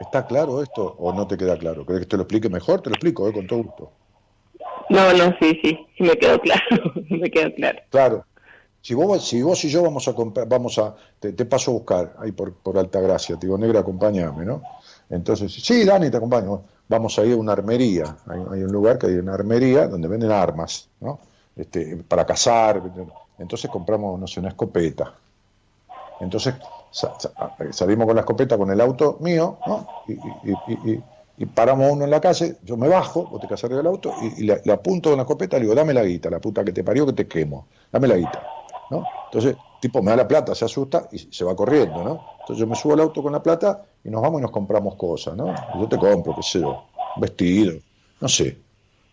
¿Está 0.00 0.26
claro 0.26 0.62
esto 0.62 0.96
o 0.98 1.12
no 1.12 1.26
te 1.26 1.36
queda 1.36 1.56
claro? 1.56 1.84
¿Crees 1.84 2.02
que 2.02 2.06
te 2.06 2.16
lo 2.16 2.22
explique 2.22 2.48
mejor? 2.48 2.82
Te 2.82 2.90
lo 2.90 2.94
explico, 2.96 3.28
¿eh? 3.28 3.32
con 3.32 3.46
todo 3.46 3.62
gusto. 3.62 3.90
No, 4.88 5.12
no, 5.12 5.34
sí, 5.40 5.58
sí, 5.62 5.86
sí 5.96 6.04
me 6.04 6.16
quedó 6.16 6.40
claro, 6.40 6.92
me 7.10 7.30
quedó 7.30 7.52
claro. 7.54 7.78
Claro. 7.90 8.24
Si 8.82 8.94
vos, 8.94 9.26
si 9.26 9.42
vos 9.42 9.64
y 9.64 9.68
yo 9.68 9.82
vamos 9.82 10.06
a 10.06 10.14
comprar, 10.14 10.46
vamos 10.46 10.78
a, 10.78 10.94
te, 11.18 11.32
paso 11.44 11.72
a 11.72 11.74
buscar 11.74 12.14
ahí 12.20 12.30
por, 12.30 12.52
por 12.54 12.78
Altagracia, 12.78 13.36
te 13.36 13.46
digo, 13.46 13.58
negra, 13.58 13.80
acompáñame, 13.80 14.44
¿no? 14.44 14.62
Entonces, 15.10 15.52
sí, 15.52 15.84
Dani, 15.84 16.08
te 16.08 16.18
acompaño. 16.18 16.62
Vamos 16.88 17.18
a 17.18 17.24
ir 17.24 17.32
a 17.32 17.36
una 17.36 17.52
armería. 17.52 18.16
Hay, 18.28 18.38
hay, 18.52 18.62
un 18.62 18.70
lugar 18.70 18.96
que 18.96 19.08
hay 19.08 19.14
una 19.14 19.34
armería 19.34 19.88
donde 19.88 20.06
venden 20.06 20.30
armas, 20.30 20.88
¿no? 21.00 21.18
Este, 21.56 21.96
para 21.96 22.24
cazar. 22.24 22.80
Entonces 23.38 23.68
compramos, 23.70 24.20
no 24.20 24.26
sé, 24.28 24.38
una 24.38 24.50
escopeta. 24.50 25.14
Entonces 26.20 26.54
salimos 26.90 28.06
con 28.06 28.16
la 28.16 28.20
escopeta 28.20 28.56
con 28.56 28.70
el 28.70 28.80
auto 28.80 29.18
mío, 29.20 29.58
¿no? 29.66 29.86
Y, 31.38 31.44
paramos 31.54 31.92
uno 31.92 32.04
en 32.04 32.10
la 32.10 32.20
calle, 32.20 32.56
yo 32.64 32.78
me 32.78 32.88
bajo, 32.88 33.26
vos 33.26 33.40
te 33.40 33.46
casas 33.46 33.64
arriba 33.64 33.78
del 33.78 33.88
auto, 33.88 34.14
y, 34.38 34.44
le, 34.44 34.72
apunto 34.72 35.10
con 35.10 35.18
la 35.18 35.24
escopeta, 35.24 35.58
le 35.58 35.64
digo, 35.64 35.74
dame 35.74 35.92
la 35.92 36.02
guita, 36.02 36.30
la 36.30 36.40
puta 36.40 36.64
que 36.64 36.72
te 36.72 36.82
parió 36.82 37.04
que 37.04 37.12
te 37.12 37.28
quemo, 37.28 37.66
dame 37.92 38.08
la 38.08 38.16
guita, 38.16 38.42
¿no? 38.90 39.04
Entonces, 39.26 39.54
tipo, 39.80 40.02
me 40.02 40.12
da 40.12 40.16
la 40.16 40.28
plata, 40.28 40.54
se 40.54 40.64
asusta 40.64 41.08
y 41.12 41.18
se 41.18 41.44
va 41.44 41.54
corriendo, 41.54 42.02
¿no? 42.02 42.24
Entonces 42.40 42.58
yo 42.58 42.66
me 42.66 42.74
subo 42.74 42.94
al 42.94 43.00
auto 43.00 43.22
con 43.22 43.32
la 43.32 43.42
plata 43.42 43.82
y 44.02 44.08
nos 44.08 44.22
vamos 44.22 44.40
y 44.40 44.42
nos 44.42 44.50
compramos 44.50 44.94
cosas, 44.94 45.36
¿no? 45.36 45.54
Yo 45.78 45.86
te 45.88 45.98
compro, 45.98 46.34
qué 46.34 46.42
sé 46.42 46.60
yo, 46.60 46.84
vestido, 47.16 47.74
no 48.18 48.28
sé, 48.28 48.56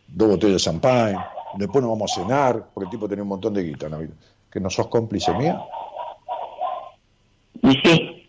dos 0.07 0.29
botellas 0.29 0.53
de 0.53 0.59
champagne, 0.59 1.17
después 1.55 1.81
nos 1.81 1.91
vamos 1.91 2.11
a 2.11 2.21
cenar, 2.21 2.67
porque 2.73 2.85
el 2.85 2.91
tipo 2.91 3.07
tenía 3.07 3.23
un 3.23 3.29
montón 3.29 3.53
de 3.53 3.63
guita, 3.63 3.89
¿no? 3.89 3.99
Que 4.49 4.59
no 4.59 4.69
sos 4.69 4.87
cómplice 4.87 5.33
mía. 5.33 5.61
Y 7.63 7.71
sí. 7.81 8.27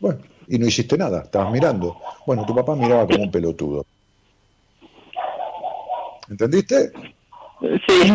Bueno, 0.00 0.20
y 0.48 0.58
no 0.58 0.66
hiciste 0.66 0.98
nada, 0.98 1.22
estabas 1.22 1.52
mirando. 1.52 1.96
Bueno, 2.26 2.44
tu 2.44 2.54
papá 2.54 2.74
miraba 2.74 3.06
como 3.06 3.22
un 3.22 3.30
pelotudo. 3.30 3.86
¿Entendiste? 6.28 6.92
Sí. 7.60 8.14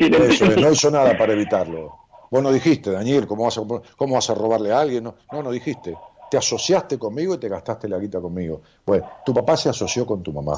Eso 0.00 0.46
no 0.56 0.72
hizo 0.72 0.90
nada 0.90 1.18
para 1.18 1.32
evitarlo. 1.32 1.94
Vos 2.30 2.42
no 2.42 2.52
dijiste, 2.52 2.92
Daniel, 2.92 3.26
¿cómo 3.26 3.44
vas 3.44 3.58
a, 3.58 3.62
cómo 3.96 4.14
vas 4.14 4.30
a 4.30 4.34
robarle 4.34 4.72
a 4.72 4.80
alguien? 4.80 5.04
No, 5.04 5.16
no, 5.32 5.42
no 5.42 5.50
dijiste. 5.50 5.96
Te 6.30 6.38
asociaste 6.38 6.96
conmigo 6.96 7.34
y 7.34 7.38
te 7.38 7.48
gastaste 7.48 7.88
la 7.88 7.98
guita 7.98 8.20
conmigo. 8.20 8.62
Bueno, 8.86 9.10
tu 9.26 9.34
papá 9.34 9.56
se 9.56 9.68
asoció 9.68 10.06
con 10.06 10.22
tu 10.22 10.32
mamá 10.32 10.56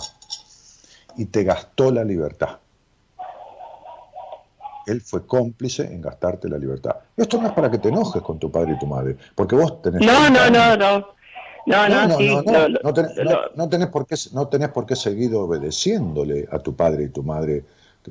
y 1.16 1.24
te 1.27 1.44
gastó 1.44 1.90
la 1.90 2.05
libertad 2.05 2.59
él 4.87 5.01
fue 5.01 5.27
cómplice 5.27 5.85
en 5.85 6.01
gastarte 6.01 6.49
la 6.49 6.59
libertad. 6.59 6.97
Esto 7.17 7.41
no 7.41 7.49
es 7.49 7.53
para 7.53 7.71
que 7.71 7.79
te 7.79 7.89
enojes 7.89 8.23
con 8.23 8.39
tu 8.39 8.51
padre 8.51 8.75
y 8.75 8.79
tu 8.79 8.87
madre, 8.87 9.17
porque 9.35 9.55
vos 9.55 9.83
tenés... 9.83 10.01
No, 10.01 10.31
no, 10.31 10.51
no, 10.51 10.77
no. 10.77 11.07
No, 11.65 11.89
no, 11.89 12.07
no, 12.09 12.43
no, 13.55 13.69
tenés, 13.69 13.89
por 13.89 14.07
qué, 14.07 14.17
no 14.33 14.49
tenés 14.49 14.71
por 14.71 14.85
qué 14.85 14.97
seguir 14.97 15.33
obedeciéndole 15.35 16.49
a 16.51 16.59
tu 16.59 16.75
padre 16.75 17.05
y 17.05 17.09
tu 17.09 17.23
madre 17.23 17.65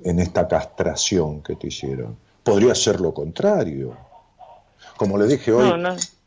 en 0.03 0.19
esta 0.19 0.48
castración 0.48 1.41
que 1.41 1.57
te 1.57 1.68
hicieron. 1.68 2.18
Podría 2.43 2.73
ser 2.76 3.02
lo 3.02 3.14
contrario. 3.14 3.98
Como 4.95 5.18
le 5.18 5.27
dije 5.27 5.52
hoy 5.52 5.69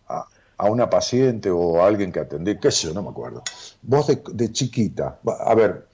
a, 0.09 0.27
a, 0.59 0.71
una 0.71 0.91
paciente 0.91 1.51
o 1.51 1.83
a 1.83 1.87
alguien 1.87 2.13
que 2.13 2.21
atendí, 2.21 2.59
qué 2.59 2.71
sé 2.71 2.89
yo, 2.89 2.95
no 2.95 3.03
me 3.03 3.09
acuerdo. 3.09 3.43
Vos 3.83 4.07
de, 4.07 4.23
de 4.33 4.53
chiquita, 4.53 5.19
a 5.25 5.55
ver, 5.55 5.89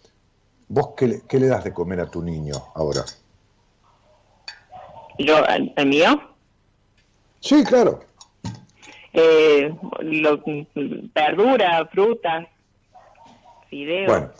vos 0.69 0.91
qué 0.97 1.23
qué 1.29 1.39
le 1.39 1.47
das 1.47 1.63
de 1.63 1.73
comer 1.73 2.01
a 2.01 2.11
tu 2.11 2.23
niño 2.23 2.55
ahora? 2.75 3.05
¿Yo, 5.19 5.45
el, 5.47 5.87
mío? 5.87 6.21
Sí, 7.41 7.65
claro. 7.65 8.01
Eh, 9.13 9.75
lo, 10.01 10.43
verdura, 11.15 11.89
frutas, 11.93 12.47
fideos. 13.69 14.07
Bueno, 14.07 14.31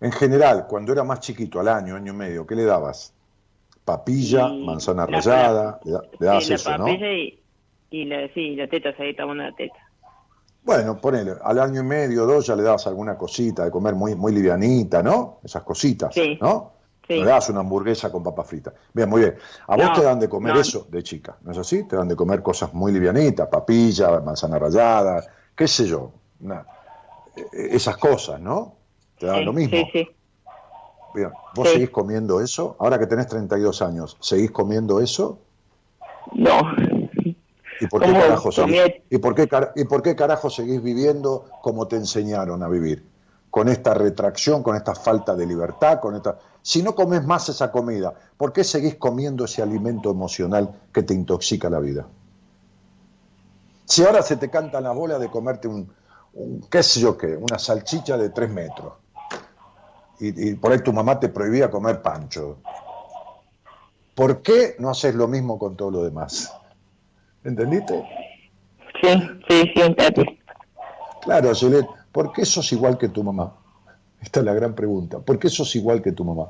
en 0.00 0.12
general, 0.12 0.66
cuando 0.68 0.92
era 0.92 1.02
más 1.02 1.20
chiquito, 1.20 1.60
al 1.60 1.68
año, 1.68 1.96
año 1.96 2.12
y 2.12 2.16
medio, 2.16 2.46
¿qué 2.46 2.54
le 2.54 2.64
dabas? 2.64 3.12
Papilla, 3.84 4.48
manzana 4.48 5.06
rallada, 5.06 5.80
le, 5.84 5.92
dabas 6.18 6.48
eso, 6.48 6.70
la 6.70 6.78
papilla 6.78 7.12
Y, 7.12 7.38
y 7.90 8.04
la, 8.04 8.28
sí, 8.32 8.54
la 8.56 8.68
teta, 8.68 8.94
ahí 8.98 9.14
tomando 9.14 9.44
la 9.44 9.52
teta. 9.52 9.76
Bueno, 10.62 10.98
ponele, 10.98 11.32
al 11.42 11.58
año 11.58 11.80
y 11.80 11.84
medio, 11.84 12.24
dos, 12.24 12.46
ya 12.46 12.56
le 12.56 12.62
dabas 12.62 12.86
alguna 12.86 13.18
cosita 13.18 13.64
de 13.64 13.70
comer 13.70 13.94
muy, 13.94 14.14
muy 14.14 14.32
livianita, 14.32 15.02
¿no? 15.02 15.40
Esas 15.44 15.62
cositas, 15.62 16.14
sí. 16.14 16.38
¿no? 16.40 16.73
Sí. 17.06 17.20
No 17.20 17.26
das 17.26 17.48
una 17.50 17.60
hamburguesa 17.60 18.10
con 18.10 18.22
papa 18.22 18.44
frita. 18.44 18.72
Bien, 18.92 19.08
muy 19.08 19.20
bien. 19.20 19.36
A 19.66 19.76
vos 19.76 19.92
te 19.92 20.02
dan 20.02 20.18
de 20.18 20.28
comer 20.28 20.56
eso 20.56 20.86
de 20.90 21.02
chica, 21.02 21.36
¿no 21.42 21.52
es 21.52 21.58
así? 21.58 21.84
Te 21.84 21.96
dan 21.96 22.08
de 22.08 22.16
comer 22.16 22.42
cosas 22.42 22.72
muy 22.72 22.92
livianitas, 22.92 23.48
papilla, 23.48 24.20
manzana 24.20 24.58
rallada, 24.58 25.22
qué 25.54 25.68
sé 25.68 25.86
yo. 25.86 26.12
esas 27.52 27.96
cosas, 27.98 28.40
¿no? 28.40 28.76
Te 29.18 29.26
da 29.26 29.40
lo 29.40 29.52
mismo. 29.52 29.76
Sí, 29.76 29.88
sí. 29.92 30.08
Bien, 31.14 31.30
¿vos 31.54 31.68
seguís 31.68 31.90
comiendo 31.90 32.40
eso? 32.40 32.76
Ahora 32.80 32.98
que 32.98 33.06
tenés 33.06 33.28
32 33.28 33.82
años, 33.82 34.16
¿seguís 34.20 34.50
comiendo 34.50 35.00
eso? 35.00 35.38
No. 36.32 36.74
¿Y 37.80 37.86
por 37.86 38.02
qué, 38.02 38.12
carajo 38.12 38.50
seguís, 38.50 38.82
¿y, 39.10 39.18
por 39.18 39.34
qué, 39.34 39.48
¿Y 39.76 39.84
por 39.84 40.02
qué 40.02 40.16
carajo 40.16 40.50
seguís 40.50 40.82
viviendo 40.82 41.46
como 41.62 41.86
te 41.86 41.96
enseñaron 41.96 42.62
a 42.62 42.68
vivir? 42.68 43.04
Con 43.54 43.68
esta 43.68 43.94
retracción, 43.94 44.64
con 44.64 44.74
esta 44.74 44.96
falta 44.96 45.36
de 45.36 45.46
libertad, 45.46 46.00
con 46.00 46.16
esta... 46.16 46.36
Si 46.60 46.82
no 46.82 46.92
comes 46.92 47.24
más 47.24 47.48
esa 47.48 47.70
comida, 47.70 48.12
¿por 48.36 48.52
qué 48.52 48.64
seguís 48.64 48.96
comiendo 48.96 49.44
ese 49.44 49.62
alimento 49.62 50.10
emocional 50.10 50.74
que 50.92 51.04
te 51.04 51.14
intoxica 51.14 51.70
la 51.70 51.78
vida? 51.78 52.04
Si 53.84 54.02
ahora 54.02 54.22
se 54.22 54.38
te 54.38 54.50
canta 54.50 54.80
la 54.80 54.90
bola 54.90 55.20
de 55.20 55.28
comerte 55.28 55.68
un, 55.68 55.88
qué 56.68 56.82
sé 56.82 56.98
yo 56.98 57.16
qué, 57.16 57.36
una 57.36 57.56
salchicha 57.56 58.18
de 58.18 58.30
tres 58.30 58.50
metros, 58.50 58.94
y, 60.18 60.54
por 60.54 60.72
ahí 60.72 60.80
tu 60.80 60.92
mamá 60.92 61.20
te 61.20 61.28
prohibía 61.28 61.70
comer 61.70 62.02
pancho, 62.02 62.58
¿por 64.16 64.42
qué 64.42 64.74
no 64.80 64.90
haces 64.90 65.14
lo 65.14 65.28
mismo 65.28 65.60
con 65.60 65.76
todo 65.76 65.92
lo 65.92 66.02
demás? 66.02 66.52
¿Entendiste? 67.44 68.02
Sí, 69.00 69.12
sí, 69.48 69.72
sí. 69.76 70.40
Claro, 71.22 71.54
¿por 72.14 72.32
qué 72.32 72.44
sos 72.44 72.72
igual 72.72 72.96
que 72.96 73.08
tu 73.08 73.24
mamá? 73.24 73.52
Esta 74.22 74.38
es 74.40 74.46
la 74.46 74.54
gran 74.54 74.74
pregunta. 74.74 75.18
¿Por 75.18 75.38
qué 75.38 75.50
sos 75.50 75.74
igual 75.74 76.00
que 76.00 76.12
tu 76.12 76.24
mamá? 76.24 76.48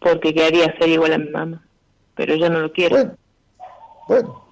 Porque 0.00 0.34
quería 0.34 0.76
ser 0.76 0.88
igual 0.88 1.12
a 1.12 1.18
mi 1.18 1.30
mamá, 1.30 1.62
pero 2.16 2.34
yo 2.34 2.50
no 2.50 2.58
lo 2.58 2.72
quiero. 2.72 2.96
Bueno, 2.96 3.16
bueno, 4.08 4.44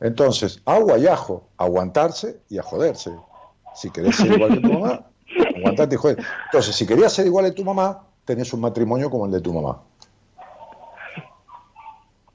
entonces, 0.00 0.60
agua 0.66 0.98
y 0.98 1.06
ajo, 1.06 1.48
aguantarse 1.56 2.40
y 2.50 2.58
a 2.58 2.62
joderse. 2.62 3.10
Si 3.74 3.90
querés 3.90 4.16
ser 4.16 4.32
igual 4.32 4.54
que 4.54 4.60
tu 4.60 4.72
mamá, 4.72 5.06
aguantarte 5.56 5.94
y 5.94 5.98
joder. 5.98 6.18
Entonces, 6.46 6.76
si 6.76 6.86
querías 6.86 7.12
ser 7.14 7.26
igual 7.26 7.46
que 7.46 7.52
tu 7.52 7.64
mamá, 7.64 8.04
tenés 8.26 8.52
un 8.52 8.60
matrimonio 8.60 9.10
como 9.10 9.24
el 9.24 9.32
de 9.32 9.40
tu 9.40 9.54
mamá. 9.54 9.80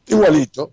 Igualito. 0.07 0.71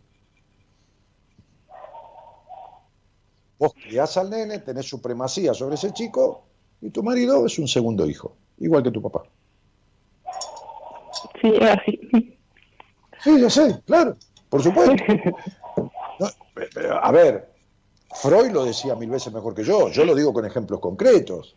Vos 3.64 3.72
criás 3.82 4.14
al 4.18 4.28
nene, 4.28 4.58
tenés 4.58 4.86
supremacía 4.86 5.54
sobre 5.54 5.76
ese 5.76 5.90
chico 5.94 6.42
y 6.82 6.90
tu 6.90 7.02
marido 7.02 7.46
es 7.46 7.58
un 7.58 7.66
segundo 7.66 8.06
hijo, 8.06 8.36
igual 8.58 8.82
que 8.82 8.90
tu 8.90 9.00
papá. 9.00 9.22
Sí, 11.40 11.56
así. 11.62 12.38
Sí, 13.22 13.40
ya 13.40 13.48
sé, 13.48 13.80
claro, 13.86 14.18
por 14.50 14.62
supuesto. 14.62 15.02
a 17.00 17.10
ver, 17.10 17.48
Freud 18.16 18.50
lo 18.50 18.66
decía 18.66 18.94
mil 18.96 19.08
veces 19.08 19.32
mejor 19.32 19.54
que 19.54 19.64
yo, 19.64 19.88
yo 19.88 20.04
lo 20.04 20.14
digo 20.14 20.34
con 20.34 20.44
ejemplos 20.44 20.78
concretos, 20.78 21.54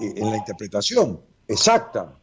en 0.00 0.30
la 0.30 0.38
interpretación 0.38 1.20
exacta. 1.46 2.14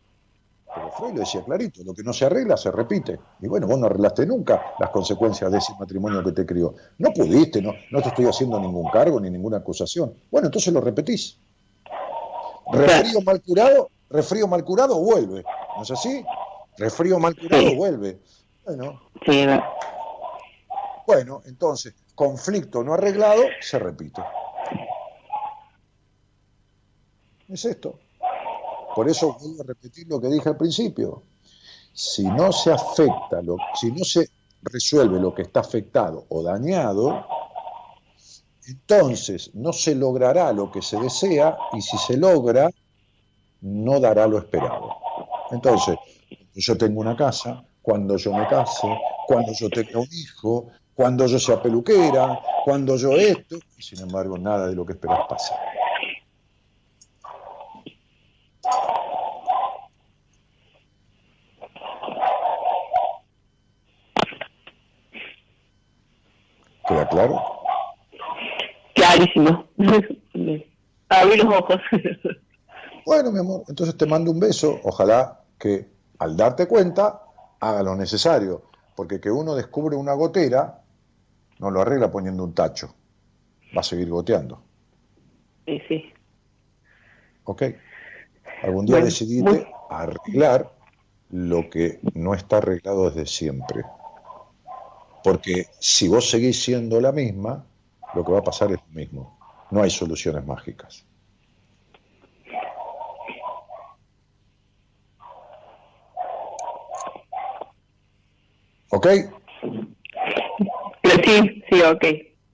Pero 0.74 0.92
Freud 0.92 1.14
lo 1.14 1.20
decía 1.20 1.44
clarito, 1.44 1.84
lo 1.84 1.94
que 1.94 2.04
no 2.04 2.14
se 2.14 2.26
arregla 2.26 2.56
se 2.56 2.72
repite. 2.72 3.20
Y 3.42 3.48
bueno, 3.48 3.68
vos 3.68 3.78
no 3.78 3.88
arreglaste 3.88 4.26
nunca 4.26 4.74
las 4.80 4.90
consecuencias 4.90 5.52
de 5.52 5.58
ese 5.58 5.74
matrimonio 5.80 6.24
que 6.24 6.32
te 6.32 6.46
crió. 6.46 6.76
No 6.98 7.12
pudiste, 7.12 7.62
no, 7.62 7.74
no 7.92 8.02
te 8.02 8.10
estoy 8.10 8.26
haciendo 8.26 8.60
ningún 8.60 8.90
cargo 8.90 9.20
ni 9.20 9.30
ninguna 9.30 9.58
acusación. 9.58 10.14
Bueno, 10.30 10.48
entonces 10.48 10.74
lo 10.74 10.80
repetís. 10.80 11.38
Refrío 12.72 13.22
mal 13.22 13.42
curado, 13.42 13.90
refrío 14.10 14.48
mal 14.48 14.64
curado 14.64 14.98
vuelve. 14.98 15.44
¿No 15.76 15.84
es 15.84 15.92
así? 15.92 16.24
Refrío 16.78 17.20
mal 17.20 17.36
curado 17.36 17.76
vuelve. 17.76 18.20
Bueno. 18.66 19.02
Sí, 19.26 19.46
bueno, 21.06 21.42
entonces, 21.46 21.94
conflicto 22.16 22.84
no 22.84 22.94
arreglado 22.94 23.42
se 23.60 23.78
repite. 23.80 24.22
Es 27.50 27.66
esto. 27.66 28.00
Por 28.96 29.10
eso 29.10 29.38
voy 29.40 29.60
a 29.60 29.64
repetir 29.64 30.08
lo 30.08 30.20
que 30.20 30.28
dije 30.28 30.50
al 30.50 30.58
principio. 30.58 31.24
Si 31.94 32.24
no 32.24 32.52
se 32.52 32.72
afecta, 32.72 33.42
si 33.76 33.92
no 33.92 34.04
se 34.04 34.30
resuelve 34.64 35.20
lo 35.20 35.34
que 35.34 35.44
está 35.44 35.62
afectado 35.62 36.26
o 36.30 36.44
dañado, 36.44 37.26
entonces 38.68 39.52
no 39.54 39.74
se 39.74 39.96
logrará 39.96 40.54
lo 40.54 40.72
que 40.72 40.82
se 40.82 41.00
desea 41.00 41.58
y 41.74 41.82
si 41.82 41.98
se 41.98 42.18
logra, 42.18 42.70
no 43.62 44.00
dará 44.00 44.28
lo 44.28 44.38
esperado. 44.38 44.90
Entonces, 45.52 45.96
yo 46.54 46.78
tengo 46.78 47.02
una 47.02 47.16
casa, 47.16 47.64
cuando 47.82 48.18
yo 48.18 48.34
me 48.34 48.48
case, 48.48 48.88
cuando 49.28 49.52
yo 49.54 49.70
tenga 49.70 50.00
un 50.00 50.08
hijo, 50.12 50.68
cuando 50.94 51.26
yo 51.26 51.40
sea 51.40 51.62
peluquera, 51.62 52.40
cuando 52.64 52.96
yo 52.96 53.14
esto, 53.14 53.58
y 53.78 53.82
sin 53.82 54.02
embargo 54.02 54.38
nada 54.38 54.68
de 54.68 54.76
lo 54.76 54.86
que 54.86 54.94
esperas 54.94 55.22
pasa. 55.28 55.56
Claro? 67.12 67.40
Clarísimo. 68.96 69.68
Abrí 71.10 71.38
los 71.38 71.54
ojos. 71.54 71.78
Bueno, 73.06 73.32
mi 73.32 73.40
amor, 73.40 73.64
entonces 73.68 73.98
te 73.98 74.06
mando 74.06 74.32
un 74.32 74.40
beso. 74.40 74.80
Ojalá 74.84 75.42
que 75.60 75.88
al 76.20 76.38
darte 76.38 76.68
cuenta 76.68 77.22
haga 77.60 77.84
lo 77.84 77.96
necesario, 77.96 78.64
porque 78.96 79.20
que 79.20 79.30
uno 79.30 79.56
descubre 79.56 79.96
una 79.96 80.14
gotera 80.14 80.82
no 81.60 81.70
lo 81.70 81.82
arregla 81.82 82.12
poniendo 82.12 82.44
un 82.44 82.54
tacho. 82.54 82.96
Va 83.76 83.82
a 83.82 83.84
seguir 83.84 84.10
goteando. 84.10 84.64
Sí, 85.66 85.82
sí. 85.88 86.14
Ok. 87.44 87.64
Algún 88.64 88.86
día 88.86 89.02
decidiste 89.02 89.68
arreglar 89.90 90.72
lo 91.30 91.70
que 91.70 92.00
no 92.14 92.34
está 92.34 92.58
arreglado 92.58 93.10
desde 93.10 93.26
siempre. 93.26 93.84
Porque 95.24 95.68
si 95.80 96.08
vos 96.08 96.30
seguís 96.30 96.62
siendo 96.64 97.00
la 97.00 97.12
misma, 97.12 97.66
lo 98.16 98.26
que 98.26 98.32
va 98.32 98.40
a 98.40 98.44
pasar 98.44 98.72
es 98.72 98.80
lo 98.88 98.94
mismo. 98.94 99.38
No 99.70 99.82
hay 99.82 99.90
soluciones 99.90 100.46
mágicas. 100.46 101.06
¿Ok? 108.90 109.08
Sí, 111.24 111.64
sí, 111.70 111.82
ok. 111.82 112.06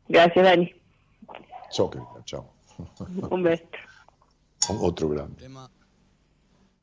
Gracias, 0.08 0.46
Dani. 0.46 0.72
Ok, 1.80 1.98
chao. 2.26 2.54
Un 3.32 3.44
beso. 3.44 3.64
Otro 4.70 5.10
grande. 5.10 5.50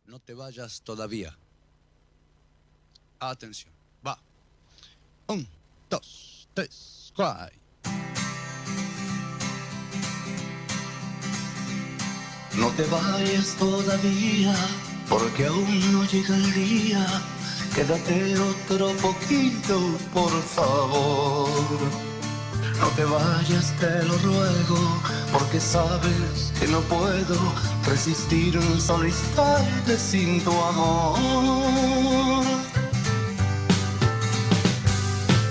No 0.07 0.19
te 0.19 0.35
vayas 0.35 0.83
todavía. 0.83 1.37
Atención. 3.21 3.73
Va. 4.07 4.19
Un, 5.29 5.47
No 12.57 12.69
te 12.71 12.85
vayas 12.85 13.57
todavía, 13.59 14.55
porque 15.09 15.47
aún 15.47 15.93
no 15.93 16.05
llega 16.05 16.37
el 16.37 16.55
día 16.55 17.07
Quédate 17.75 18.39
otro 18.39 18.93
poquito, 18.99 19.99
por 20.13 20.31
favor. 20.31 21.49
No 22.79 22.87
te 22.95 23.05
vayas, 23.05 23.73
te 23.81 24.05
lo 24.05 24.17
ruego, 24.19 25.01
porque 25.33 25.59
sabes 25.59 26.53
que 26.61 26.69
no 26.69 26.81
puedo 26.83 27.35
resistir 27.85 28.57
un 28.57 28.81
solo 28.81 29.09
instante 29.09 29.99
sin 29.99 30.41
tu 30.45 30.53
amor. 30.53 32.39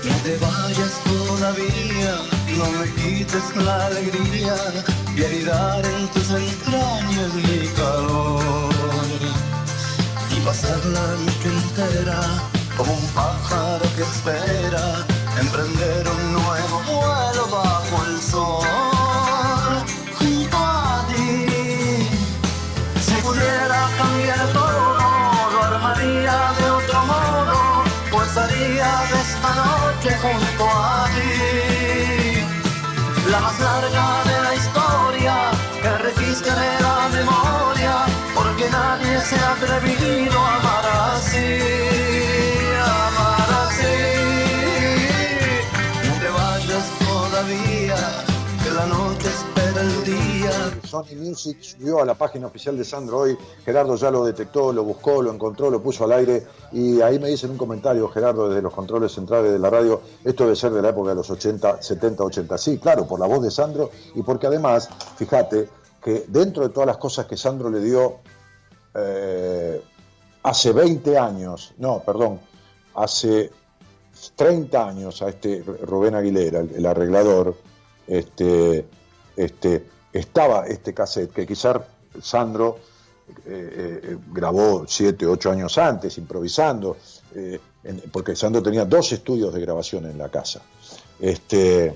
No 0.03 0.15
te 0.23 0.37
vayas 0.37 0.93
todavía, 1.05 2.15
no 2.57 2.65
me 2.79 2.87
quites 2.95 3.55
la 3.55 3.85
alegría 3.85 4.55
y 5.15 5.23
ayudar 5.23 5.85
en 5.85 6.07
tus 6.09 6.29
entrañas 6.31 7.33
mi 7.35 7.67
calor. 7.69 8.73
Pasar 10.45 10.85
la 10.87 10.99
noche 10.99 11.47
entera 11.47 12.19
como 12.75 12.91
un 12.91 13.07
pájaro 13.15 13.85
que 13.95 14.01
espera 14.01 15.05
emprender 15.39 16.05
un 16.09 16.32
nadie 39.23 39.29
se 39.29 39.35
ha 39.35 39.53
atrevido 39.53 40.39
a 40.39 40.55
amar 40.57 40.85
así, 41.15 41.59
amar 42.81 43.49
así. 43.67 43.95
No 46.07 46.13
te 46.19 46.29
vayas 46.29 46.85
todavía, 46.99 47.95
que 48.63 48.71
la 48.71 48.85
noche 48.85 49.27
espera 49.29 49.81
el 49.81 50.03
día. 50.03 50.51
Sony 50.87 51.15
Music 51.17 51.57
subió 51.61 52.01
a 52.01 52.05
la 52.05 52.13
página 52.13 52.47
oficial 52.47 52.77
de 52.77 52.83
Sandro 52.83 53.19
hoy. 53.19 53.37
Gerardo 53.65 53.95
ya 53.95 54.11
lo 54.11 54.25
detectó, 54.25 54.71
lo 54.73 54.83
buscó, 54.83 55.21
lo 55.21 55.31
encontró, 55.31 55.69
lo 55.69 55.81
puso 55.81 56.03
al 56.03 56.13
aire. 56.13 56.45
Y 56.71 57.01
ahí 57.01 57.19
me 57.19 57.29
dicen 57.29 57.51
un 57.51 57.57
comentario, 57.57 58.07
Gerardo, 58.09 58.49
desde 58.49 58.61
los 58.61 58.73
controles 58.73 59.11
centrales 59.11 59.51
de 59.51 59.59
la 59.59 59.69
radio. 59.69 60.01
Esto 60.23 60.43
debe 60.43 60.55
ser 60.55 60.71
de 60.71 60.81
la 60.81 60.89
época 60.89 61.09
de 61.09 61.15
los 61.15 61.29
80, 61.29 61.81
70, 61.81 62.23
80. 62.23 62.57
Sí, 62.57 62.77
claro, 62.77 63.07
por 63.07 63.19
la 63.19 63.25
voz 63.25 63.41
de 63.41 63.51
Sandro 63.51 63.89
y 64.15 64.21
porque 64.21 64.47
además, 64.47 64.89
fíjate, 65.17 65.69
que 66.03 66.25
dentro 66.27 66.63
de 66.63 66.69
todas 66.69 66.87
las 66.87 66.97
cosas 66.97 67.25
que 67.25 67.37
Sandro 67.37 67.69
le 67.69 67.79
dio 67.79 68.19
eh, 68.95 69.81
hace 70.43 70.71
20 70.71 71.17
años, 71.17 71.73
no, 71.77 72.03
perdón, 72.03 72.39
hace 72.95 73.51
30 74.35 74.87
años 74.87 75.21
a 75.21 75.29
este 75.29 75.63
Rubén 75.63 76.15
Aguilera, 76.15 76.59
el, 76.59 76.85
arreglador, 76.85 77.55
este, 78.07 78.85
este, 79.35 79.85
estaba 80.11 80.67
este 80.67 80.93
cassette 80.93 81.31
que 81.31 81.47
quizás 81.47 81.77
Sandro 82.21 82.77
eh, 83.45 83.99
eh, 84.03 84.17
grabó 84.31 84.85
7, 84.87 85.25
8 85.25 85.51
años 85.51 85.77
antes, 85.77 86.17
improvisando, 86.17 86.97
porque 88.11 88.35
Sandro 88.35 88.61
tenía 88.61 88.85
dos 88.85 89.11
estudios 89.11 89.53
de 89.53 89.59
grabación 89.61 90.05
en 90.05 90.17
la 90.19 90.29
casa. 90.29 90.61
Este, 91.19 91.95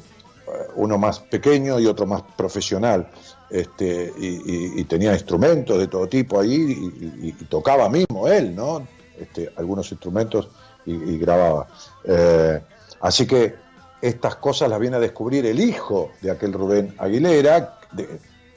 uno 0.75 0.97
más 0.97 1.19
pequeño 1.19 1.79
y 1.79 1.85
otro 1.85 2.05
más 2.05 2.23
profesional, 2.35 3.09
este, 3.49 4.13
y, 4.17 4.27
y- 4.27 4.81
y 4.81 4.83
tenía 4.85 5.13
instrumentos 5.13 5.77
de 5.79 5.87
todo 5.87 6.07
tipo 6.07 6.39
ahí, 6.39 6.53
y, 6.53 7.27
y- 7.27 7.35
y 7.39 7.45
tocaba 7.45 7.89
mismo 7.89 8.27
él, 8.27 8.55
¿no? 8.55 8.85
Este, 9.19 9.49
algunos 9.55 9.91
instrumentos 9.91 10.49
y, 10.85 10.93
y 10.93 11.17
grababa. 11.17 11.67
Eh, 12.03 12.59
así 13.01 13.25
que 13.25 13.55
estas 14.01 14.35
cosas 14.35 14.69
las 14.69 14.79
viene 14.79 14.97
a 14.97 14.99
descubrir 14.99 15.45
el 15.45 15.59
hijo 15.59 16.11
de 16.21 16.31
aquel 16.31 16.53
Rubén 16.53 16.93
Aguilera, 16.97 17.79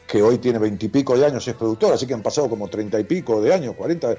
que 0.06 0.22
hoy 0.22 0.38
tiene 0.38 0.58
veintipico 0.58 1.16
de 1.16 1.24
años, 1.24 1.46
es 1.46 1.54
productor, 1.54 1.92
así 1.94 2.06
que 2.06 2.14
han 2.14 2.22
pasado 2.22 2.48
como 2.50 2.68
treinta 2.68 2.98
y 3.00 3.04
pico 3.04 3.40
de 3.40 3.54
años, 3.54 3.74
cuarenta. 3.76 4.14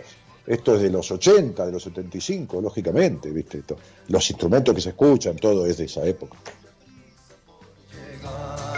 Esto 0.48 0.76
es 0.76 0.82
de 0.82 0.90
los 0.90 1.12
80, 1.12 1.66
de 1.68 1.72
los 1.72 1.84
75, 1.84 2.60
lógicamente, 2.62 3.30
¿viste? 3.30 3.60
Esto- 3.60 3.78
los 4.08 4.28
instrumentos 4.32 4.74
que 4.74 4.82
se 4.82 4.90
escuchan, 4.90 5.36
todo 5.36 5.68
es 5.68 5.78
de 5.78 5.86
esa 5.86 6.04
época. 6.04 6.36
He 7.94 8.71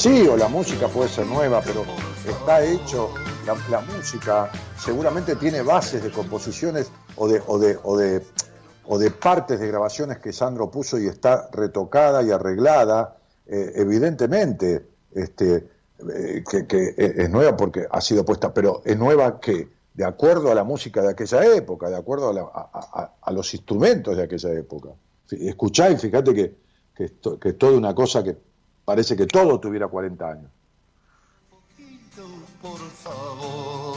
Sí, 0.00 0.26
o 0.26 0.34
la 0.34 0.48
música 0.48 0.88
puede 0.88 1.10
ser 1.10 1.26
nueva, 1.26 1.60
pero 1.62 1.84
está 2.26 2.64
hecho, 2.64 3.10
la, 3.44 3.80
música 3.82 4.50
seguramente 4.78 5.36
tiene 5.36 5.60
bases 5.60 6.02
de 6.02 6.10
composiciones 6.10 6.90
o 7.16 7.28
de, 7.28 7.42
o, 7.46 7.58
de, 7.58 7.78
o, 7.82 7.98
de, 7.98 8.22
o 8.86 8.98
de 8.98 9.10
partes 9.10 9.60
de 9.60 9.66
grabaciones 9.68 10.16
que 10.18 10.32
Sandro 10.32 10.70
puso 10.70 10.98
y 10.98 11.06
está 11.06 11.50
retocada 11.52 12.22
y 12.22 12.30
arreglada, 12.30 13.18
eh, 13.46 13.72
evidentemente, 13.74 14.86
este, 15.12 15.68
eh, 16.14 16.44
que, 16.66 16.94
es 16.96 17.28
nueva 17.28 17.54
porque 17.54 17.86
ha 17.90 18.00
sido 18.00 18.24
puesta, 18.24 18.54
pero 18.54 18.80
es 18.86 18.96
nueva 18.96 19.38
que 19.38 19.68
de 19.92 20.04
acuerdo 20.06 20.50
a 20.50 20.54
la 20.54 20.64
música 20.64 21.02
de 21.02 21.10
aquella 21.10 21.44
época, 21.44 21.90
de 21.90 21.96
acuerdo 21.98 22.30
a, 22.30 22.32
la- 22.32 23.10
a- 23.20 23.32
los 23.32 23.52
instrumentos 23.52 24.16
de 24.16 24.22
aquella 24.22 24.50
época. 24.54 24.88
Escuchá 25.30 25.90
y 25.90 25.98
fíjate 25.98 26.32
que, 26.32 26.54
que, 26.96 27.12
que 27.38 27.48
es 27.50 27.58
toda 27.58 27.76
una 27.76 27.94
cosa 27.94 28.24
que 28.24 28.48
parece 28.84 29.16
que 29.16 29.26
todo 29.26 29.58
tuviera 29.60 29.88
40 29.88 30.30
años. 30.30 30.50
por 32.60 32.78
favor. 33.02 33.96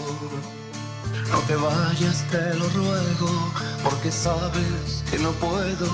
No 1.32 1.40
te 1.48 1.56
vayas, 1.56 2.24
te 2.30 2.54
lo 2.56 2.70
ruego, 2.70 3.52
porque 3.84 4.12
sabes 4.12 5.04
que 5.10 5.20
no 5.20 5.32
puedo 5.32 5.88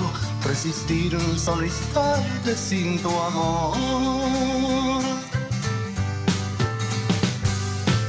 resistir 0.44 1.16
un 1.16 1.38
solo 1.38 1.64
instante 1.64 2.54
sin 2.54 2.98
tu 3.02 3.08
amor. 3.08 3.76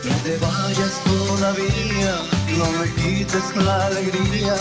No 0.04 0.16
te 0.24 0.38
vayas 0.38 1.02
todavía, 1.04 2.16
no 2.58 2.72
me 2.80 2.88
quites 2.96 3.56
la 3.56 3.86
alegría 3.88 4.56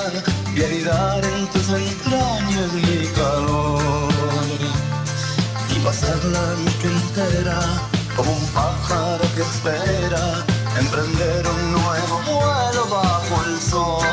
y 0.54 0.64
anidar 0.64 1.24
en 1.24 1.46
tus 1.48 1.68
entrañas 1.68 2.72
mi 2.72 3.06
calor 3.08 3.89
y 5.90 5.92
pasar 5.92 6.24
la 6.24 6.54
noche 6.54 6.88
entera 6.88 7.58
como 8.16 8.30
un 8.30 8.46
pájaro 8.54 9.24
que 9.34 9.42
espera 9.42 10.44
emprender 10.78 11.44
un 11.48 11.72
nuevo 11.72 12.20
vuelo 12.26 12.86
bajo 12.90 13.44
el 13.46 13.58
sol. 13.58 14.04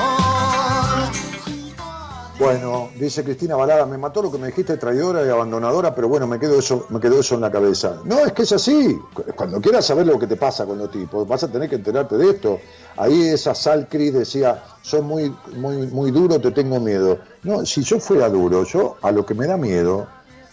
Bueno, 2.39 2.89
dice 2.99 3.23
Cristina 3.23 3.55
Balada, 3.55 3.85
me 3.85 3.97
mató 3.97 4.21
lo 4.21 4.31
que 4.31 4.37
me 4.37 4.47
dijiste 4.47 4.77
traidora 4.77 5.25
y 5.25 5.29
abandonadora, 5.29 5.93
pero 5.93 6.07
bueno, 6.07 6.27
me 6.27 6.39
quedó 6.39 6.59
eso, 6.59 6.85
me 6.89 6.99
quedó 6.99 7.19
eso 7.19 7.35
en 7.35 7.41
la 7.41 7.51
cabeza. 7.51 7.99
No, 8.05 8.19
es 8.25 8.31
que 8.33 8.43
es 8.43 8.51
así. 8.51 8.99
Cuando 9.35 9.59
quieras 9.59 9.85
saber 9.85 10.05
lo 10.05 10.19
que 10.19 10.27
te 10.27 10.35
pasa 10.35 10.65
con 10.65 10.77
los 10.77 10.91
tipos, 10.91 11.27
vas 11.27 11.43
a 11.43 11.51
tener 11.51 11.67
que 11.67 11.75
enterarte 11.75 12.15
de 12.15 12.29
esto. 12.29 12.59
Ahí 12.95 13.27
esa 13.27 13.55
Sal 13.55 13.87
Cris 13.89 14.13
decía, 14.13 14.63
soy 14.81 15.01
muy, 15.01 15.35
muy, 15.55 15.87
muy 15.87 16.11
duro, 16.11 16.39
te 16.39 16.51
tengo 16.51 16.79
miedo. 16.79 17.19
No, 17.43 17.65
si 17.65 17.83
yo 17.83 17.99
fuera 17.99 18.29
duro, 18.29 18.63
yo 18.63 18.97
a 19.01 19.11
lo 19.11 19.25
que 19.25 19.33
me 19.33 19.47
da 19.47 19.57
miedo, 19.57 20.07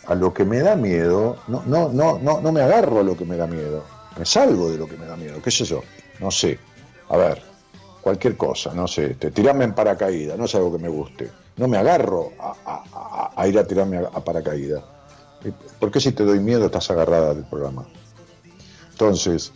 a 0.07 0.15
lo 0.15 0.33
que 0.35 0.45
me 0.45 0.61
da 0.61 0.77
miedo, 0.77 1.37
no, 1.49 1.63
no, 1.67 1.89
no, 1.91 2.19
no, 2.19 2.53
me 2.53 2.61
agarro 2.61 3.01
a 3.01 3.03
lo 3.03 3.17
que 3.17 3.25
me 3.25 3.37
da 3.37 3.47
miedo. 3.47 3.85
Me 4.19 4.25
salgo 4.25 4.71
de 4.71 4.79
lo 4.79 4.87
que 4.87 4.97
me 4.97 5.07
da 5.07 5.17
miedo, 5.17 5.41
qué 5.43 5.51
sé 5.51 5.65
yo, 5.65 5.83
no 6.21 6.31
sé. 6.31 6.59
A 7.09 7.17
ver, 7.17 7.43
cualquier 8.01 8.37
cosa, 8.37 8.73
no 8.75 8.87
sé, 8.87 9.15
te 9.15 9.31
tirarme 9.31 9.65
en 9.65 9.75
paracaídas, 9.75 10.39
no 10.39 10.45
es 10.45 10.55
algo 10.55 10.73
que 10.77 10.83
me 10.83 10.89
guste. 10.89 11.31
No 11.57 11.69
me 11.69 11.77
agarro 11.79 12.33
a, 12.41 13.33
a- 13.37 13.49
ir 13.49 13.59
a 13.59 13.67
tirarme 13.67 13.99
a, 13.99 14.11
paracaídas. 14.25 14.83
¿Por 15.79 15.91
qué 15.91 16.01
si 16.01 16.13
te 16.13 16.25
doy 16.25 16.41
miedo 16.41 16.67
estás 16.67 16.91
agarrada 16.91 17.35
del 17.35 17.45
programa? 17.45 17.85
Entonces, 18.93 19.53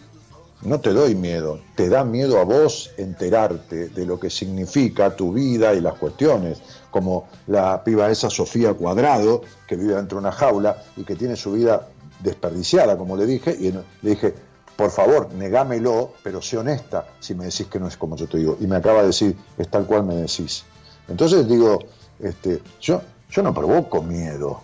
no 0.63 0.81
te 0.81 0.93
doy 0.93 1.15
miedo, 1.15 1.61
te 1.77 1.89
da 1.89 2.05
miedo 2.05 2.39
a 2.41 2.45
vos 2.45 2.91
enterarte 2.97 3.89
de 3.89 4.07
lo 4.07 4.19
que 4.19 4.29
significa 4.31 5.15
tu 5.15 5.33
vida 5.33 5.75
y 5.75 5.81
las 5.81 5.95
cuestiones, 5.95 6.61
como 6.91 7.29
la 7.47 7.83
piba 7.85 8.11
esa 8.11 8.31
Sofía 8.31 8.75
Cuadrado, 8.75 9.43
que 9.67 9.77
vive 9.77 9.95
dentro 9.95 10.17
de 10.17 10.21
una 10.21 10.33
jaula 10.33 10.83
y 10.97 11.05
que 11.05 11.17
tiene 11.17 11.37
su 11.37 11.53
vida 11.53 11.89
desperdiciada, 12.21 12.97
como 12.97 13.17
le 13.17 13.27
dije, 13.27 13.57
y 13.59 13.71
le 13.71 14.11
dije, 14.11 14.35
por 14.77 14.91
favor, 14.91 15.33
negámelo, 15.35 16.13
pero 16.23 16.41
sé 16.41 16.57
honesta 16.57 17.07
si 17.21 17.35
me 17.35 17.47
decís 17.47 17.67
que 17.67 17.81
no 17.81 17.89
es 17.89 17.97
como 17.97 18.17
yo 18.17 18.29
te 18.29 18.39
digo. 18.39 18.57
Y 18.61 18.67
me 18.67 18.77
acaba 18.77 19.01
de 19.01 19.09
decir, 19.09 19.37
es 19.57 19.69
tal 19.69 19.87
cual 19.87 20.05
me 20.05 20.15
decís. 20.15 20.65
Entonces 21.09 21.49
digo, 21.49 21.81
este, 22.21 22.63
yo, 22.81 23.03
yo 23.31 23.43
no 23.43 23.53
provoco 23.53 24.03
miedo, 24.03 24.61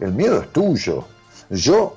el 0.00 0.12
miedo 0.12 0.40
es 0.40 0.52
tuyo. 0.52 1.04
Yo, 1.50 1.96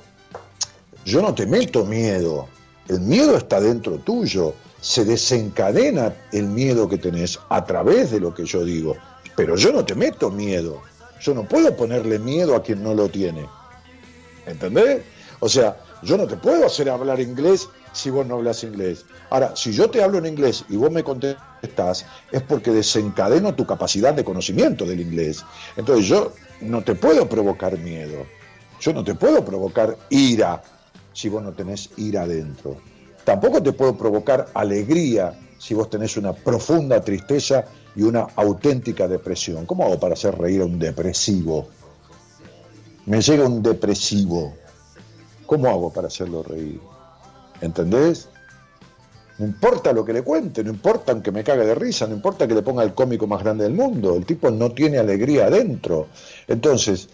yo 1.06 1.22
no 1.22 1.34
te 1.34 1.46
meto 1.46 1.86
miedo, 1.86 2.48
el 2.88 3.00
miedo 3.00 3.38
está 3.38 3.60
dentro 3.60 3.98
tuyo. 3.98 4.54
Se 4.82 5.06
desencadena 5.06 6.14
el 6.34 6.48
miedo 6.48 6.90
que 6.90 6.98
tenés 6.98 7.40
a 7.48 7.64
través 7.64 8.12
de 8.12 8.20
lo 8.20 8.34
que 8.34 8.46
yo 8.46 8.66
digo. 8.66 8.98
Pero 9.36 9.56
yo 9.56 9.72
no 9.72 9.86
te 9.86 9.96
meto 9.96 10.30
miedo. 10.30 10.82
Yo 11.20 11.34
no 11.34 11.44
puedo 11.48 11.76
ponerle 11.76 12.20
miedo 12.20 12.56
a 12.56 12.64
quien 12.64 12.84
no 12.84 12.94
lo 12.94 13.10
tiene. 13.10 13.48
¿Entendés? 14.46 15.04
O 15.40 15.50
sea, 15.50 15.78
yo 16.02 16.18
no 16.18 16.28
te 16.28 16.36
puedo 16.36 16.66
hacer 16.66 16.90
hablar 16.90 17.20
inglés 17.20 17.70
si 17.94 18.10
vos 18.10 18.26
no 18.26 18.36
hablas 18.36 18.64
inglés. 18.64 19.06
Ahora, 19.30 19.56
si 19.56 19.72
yo 19.72 19.90
te 19.90 20.04
hablo 20.04 20.18
en 20.18 20.26
inglés 20.26 20.66
y 20.70 20.76
vos 20.76 20.92
me 20.92 21.04
contestás, 21.04 22.06
es 22.32 22.42
porque 22.42 22.72
desencadeno 22.72 23.56
tu 23.56 23.66
capacidad 23.66 24.14
de 24.14 24.24
conocimiento 24.24 24.86
del 24.86 25.00
inglés. 25.00 25.46
Entonces 25.78 26.08
yo 26.08 26.34
no 26.62 26.84
te 26.84 26.96
puedo 26.96 27.28
provocar 27.30 27.78
miedo. 27.78 28.26
Yo 28.82 28.94
no 28.94 29.04
te 29.04 29.16
puedo 29.16 29.46
provocar 29.46 29.98
ira 30.10 30.62
si 31.14 31.30
vos 31.30 31.42
no 31.42 31.54
tenés 31.54 31.90
ira 31.98 32.24
adentro. 32.24 32.78
Tampoco 33.24 33.64
te 33.64 33.72
puedo 33.72 33.98
provocar 33.98 34.48
alegría 34.54 35.40
si 35.58 35.74
vos 35.74 35.90
tenés 35.90 36.18
una 36.18 36.34
profunda 36.34 37.02
tristeza 37.02 37.66
y 37.96 38.04
una 38.04 38.28
auténtica 38.36 39.08
depresión. 39.08 39.66
¿Cómo 39.66 39.86
hago 39.86 40.00
para 40.00 40.14
hacer 40.14 40.38
reír 40.38 40.62
a 40.62 40.66
un 40.66 40.80
depresivo? 40.80 41.68
Me 43.06 43.22
llega 43.22 43.46
un 43.46 43.62
depresivo. 43.62 44.54
¿Cómo 45.46 45.68
hago 45.68 45.92
para 45.92 46.08
hacerlo 46.08 46.44
reír? 46.44 46.80
¿Entendés? 47.62 48.30
No 49.38 49.46
importa 49.46 49.92
lo 49.94 50.06
que 50.06 50.14
le 50.14 50.22
cuente, 50.22 50.64
no 50.64 50.70
importa 50.70 51.12
aunque 51.12 51.32
me 51.32 51.44
cague 51.44 51.66
de 51.66 51.74
risa, 51.74 52.06
no 52.08 52.14
importa 52.14 52.48
que 52.48 52.54
le 52.54 52.62
ponga 52.62 52.84
el 52.84 52.94
cómico 52.94 53.26
más 53.26 53.42
grande 53.42 53.64
del 53.64 53.74
mundo, 53.74 54.16
el 54.16 54.26
tipo 54.26 54.52
no 54.52 54.72
tiene 54.72 55.00
alegría 55.00 55.48
adentro. 55.48 56.08
Entonces, 56.48 57.10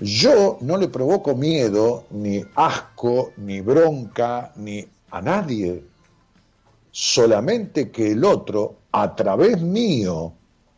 yo 0.00 0.58
no 0.60 0.76
le 0.76 0.88
provoco 0.88 1.36
miedo, 1.36 2.06
ni 2.10 2.42
asco, 2.56 3.32
ni 3.36 3.60
bronca, 3.60 4.52
ni 4.56 4.84
a 5.10 5.22
nadie. 5.22 5.84
Solamente 6.90 7.90
que 7.90 8.12
el 8.12 8.24
otro, 8.24 8.78
a 8.96 9.16
través 9.16 9.60
mío, 9.60 10.32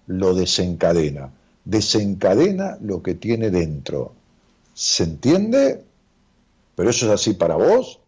lo 0.06 0.34
desencadena. 0.34 1.30
Desencadena 1.66 2.78
lo 2.80 3.02
que 3.02 3.14
tiene 3.14 3.50
dentro. 3.50 4.14
¿Se 4.72 5.04
entiende? 5.04 5.84
Pero 6.74 6.88
eso 6.88 7.04
es 7.04 7.12
así 7.12 7.34
para 7.34 7.56
vos 7.56 8.00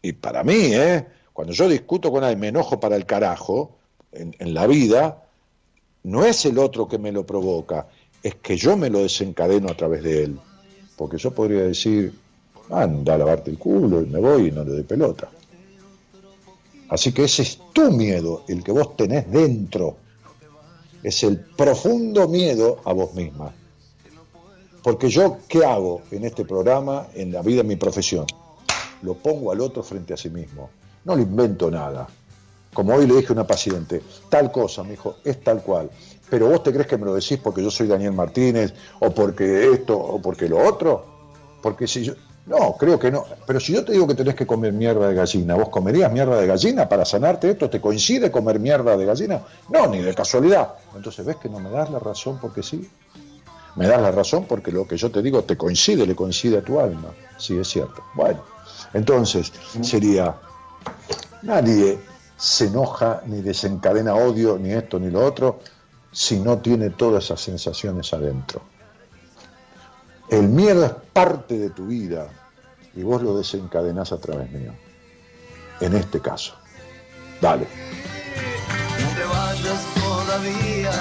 y 0.00 0.14
para 0.14 0.42
mí, 0.44 0.72
¿eh? 0.72 1.06
Cuando 1.34 1.52
yo 1.52 1.68
discuto 1.68 2.10
con 2.10 2.24
alguien, 2.24 2.40
me 2.40 2.48
enojo 2.48 2.80
para 2.80 2.96
el 2.96 3.04
carajo 3.04 3.76
en, 4.12 4.34
en 4.38 4.54
la 4.54 4.66
vida, 4.66 5.24
no 6.04 6.24
es 6.24 6.46
el 6.46 6.58
otro 6.58 6.88
que 6.88 6.96
me 6.96 7.12
lo 7.12 7.26
provoca, 7.26 7.86
es 8.22 8.36
que 8.36 8.56
yo 8.56 8.78
me 8.78 8.88
lo 8.88 9.00
desencadeno 9.00 9.68
a 9.68 9.76
través 9.76 10.02
de 10.02 10.24
él. 10.24 10.40
Porque 10.96 11.18
yo 11.18 11.32
podría 11.32 11.64
decir, 11.64 12.14
anda 12.70 13.14
a 13.14 13.18
lavarte 13.18 13.50
el 13.50 13.58
culo 13.58 14.00
y 14.00 14.06
me 14.06 14.20
voy 14.20 14.48
y 14.48 14.52
no 14.52 14.64
le 14.64 14.70
doy 14.70 14.84
pelota. 14.84 15.28
Así 16.90 17.12
que 17.12 17.24
ese 17.24 17.42
es 17.42 17.58
tu 17.72 17.90
miedo, 17.92 18.42
el 18.48 18.64
que 18.64 18.72
vos 18.72 18.96
tenés 18.96 19.30
dentro. 19.30 19.96
Es 21.02 21.22
el 21.22 21.38
profundo 21.38 22.28
miedo 22.28 22.80
a 22.84 22.92
vos 22.92 23.14
misma. 23.14 23.54
Porque 24.82 25.08
yo, 25.08 25.38
¿qué 25.48 25.64
hago 25.64 26.02
en 26.10 26.24
este 26.24 26.44
programa, 26.44 27.06
en 27.14 27.32
la 27.32 27.42
vida, 27.42 27.60
en 27.60 27.68
mi 27.68 27.76
profesión? 27.76 28.26
Lo 29.02 29.14
pongo 29.14 29.52
al 29.52 29.60
otro 29.60 29.82
frente 29.82 30.14
a 30.14 30.16
sí 30.16 30.30
mismo. 30.30 30.68
No 31.04 31.14
le 31.14 31.22
invento 31.22 31.70
nada. 31.70 32.08
Como 32.74 32.94
hoy 32.94 33.06
le 33.06 33.16
dije 33.16 33.28
a 33.28 33.32
una 33.32 33.46
paciente, 33.46 34.02
tal 34.28 34.50
cosa, 34.50 34.82
me 34.82 34.90
dijo, 34.90 35.16
es 35.24 35.40
tal 35.42 35.62
cual. 35.62 35.90
Pero 36.28 36.48
vos 36.48 36.62
te 36.62 36.72
crees 36.72 36.86
que 36.86 36.96
me 36.96 37.06
lo 37.06 37.14
decís 37.14 37.38
porque 37.38 37.62
yo 37.62 37.70
soy 37.70 37.86
Daniel 37.86 38.12
Martínez, 38.12 38.74
o 38.98 39.10
porque 39.10 39.70
esto, 39.72 39.96
o 39.96 40.20
porque 40.20 40.48
lo 40.48 40.58
otro. 40.58 41.04
Porque 41.62 41.86
si 41.86 42.04
yo. 42.04 42.14
No, 42.46 42.76
creo 42.76 42.98
que 42.98 43.10
no. 43.10 43.24
Pero 43.46 43.60
si 43.60 43.72
yo 43.72 43.84
te 43.84 43.92
digo 43.92 44.06
que 44.06 44.14
tenés 44.14 44.34
que 44.34 44.46
comer 44.46 44.72
mierda 44.72 45.08
de 45.08 45.14
gallina, 45.14 45.54
¿vos 45.54 45.68
comerías 45.68 46.10
mierda 46.10 46.40
de 46.40 46.46
gallina 46.46 46.88
para 46.88 47.04
sanarte 47.04 47.50
esto? 47.50 47.70
¿Te 47.70 47.80
coincide 47.80 48.30
comer 48.30 48.58
mierda 48.58 48.96
de 48.96 49.04
gallina? 49.04 49.42
No, 49.68 49.86
ni 49.86 49.98
de 50.00 50.14
casualidad. 50.14 50.74
Entonces, 50.96 51.24
¿ves 51.24 51.36
que 51.36 51.48
no 51.48 51.60
me 51.60 51.70
das 51.70 51.90
la 51.90 51.98
razón 51.98 52.38
porque 52.40 52.62
sí? 52.62 52.88
Me 53.76 53.86
das 53.86 54.00
la 54.00 54.10
razón 54.10 54.46
porque 54.48 54.72
lo 54.72 54.86
que 54.86 54.96
yo 54.96 55.10
te 55.10 55.22
digo 55.22 55.44
te 55.44 55.56
coincide, 55.56 56.06
le 56.06 56.16
coincide 56.16 56.58
a 56.58 56.62
tu 56.62 56.80
alma. 56.80 57.10
Sí, 57.38 57.56
es 57.56 57.68
cierto. 57.68 58.02
Bueno, 58.14 58.42
entonces 58.94 59.52
sería, 59.80 60.34
nadie 61.42 61.98
se 62.36 62.66
enoja 62.66 63.22
ni 63.26 63.42
desencadena 63.42 64.14
odio, 64.14 64.58
ni 64.58 64.72
esto 64.72 64.98
ni 64.98 65.10
lo 65.10 65.24
otro, 65.24 65.60
si 66.10 66.40
no 66.40 66.58
tiene 66.58 66.90
todas 66.90 67.24
esas 67.24 67.40
sensaciones 67.40 68.12
adentro. 68.12 68.62
El 70.30 70.48
miedo 70.48 70.86
es 70.86 70.92
parte 71.12 71.58
de 71.58 71.70
tu 71.70 71.86
vida 71.86 72.28
y 72.94 73.02
vos 73.02 73.20
lo 73.20 73.36
desencadenás 73.36 74.12
a 74.12 74.18
través 74.18 74.50
mío. 74.52 74.72
En 75.80 75.96
este 75.96 76.20
caso. 76.20 76.54
Dale. 77.40 77.66
No 79.00 79.08
te 79.16 79.24
vayas 79.24 79.84
todavía, 79.94 80.92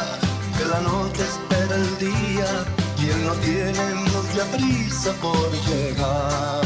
que 0.58 0.66
la 0.66 0.82
noche 0.82 1.22
espera 1.22 1.76
el 1.76 1.98
día 2.00 2.66
y 2.98 3.10
él 3.10 3.24
no 3.24 3.34
tiene 3.34 3.94
mucha 3.96 4.46
prisa 4.58 5.14
por 5.22 5.52
llegar. 5.68 6.62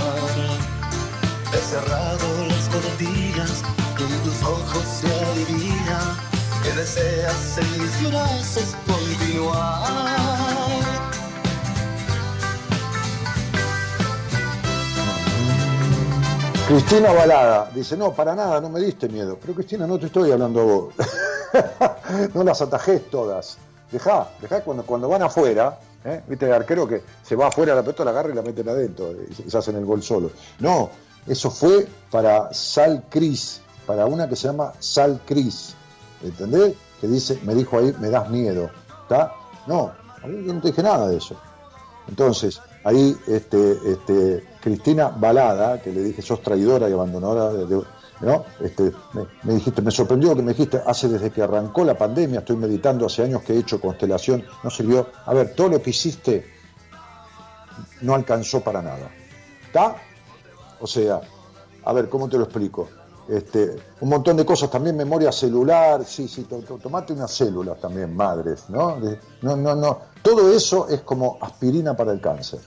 He 1.54 1.58
cerrado 1.58 2.48
las 2.48 2.70
cortinas, 2.70 3.64
en 4.00 4.24
tus 4.24 4.42
ojos 4.42 4.84
se 5.02 5.08
adivina 5.08 6.18
que 6.64 6.72
deseas 6.72 7.58
en 7.58 7.82
mis 7.82 8.10
brazos 8.10 8.76
continuar. 8.88 10.63
Cristina 16.74 17.12
Balada 17.12 17.70
dice, 17.74 17.96
no, 17.96 18.14
para 18.14 18.34
nada, 18.34 18.60
no 18.60 18.68
me 18.70 18.80
diste 18.80 19.08
miedo. 19.08 19.38
Pero 19.40 19.54
Cristina, 19.54 19.86
no 19.86 20.00
te 20.00 20.08
estoy 20.08 20.32
hablando 20.32 20.62
a 20.62 20.64
vos. 20.64 20.94
no 22.34 22.44
las 22.44 22.62
atajes 22.64 23.12
todas. 23.12 23.58
Dejá, 23.92 24.28
dejá 24.42 24.62
cuando, 24.64 24.84
cuando 24.84 25.08
van 25.08 25.22
afuera, 25.22 25.78
¿eh? 26.04 26.24
viste 26.28 26.48
el 26.48 26.54
arquero 26.54 26.88
que 26.88 27.04
se 27.22 27.36
va 27.36 27.48
afuera, 27.50 27.76
la 27.76 27.82
pelota 27.84 28.04
la 28.04 28.10
agarra 28.10 28.32
y 28.32 28.34
la 28.34 28.42
meten 28.42 28.68
adentro 28.70 29.12
y 29.30 29.36
se- 29.36 29.44
y 29.44 29.52
se 29.52 29.58
hacen 29.58 29.76
el 29.76 29.86
gol 29.86 30.02
solo. 30.02 30.32
No, 30.60 30.90
eso 31.28 31.52
fue 31.52 31.88
para 32.10 32.52
Sal 32.56 33.04
Cris, 33.08 33.62
para 33.86 34.08
una 34.08 34.28
que 34.28 34.36
se 34.36 34.48
llama 34.48 34.74
Sal 34.80 35.22
Cris. 35.28 35.76
¿Entendés? 36.24 36.74
Que 37.00 37.08
dice, 37.08 37.40
me 37.44 37.54
dijo 37.54 37.78
ahí, 37.78 37.94
me 38.00 38.10
das 38.10 38.28
miedo. 38.32 38.72
¿Está? 39.04 39.32
No, 39.68 39.92
yo 40.24 40.54
no 40.54 40.60
te 40.60 40.70
dije 40.70 40.82
nada 40.82 41.08
de 41.08 41.18
eso. 41.18 41.36
Entonces, 42.08 42.60
ahí 42.84 43.16
este, 43.28 43.78
este, 43.86 44.44
Cristina 44.62 45.10
Balada, 45.10 45.82
que 45.82 45.92
le 45.92 46.04
dije, 46.04 46.22
sos 46.22 46.42
traidora 46.42 46.90
y 46.90 46.94
abandonadora, 46.94 47.52
¿no? 48.22 48.46
Este, 48.62 48.92
me, 49.14 49.26
me 49.44 49.54
dijiste, 49.56 49.82
me 49.82 49.92
sorprendió 49.92 50.36
que 50.36 50.42
me 50.42 50.54
dijiste, 50.54 50.82
hace 50.86 51.08
desde 51.08 51.32
que 51.32 51.42
arrancó 51.42 51.84
la 51.84 51.98
pandemia, 51.98 52.40
estoy 52.40 52.58
meditando, 52.58 53.06
hace 53.06 53.24
años 53.24 53.42
que 53.44 53.54
he 53.54 53.60
hecho 53.60 53.80
constelación, 53.80 54.44
no 54.64 54.70
sirvió. 54.70 55.08
A 55.26 55.34
ver, 55.34 55.56
todo 55.56 55.70
lo 55.70 55.82
que 55.82 55.90
hiciste 55.90 56.46
no 58.02 58.16
alcanzó 58.16 58.62
para 58.62 58.82
nada. 58.82 59.10
¿Está? 59.66 59.96
O 60.80 60.88
sea, 60.88 61.22
a 61.86 61.94
ver, 61.94 62.10
¿cómo 62.10 62.30
te 62.30 62.38
lo 62.38 62.44
explico? 62.44 62.90
Este, 63.28 63.78
un 64.02 64.10
montón 64.10 64.36
de 64.36 64.46
cosas, 64.46 64.70
también 64.70 64.98
memoria 64.98 65.32
celular, 65.32 66.04
sí, 66.06 66.28
sí, 66.28 66.44
to- 66.44 66.60
to- 66.60 66.78
tomate 66.78 67.14
unas 67.14 67.32
células 67.32 67.80
también, 67.80 68.14
madres, 68.16 68.66
no, 68.70 68.98
no, 69.42 69.56
no. 69.76 69.98
Todo 70.22 70.52
eso 70.54 70.88
es 70.90 71.02
como 71.02 71.38
aspirina 71.40 71.96
para 71.96 72.12
el 72.12 72.20
cáncer. 72.20 72.60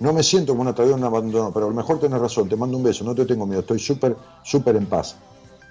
No 0.00 0.12
me 0.12 0.22
siento 0.22 0.52
como 0.52 0.62
una 0.62 0.74
traidora, 0.74 0.96
un 0.98 1.04
abandono, 1.04 1.52
pero 1.52 1.66
a 1.66 1.68
lo 1.70 1.74
mejor 1.74 1.98
tenés 1.98 2.20
razón, 2.20 2.48
te 2.48 2.56
mando 2.56 2.76
un 2.76 2.82
beso, 2.82 3.04
no 3.04 3.14
te 3.14 3.24
tengo 3.24 3.46
miedo, 3.46 3.60
estoy 3.60 3.78
súper, 3.78 4.16
súper 4.42 4.76
en 4.76 4.86
paz. 4.86 5.16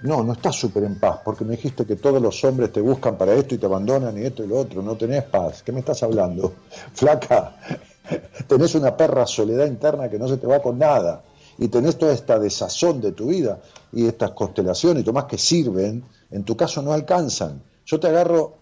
No, 0.02 0.22
no 0.22 0.32
estás 0.34 0.56
súper 0.56 0.84
en 0.84 0.98
paz, 0.98 1.20
porque 1.24 1.44
me 1.44 1.52
dijiste 1.52 1.86
que 1.86 1.96
todos 1.96 2.20
los 2.20 2.42
hombres 2.44 2.72
te 2.72 2.80
buscan 2.80 3.16
para 3.16 3.32
esto 3.34 3.54
y 3.54 3.58
te 3.58 3.66
abandonan 3.66 4.16
y 4.18 4.22
esto 4.22 4.44
y 4.44 4.48
lo 4.48 4.58
otro, 4.58 4.82
no 4.82 4.96
tenés 4.96 5.22
paz. 5.24 5.62
¿Qué 5.62 5.72
me 5.72 5.80
estás 5.80 6.02
hablando? 6.02 6.52
Flaca, 6.94 7.56
tenés 8.48 8.74
una 8.74 8.94
perra 8.96 9.26
soledad 9.26 9.66
interna 9.66 10.10
que 10.10 10.18
no 10.18 10.28
se 10.28 10.36
te 10.36 10.46
va 10.46 10.60
con 10.60 10.78
nada. 10.78 11.22
Y 11.58 11.68
tenés 11.68 11.96
toda 11.98 12.12
esta 12.12 12.38
desazón 12.38 13.00
de 13.00 13.12
tu 13.12 13.26
vida 13.28 13.60
y 13.92 14.06
estas 14.06 14.32
constelaciones 14.32 15.02
y 15.02 15.04
tomás 15.04 15.24
que 15.26 15.38
sirven, 15.38 16.04
en 16.30 16.44
tu 16.44 16.56
caso 16.56 16.82
no 16.82 16.92
alcanzan. 16.92 17.62
Yo 17.86 18.00
te 18.00 18.08
agarro, 18.08 18.54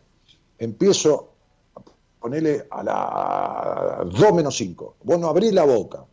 empiezo 0.59 1.31
a 1.75 1.81
ponerle 2.21 2.67
a 2.71 2.83
las 4.05 4.13
2 4.21 4.33
menos 4.35 4.57
5. 4.57 4.97
Vos 5.05 5.19
no 5.19 5.29
abrís 5.29 5.53
la 5.53 5.65
boca. 5.65 6.05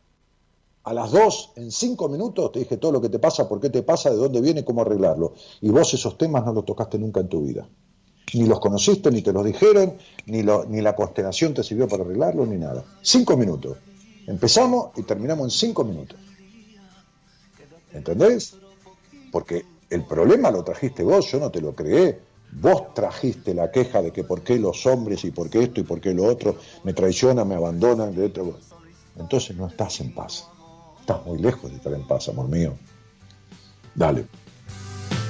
A 0.84 0.94
las 0.94 1.12
2, 1.12 1.52
en 1.58 1.72
5 1.72 2.08
minutos, 2.08 2.52
te 2.54 2.60
dije 2.60 2.78
todo 2.78 2.94
lo 2.94 3.02
que 3.02 3.10
te 3.10 3.20
pasa, 3.20 3.48
por 3.48 3.60
qué 3.60 3.70
te 3.70 3.84
pasa, 3.84 4.10
de 4.10 4.16
dónde 4.16 4.40
viene, 4.42 4.64
cómo 4.64 4.82
arreglarlo. 4.82 5.34
Y 5.62 5.70
vos 5.70 5.94
esos 5.94 6.18
temas 6.18 6.46
no 6.46 6.54
los 6.54 6.66
tocaste 6.66 6.98
nunca 6.98 7.20
en 7.20 7.28
tu 7.28 7.42
vida. 7.42 7.68
Ni 8.34 8.46
los 8.46 8.60
conociste, 8.60 9.12
ni 9.12 9.22
te 9.22 9.34
los 9.34 9.44
dijeron, 9.44 9.96
ni, 10.28 10.42
lo- 10.44 10.66
ni 10.66 10.82
la 10.82 10.96
constelación 10.96 11.54
te 11.54 11.64
sirvió 11.64 11.88
para 11.88 12.04
arreglarlo, 12.04 12.46
ni 12.46 12.58
nada. 12.58 12.84
5 13.02 13.36
minutos. 13.36 13.78
Empezamos 14.26 14.92
y 14.96 15.04
terminamos 15.04 15.46
en 15.46 15.52
5 15.52 15.84
minutos. 15.84 16.18
¿Entendés? 17.92 18.56
Porque 19.32 19.66
el 19.90 20.06
problema 20.06 20.52
lo 20.52 20.64
trajiste 20.64 21.04
vos, 21.04 21.32
yo 21.32 21.40
no 21.40 21.50
te 21.50 21.62
lo 21.62 21.74
creé. 21.74 22.20
Vos 22.52 22.94
trajiste 22.94 23.54
la 23.54 23.72
queja 23.72 24.02
de 24.02 24.12
que 24.12 24.24
por 24.24 24.42
qué 24.42 24.58
los 24.58 24.86
hombres 24.86 25.24
y 25.24 25.32
por 25.32 25.50
qué 25.50 25.64
esto 25.64 25.82
y 25.82 25.84
por 25.84 26.02
qué 26.02 26.14
lo 26.14 26.26
otro 26.26 26.58
me 26.84 26.94
traicionan, 26.94 27.48
me 27.48 27.56
abandonan, 27.56 28.16
de. 28.16 28.32
Entonces 29.18 29.56
no 29.56 29.68
estás 29.68 30.00
en 30.00 30.14
paz. 30.14 30.48
Estás 31.00 31.26
muy 31.26 31.38
lejos 31.40 31.70
de 31.70 31.78
estar 31.78 31.94
en 31.94 32.08
paz, 32.08 32.30
amor 32.30 32.48
mío. 32.48 32.74
Dale. 33.96 34.26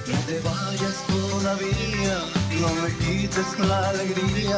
No 0.08 0.18
te 0.26 0.40
vayas 0.40 1.06
todavía, 1.08 2.20
no 2.62 2.68
me 2.82 2.90
quites 2.98 3.60
la 3.60 3.90
alegría 3.90 4.58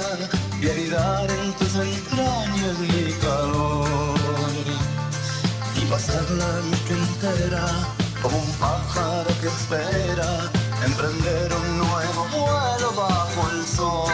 y 0.61 0.69
anidar 0.69 1.29
en 1.29 1.53
tus 1.53 1.75
entrañas 1.75 2.79
mi 2.79 3.11
calor. 3.21 4.20
Pasar 5.91 6.23
la 6.31 6.47
noche 6.69 6.93
entera 6.93 7.65
como 8.21 8.37
un 8.37 8.51
pájaro 8.53 9.27
que 9.41 9.47
espera 9.47 10.49
emprender 10.85 11.51
un 11.53 11.79
nuevo 11.79 12.27
vuelo 12.31 12.93
bajo 12.95 13.49
el 13.51 13.65
sol. 13.65 14.09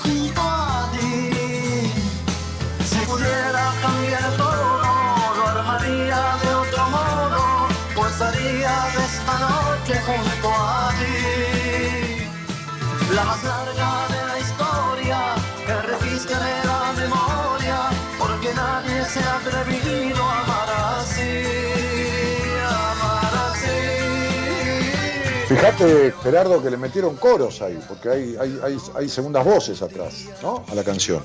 Junto 0.00 0.40
a 0.40 0.88
ti, 0.92 1.90
si 2.88 2.98
pudiera 3.06 3.72
cambiar 3.82 4.36
todo, 4.36 5.34
lo 5.36 5.48
armaría 5.48 6.36
de 6.44 6.54
otro 6.54 6.88
modo, 6.90 7.66
pues 7.96 8.20
haría 8.20 8.86
de 8.94 9.04
esta 9.10 9.34
noche 9.36 10.00
junto 10.06 10.48
a 10.54 10.92
ti. 11.00 12.30
La 13.16 13.24
más 13.24 13.42
larga 13.42 14.06
de 14.14 14.20
la 14.28 14.38
historia 14.38 15.18
que 15.66 15.74
registre 15.88 16.36
la 16.64 16.92
memoria, 16.92 17.90
porque 18.16 18.54
nadie 18.54 19.04
se 19.06 19.18
ha 19.18 19.40
Fíjate, 25.60 26.14
Gerardo, 26.22 26.62
que 26.62 26.70
le 26.70 26.78
metieron 26.78 27.16
coros 27.16 27.60
ahí, 27.60 27.78
porque 27.86 28.08
hay, 28.08 28.34
hay, 28.40 28.58
hay, 28.64 28.78
hay 28.94 29.08
segundas 29.10 29.44
voces 29.44 29.82
atrás, 29.82 30.24
¿no? 30.42 30.64
A 30.66 30.74
la 30.74 30.82
canción. 30.82 31.22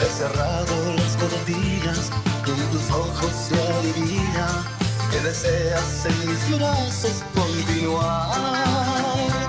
He 0.00 0.06
cerrado 0.06 0.94
las 0.96 1.16
cortinas 1.18 2.10
y 2.46 2.50
en 2.50 2.70
tus 2.70 2.90
ojos 2.90 3.30
se 3.30 3.54
adivina 3.54 4.64
que 5.10 5.20
deseas 5.20 6.06
en 6.06 6.30
mis 6.30 6.58
brazos 6.58 7.22
continuar. 7.34 9.41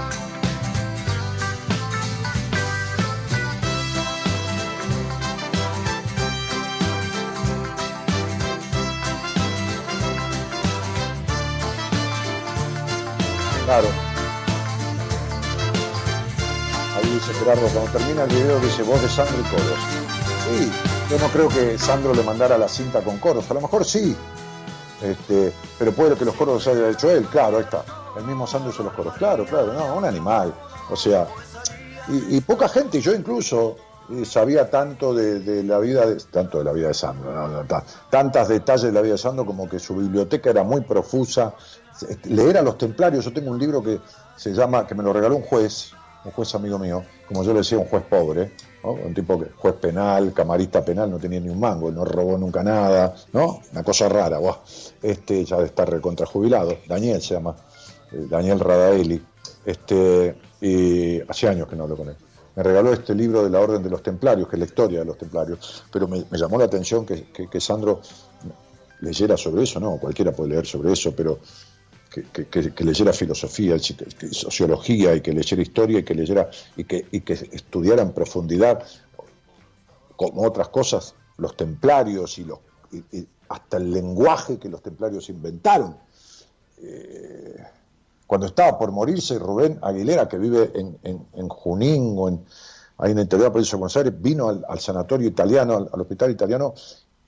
Claro. 13.65 13.88
Ahí 16.95 17.10
dice 17.10 17.34
Gerardo, 17.34 17.68
cuando 17.69 17.91
termina 17.91 18.23
el 18.23 18.30
video 18.30 18.60
dice 18.60 18.84
voz 18.84 19.02
de 19.02 19.10
Sandro 19.10 19.35
y 19.40 19.44
coros. 19.44 19.80
Sí, 20.45 20.72
yo 21.10 21.19
no 21.19 21.27
creo 21.30 21.48
que 21.48 21.77
Sandro 21.77 22.14
le 22.14 22.23
mandara 22.23 22.57
la 22.57 22.68
cinta 22.68 23.02
con 23.02 23.18
coros, 23.18 23.49
a 23.49 23.53
lo 23.53 23.61
mejor 23.61 23.85
sí. 23.85 24.15
Este, 25.02 25.53
pero 25.80 25.91
puede 25.91 26.15
que 26.15 26.26
los 26.26 26.35
coros 26.35 26.65
los 26.65 26.76
haya 26.76 26.90
hecho 26.90 27.10
él, 27.10 27.26
claro, 27.26 27.57
ahí 27.57 27.64
está. 27.64 27.84
El 28.18 28.26
mismo 28.26 28.45
Sandro 28.45 28.72
hizo 28.72 28.84
los 28.84 28.94
coros, 28.94 29.14
claro, 29.15 29.45
claro, 29.45 29.73
no, 29.73 29.95
un 29.95 30.06
animal. 30.06 30.53
O 30.90 30.95
sea, 30.95 31.27
y, 32.10 32.38
y 32.38 32.41
poca 32.41 32.68
gente, 32.69 33.02
yo 33.02 33.14
incluso 33.14 33.77
sabía 34.25 34.69
tanto 34.69 35.13
de, 35.13 35.63
la 35.63 35.80
vida 35.80 36.05
de, 36.05 36.15
tanto 36.31 36.57
de 36.59 36.63
la 36.63 36.73
vida 36.73 36.88
de 36.89 36.93
Sandro, 36.93 37.31
no, 37.34 37.47
no, 37.47 37.63
ta- 37.65 37.84
tantas 38.09 38.47
detalles 38.49 38.84
de 38.84 38.91
la 38.91 39.01
vida 39.01 39.13
de 39.13 39.17
Sandro 39.17 39.45
como 39.45 39.67
que 39.69 39.80
su 39.80 39.95
biblioteca 39.95 40.49
era 40.49 40.63
muy 40.63 40.81
profusa. 40.81 41.53
Este, 42.07 42.30
Leer 42.30 42.57
a 42.57 42.61
los 42.61 42.77
templarios, 42.77 43.23
yo 43.25 43.31
tengo 43.34 43.51
un 43.51 43.59
libro 43.59 43.81
que 43.84 43.99
se 44.35 44.51
llama, 44.53 44.85
que 44.88 44.95
me 44.95 45.03
lo 45.03 45.13
regaló 45.13 45.35
un 45.38 45.43
juez, 45.43 45.91
un 46.25 46.31
juez 46.31 46.53
amigo 46.55 46.80
mío, 46.80 47.03
como 47.27 47.43
yo 47.43 47.53
le 47.53 47.59
decía, 47.59 47.77
un 47.77 47.85
juez 47.85 48.03
pobre, 48.09 48.51
un 48.84 49.13
tipo 49.13 49.39
que 49.39 49.47
juez 49.57 49.75
penal, 49.75 50.34
camarista 50.34 50.84
penal, 50.84 51.09
no 51.09 51.17
tenía 51.17 51.39
ni 51.39 51.49
un 51.49 51.59
mango, 51.59 51.91
no 51.91 52.03
robó 52.03 52.38
nunca 52.38 52.63
nada, 52.63 53.15
¿no? 53.31 53.61
Una 53.71 53.84
cosa 53.84 54.09
rara, 54.09 54.39
buah. 54.39 54.57
Este 55.01 55.45
ya 55.45 55.57
de 55.57 55.65
estar 55.65 55.89
recontrajubilado, 55.89 56.77
Daniel 56.88 57.21
se 57.21 57.35
llama, 57.35 57.55
eh, 58.11 58.25
Daniel 58.30 58.59
Radaeli, 58.59 59.23
este, 59.65 60.35
y 60.61 61.21
hace 61.21 61.47
años 61.47 61.67
que 61.67 61.75
no 61.75 61.84
hablo 61.84 61.95
con 61.97 62.09
él. 62.09 62.15
Me 62.55 62.63
regaló 62.63 62.93
este 62.93 63.15
libro 63.15 63.43
de 63.43 63.49
la 63.49 63.59
Orden 63.59 63.81
de 63.81 63.89
los 63.89 64.03
Templarios, 64.03 64.47
que 64.47 64.55
es 64.55 64.59
la 64.59 64.65
historia 64.65 64.99
de 64.99 65.05
los 65.05 65.17
Templarios, 65.17 65.84
pero 65.91 66.07
me, 66.07 66.23
llamó 66.31 66.57
la 66.59 66.65
atención 66.65 67.05
que, 67.05 67.25
que- 67.31 67.59
Sandro 67.59 68.01
leyera 69.01 69.35
sobre 69.38 69.63
eso, 69.63 69.80
no, 69.80 69.97
cualquiera 69.97 70.31
puede 70.31 70.51
leer 70.51 70.65
sobre 70.65 70.93
eso, 70.93 71.15
pero 71.15 71.39
que, 72.11 72.47
que- 72.47 72.84
leyera 72.84 73.11
filosofía, 73.11 73.75
sociología, 73.80 75.15
y 75.15 75.21
que 75.21 75.34
leyera 75.34 75.61
historia, 75.61 75.99
y 75.99 76.03
que 76.03 76.13
leyera, 76.13 76.49
y 76.77 76.84
que, 76.84 77.07
y 77.11 77.21
que 77.21 77.34
estudiara 77.34 78.03
en 78.03 78.13
profundidad, 78.13 78.84
como 80.15 80.43
otras 80.43 80.69
cosas, 80.69 81.15
los 81.38 81.57
templarios 81.57 82.38
y 82.38 82.43
los 82.43 82.59
hasta 83.49 83.77
el 83.77 83.91
lenguaje 83.91 84.57
que 84.57 84.69
los 84.69 84.81
templarios 84.81 85.30
inventaron. 85.30 85.97
Eh, 86.81 87.57
cuando 88.27 88.47
estaba 88.47 88.77
por 88.77 88.91
morirse 88.91 89.37
Rubén 89.37 89.79
Aguilera, 89.81 90.27
que 90.27 90.37
vive 90.37 90.71
en, 90.75 90.97
en- 91.03 91.49
Junín 91.49 92.15
o 92.17 92.29
en, 92.29 92.43
ahí 92.97 93.11
en 93.11 93.17
el 93.17 93.23
interior 93.23 93.43
de 93.43 93.49
la 93.49 93.53
provincia 93.53 93.77
de 93.77 94.09
Buenos 94.09 94.21
vino 94.21 94.49
al, 94.67 94.79
sanatorio 94.79 95.27
italiano, 95.27 95.77
al, 95.77 95.89
al 95.91 96.01
hospital 96.01 96.31
italiano, 96.31 96.73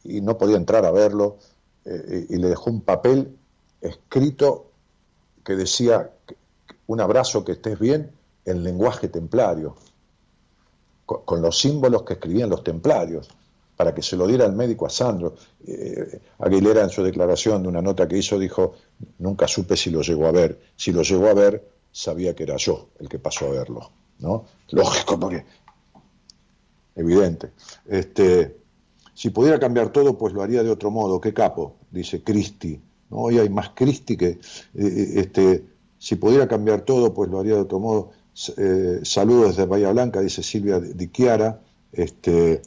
y 0.04 0.22
no 0.22 0.38
podía 0.38 0.58
entrar 0.58 0.86
a 0.86 0.92
verlo, 0.92 1.38
eh, 1.86 2.28
y, 2.30 2.38
le 2.38 2.50
dejó 2.50 2.70
un 2.70 2.82
papel 2.82 3.38
escrito 3.82 4.72
que 5.44 5.56
decía, 5.56 6.10
un 6.88 7.02
abrazo, 7.02 7.44
que 7.44 7.54
estés 7.54 7.80
bien, 7.80 8.12
en 8.46 8.64
lenguaje 8.64 9.08
templario, 9.08 9.76
con 11.06 11.42
los 11.42 11.60
símbolos 11.60 12.02
que 12.04 12.14
escribían 12.14 12.50
los 12.50 12.64
templarios, 12.64 13.30
para 13.76 13.94
que 13.94 14.02
se 14.02 14.16
lo 14.16 14.28
diera 14.28 14.46
el 14.46 14.54
médico 14.54 14.86
a 14.86 14.90
Sandro. 14.90 15.36
Eh, 15.68 16.20
Aguilera 16.40 16.84
en 16.84 16.90
su 16.90 17.04
declaración 17.04 17.64
de 17.64 17.70
una 17.70 17.82
nota 17.82 18.08
que 18.08 18.18
hizo 18.18 18.40
dijo, 18.40 18.76
nunca 19.20 19.48
supe 19.48 19.76
si 19.76 19.90
lo 19.90 20.02
llegó 20.02 20.28
a 20.28 20.32
ver, 20.32 20.60
si 20.76 20.92
lo 20.92 21.02
llegó 21.02 21.28
a 21.28 21.34
ver 21.34 21.76
sabía 21.92 22.36
que 22.36 22.44
era 22.44 22.58
yo 22.58 22.90
el 23.00 23.08
que 23.08 23.20
pasó 23.20 23.48
a 23.48 23.52
verlo, 23.52 23.90
¿no? 24.20 24.46
Lógico, 24.72 25.18
porque 25.18 25.46
evidente. 26.96 27.52
Este, 27.88 28.58
si 29.14 29.30
pudiera 29.30 29.60
cambiar 29.60 29.90
todo, 29.90 30.18
pues 30.18 30.34
lo 30.34 30.42
haría 30.42 30.64
de 30.64 30.70
otro 30.70 30.92
modo. 30.92 31.22
¿Qué 31.22 31.34
capo? 31.34 31.78
Dice 31.92 32.22
Cristi. 32.24 32.82
¿no? 33.10 33.18
Hoy 33.18 33.40
hay 33.40 33.50
más 33.50 33.70
Cristi 33.70 34.18
que... 34.18 34.40
eh, 34.74 35.14
este, 35.16 35.66
si 35.98 36.16
pudiera 36.16 36.48
cambiar 36.48 36.82
todo, 36.82 37.14
pues 37.14 37.30
lo 37.30 37.40
haría 37.40 37.56
de 37.56 37.62
otro 37.62 37.80
modo. 37.80 38.12
Eh, 38.58 39.00
saludos 39.04 39.56
desde 39.56 39.66
Bahía 39.66 39.92
Blanca, 39.92 40.20
dice 40.20 40.44
Silvia 40.44 40.80
Di 40.80 41.08
Chiara. 41.10 41.62
Este, 41.92 42.62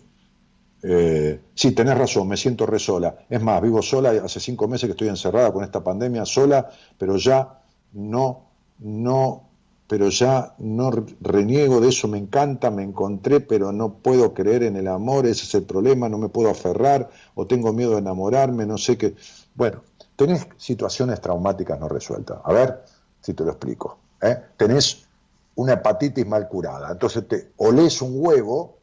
eh, 0.83 1.41
sí, 1.55 1.73
tenés 1.73 1.99
razón, 1.99 2.29
me 2.29 2.37
siento 2.37 2.67
re 2.67 2.79
sola. 2.79 3.17
Es 3.29 3.43
más, 3.43 3.61
vivo 3.61 3.83
sola, 3.83 4.11
hace 4.11 4.41
cinco 4.41 4.69
meses 4.69 4.87
que 4.87 4.93
estoy 4.93 5.09
encerrada 5.09 5.53
con 5.53 5.65
esta 5.65 5.83
pandemia, 5.83 6.25
sola, 6.25 6.71
pero 6.97 7.17
ya 7.17 7.61
no, 7.93 8.47
no, 8.79 9.49
pero 9.89 10.09
ya 10.09 10.55
no 10.59 10.91
reniego 11.21 11.81
de 11.81 11.89
eso, 11.89 12.07
me 12.09 12.19
encanta, 12.19 12.71
me 12.71 12.83
encontré, 12.83 13.41
pero 13.41 13.73
no 13.73 13.95
puedo 13.95 14.35
creer 14.35 14.63
en 14.65 14.77
el 14.77 14.87
amor, 14.87 15.27
ese 15.27 15.45
es 15.45 15.55
el 15.55 15.65
problema, 15.65 16.09
no 16.09 16.19
me 16.19 16.29
puedo 16.29 16.51
aferrar, 16.51 17.11
o 17.35 17.47
tengo 17.47 17.73
miedo 17.73 17.93
de 17.93 17.99
enamorarme, 17.99 18.67
no 18.67 18.79
sé 18.79 18.97
qué. 18.97 19.15
Bueno, 19.55 19.83
tenés 20.15 20.47
situaciones 20.57 21.21
traumáticas 21.21 21.81
no 21.81 21.89
resueltas. 21.89 22.39
A 22.45 22.53
ver 22.53 22.85
si 23.21 23.35
te 23.35 23.45
lo 23.45 23.51
explico. 23.51 23.99
¿eh? 24.21 24.37
Tenés 24.57 25.07
una 25.57 25.73
hepatitis 25.73 26.27
mal 26.27 26.49
curada, 26.49 26.93
entonces 26.93 27.27
te 27.27 27.51
olés 27.57 28.01
un 28.01 28.13
huevo 28.15 28.78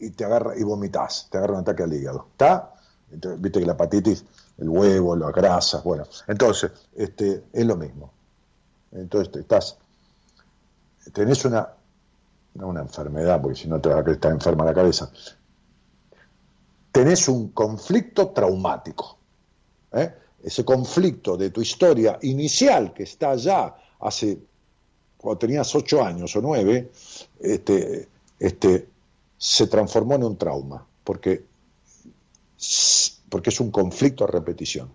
y 0.00 0.10
te 0.10 0.24
agarra 0.24 0.56
y 0.56 0.62
vomitas, 0.62 1.28
te 1.30 1.38
agarra 1.38 1.54
un 1.54 1.60
ataque 1.60 1.82
al 1.82 1.92
hígado. 1.92 2.26
¿Está? 2.32 2.74
Viste 3.10 3.60
que 3.60 3.66
la 3.66 3.72
hepatitis, 3.72 4.24
el 4.58 4.68
huevo, 4.68 5.14
las 5.14 5.32
grasas, 5.32 5.82
bueno. 5.84 6.04
Entonces, 6.26 6.70
este, 6.96 7.44
es 7.52 7.66
lo 7.66 7.76
mismo. 7.76 8.10
Entonces, 8.92 9.34
estás, 9.36 9.76
tenés 11.12 11.44
una, 11.44 11.68
no 12.54 12.68
una 12.68 12.80
enfermedad, 12.80 13.40
porque 13.40 13.58
si 13.58 13.68
no 13.68 13.80
te 13.80 13.88
va 13.88 14.00
a 14.00 14.10
está 14.10 14.28
enferma 14.28 14.64
la 14.64 14.74
cabeza. 14.74 15.10
Tenés 16.92 17.28
un 17.28 17.48
conflicto 17.48 18.30
traumático. 18.30 19.18
¿eh? 19.92 20.14
Ese 20.42 20.64
conflicto 20.64 21.36
de 21.36 21.50
tu 21.50 21.60
historia 21.60 22.18
inicial, 22.22 22.92
que 22.92 23.04
está 23.04 23.34
ya 23.36 23.76
hace, 24.00 24.38
cuando 25.16 25.38
tenías 25.38 25.74
ocho 25.74 26.02
años 26.02 26.34
o 26.34 26.40
nueve, 26.40 26.90
este, 27.40 28.08
este, 28.38 28.88
se 29.42 29.66
transformó 29.68 30.16
en 30.16 30.24
un 30.24 30.36
trauma, 30.36 30.86
porque, 31.02 31.46
porque 33.30 33.48
es 33.48 33.58
un 33.58 33.70
conflicto 33.70 34.24
a 34.24 34.26
repetición. 34.26 34.90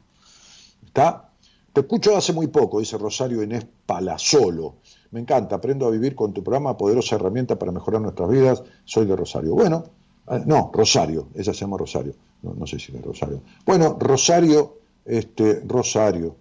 ¿Está? 0.85 1.31
Te 1.73 1.81
escucho 1.81 2.15
hace 2.15 2.31
muy 2.31 2.45
poco, 2.47 2.79
dice 2.79 2.95
Rosario 2.99 3.41
Inés 3.41 3.65
Palazolo. 3.87 4.75
Me 5.09 5.19
encanta, 5.19 5.55
aprendo 5.55 5.87
a 5.87 5.89
vivir 5.89 6.13
con 6.13 6.31
tu 6.31 6.43
programa, 6.43 6.77
poderosa 6.77 7.15
herramienta 7.15 7.57
para 7.57 7.71
mejorar 7.71 8.01
nuestras 8.01 8.29
vidas. 8.29 8.63
Soy 8.85 9.07
de 9.07 9.15
Rosario. 9.15 9.55
Bueno, 9.55 9.83
eh, 10.29 10.43
no, 10.45 10.69
Rosario, 10.71 11.29
ella 11.33 11.51
se 11.51 11.61
llama 11.61 11.77
Rosario. 11.77 12.13
No, 12.43 12.53
no 12.53 12.67
sé 12.67 12.77
si 12.77 12.95
es 12.95 13.01
Rosario. 13.01 13.41
Bueno, 13.65 13.97
Rosario, 13.99 14.77
este, 15.05 15.63
Rosario, 15.65 16.35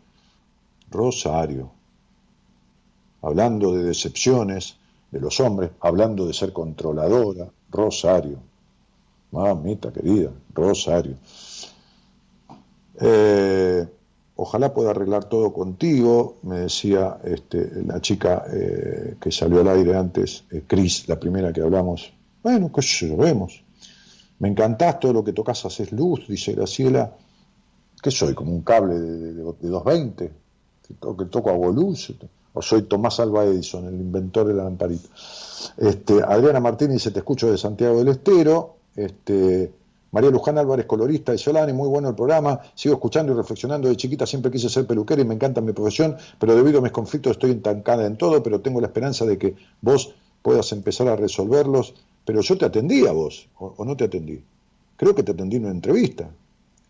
Rosario. 0.91 1.71
Hablando 3.23 3.73
de 3.75 3.85
decepciones 3.85 4.77
de 5.11 5.21
los 5.21 5.41
hombres, 5.41 5.71
hablando 5.81 6.27
de 6.27 6.35
ser 6.35 6.53
controladora, 6.53 7.49
Rosario. 7.75 8.39
Mamita 9.33 9.93
querida, 9.93 10.31
Rosario. 10.55 11.17
Eh, 13.01 13.87
ojalá 14.37 14.73
pueda 14.73 14.91
arreglar 14.91 15.25
todo 15.25 15.53
contigo, 15.53 16.37
me 16.43 16.61
decía 16.61 17.19
este, 17.25 17.83
la 17.85 18.01
chica 18.01 18.45
eh, 18.53 19.17
que 19.21 19.33
salió 19.33 19.61
al 19.61 19.69
aire 19.69 19.97
antes, 19.97 20.45
eh, 20.53 20.63
Cris, 20.67 21.09
la 21.09 21.19
primera 21.19 21.53
que 21.53 21.63
hablamos. 21.63 22.13
Bueno, 22.45 22.71
qué 22.73 22.81
sé 22.81 23.09
yo, 23.09 23.17
vemos. 23.17 23.65
Me 24.39 24.49
encantás, 24.49 25.01
todo 25.01 25.13
lo 25.13 25.25
que 25.25 25.33
tocas 25.33 25.65
haces 25.65 25.91
luz, 25.91 26.29
dice 26.29 26.53
Graciela. 26.53 27.17
¿Qué 28.01 28.11
soy? 28.11 28.35
¿Como 28.35 28.53
un 28.53 28.63
cable 28.63 28.95
de, 28.95 29.33
de, 29.33 29.33
de 29.35 29.69
220? 29.69 30.33
¿Que 30.87 30.95
toco, 30.95 31.27
toco 31.27 31.51
hago 31.51 31.73
luz? 31.73 32.13
¿O 32.55 32.63
soy 32.63 32.83
Tomás 32.83 33.21
Alba 33.21 33.45
Edison, 33.45 33.87
el 33.87 33.95
inventor 33.95 34.47
de 34.47 34.55
la 34.55 34.65
lamparita? 34.65 35.09
Este, 35.77 36.23
Adriana 36.23 36.61
Martínez 36.61 37.03
te 37.03 37.19
escucho 37.19 37.51
de 37.51 37.59
Santiago 37.59 37.99
del 37.99 38.09
Estero. 38.09 38.77
Este, 38.95 39.73
María 40.13 40.31
Luján 40.31 40.57
Álvarez, 40.59 40.87
colorista 40.87 41.33
de 41.33 41.39
Solani, 41.39 41.73
muy 41.73 41.89
bueno 41.89 42.11
el 42.11 42.15
programa, 42.15 42.61
sigo 42.77 42.95
escuchando 42.95 43.33
y 43.33 43.37
reflexionando, 43.37 43.89
de 43.89 43.97
chiquita 43.97 44.25
siempre 44.25 44.53
quise 44.53 44.69
ser 44.69 44.87
peluquera 44.87 45.21
y 45.21 45.25
me 45.25 45.35
encanta 45.35 45.61
mi 45.61 45.73
profesión, 45.73 46.17
pero 46.39 46.55
debido 46.55 46.79
a 46.79 46.83
mis 46.83 46.93
conflictos 46.93 47.33
estoy 47.33 47.51
entancada 47.51 48.07
en 48.07 48.17
todo, 48.17 48.41
pero 48.41 48.61
tengo 48.61 48.81
la 48.81 48.87
esperanza 48.87 49.27
de 49.27 49.37
que 49.39 49.57
vos 49.81 50.15
puedas 50.41 50.71
empezar 50.71 51.09
a 51.09 51.17
resolverlos, 51.17 51.95
pero 52.25 52.43
yo 52.43 52.57
te 52.57 52.65
atendí 52.65 53.05
a 53.09 53.11
vos, 53.11 53.49
o, 53.59 53.75
o 53.77 53.85
no 53.85 53.97
te 53.97 54.05
atendí. 54.05 54.41
Creo 54.97 55.17
que 55.17 55.25
te 55.25 55.33
atendí 55.33 55.57
en 55.57 55.65
una 55.65 55.73
entrevista, 55.73 56.31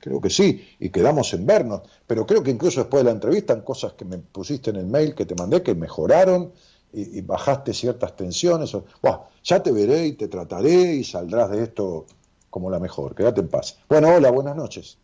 creo 0.05 0.21
que 0.21 0.29
sí, 0.29 0.63
y 0.81 0.91
quedamos 0.91 1.33
en 1.33 1.47
vernos, 1.47 1.81
pero 2.07 2.27
creo 2.27 2.43
que 2.43 2.51
incluso 2.51 2.81
después 2.81 3.03
de 3.03 3.07
la 3.07 3.15
entrevista, 3.15 3.55
en 3.55 3.63
cosas 3.63 3.95
que 3.95 4.05
me 4.05 4.19
pusiste 4.19 4.69
en 4.69 4.77
el 4.77 4.87
mail 4.87 5.15
que 5.15 5.25
te 5.25 5.35
mandé, 5.35 5.63
que 5.63 5.75
mejoraron, 5.75 6.53
y, 6.93 7.21
y 7.21 7.23
bajaste 7.23 7.73
ciertas 7.73 8.15
tensiones, 8.15 8.75
o, 8.75 8.85
buah, 9.01 9.21
ya 9.43 9.63
te 9.63 9.73
veré 9.73 10.09
y 10.09 10.13
te 10.13 10.29
trataré 10.29 10.97
y 10.97 11.05
saldrás 11.05 11.51
de 11.53 11.63
esto 11.63 12.05
como 12.51 12.69
la 12.69 12.79
mejor. 12.79 13.15
Quédate 13.15 13.41
en 13.41 13.49
paz. 13.49 13.81
Bueno, 13.89 14.15
hola, 14.15 14.31
buenas 14.31 14.55
noches. 14.55 14.99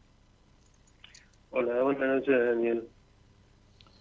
Hola, 1.51 1.83
buenas 1.83 2.17
noches, 2.17 2.39
Daniel. 2.39 2.87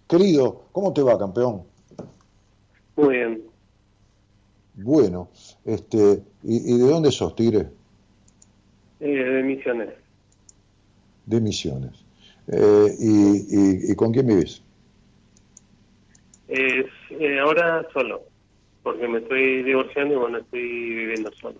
Querido, 0.05 0.63
¿cómo 0.73 0.91
te 0.91 1.01
va, 1.01 1.17
campeón? 1.17 1.63
Muy 2.97 3.15
bien. 3.15 3.43
Bueno, 4.75 5.29
este, 5.63 6.21
¿y, 6.43 6.75
y 6.75 6.77
de 6.77 6.89
dónde 6.89 7.09
sos, 7.09 7.35
Tigre? 7.35 7.69
Eh, 8.99 9.07
de 9.07 9.43
Misiones. 9.43 9.93
De 11.29 11.39
Misiones. 11.39 11.95
Eh, 12.47 12.95
y, 12.99 13.13
y, 13.57 13.91
¿Y 13.91 13.95
con 13.95 14.11
quién 14.11 14.27
vivís? 14.27 14.61
Es, 16.47 16.87
eh, 17.11 17.39
ahora 17.39 17.87
solo, 17.93 18.23
porque 18.81 19.07
me 19.07 19.19
estoy 19.19 19.63
divorciando 19.63 20.15
y 20.15 20.17
bueno, 20.17 20.37
estoy 20.39 20.61
viviendo 20.61 21.31
solo. 21.39 21.59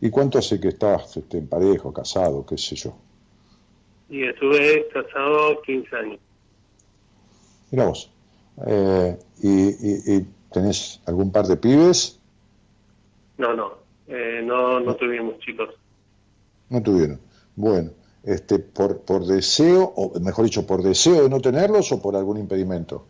¿Y 0.00 0.10
cuánto 0.10 0.38
hace 0.38 0.58
que 0.60 0.68
estás 0.68 1.16
este, 1.16 1.38
en 1.38 1.46
pareja, 1.46 1.92
casado, 1.92 2.44
qué 2.44 2.58
sé 2.58 2.74
yo? 2.74 2.94
Y 4.08 4.24
estuve 4.24 4.88
casado 4.92 5.62
15 5.62 5.96
años. 5.96 6.18
Mira 7.70 7.86
vos. 7.86 8.10
Eh, 8.66 9.16
y, 9.42 9.50
y- 9.50 10.16
y 10.16 10.26
tenés 10.52 11.00
algún 11.06 11.30
par 11.30 11.46
de 11.46 11.56
pibes? 11.56 12.18
No, 13.38 13.54
no, 13.54 13.78
eh, 14.08 14.42
no, 14.44 14.80
no 14.80 14.94
tuvimos 14.96 15.38
chicos. 15.40 15.70
No 16.70 16.82
tuvieron. 16.82 17.20
Bueno, 17.56 17.90
este, 18.24 18.58
por, 18.58 19.00
por 19.00 19.26
deseo, 19.26 19.82
o 19.96 20.18
mejor 20.20 20.44
dicho, 20.44 20.66
por 20.66 20.82
deseo 20.82 21.22
de 21.22 21.28
no 21.28 21.40
tenerlos 21.40 21.90
o 21.92 22.00
por 22.00 22.16
algún 22.16 22.38
impedimento. 22.38 23.06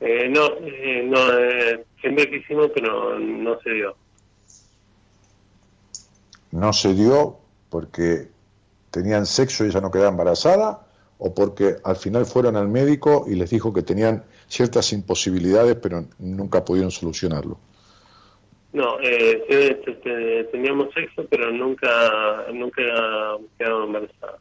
Eh, 0.00 0.28
no, 0.28 0.46
eh, 0.60 1.02
no 1.04 1.38
eh, 1.38 1.84
siempre 2.00 2.30
quisimos, 2.30 2.70
pero 2.74 3.18
no 3.18 3.58
se 3.60 3.70
dio. 3.70 3.96
No 6.50 6.72
se 6.72 6.94
dio 6.94 7.38
porque 7.68 8.28
tenían 8.90 9.26
sexo 9.26 9.64
y 9.64 9.68
ella 9.68 9.80
no 9.80 9.90
quedaba 9.90 10.10
embarazada 10.10 10.86
o 11.18 11.34
porque 11.34 11.76
al 11.84 11.96
final 11.96 12.26
fueron 12.26 12.56
al 12.56 12.68
médico 12.68 13.26
y 13.28 13.34
les 13.34 13.50
dijo 13.50 13.72
que 13.72 13.82
tenían 13.82 14.24
ciertas 14.46 14.92
imposibilidades 14.92 15.76
pero 15.76 16.04
nunca 16.18 16.64
pudieron 16.64 16.90
solucionarlo. 16.90 17.58
No, 18.72 19.00
eh, 19.00 19.44
te- 19.48 19.74
te- 19.76 19.94
te- 19.94 20.44
teníamos 20.44 20.92
sexo, 20.92 21.26
pero 21.30 21.50
nunca, 21.50 22.46
nunca 22.52 22.82
quedamos 23.58 23.86
embarazadas. 23.86 24.40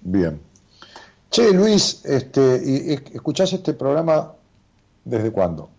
Bien. 0.00 0.40
Che, 1.30 1.52
Luis, 1.52 2.04
este, 2.04 2.60
y, 2.64 2.92
y 2.92 2.94
¿escuchás 3.14 3.52
este 3.52 3.72
programa 3.72 4.32
desde 5.04 5.30
cuándo? 5.30 5.70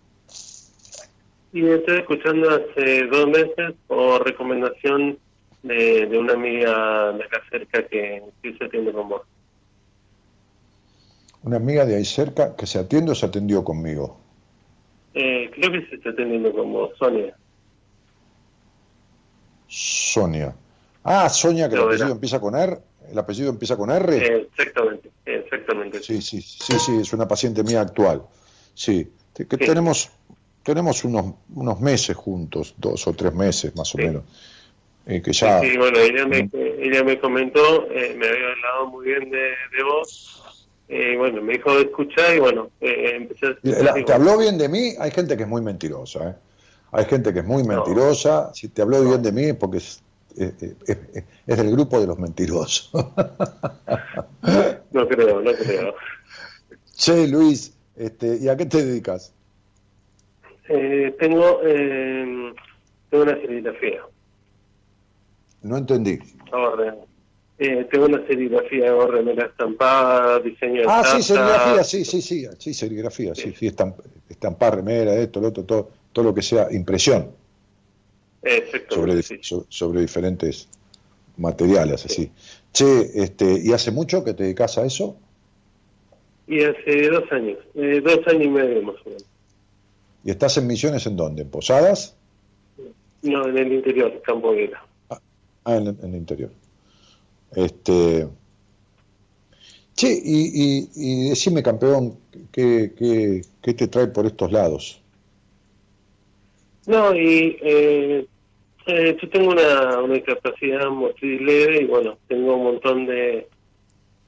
Y 1.52 1.68
estoy 1.68 1.98
escuchando 1.98 2.50
hace 2.50 3.06
dos 3.06 3.28
meses 3.28 3.74
por 3.86 4.24
recomendación 4.24 5.18
de, 5.62 6.06
de 6.06 6.18
una 6.18 6.32
amiga 6.32 7.12
de 7.12 7.22
acá 7.22 7.40
cerca 7.50 7.86
que, 7.86 8.22
que 8.42 8.56
se 8.56 8.64
atiende 8.64 8.92
con 8.92 9.08
vos. 9.08 9.22
Una 11.44 11.56
amiga 11.58 11.84
de 11.84 11.96
ahí 11.96 12.04
cerca 12.04 12.56
que 12.56 12.66
se 12.66 12.78
atiende 12.78 13.12
o 13.12 13.14
se 13.14 13.26
atendió 13.26 13.62
conmigo. 13.62 14.18
Eh, 15.14 15.50
creo 15.54 15.70
que 15.72 15.86
se 15.88 15.96
está 15.96 16.10
atendiendo 16.10 16.52
con 16.52 16.72
vos, 16.72 16.90
Sonia. 16.98 17.36
Sonia. 19.68 20.54
Ah, 21.02 21.28
Sonia, 21.28 21.68
que 21.68 21.74
el 21.76 21.82
apellido 21.82 22.12
empieza 22.12 22.40
con 22.40 22.54
R. 22.56 22.78
¿El 23.10 23.18
apellido 23.18 23.50
empieza 23.50 23.76
con 23.76 23.90
R? 23.90 24.16
Eh, 24.16 24.48
exactamente, 24.50 25.10
exactamente. 25.26 26.02
Sí, 26.02 26.22
sí, 26.22 26.40
sí, 26.40 26.78
sí, 26.78 26.96
es 27.00 27.12
una 27.12 27.28
paciente 27.28 27.62
mía 27.62 27.82
actual. 27.82 28.22
Sí, 28.74 29.12
que 29.34 29.44
Sí. 29.44 29.56
tenemos 29.56 30.10
tenemos 30.62 31.04
unos 31.04 31.34
unos 31.54 31.80
meses 31.80 32.16
juntos, 32.16 32.74
dos 32.78 33.06
o 33.06 33.12
tres 33.12 33.34
meses 33.34 33.76
más 33.76 33.94
o 33.94 33.98
Sí. 33.98 34.04
menos. 34.04 34.22
Eh, 35.06 35.20
que 35.20 35.32
ya 35.34 35.60
Sí, 35.60 35.76
bueno, 35.76 35.98
ella 35.98 36.26
me, 36.26 36.48
ella 36.78 37.04
me 37.04 37.18
comentó, 37.20 37.86
eh, 37.90 38.14
me 38.16 38.26
había 38.26 38.48
hablado 38.48 38.86
muy 38.86 39.04
bien 39.06 39.30
de, 39.30 39.38
de 39.76 39.82
vos. 39.84 40.42
Eh, 40.88 41.16
bueno, 41.16 41.40
me 41.42 41.54
dijo 41.54 41.78
escuchar 41.78 42.36
y 42.36 42.40
bueno, 42.40 42.70
eh, 42.80 43.12
empecé 43.16 43.46
a 43.46 43.50
escuchar. 43.50 44.04
¿Te 44.04 44.12
habló 44.12 44.36
bien 44.38 44.58
de 44.58 44.68
mí? 44.68 44.94
Hay 44.98 45.10
gente 45.10 45.36
que 45.36 45.44
es 45.44 45.48
muy 45.48 45.62
mentirosa, 45.62 46.30
¿eh? 46.30 46.34
Hay 46.92 47.06
gente 47.06 47.32
que 47.32 47.40
es 47.40 47.44
muy 47.44 47.64
mentirosa. 47.64 48.52
Si 48.54 48.68
te 48.68 48.82
habló 48.82 49.02
bien 49.02 49.22
de 49.22 49.32
mí 49.32 49.44
es 49.44 49.54
porque 49.56 49.78
es, 49.78 50.02
es- 50.36 50.62
es- 50.62 50.76
es- 51.14 51.24
es 51.46 51.56
del 51.56 51.70
grupo 51.72 51.98
de 52.00 52.06
los 52.06 52.18
mentirosos. 52.18 52.90
No 54.92 55.08
creo, 55.08 55.40
no 55.40 55.52
creo. 55.52 55.94
che, 56.96 57.26
Luis, 57.26 57.74
este, 57.96 58.36
¿y 58.40 58.48
a 58.48 58.56
qué 58.56 58.66
te 58.66 58.84
dedicas? 58.84 59.32
Eh, 60.68 61.14
tengo, 61.18 61.60
eh, 61.64 62.52
tengo 63.10 63.24
una 63.24 63.34
serigrafía. 63.40 64.02
No 65.62 65.78
entendí. 65.78 66.18
Ahora, 66.52 66.94
eh, 67.58 67.86
tengo 67.90 68.06
una 68.06 68.26
serigrafía, 68.26 68.88
hago 68.90 69.06
remera 69.06 69.46
estampada, 69.46 70.40
diseño 70.40 70.82
de 70.82 70.86
Ah, 70.88 71.04
sí, 71.04 71.22
serigrafía, 71.22 71.84
sí, 71.84 72.04
sí, 72.04 72.20
sí, 72.20 72.46
sí, 72.58 72.74
serigrafía, 72.74 73.34
sí, 73.34 73.52
sí, 73.56 73.66
estamp- 73.68 74.02
estampar 74.28 74.76
remera, 74.76 75.14
esto, 75.14 75.40
lo 75.40 75.48
otro, 75.48 75.64
todo, 75.64 75.90
todo 76.12 76.24
lo 76.24 76.34
que 76.34 76.42
sea 76.42 76.68
impresión 76.72 77.30
Exacto, 78.42 78.96
sobre, 78.96 79.22
sí. 79.22 79.38
so- 79.42 79.66
sobre 79.68 80.00
diferentes 80.00 80.68
materiales, 81.36 82.04
así. 82.04 82.30
Che, 82.72 83.10
este, 83.22 83.60
¿y 83.62 83.72
hace 83.72 83.90
mucho 83.90 84.24
que 84.24 84.34
te 84.34 84.42
dedicas 84.44 84.76
a 84.78 84.84
eso? 84.84 85.16
Y 86.46 86.62
hace 86.62 87.08
dos 87.08 87.24
años, 87.32 87.58
eh, 87.74 88.02
dos 88.04 88.18
años 88.26 88.44
y 88.44 88.48
medio 88.48 88.82
más 88.82 88.96
o 89.04 89.08
menos. 89.08 89.24
¿Y 90.24 90.30
estás 90.30 90.56
en 90.58 90.66
misiones 90.66 91.06
en 91.06 91.16
dónde? 91.16 91.42
¿En 91.42 91.50
Posadas? 91.50 92.16
No, 93.22 93.46
en 93.48 93.56
el 93.56 93.72
interior, 93.72 94.20
Campo 94.22 94.50
Vela. 94.52 94.84
Ah, 95.08 95.76
en, 95.76 95.86
en 95.88 96.04
el 96.04 96.14
interior. 96.16 96.50
Este. 97.56 98.28
Che, 99.96 100.08
y, 100.08 100.50
y, 100.52 100.90
y 100.96 101.28
decime, 101.30 101.62
campeón, 101.62 102.18
¿qué, 102.50 102.92
qué, 102.98 103.42
qué 103.62 103.74
te 103.74 103.86
trae 103.86 104.08
por 104.08 104.26
estos 104.26 104.50
lados? 104.50 105.00
No, 106.86 107.14
y 107.14 107.56
eh, 107.62 108.26
eh, 108.86 109.16
yo 109.20 109.28
tengo 109.30 109.52
una, 109.52 110.00
una 110.00 110.14
discapacidad 110.14 110.90
motriz 110.90 111.40
leve 111.40 111.82
y 111.82 111.84
bueno, 111.86 112.18
tengo 112.28 112.56
un 112.56 112.64
montón 112.64 113.06
de, 113.06 113.46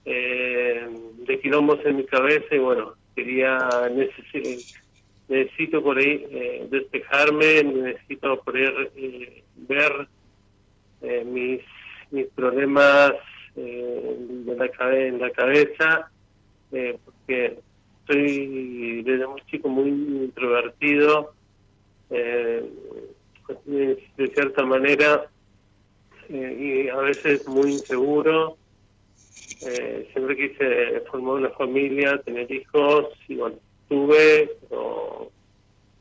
eh, 0.04 0.88
de 1.26 1.40
quilombos 1.40 1.80
en 1.84 1.96
mi 1.96 2.04
cabeza 2.04 2.54
y 2.54 2.58
bueno, 2.58 2.94
quería, 3.14 3.58
necesi- 3.90 4.74
necesito 5.28 5.82
por 5.82 5.98
ahí 5.98 6.26
eh, 6.30 6.66
despejarme, 6.70 7.64
necesito 7.64 8.40
poder 8.42 8.92
eh, 8.96 9.42
ver 9.56 10.08
mis, 11.26 11.60
mis 12.10 12.26
problemas 12.28 13.12
eh, 13.56 14.16
de 14.18 14.56
la 14.56 14.68
cabe- 14.70 15.08
en 15.08 15.20
la 15.20 15.30
cabeza, 15.30 16.10
eh, 16.72 16.98
porque 17.04 17.58
soy 18.06 19.02
desde 19.02 19.26
muy 19.26 19.40
chico 19.50 19.68
muy 19.68 19.88
introvertido, 19.88 21.32
eh, 22.10 22.64
de, 23.64 24.28
cierta 24.34 24.64
manera 24.64 25.28
eh, 26.28 26.84
y 26.86 26.88
a 26.88 26.96
veces 26.96 27.46
muy 27.46 27.72
inseguro. 27.72 28.58
Eh, 29.60 30.08
siempre 30.12 30.36
quise 30.36 31.00
formar 31.10 31.34
una 31.36 31.50
familia, 31.50 32.20
tener 32.22 32.50
hijos 32.52 33.06
y 33.26 33.36
bueno, 33.36 33.56
tuve, 33.88 34.50
pero 34.68 35.30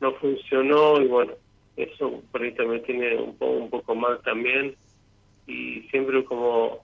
no 0.00 0.12
funcionó 0.16 1.00
y 1.00 1.06
bueno, 1.06 1.32
eso 1.76 2.22
por 2.30 2.42
ahí 2.42 2.52
también 2.54 2.82
tiene 2.84 3.16
un, 3.16 3.36
po- 3.36 3.46
un 3.50 3.70
poco 3.70 3.94
mal 3.94 4.20
también 4.22 4.76
y 5.46 5.82
siempre 5.90 6.24
como 6.24 6.78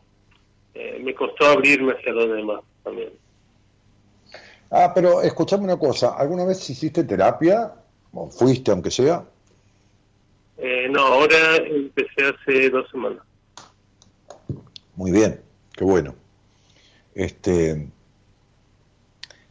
eh, 0.75 1.01
me 1.03 1.15
costó 1.15 1.47
abrirme 1.47 1.93
hacia 1.93 2.13
los 2.13 2.31
demás 2.31 2.61
también. 2.83 3.11
Ah, 4.71 4.93
pero 4.95 5.21
escuchame 5.21 5.65
una 5.65 5.79
cosa, 5.79 6.15
¿alguna 6.17 6.45
vez 6.45 6.69
hiciste 6.71 7.05
terapia? 7.05 7.75
¿O 8.15 8.31
fuiste, 8.31 8.71
aunque 8.71 8.91
sea? 8.91 9.25
Eh, 10.59 10.89
no, 10.91 11.01
ahora 11.01 11.57
empecé 11.57 12.25
hace 12.25 12.71
dos 12.71 12.89
semanas. 12.91 13.23
Muy 14.97 15.11
bien, 15.11 15.41
qué 15.75 15.85
bueno. 15.85 16.15
Este, 17.15 17.89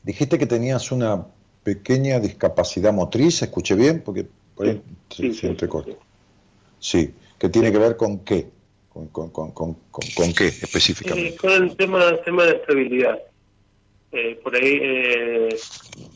dijiste 0.03 0.37
que 0.39 0.45
tenías 0.47 0.91
una 0.91 1.27
pequeña 1.63 2.19
discapacidad 2.19 2.93
motriz, 2.93 3.41
escuché 3.41 3.75
bien, 3.75 4.01
porque 4.03 4.27
por 4.55 4.67
ahí 4.67 4.81
se, 5.09 5.15
Sí, 5.17 5.33
se 5.33 5.39
sí, 5.41 5.47
entrecorta. 5.47 5.91
Sí, 6.79 7.13
que 7.37 7.49
tiene 7.49 7.71
que 7.71 7.77
ver 7.77 7.97
con 7.97 8.19
qué, 8.19 8.49
con, 8.93 9.07
con, 9.07 9.29
con, 9.29 9.51
con, 9.51 9.73
con- 9.91 10.33
qué 10.33 10.47
Eh, 10.47 10.53
específicamente. 10.61 11.37
con 11.37 11.51
el 11.51 11.75
tema, 11.75 12.17
tema 12.25 12.45
de 12.45 12.51
estabilidad. 12.53 13.19
Eh, 14.11 14.37
por 14.43 14.53
ahí 14.55 14.79
eh, 14.81 15.49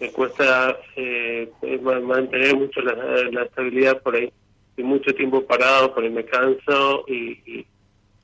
me 0.02 0.11
cuesta 0.11 0.76
eh, 0.97 1.49
ma- 1.81 1.99
mantener 2.02 2.56
mucho 2.56 2.81
la, 2.81 2.93
la 3.31 3.43
estabilidad 3.43 4.02
por 4.02 4.15
ahí. 4.15 4.31
Estoy 4.72 4.84
mucho 4.84 5.14
tiempo 5.15 5.45
parado, 5.45 5.93
por 5.93 6.03
ahí 6.03 6.10
me 6.10 6.26
canso 6.26 7.06
y, 7.07 7.39
y, 7.45 7.65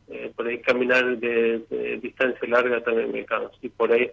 eh, 0.10 0.34
por 0.36 0.48
ahí 0.48 0.60
caminar 0.60 1.18
de, 1.18 1.60
de 1.69 1.98
distancia 2.02 2.45
larga 2.49 2.84
también 2.84 3.11
me 3.14 3.23
canso. 3.23 3.53
Y 3.61 3.69
por 3.69 3.94
ahí 3.94 4.10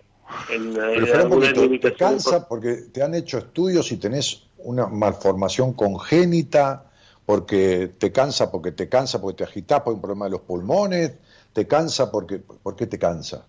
en, 0.50 0.74
Pero 0.74 1.20
en 1.22 1.28
poquito, 1.28 1.68
¿te 1.90 1.94
cansa 1.94 2.46
porque 2.46 2.74
te 2.92 3.02
han 3.02 3.14
hecho 3.14 3.38
estudios 3.38 3.90
y 3.90 3.96
tenés 3.96 4.44
una 4.58 4.86
malformación 4.86 5.72
congénita? 5.72 6.84
Porque 7.28 7.90
te 7.98 8.10
cansa, 8.10 8.50
porque 8.50 8.72
te 8.72 8.88
cansa, 8.88 9.20
porque 9.20 9.36
te 9.36 9.44
agitas 9.44 9.82
por 9.82 9.92
un 9.92 10.00
problema 10.00 10.24
de 10.24 10.30
los 10.30 10.40
pulmones, 10.40 11.18
te 11.52 11.66
cansa 11.68 12.10
porque, 12.10 12.38
¿por 12.38 12.74
qué 12.74 12.86
te 12.86 12.98
cansa? 12.98 13.46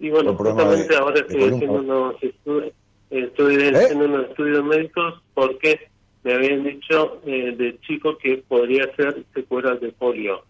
Y 0.00 0.10
bueno, 0.10 0.34
justamente 0.34 0.92
de- 0.92 0.96
ahora 0.96 1.20
estoy 1.20 1.40
haciendo 1.40 1.78
unos 1.78 2.20
estudios, 2.20 2.72
estoy 3.10 3.54
¿Eh? 3.54 3.70
haciendo 3.72 4.06
unos 4.06 4.30
estudios 4.30 4.64
médicos 4.64 5.22
porque 5.34 5.82
me 6.24 6.32
habían 6.32 6.64
dicho 6.64 7.22
eh, 7.24 7.54
de 7.56 7.78
chico 7.82 8.18
que 8.18 8.38
podría 8.38 8.92
ser 8.96 9.24
secuelas 9.32 9.80
de 9.80 9.92
polio. 9.92 10.42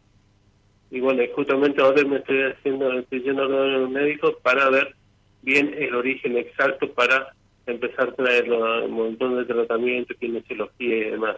Y 0.91 1.01
bueno, 1.01 1.23
justamente 1.37 1.83
ahora 1.83 2.03
me 2.05 2.17
estoy 2.17 2.43
haciendo, 2.45 2.91
estoy 3.01 3.23
yendo 3.23 3.43
a 3.43 3.49
los 3.49 3.91
médicos 3.91 4.37
para 4.43 4.71
ver 4.71 4.97
bien 5.43 5.75
el 5.77 5.95
origen 5.95 6.39
exacto 6.39 6.91
para 6.95 7.35
empezar 7.67 8.09
a 8.09 8.15
traer 8.15 8.51
un 8.51 8.93
montón 8.93 9.37
de 9.37 9.45
tratamientos, 9.45 10.17
kinesiología 10.19 10.97
y 10.97 11.11
demás. 11.11 11.37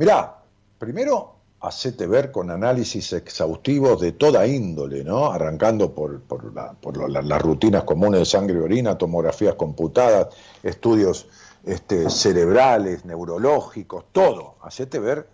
Mirá, 0.00 0.34
primero 0.78 1.34
hacete 1.60 2.06
ver 2.06 2.32
con 2.32 2.50
análisis 2.50 3.12
exhaustivos 3.12 4.00
de 4.00 4.12
toda 4.12 4.46
índole, 4.46 5.04
¿no? 5.04 5.26
Arrancando 5.30 5.94
por, 5.94 6.22
por, 6.22 7.10
las 7.10 7.42
rutinas 7.42 7.84
comunes 7.84 8.20
de 8.20 8.24
sangre 8.24 8.56
y 8.56 8.62
orina, 8.62 8.96
tomografías 8.96 9.56
computadas, 9.56 10.34
estudios 10.62 11.28
este, 11.66 12.08
cerebrales, 12.08 13.04
neurológicos, 13.04 14.06
todo. 14.10 14.54
Hacete 14.62 14.98
ver 14.98 15.28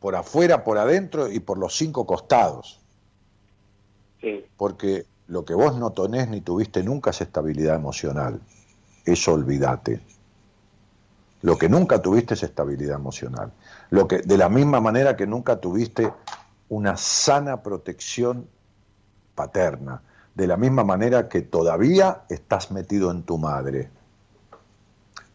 por 0.00 0.16
afuera, 0.16 0.64
por 0.64 0.78
adentro 0.78 1.30
y 1.30 1.40
por 1.40 1.58
los 1.58 1.76
cinco 1.76 2.06
costados. 2.06 2.80
Porque 4.56 5.04
lo 5.26 5.44
que 5.44 5.52
vos 5.52 5.76
no 5.76 5.92
tenés 5.92 6.30
ni 6.30 6.40
tuviste 6.40 6.82
nunca 6.82 7.10
es 7.10 7.20
estabilidad 7.20 7.76
emocional. 7.76 8.40
Eso 9.04 9.34
olvídate. 9.34 10.13
Lo 11.44 11.58
que 11.58 11.68
nunca 11.68 12.00
tuviste 12.00 12.32
es 12.32 12.42
estabilidad 12.42 12.96
emocional. 12.96 13.52
Lo 13.90 14.08
que, 14.08 14.22
de 14.22 14.38
la 14.38 14.48
misma 14.48 14.80
manera 14.80 15.14
que 15.14 15.26
nunca 15.26 15.60
tuviste 15.60 16.10
una 16.70 16.96
sana 16.96 17.62
protección 17.62 18.48
paterna. 19.34 20.00
De 20.34 20.46
la 20.46 20.56
misma 20.56 20.84
manera 20.84 21.28
que 21.28 21.42
todavía 21.42 22.22
estás 22.30 22.70
metido 22.70 23.10
en 23.10 23.24
tu 23.24 23.36
madre. 23.36 23.90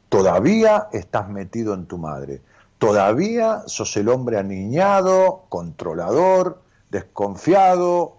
Todavía 0.09 0.87
estás 0.93 1.29
metido 1.29 1.75
en 1.75 1.85
tu 1.85 1.99
madre. 1.99 2.41
Todavía 2.79 3.61
sos 3.67 3.95
el 3.95 4.09
hombre 4.09 4.39
aniñado, 4.39 5.43
controlador, 5.47 6.59
desconfiado, 6.89 8.17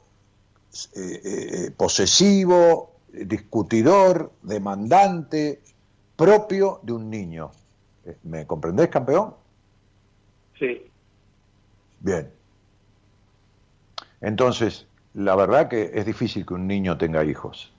eh, 0.95 1.21
eh, 1.25 1.71
posesivo, 1.77 2.93
discutidor, 3.12 4.31
demandante, 4.43 5.61
propio 6.15 6.79
de 6.85 6.93
un 6.93 7.11
niño. 7.11 7.51
¿Me 8.23 8.47
comprendés, 8.47 8.89
campeón? 8.89 9.35
Sí. 10.59 10.91
Bien. 12.01 12.31
Entonces, 14.20 14.87
la 15.15 15.35
verdad 15.35 15.69
que 15.69 15.91
es 15.95 16.07
difícil 16.07 16.47
que 16.47 16.55
un 16.55 16.66
niño 16.66 16.99
tenga 16.99 17.24
hijos. 17.24 17.73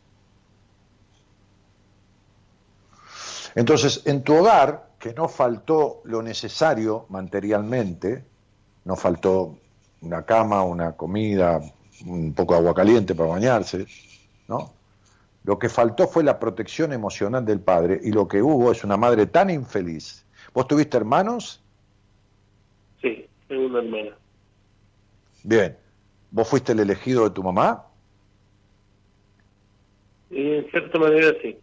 Entonces, 3.55 4.01
en 4.05 4.23
tu 4.23 4.35
hogar, 4.35 4.91
que 4.97 5.13
no 5.13 5.27
faltó 5.27 6.01
lo 6.05 6.21
necesario 6.21 7.05
materialmente, 7.09 8.23
no 8.85 8.95
faltó 8.95 9.57
una 10.01 10.23
cama, 10.23 10.63
una 10.63 10.93
comida, 10.93 11.59
un 12.05 12.33
poco 12.33 12.53
de 12.53 12.59
agua 12.59 12.73
caliente 12.73 13.13
para 13.13 13.29
bañarse, 13.29 13.85
¿no? 14.47 14.73
Lo 15.43 15.57
que 15.57 15.69
faltó 15.69 16.07
fue 16.07 16.23
la 16.23 16.39
protección 16.39 16.93
emocional 16.93 17.45
del 17.45 17.59
padre 17.59 17.99
y 18.03 18.11
lo 18.11 18.27
que 18.27 18.41
hubo 18.41 18.71
es 18.71 18.83
una 18.83 18.97
madre 18.97 19.25
tan 19.25 19.49
infeliz. 19.49 20.25
¿Vos 20.53 20.67
tuviste 20.67 20.97
hermanos? 20.97 21.61
Sí, 23.01 23.27
tengo 23.47 23.65
una 23.65 23.79
hermana. 23.79 24.17
Bien. 25.43 25.77
¿Vos 26.29 26.47
fuiste 26.47 26.71
el 26.73 26.79
elegido 26.79 27.23
de 27.23 27.31
tu 27.31 27.43
mamá? 27.43 27.85
Y 30.29 30.53
en 30.53 30.69
cierta 30.69 30.97
manera 30.97 31.33
sí. 31.41 31.57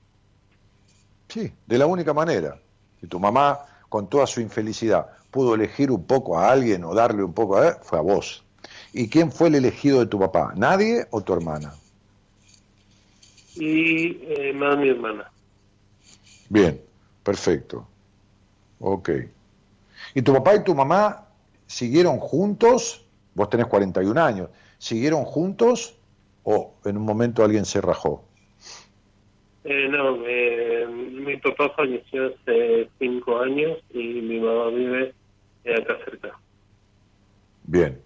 Sí, 1.29 1.53
de 1.67 1.79
la 1.79 1.87
única 1.87 2.13
manera. 2.13 2.59
Si 3.01 3.07
tu 3.07 3.21
mamá, 3.21 3.61
con 3.89 4.09
toda 4.09 4.27
su 4.27 4.41
infelicidad, 4.41 5.07
pudo 5.31 5.55
elegir 5.55 5.91
un 5.91 6.05
poco 6.05 6.39
a 6.39 6.51
alguien 6.51 6.85
o 6.85 6.95
darle 6.95 7.23
un 7.23 7.33
poco 7.33 7.57
a 7.57 7.69
él, 7.69 7.75
fue 7.83 7.99
a 7.99 8.03
vos. 8.03 8.45
¿Y 8.93 9.09
quién 9.09 9.31
fue 9.31 9.49
el 9.49 9.55
elegido 9.55 10.01
de 10.01 10.07
tu 10.07 10.19
papá? 10.19 10.53
¿Nadie 10.57 11.07
o 11.11 11.23
tu 11.23 11.33
hermana? 11.33 11.75
Y 13.59 14.21
eh, 14.23 14.53
más 14.55 14.77
mi 14.79 14.89
hermana. 14.89 15.31
Bien, 16.49 16.81
perfecto. 17.23 17.87
Ok. 18.81 19.11
¿Y 20.15 20.23
tu 20.23 20.33
papá 20.33 20.55
y 20.57 20.65
tu 20.65 20.75
mamá 20.75 21.27
siguieron 21.67 22.19
juntos? 22.19 23.05
Vos 23.35 23.51
tenés 23.51 23.67
41 23.67 24.21
años. 24.23 24.49
¿Siguieron 24.79 25.25
juntos 25.25 25.97
o 26.45 26.75
en 26.85 26.97
un 26.97 27.05
momento 27.05 27.45
alguien 27.45 27.65
se 27.65 27.81
rajó? 27.81 28.25
Eh, 29.65 29.89
no, 29.89 30.25
eh, 30.27 30.87
mi 30.87 31.37
papá 31.37 31.71
falleció 31.77 32.29
hace 32.29 32.89
5 32.99 33.39
años 33.41 33.79
y 33.91 34.23
mi 34.23 34.41
mamá 34.41 34.69
vive 34.69 35.15
acá 35.65 35.99
cerca. 36.05 36.39
Bien. 37.65 38.01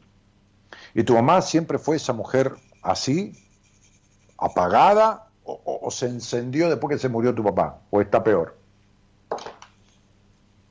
¿Y 0.95 1.05
tu 1.05 1.15
mamá 1.15 1.41
siempre 1.41 1.79
fue 1.79 1.97
esa 1.97 2.13
mujer 2.13 2.53
así, 2.83 3.33
apagada, 4.37 5.31
o, 5.45 5.91
se 5.91 6.07
encendió 6.07 6.69
después 6.69 6.97
que 6.97 7.01
se 7.01 7.09
murió 7.09 7.35
tu 7.35 7.43
papá? 7.43 7.81
¿O 7.91 8.01
está 8.01 8.23
peor? 8.23 8.57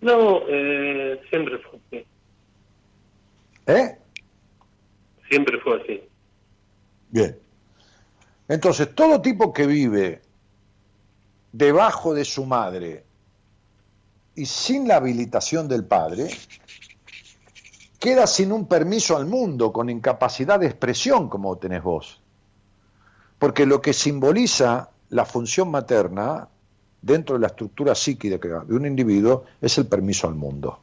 No, 0.02 0.41
eh, 0.48 1.22
siempre 1.30 1.57
fue 1.60 1.80
así. 1.88 2.06
¿Eh? 3.68 3.98
Siempre 5.30 5.60
fue 5.60 5.81
así. 5.81 6.02
Bien. 7.10 7.38
Entonces, 8.48 8.93
todo 8.95 9.22
tipo 9.22 9.53
que 9.53 9.68
vive 9.68 10.22
debajo 11.52 12.14
de 12.14 12.26
su 12.26 12.45
madre 12.45 13.03
y 14.35 14.45
sin 14.45 14.88
la 14.88 14.95
habilitación 14.95 15.68
del 15.68 15.85
padre, 15.85 16.30
queda 17.99 18.26
sin 18.27 18.52
un 18.52 18.68
permiso 18.68 19.15
al 19.18 19.26
mundo, 19.26 19.72
con 19.72 19.89
incapacidad 19.89 20.60
de 20.60 20.68
expresión 20.68 21.30
como 21.30 21.57
tenés 21.57 21.84
vos. 21.84 22.20
Porque 23.41 23.65
lo 23.65 23.81
que 23.81 23.91
simboliza 23.91 24.91
la 25.09 25.26
función 25.26 25.72
materna 25.72 26.47
dentro 27.01 27.38
de 27.38 27.41
la 27.41 27.47
estructura 27.47 27.95
psíquica 27.95 28.38
de 28.38 28.76
un 28.76 28.85
individuo 28.85 29.45
es 29.59 29.80
el 29.80 29.88
permiso 29.88 30.27
al 30.27 30.35
mundo. 30.35 30.77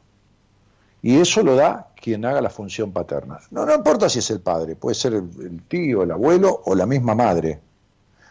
Y 1.01 1.15
eso 1.21 1.41
lo 1.41 1.55
da 1.55 1.93
quien 1.95 2.25
haga 2.25 2.41
la 2.41 2.49
función 2.49 2.91
paterna. 2.91 3.39
No, 3.51 3.65
no 3.65 3.73
importa 3.73 4.09
si 4.09 4.19
es 4.19 4.29
el 4.31 4.41
padre, 4.41 4.75
puede 4.75 4.93
ser 4.93 5.13
el, 5.13 5.63
tío, 5.69 6.03
el 6.03 6.11
abuelo 6.11 6.63
o 6.65 6.75
la 6.75 6.85
misma 6.85 7.15
madre. 7.15 7.61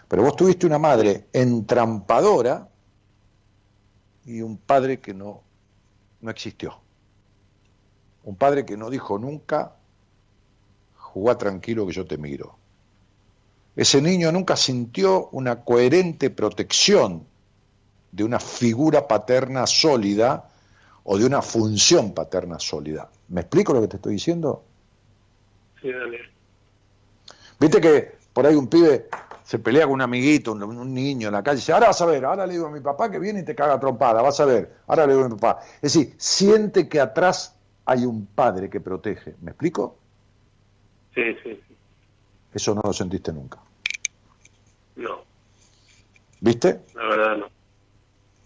Pero 0.06 0.22
vos 0.22 0.36
tuviste 0.36 0.66
una 0.66 0.78
madre 0.78 1.28
entrampadora 1.32 2.68
y 4.26 4.42
un 4.42 4.58
padre 4.58 5.00
que 5.00 5.14
no, 5.14 5.40
no 6.20 6.30
existió. 6.30 6.74
Un 8.24 8.36
padre 8.36 8.66
que 8.66 8.76
no 8.76 8.90
dijo 8.90 9.18
nunca, 9.18 9.72
jugá 10.96 11.38
tranquilo 11.38 11.86
que 11.86 11.94
yo 11.94 12.06
te 12.06 12.18
miro. 12.18 12.57
Ese 13.78 14.02
niño 14.02 14.32
nunca 14.32 14.56
sintió 14.56 15.28
una 15.28 15.62
coherente 15.62 16.30
protección 16.30 17.24
de 18.10 18.24
una 18.24 18.40
figura 18.40 19.06
paterna 19.06 19.68
sólida 19.68 20.48
o 21.04 21.16
de 21.16 21.24
una 21.24 21.42
función 21.42 22.12
paterna 22.12 22.58
sólida. 22.58 23.08
¿Me 23.28 23.42
explico 23.42 23.72
lo 23.72 23.80
que 23.80 23.86
te 23.86 23.96
estoy 23.98 24.14
diciendo? 24.14 24.64
Sí, 25.80 25.92
Daniel. 25.92 26.28
Viste 27.60 27.80
que 27.80 28.16
por 28.32 28.48
ahí 28.48 28.56
un 28.56 28.66
pibe 28.66 29.06
se 29.44 29.60
pelea 29.60 29.84
con 29.84 29.92
un 29.92 30.02
amiguito, 30.02 30.54
un, 30.54 30.92
niño 30.92 31.28
en 31.28 31.34
la 31.34 31.44
calle, 31.44 31.58
y 31.58 31.60
dice, 31.60 31.72
ahora 31.72 31.86
vas 31.86 32.00
a 32.02 32.06
ver, 32.06 32.24
ahora 32.24 32.48
le 32.48 32.54
digo 32.54 32.66
a 32.66 32.72
mi 32.72 32.80
papá 32.80 33.08
que 33.08 33.20
viene 33.20 33.40
y 33.40 33.44
te 33.44 33.54
caga 33.54 33.78
trompada, 33.78 34.22
vas 34.22 34.40
a 34.40 34.44
ver, 34.44 34.74
ahora 34.88 35.06
le 35.06 35.12
digo 35.12 35.24
a 35.24 35.28
mi 35.28 35.36
papá. 35.36 35.60
Es 35.76 35.94
decir, 35.94 36.16
siente 36.18 36.88
que 36.88 36.98
atrás 36.98 37.54
hay 37.84 38.04
un 38.04 38.26
padre 38.26 38.68
que 38.68 38.80
protege. 38.80 39.36
¿Me 39.40 39.52
explico? 39.52 39.98
Sí, 41.14 41.22
sí. 41.44 41.60
Eso 42.52 42.74
no 42.74 42.80
lo 42.82 42.92
sentiste 42.92 43.32
nunca. 43.32 43.60
No. 44.98 45.20
¿Viste? 46.40 46.80
La 46.94 47.02
verdad 47.04 47.36
no. 47.36 47.46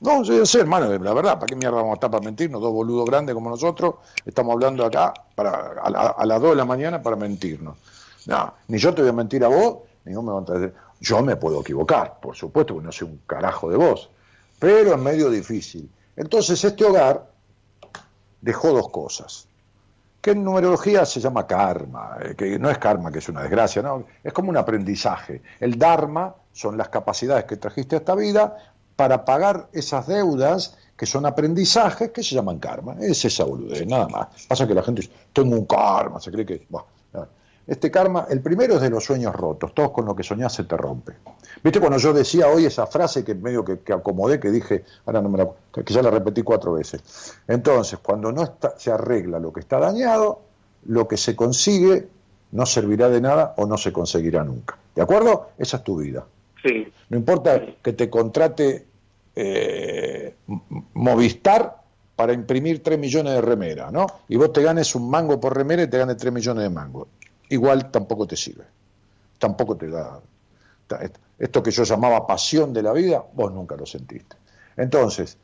No, 0.00 0.24
yo 0.24 0.44
sé, 0.44 0.60
hermano, 0.60 0.86
la 0.98 1.14
verdad, 1.14 1.34
¿para 1.34 1.46
qué 1.46 1.54
mierda 1.54 1.76
vamos 1.76 1.92
a 1.92 1.94
estar 1.94 2.10
para 2.10 2.24
mentirnos? 2.24 2.60
Dos 2.60 2.72
boludos 2.72 3.06
grandes 3.06 3.34
como 3.36 3.50
nosotros, 3.50 3.96
estamos 4.26 4.52
hablando 4.54 4.84
acá 4.84 5.14
para, 5.36 5.74
a, 5.80 6.26
las 6.26 6.40
2 6.40 6.50
de 6.50 6.56
la 6.56 6.64
mañana 6.64 7.00
para 7.00 7.14
mentirnos. 7.14 7.76
No, 8.26 8.52
ni 8.66 8.78
yo 8.78 8.92
te 8.92 9.02
voy 9.02 9.10
a 9.10 9.14
mentir 9.14 9.44
a 9.44 9.48
vos, 9.48 9.78
ni 10.04 10.14
vos 10.14 10.24
me 10.24 10.32
vas 10.32 10.50
a 10.50 10.52
decir. 10.54 10.74
Yo 11.00 11.22
me 11.22 11.36
puedo 11.36 11.60
equivocar, 11.60 12.18
por 12.20 12.34
supuesto, 12.34 12.74
porque 12.74 12.86
no 12.86 12.92
sé 12.92 13.04
un 13.04 13.20
carajo 13.28 13.70
de 13.70 13.76
vos, 13.76 14.10
pero 14.58 14.92
es 14.92 14.98
medio 14.98 15.30
difícil. 15.30 15.88
Entonces, 16.16 16.64
este 16.64 16.84
hogar 16.84 17.30
dejó 18.40 18.72
dos 18.72 18.88
cosas 18.88 19.46
que 20.22 20.30
en 20.30 20.44
numerología 20.44 21.04
se 21.04 21.20
llama 21.20 21.46
karma, 21.46 22.16
eh, 22.22 22.34
que 22.36 22.56
no 22.58 22.70
es 22.70 22.78
karma, 22.78 23.10
que 23.10 23.18
es 23.18 23.28
una 23.28 23.42
desgracia, 23.42 23.82
no, 23.82 24.04
es 24.22 24.32
como 24.32 24.50
un 24.50 24.56
aprendizaje. 24.56 25.42
El 25.58 25.76
dharma 25.76 26.32
son 26.52 26.76
las 26.76 26.88
capacidades 26.88 27.44
que 27.44 27.56
trajiste 27.56 27.96
a 27.96 27.98
esta 27.98 28.14
vida 28.14 28.56
para 28.96 29.24
pagar 29.24 29.68
esas 29.72 30.06
deudas 30.06 30.76
que 30.96 31.06
son 31.06 31.26
aprendizajes 31.26 32.10
que 32.10 32.22
se 32.22 32.34
llaman 32.34 32.58
karma. 32.58 32.96
Es 33.00 33.24
esa 33.24 33.44
boludez, 33.44 33.86
nada 33.86 34.06
más. 34.08 34.28
Pasa 34.46 34.66
que 34.66 34.74
la 34.74 34.82
gente 34.82 35.02
dice, 35.02 35.12
tengo 35.32 35.56
un 35.56 35.66
karma, 35.66 36.20
se 36.20 36.30
cree 36.30 36.46
que... 36.46 36.66
Este 37.64 37.92
karma, 37.92 38.26
el 38.28 38.40
primero 38.40 38.74
es 38.74 38.80
de 38.80 38.90
los 38.90 39.04
sueños 39.04 39.34
rotos, 39.34 39.72
todos 39.72 39.92
con 39.92 40.04
lo 40.04 40.16
que 40.16 40.24
soñás 40.24 40.52
se 40.52 40.64
te 40.64 40.76
rompe. 40.76 41.12
¿Viste 41.62 41.78
cuando 41.78 41.98
yo 41.98 42.12
decía 42.12 42.48
hoy 42.48 42.66
esa 42.66 42.88
frase 42.88 43.24
que 43.24 43.36
medio 43.36 43.64
que, 43.64 43.92
acomodé, 43.92 44.40
que 44.40 44.50
dije, 44.50 44.84
ahora 45.06 45.22
no 45.22 45.28
me 45.28 45.38
la, 45.38 45.48
que 45.72 45.94
ya 45.94 46.02
la 46.02 46.10
repetí 46.10 46.42
cuatro 46.42 46.72
veces? 46.72 47.34
Entonces, 47.46 48.00
cuando 48.00 48.32
no 48.32 48.56
se 48.76 48.90
arregla 48.90 49.38
lo 49.38 49.52
que 49.52 49.60
está 49.60 49.78
dañado, 49.78 50.40
lo 50.86 51.06
que 51.06 51.16
se 51.16 51.36
consigue 51.36 52.08
no 52.50 52.66
servirá 52.66 53.08
de 53.08 53.20
nada 53.20 53.54
o 53.56 53.66
no 53.66 53.78
se 53.78 53.92
conseguirá 53.92 54.42
nunca. 54.42 54.76
¿De 54.94 55.02
acuerdo? 55.02 55.50
Esa 55.56 55.78
es 55.78 55.84
tu 55.84 55.98
vida. 55.98 56.26
Sí. 56.62 56.92
No 57.08 57.16
importa 57.16 57.60
que 57.82 57.92
te 57.92 58.08
contrate 58.08 58.86
eh, 59.34 60.34
Movistar 60.94 61.82
para 62.14 62.32
imprimir 62.32 62.82
3 62.82 62.98
millones 62.98 63.32
de 63.34 63.40
remera, 63.40 63.90
¿no? 63.90 64.06
Y 64.28 64.36
vos 64.36 64.52
te 64.52 64.62
ganes 64.62 64.94
un 64.94 65.10
mango 65.10 65.40
por 65.40 65.56
remera 65.56 65.82
y 65.82 65.88
te 65.88 65.98
ganes 65.98 66.16
3 66.18 66.32
millones 66.32 66.62
de 66.62 66.70
mango. 66.70 67.08
Igual 67.48 67.90
tampoco 67.90 68.26
te 68.26 68.36
sirve. 68.36 68.64
Tampoco 69.38 69.76
te 69.76 69.88
da. 69.88 70.20
Esto 71.38 71.62
que 71.62 71.70
yo 71.70 71.84
llamaba 71.84 72.26
pasión 72.26 72.72
de 72.72 72.82
la 72.82 72.92
vida, 72.92 73.24
vos 73.32 73.52
nunca 73.52 73.76
lo 73.76 73.86
sentiste. 73.86 74.36
Entonces, 74.76 75.38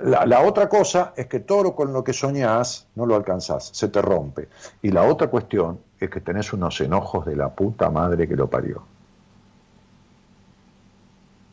la, 0.00 0.26
la, 0.26 0.40
otra 0.42 0.68
cosa 0.68 1.14
es 1.16 1.26
que 1.26 1.40
todo 1.40 1.74
con 1.74 1.92
lo 1.92 2.04
que 2.04 2.12
soñás 2.12 2.86
no 2.96 3.06
lo 3.06 3.14
alcanzás, 3.14 3.70
se 3.72 3.88
te 3.88 4.02
rompe. 4.02 4.48
Y 4.82 4.90
la 4.90 5.04
otra 5.04 5.28
cuestión 5.28 5.78
es 5.98 6.10
que 6.10 6.20
tenés 6.20 6.52
unos 6.52 6.80
enojos 6.80 7.24
de 7.24 7.36
la 7.36 7.54
puta 7.54 7.90
madre 7.90 8.28
que 8.28 8.36
lo 8.36 8.50
parió. 8.50 8.82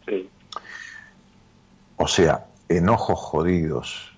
Sí. 0.06 0.30
O 1.98 2.08
sea, 2.08 2.46
enojos 2.70 3.20
jodidos, 3.20 4.12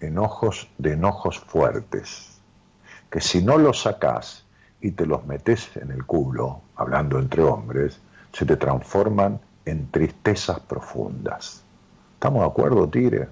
enojos 0.00 0.68
de 0.78 0.92
enojos 0.92 1.38
fuertes, 1.38 2.40
que 3.10 3.20
si 3.20 3.42
no 3.42 3.58
los 3.58 3.82
sacás 3.82 4.44
y 4.80 4.92
te 4.92 5.06
los 5.06 5.24
metes 5.26 5.76
en 5.76 5.90
el 5.90 6.04
culo, 6.04 6.60
hablando 6.76 7.18
entre 7.18 7.42
hombres, 7.42 8.00
se 8.32 8.46
te 8.46 8.56
transforman 8.56 9.40
en 9.64 9.90
tristezas 9.90 10.60
profundas. 10.60 11.62
¿Estamos 12.14 12.40
de 12.40 12.46
acuerdo, 12.46 12.88
Tigre? 12.88 13.28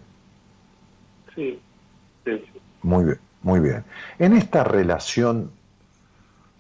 Sí. 1.35 1.61
sí. 2.25 2.45
Muy 2.83 3.05
bien, 3.05 3.21
muy 3.43 3.61
bien. 3.61 3.85
En 4.19 4.37
esta 4.37 4.65
relación 4.65 5.51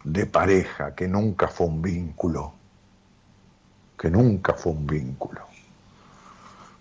de 0.05 0.27
pareja 0.27 0.95
que 0.95 1.07
nunca 1.07 1.49
fue 1.49 1.67
un 1.67 1.83
vínculo, 1.83 2.55
que 3.99 4.11
nunca 4.11 4.55
fue 4.55 4.73
un 4.73 4.87
vínculo, 4.87 5.43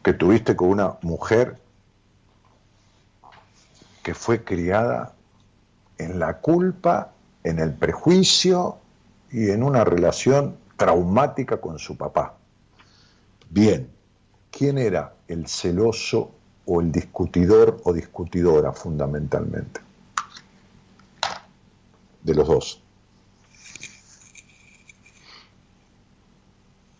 que 0.10 0.16
tuviste 0.16 0.56
con 0.56 0.70
una 0.70 0.98
mujer 1.04 1.60
que 4.02 4.16
fue 4.16 4.44
criada 4.44 5.14
en 6.00 6.18
la 6.18 6.38
culpa, 6.38 7.12
en 7.44 7.60
el 7.60 7.76
prejuicio 7.76 8.80
y 9.32 9.52
en 9.52 9.62
una 9.62 9.84
relación 9.84 10.58
traumática 10.78 11.62
con 11.62 11.78
su 11.78 11.96
papá. 11.96 12.40
Bien, 13.52 13.88
¿quién 14.50 14.80
era 14.80 15.14
el 15.28 15.46
celoso 15.46 16.32
o 16.66 16.82
el 16.82 16.92
discutidor 16.92 17.80
o 17.84 17.94
discutidora 17.94 18.74
fundamentalmente? 18.74 19.80
De 22.24 22.34
los 22.34 22.48
dos. 22.48 22.82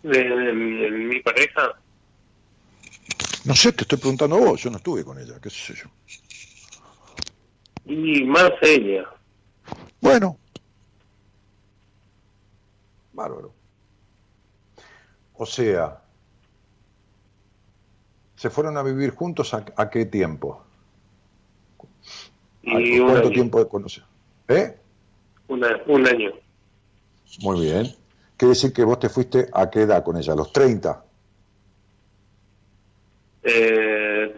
¿De, 0.04 0.52
mi 0.52 1.18
pareja? 1.18 1.79
No 3.44 3.54
sé, 3.54 3.72
te 3.72 3.82
estoy 3.82 3.98
preguntando 3.98 4.36
a 4.36 4.40
vos, 4.40 4.62
yo 4.62 4.70
no 4.70 4.76
estuve 4.76 5.04
con 5.04 5.18
ella, 5.18 5.38
qué 5.40 5.48
sé 5.50 5.74
yo. 5.74 5.88
Y 7.86 8.24
más 8.24 8.50
ella. 8.62 9.04
Bueno. 10.00 10.36
Bárbaro. 13.12 13.52
O 15.34 15.46
sea, 15.46 16.02
¿se 18.36 18.50
fueron 18.50 18.76
a 18.76 18.82
vivir 18.82 19.10
juntos 19.14 19.54
a, 19.54 19.64
a 19.76 19.88
qué 19.88 20.04
tiempo? 20.04 20.62
Y 22.62 22.98
¿A 22.98 23.02
un 23.02 23.08
¿Cuánto 23.08 23.26
año. 23.28 23.34
tiempo 23.34 23.58
de 23.58 23.68
conocer? 23.68 24.04
¿Eh? 24.48 24.76
Una- 25.48 25.80
un 25.86 26.06
año. 26.06 26.30
Muy 27.40 27.60
bien. 27.62 27.94
Quiere 28.36 28.50
decir 28.50 28.72
que 28.72 28.84
vos 28.84 28.98
te 28.98 29.08
fuiste 29.08 29.48
a 29.52 29.70
qué 29.70 29.82
edad 29.82 30.04
con 30.04 30.16
ella, 30.18 30.34
a 30.34 30.36
los 30.36 30.52
30. 30.52 31.04
Eh, 33.42 34.36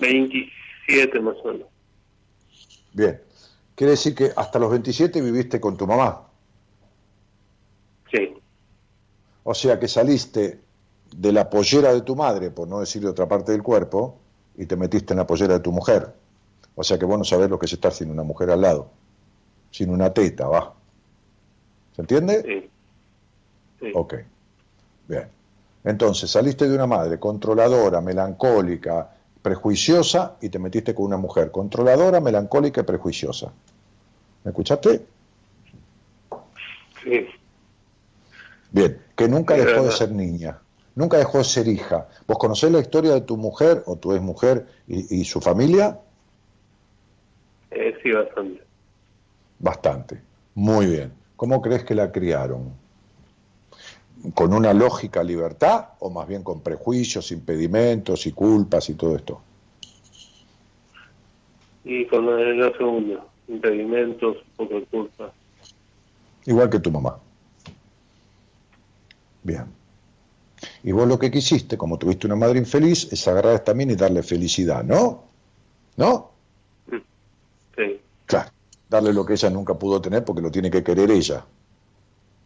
27 0.00 1.20
más 1.20 1.36
o 1.44 1.52
menos. 1.52 1.68
Bien. 2.92 3.20
Quiere 3.74 3.92
decir 3.92 4.14
que 4.14 4.30
hasta 4.36 4.58
los 4.58 4.70
27 4.70 5.20
viviste 5.20 5.60
con 5.60 5.76
tu 5.76 5.86
mamá. 5.86 6.28
Sí. 8.10 8.34
O 9.42 9.54
sea 9.54 9.78
que 9.80 9.88
saliste 9.88 10.60
de 11.16 11.32
la 11.32 11.50
pollera 11.50 11.92
de 11.92 12.02
tu 12.02 12.14
madre, 12.14 12.50
por 12.50 12.68
no 12.68 12.80
decir 12.80 13.02
de 13.02 13.08
otra 13.08 13.26
parte 13.26 13.52
del 13.52 13.62
cuerpo, 13.62 14.18
y 14.56 14.66
te 14.66 14.76
metiste 14.76 15.12
en 15.12 15.18
la 15.18 15.26
pollera 15.26 15.54
de 15.54 15.60
tu 15.60 15.72
mujer. 15.72 16.12
O 16.76 16.82
sea 16.84 16.98
que 16.98 17.04
vos 17.04 17.18
no 17.18 17.24
sabés 17.24 17.50
lo 17.50 17.58
que 17.58 17.66
es 17.66 17.72
estar 17.72 17.92
sin 17.92 18.10
una 18.10 18.22
mujer 18.22 18.50
al 18.50 18.60
lado. 18.60 18.90
Sin 19.70 19.90
una 19.90 20.12
teta, 20.12 20.46
va. 20.46 20.74
¿Se 21.94 22.02
entiende? 22.02 22.42
Sí. 22.42 22.70
Sí. 23.80 23.92
Ok. 23.94 24.14
Bien. 25.08 25.28
Entonces, 25.84 26.30
saliste 26.30 26.66
de 26.66 26.74
una 26.74 26.86
madre 26.86 27.18
controladora, 27.18 28.00
melancólica, 28.00 29.10
prejuiciosa, 29.42 30.36
y 30.40 30.48
te 30.48 30.58
metiste 30.58 30.94
con 30.94 31.04
una 31.04 31.18
mujer 31.18 31.50
controladora, 31.50 32.20
melancólica 32.20 32.80
y 32.80 32.84
prejuiciosa. 32.84 33.52
¿Me 34.42 34.50
escuchaste? 34.50 35.04
Sí. 37.02 37.26
Bien, 38.72 38.98
que 39.14 39.28
nunca 39.28 39.54
dejó 39.54 39.84
de 39.84 39.92
ser 39.92 40.10
niña, 40.10 40.58
nunca 40.94 41.18
dejó 41.18 41.38
de 41.38 41.44
ser 41.44 41.68
hija. 41.68 42.08
¿Vos 42.26 42.38
conocés 42.38 42.72
la 42.72 42.80
historia 42.80 43.12
de 43.12 43.20
tu 43.20 43.36
mujer 43.36 43.82
o 43.86 43.96
tu 43.96 44.12
exmujer 44.12 44.66
y, 44.88 45.20
y 45.20 45.24
su 45.26 45.40
familia? 45.40 46.00
Eh, 47.70 47.94
sí, 48.02 48.10
bastante. 48.10 48.62
Bastante. 49.58 50.22
Muy 50.54 50.86
bien. 50.86 51.12
¿Cómo 51.36 51.60
crees 51.60 51.84
que 51.84 51.94
la 51.94 52.10
criaron? 52.10 52.72
¿Con 54.32 54.54
una 54.54 54.72
lógica 54.72 55.22
libertad 55.22 55.88
o 55.98 56.08
más 56.08 56.26
bien 56.26 56.42
con 56.42 56.60
prejuicios, 56.60 57.30
impedimentos 57.30 58.26
y 58.26 58.32
culpas 58.32 58.88
y 58.88 58.94
todo 58.94 59.16
esto? 59.16 59.40
Y 61.84 62.06
con 62.06 62.24
la, 62.58 62.72
segunda, 62.78 63.22
impedimentos, 63.48 64.38
poco 64.56 64.82
culpa. 64.90 65.30
Igual 66.46 66.70
que 66.70 66.80
tu 66.80 66.90
mamá. 66.90 67.18
Bien. 69.42 69.66
Y 70.82 70.92
vos 70.92 71.06
lo 71.06 71.18
que 71.18 71.30
quisiste, 71.30 71.76
como 71.76 71.98
tuviste 71.98 72.26
una 72.26 72.36
madre 72.36 72.58
infeliz, 72.58 73.12
es 73.12 73.28
agarrar 73.28 73.52
a 73.52 73.56
esta 73.56 73.74
mina 73.74 73.92
y 73.92 73.96
darle 73.96 74.22
felicidad, 74.22 74.82
¿no? 74.82 75.24
¿No? 75.96 76.30
Sí. 77.76 78.00
Claro, 78.24 78.50
darle 78.88 79.12
lo 79.12 79.26
que 79.26 79.34
ella 79.34 79.50
nunca 79.50 79.74
pudo 79.74 80.00
tener 80.00 80.24
porque 80.24 80.40
lo 80.40 80.50
tiene 80.50 80.70
que 80.70 80.82
querer 80.82 81.10
ella. 81.10 81.44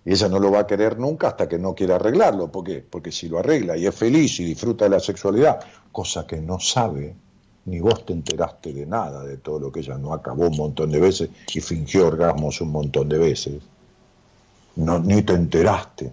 Y 0.04 0.12
ella 0.12 0.28
no 0.28 0.38
lo 0.38 0.50
va 0.50 0.60
a 0.60 0.66
querer 0.66 0.98
nunca 0.98 1.28
hasta 1.28 1.48
que 1.48 1.58
no 1.58 1.74
quiera 1.74 1.96
arreglarlo. 1.96 2.50
¿Por 2.50 2.64
qué? 2.64 2.84
Porque 2.88 3.12
si 3.12 3.28
lo 3.28 3.38
arregla 3.38 3.76
y 3.76 3.86
es 3.86 3.94
feliz 3.94 4.40
y 4.40 4.44
disfruta 4.44 4.84
de 4.84 4.90
la 4.90 5.00
sexualidad, 5.00 5.60
cosa 5.92 6.26
que 6.26 6.40
no 6.40 6.58
sabe, 6.60 7.14
ni 7.68 7.80
vos 7.80 8.04
te 8.06 8.14
enteraste 8.14 8.72
de 8.72 8.86
nada 8.86 9.22
de 9.24 9.36
todo 9.36 9.58
lo 9.58 9.70
que 9.70 9.80
ella 9.80 9.98
no 9.98 10.14
acabó 10.14 10.46
un 10.46 10.56
montón 10.56 10.90
de 10.90 11.00
veces 11.00 11.30
y 11.52 11.60
fingió 11.60 12.06
orgasmos 12.06 12.60
un 12.60 12.72
montón 12.72 13.08
de 13.08 13.18
veces. 13.18 13.62
No, 14.76 14.98
ni 14.98 15.22
te 15.22 15.34
enteraste. 15.34 16.12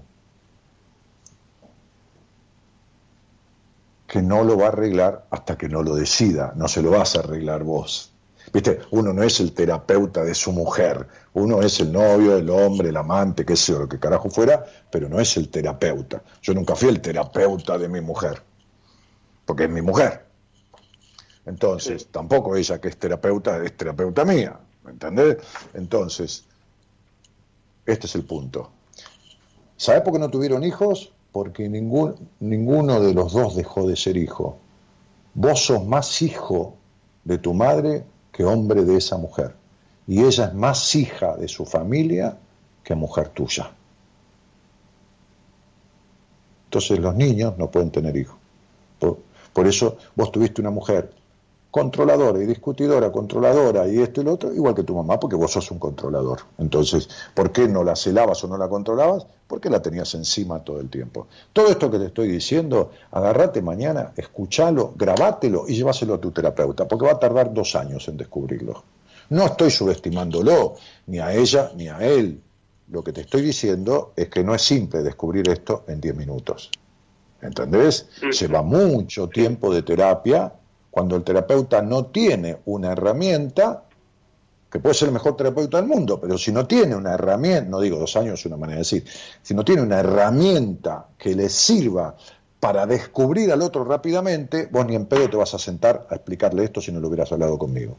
Que 4.07 4.21
no 4.21 4.43
lo 4.43 4.57
va 4.57 4.65
a 4.65 4.69
arreglar 4.69 5.27
hasta 5.29 5.57
que 5.57 5.69
no 5.69 5.81
lo 5.81 5.95
decida, 5.95 6.53
no 6.55 6.67
se 6.67 6.81
lo 6.81 6.91
vas 6.91 7.15
a 7.15 7.19
arreglar 7.19 7.63
vos. 7.63 8.11
Viste, 8.55 8.79
uno 8.91 9.11
no 9.11 9.21
es 9.21 9.41
el 9.41 9.51
terapeuta 9.51 10.23
de 10.23 10.33
su 10.33 10.53
mujer, 10.53 11.05
uno 11.33 11.61
es 11.61 11.81
el 11.81 11.91
novio, 11.91 12.37
el 12.37 12.49
hombre, 12.49 12.87
el 12.87 12.95
amante, 12.95 13.45
qué 13.45 13.53
sé 13.57 13.73
yo, 13.73 13.79
lo 13.79 13.89
que 13.89 13.99
carajo 13.99 14.29
fuera, 14.29 14.65
pero 14.89 15.09
no 15.09 15.19
es 15.19 15.35
el 15.35 15.49
terapeuta. 15.49 16.23
Yo 16.41 16.53
nunca 16.53 16.73
fui 16.73 16.87
el 16.87 17.01
terapeuta 17.01 17.77
de 17.77 17.89
mi 17.89 17.99
mujer, 17.99 18.41
porque 19.43 19.65
es 19.65 19.69
mi 19.69 19.81
mujer. 19.81 20.25
Entonces, 21.45 22.07
tampoco 22.07 22.55
ella 22.55 22.79
que 22.79 22.87
es 22.87 22.95
terapeuta 22.95 23.61
es 23.61 23.75
terapeuta 23.75 24.23
mía, 24.23 24.57
¿me 24.85 24.91
entendés? 24.91 25.35
Entonces, 25.73 26.45
este 27.85 28.07
es 28.07 28.15
el 28.15 28.23
punto. 28.23 28.71
¿Sabés 29.75 30.01
por 30.01 30.13
qué 30.13 30.19
no 30.19 30.29
tuvieron 30.29 30.63
hijos? 30.63 31.11
Porque 31.33 31.67
ningún, 31.67 32.29
ninguno 32.39 33.01
de 33.01 33.13
los 33.13 33.33
dos 33.33 33.57
dejó 33.57 33.85
de 33.85 33.97
ser 33.97 34.15
hijo. 34.15 34.59
Vos 35.33 35.65
sos 35.65 35.85
más 35.85 36.21
hijo 36.21 36.77
de 37.25 37.37
tu 37.37 37.53
madre 37.53 38.05
que 38.35 38.43
hombre 38.43 38.83
de 38.83 38.97
esa 38.97 39.15
mujer. 39.15 39.55
Y 40.07 40.21
ella 40.21 40.47
es 40.47 40.53
más 40.53 40.93
hija 40.93 41.37
de 41.37 41.47
su 41.47 41.65
familia 41.65 42.37
que 42.83 42.93
mujer 42.93 43.29
tuya. 43.29 43.71
Entonces 46.65 46.99
los 46.99 47.15
niños 47.15 47.57
no 47.57 47.71
pueden 47.71 47.91
tener 47.91 48.17
hijos. 48.17 48.35
Por, 48.99 49.19
por 49.53 49.67
eso 49.67 49.97
vos 50.15 50.33
tuviste 50.33 50.59
una 50.59 50.69
mujer 50.69 51.13
controladora 51.75 52.41
y 52.41 52.45
discutidora, 52.45 53.11
controladora 53.11 53.85
y 53.85 54.01
esto 54.01 54.21
y 54.21 54.23
lo 54.23 54.35
otro, 54.35 54.53
igual 54.53 54.73
que 54.73 54.83
tu 54.83 54.95
mamá, 54.95 55.19
porque 55.19 55.35
vos 55.35 55.51
sos 55.51 55.71
un 55.71 55.77
controlador. 55.77 56.39
Entonces, 56.57 57.09
¿por 57.33 57.51
qué 57.51 57.67
no 57.67 57.83
la 57.83 57.97
celabas 57.97 58.41
o 58.45 58.47
no 58.47 58.57
la 58.57 58.69
controlabas? 58.69 59.27
Porque 59.45 59.69
la 59.69 59.81
tenías 59.81 60.15
encima 60.15 60.63
todo 60.63 60.79
el 60.79 60.89
tiempo. 60.89 61.27
Todo 61.51 61.67
esto 61.67 61.91
que 61.91 61.99
te 61.99 62.05
estoy 62.05 62.29
diciendo, 62.29 62.91
agarrate 63.11 63.61
mañana, 63.61 64.13
escuchalo, 64.15 64.93
grabátelo 64.95 65.65
y 65.67 65.75
llévaselo 65.75 66.13
a 66.13 66.21
tu 66.21 66.31
terapeuta, 66.31 66.87
porque 66.87 67.07
va 67.07 67.11
a 67.11 67.19
tardar 67.19 67.53
dos 67.53 67.75
años 67.75 68.07
en 68.07 68.15
descubrirlo. 68.15 68.81
No 69.31 69.43
estoy 69.43 69.69
subestimándolo, 69.69 70.75
ni 71.07 71.19
a 71.19 71.33
ella 71.33 71.73
ni 71.75 71.89
a 71.89 71.97
él. 71.99 72.41
lo 72.87 73.03
que 73.03 73.11
te 73.11 73.19
estoy 73.19 73.41
diciendo 73.41 74.13
es 74.15 74.29
que 74.29 74.45
no 74.45 74.55
es 74.55 74.61
simple 74.61 75.03
descubrir 75.03 75.49
esto 75.49 75.83
en 75.89 75.99
10 75.99 76.15
minutos. 76.15 76.71
¿Entendés? 77.41 78.07
Lleva 78.39 78.61
mucho 78.61 79.27
tiempo 79.27 79.73
de 79.73 79.81
terapia 79.81 80.53
cuando 80.95 81.17
el 81.17 81.25
terapeuta 81.25 81.81
no 81.81 82.05
tiene 82.05 82.59
una 82.67 82.93
herramienta, 82.93 83.83
que 84.71 84.79
puede 84.79 84.95
ser 84.95 85.09
el 85.09 85.13
mejor 85.13 85.35
terapeuta 85.35 85.75
del 85.75 85.87
mundo, 85.87 86.21
pero 86.21 86.37
si 86.37 86.53
no 86.53 86.65
tiene 86.65 86.95
una 86.95 87.15
herramienta, 87.15 87.69
no 87.69 87.81
digo 87.81 87.99
dos 87.99 88.15
años 88.15 88.39
es 88.39 88.45
una 88.45 88.55
manera 88.55 88.77
de 88.77 88.83
decir, 88.83 89.03
si 89.41 89.53
no 89.53 89.65
tiene 89.65 89.81
una 89.81 89.99
herramienta 89.99 91.07
que 91.17 91.35
le 91.35 91.49
sirva 91.49 92.15
para 92.61 92.85
descubrir 92.85 93.51
al 93.51 93.61
otro 93.61 93.83
rápidamente, 93.83 94.69
vos 94.71 94.85
ni 94.85 94.95
en 94.95 95.05
pedo 95.05 95.29
te 95.29 95.35
vas 95.35 95.53
a 95.53 95.59
sentar 95.59 96.07
a 96.09 96.15
explicarle 96.15 96.63
esto 96.63 96.79
si 96.79 96.93
no 96.93 97.01
lo 97.01 97.09
hubieras 97.09 97.29
hablado 97.29 97.57
conmigo. 97.57 97.97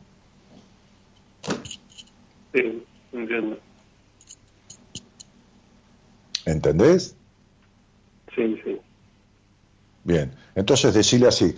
Sí, 2.54 2.82
entiendo. 3.12 3.58
¿Entendés? 6.46 7.14
Sí, 8.34 8.58
sí. 8.64 8.80
Bien, 10.02 10.34
entonces 10.54 10.94
decirle 10.94 11.28
así, 11.28 11.54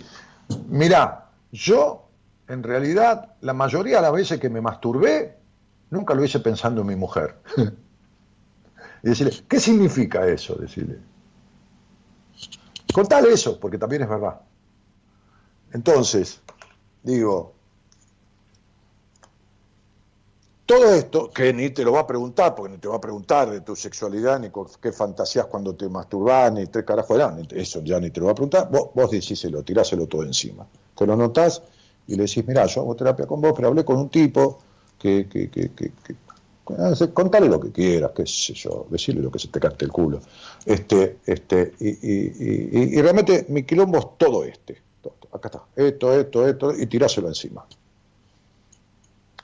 mira, 0.67 1.27
yo 1.51 2.09
en 2.47 2.63
realidad 2.63 3.35
la 3.41 3.53
mayoría 3.53 3.97
de 3.97 4.01
las 4.01 4.11
veces 4.11 4.39
que 4.39 4.49
me 4.49 4.61
masturbé, 4.61 5.37
nunca 5.91 6.13
lo 6.13 6.23
hice 6.23 6.39
pensando 6.39 6.81
en 6.81 6.87
mi 6.87 6.95
mujer. 6.95 7.37
y 9.03 9.09
decirle, 9.09 9.33
¿qué 9.47 9.59
significa 9.59 10.25
eso? 10.27 10.55
Decirle. 10.55 10.99
Contale 12.93 13.31
eso, 13.31 13.59
porque 13.59 13.77
también 13.77 14.01
es 14.01 14.09
verdad. 14.09 14.41
Entonces, 15.71 16.41
digo, 17.03 17.53
todo 20.65 20.93
esto, 20.93 21.29
que 21.31 21.53
ni 21.53 21.69
te 21.69 21.83
lo 21.83 21.93
va 21.93 22.01
a 22.01 22.07
preguntar, 22.07 22.55
porque 22.55 22.73
ni 22.73 22.79
te 22.79 22.87
va 22.87 22.97
a 22.97 23.01
preguntar 23.01 23.49
de 23.49 23.61
tu 23.61 23.75
sexualidad, 23.75 24.39
ni 24.39 24.49
con 24.49 24.67
qué 24.81 24.91
fantasías 24.91 25.45
cuando 25.45 25.75
te 25.75 25.87
masturbás, 25.87 26.51
ni 26.51 26.65
tres 26.67 26.85
carajos, 26.85 27.19
eso 27.51 27.83
ya 27.83 27.99
ni 27.99 28.09
te 28.09 28.19
lo 28.19 28.27
va 28.27 28.31
a 28.33 28.35
preguntar, 28.35 28.69
vos, 28.71 28.89
vos 28.93 29.11
decíselo, 29.11 29.63
tiráselo 29.63 30.07
todo 30.07 30.23
encima. 30.23 30.67
Te 30.99 31.07
lo 31.07 31.15
notás 31.15 31.63
y 32.07 32.15
le 32.15 32.23
decís, 32.23 32.45
mirá, 32.45 32.65
yo 32.65 32.81
hago 32.81 32.93
terapia 32.93 33.25
con 33.25 33.39
vos, 33.39 33.53
pero 33.55 33.69
hablé 33.69 33.85
con 33.85 33.95
un 33.95 34.09
tipo 34.09 34.59
que, 34.99 35.29
que, 35.29 35.49
que, 35.49 35.71
que, 35.71 35.91
contale 37.13 37.47
lo 37.47 37.57
que 37.57 37.71
quieras, 37.71 38.11
qué 38.13 38.25
sé 38.25 38.53
yo, 38.53 38.85
decirle 38.89 39.21
lo 39.21 39.31
que 39.31 39.39
se 39.39 39.47
te 39.47 39.61
cante 39.61 39.85
el 39.85 39.93
culo. 39.93 40.19
Este, 40.65 41.19
este, 41.25 41.71
y, 41.79 41.87
y, 41.87 42.97
y, 42.97 43.01
realmente 43.01 43.45
mi 43.47 43.63
quilombo 43.63 43.99
es 43.99 44.07
todo 44.17 44.43
este. 44.43 44.81
Acá 45.31 45.47
está, 45.47 45.63
esto, 45.77 46.19
esto, 46.19 46.45
esto, 46.45 46.77
y 46.77 46.85
tiráselo 46.87 47.29
encima. 47.29 47.65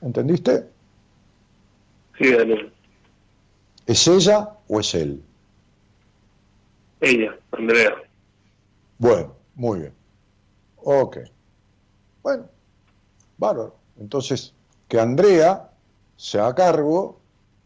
¿Entendiste? 0.01 0.65
Sí, 2.17 2.33
Daniel. 2.33 2.73
¿Es 3.87 4.05
ella 4.09 4.49
o 4.67 4.81
es 4.81 4.93
él? 4.93 5.23
Ella, 6.99 7.33
Andrea. 7.53 7.95
Bueno, 8.97 9.35
muy 9.55 9.79
bien. 9.79 9.93
Ok. 10.83 11.17
Bueno, 12.25 12.45
bárbaro. 13.37 13.75
Entonces, 13.99 14.51
que 14.87 14.99
Andrea 14.99 15.69
se 16.17 16.39
haga 16.39 16.55
cargo 16.55 17.19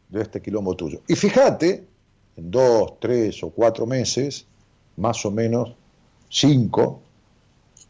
de 0.10 0.22
este 0.22 0.42
quilombo 0.42 0.76
tuyo. 0.76 1.00
Y 1.08 1.16
fíjate, 1.16 1.88
en 2.36 2.52
dos, 2.52 3.00
tres 3.00 3.42
o 3.42 3.52
cuatro 3.52 3.86
meses, 3.86 4.46
más 4.98 5.26
o 5.26 5.32
menos 5.32 5.74
cinco, 6.28 7.00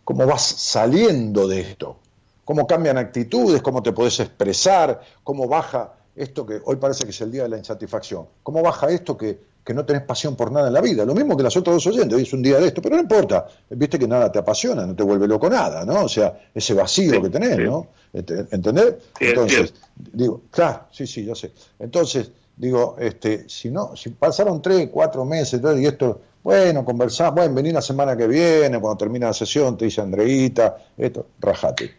cómo 0.03 0.27
vas 0.27 0.43
saliendo 0.43 1.47
de 1.47 1.61
esto, 1.61 1.97
cómo 2.45 2.67
cambian 2.67 2.99
actitudes, 2.99 3.63
cómo 3.63 3.81
te 3.81 3.91
podés 3.91 4.19
expresar, 4.19 5.01
cómo 5.23 5.47
baja 5.47 5.95
esto 6.15 6.45
que 6.45 6.61
hoy 6.65 6.75
parece 6.75 7.03
que 7.03 7.09
es 7.09 7.21
el 7.21 7.31
día 7.31 7.43
de 7.43 7.49
la 7.49 7.57
insatisfacción, 7.57 8.27
cómo 8.43 8.61
baja 8.61 8.91
esto 8.91 9.17
que, 9.17 9.39
que 9.63 9.73
no 9.73 9.85
tenés 9.85 10.03
pasión 10.03 10.35
por 10.35 10.51
nada 10.51 10.67
en 10.67 10.73
la 10.73 10.81
vida, 10.81 11.05
lo 11.05 11.13
mismo 11.13 11.37
que 11.37 11.43
las 11.43 11.55
otras 11.55 11.75
dos 11.75 11.87
oyentes, 11.87 12.13
hoy 12.15 12.23
es 12.23 12.33
un 12.33 12.41
día 12.41 12.59
de 12.59 12.67
esto, 12.67 12.81
pero 12.81 12.95
no 12.95 13.01
importa, 13.01 13.47
viste 13.69 13.99
que 13.99 14.07
nada 14.07 14.31
te 14.31 14.39
apasiona, 14.39 14.85
no 14.85 14.95
te 14.95 15.03
vuelve 15.03 15.27
loco 15.27 15.49
nada, 15.49 15.85
¿no? 15.85 16.05
O 16.05 16.09
sea, 16.09 16.39
ese 16.53 16.73
vacío 16.73 17.21
que 17.21 17.29
tenés, 17.29 17.57
¿no? 17.59 17.87
¿Entendés? 18.13 18.95
Entonces, 19.19 19.73
digo, 19.95 20.41
claro, 20.49 20.87
sí, 20.91 21.05
sí, 21.05 21.25
yo 21.25 21.35
sé. 21.35 21.51
Entonces, 21.77 22.31
digo, 22.55 22.95
este, 22.99 23.47
si 23.47 23.69
no, 23.69 23.95
si 23.95 24.09
pasaron 24.09 24.61
tres, 24.61 24.89
cuatro 24.91 25.23
meses, 25.25 25.61
y 25.77 25.85
esto, 25.85 26.21
bueno, 26.43 26.83
conversamos, 26.83 27.35
bueno, 27.35 27.53
vení 27.53 27.71
la 27.71 27.81
semana 27.81 28.17
que 28.17 28.27
viene, 28.27 28.79
cuando 28.79 28.97
termina 28.97 29.27
la 29.27 29.33
sesión, 29.33 29.77
te 29.77 29.85
dice 29.85 30.01
Andreita, 30.01 30.77
esto, 30.97 31.27
rajate, 31.39 31.93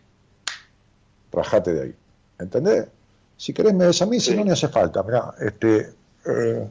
rajate 1.30 1.72
de 1.72 1.82
ahí, 1.82 1.94
¿entendés? 2.38 2.86
Si 3.36 3.54
querés 3.54 3.72
me 3.72 3.86
des 3.86 4.02
a 4.02 4.06
mí, 4.06 4.20
si 4.20 4.34
no, 4.34 4.44
me 4.44 4.52
hace 4.52 4.68
falta. 4.68 5.02
Mirá, 5.02 5.34
este, 5.40 5.94
eh, 6.26 6.68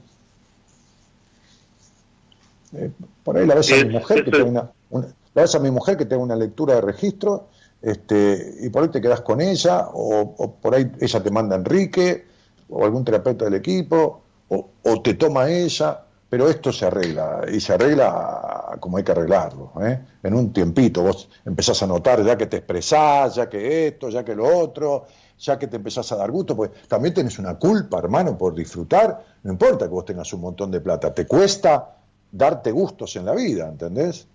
eh, 2.73 2.91
por 3.23 3.37
ahí 3.37 3.45
la 3.45 3.55
ves 3.55 3.71
a 3.71 3.85
mi 3.85 3.93
mujer 3.93 4.23
que 4.23 4.31
tenga 4.31 4.71
una, 4.89 5.07
la 5.33 5.41
ves 5.41 5.55
a 5.55 5.59
mi 5.59 5.71
mujer 5.71 5.97
que 5.97 6.05
tenga 6.05 6.23
una 6.23 6.35
lectura 6.35 6.75
de 6.75 6.81
registro, 6.81 7.47
este, 7.81 8.55
y 8.61 8.69
por 8.69 8.83
ahí 8.83 8.89
te 8.89 9.01
quedas 9.01 9.21
con 9.21 9.41
ella, 9.41 9.87
o, 9.93 10.55
por 10.61 10.75
ahí 10.75 10.91
ella 10.99 11.23
te 11.23 11.31
manda 11.31 11.55
a 11.55 11.59
Enrique, 11.59 12.25
o 12.69 12.83
algún 12.83 13.03
terapeuta 13.03 13.45
del 13.45 13.55
equipo, 13.55 14.21
o, 14.49 14.69
o, 14.83 15.01
te 15.01 15.13
toma 15.13 15.49
ella, 15.49 16.01
pero 16.29 16.49
esto 16.49 16.71
se 16.71 16.85
arregla, 16.85 17.41
y 17.51 17.59
se 17.59 17.73
arregla 17.73 18.77
como 18.79 18.97
hay 18.97 19.03
que 19.03 19.11
arreglarlo, 19.11 19.71
¿eh? 19.81 19.99
en 20.21 20.33
un 20.33 20.53
tiempito, 20.53 21.01
vos 21.01 21.29
empezás 21.45 21.81
a 21.81 21.87
notar 21.87 22.23
ya 22.23 22.37
que 22.37 22.47
te 22.47 22.57
expresás, 22.57 23.35
ya 23.35 23.49
que 23.49 23.87
esto, 23.87 24.09
ya 24.09 24.23
que 24.23 24.35
lo 24.35 24.45
otro, 24.45 25.05
ya 25.39 25.57
que 25.57 25.67
te 25.67 25.77
empezás 25.77 26.11
a 26.11 26.17
dar 26.17 26.29
gusto, 26.31 26.55
pues 26.55 26.71
también 26.87 27.13
tenés 27.13 27.39
una 27.39 27.57
culpa, 27.57 27.97
hermano, 27.99 28.37
por 28.37 28.53
disfrutar, 28.53 29.23
no 29.43 29.51
importa 29.51 29.85
que 29.85 29.91
vos 29.91 30.05
tengas 30.05 30.31
un 30.33 30.41
montón 30.41 30.69
de 30.69 30.81
plata, 30.81 31.13
te 31.13 31.25
cuesta 31.25 31.98
darte 32.31 32.71
gustos 32.71 33.15
en 33.15 33.25
la 33.25 33.33
vida, 33.33 33.67
¿entendés? 33.67 34.27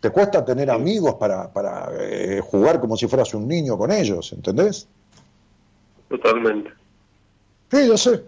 Te 0.00 0.10
cuesta 0.10 0.44
tener 0.44 0.70
amigos 0.70 1.14
para, 1.14 1.52
para 1.52 1.90
eh, 1.98 2.40
jugar 2.40 2.80
como 2.80 2.96
si 2.96 3.06
fueras 3.06 3.34
un 3.34 3.46
niño 3.46 3.76
con 3.76 3.90
ellos, 3.92 4.32
¿entendés? 4.32 4.86
Totalmente. 6.08 6.70
Sí, 7.70 7.88
ya 7.88 7.96
sé. 7.96 8.24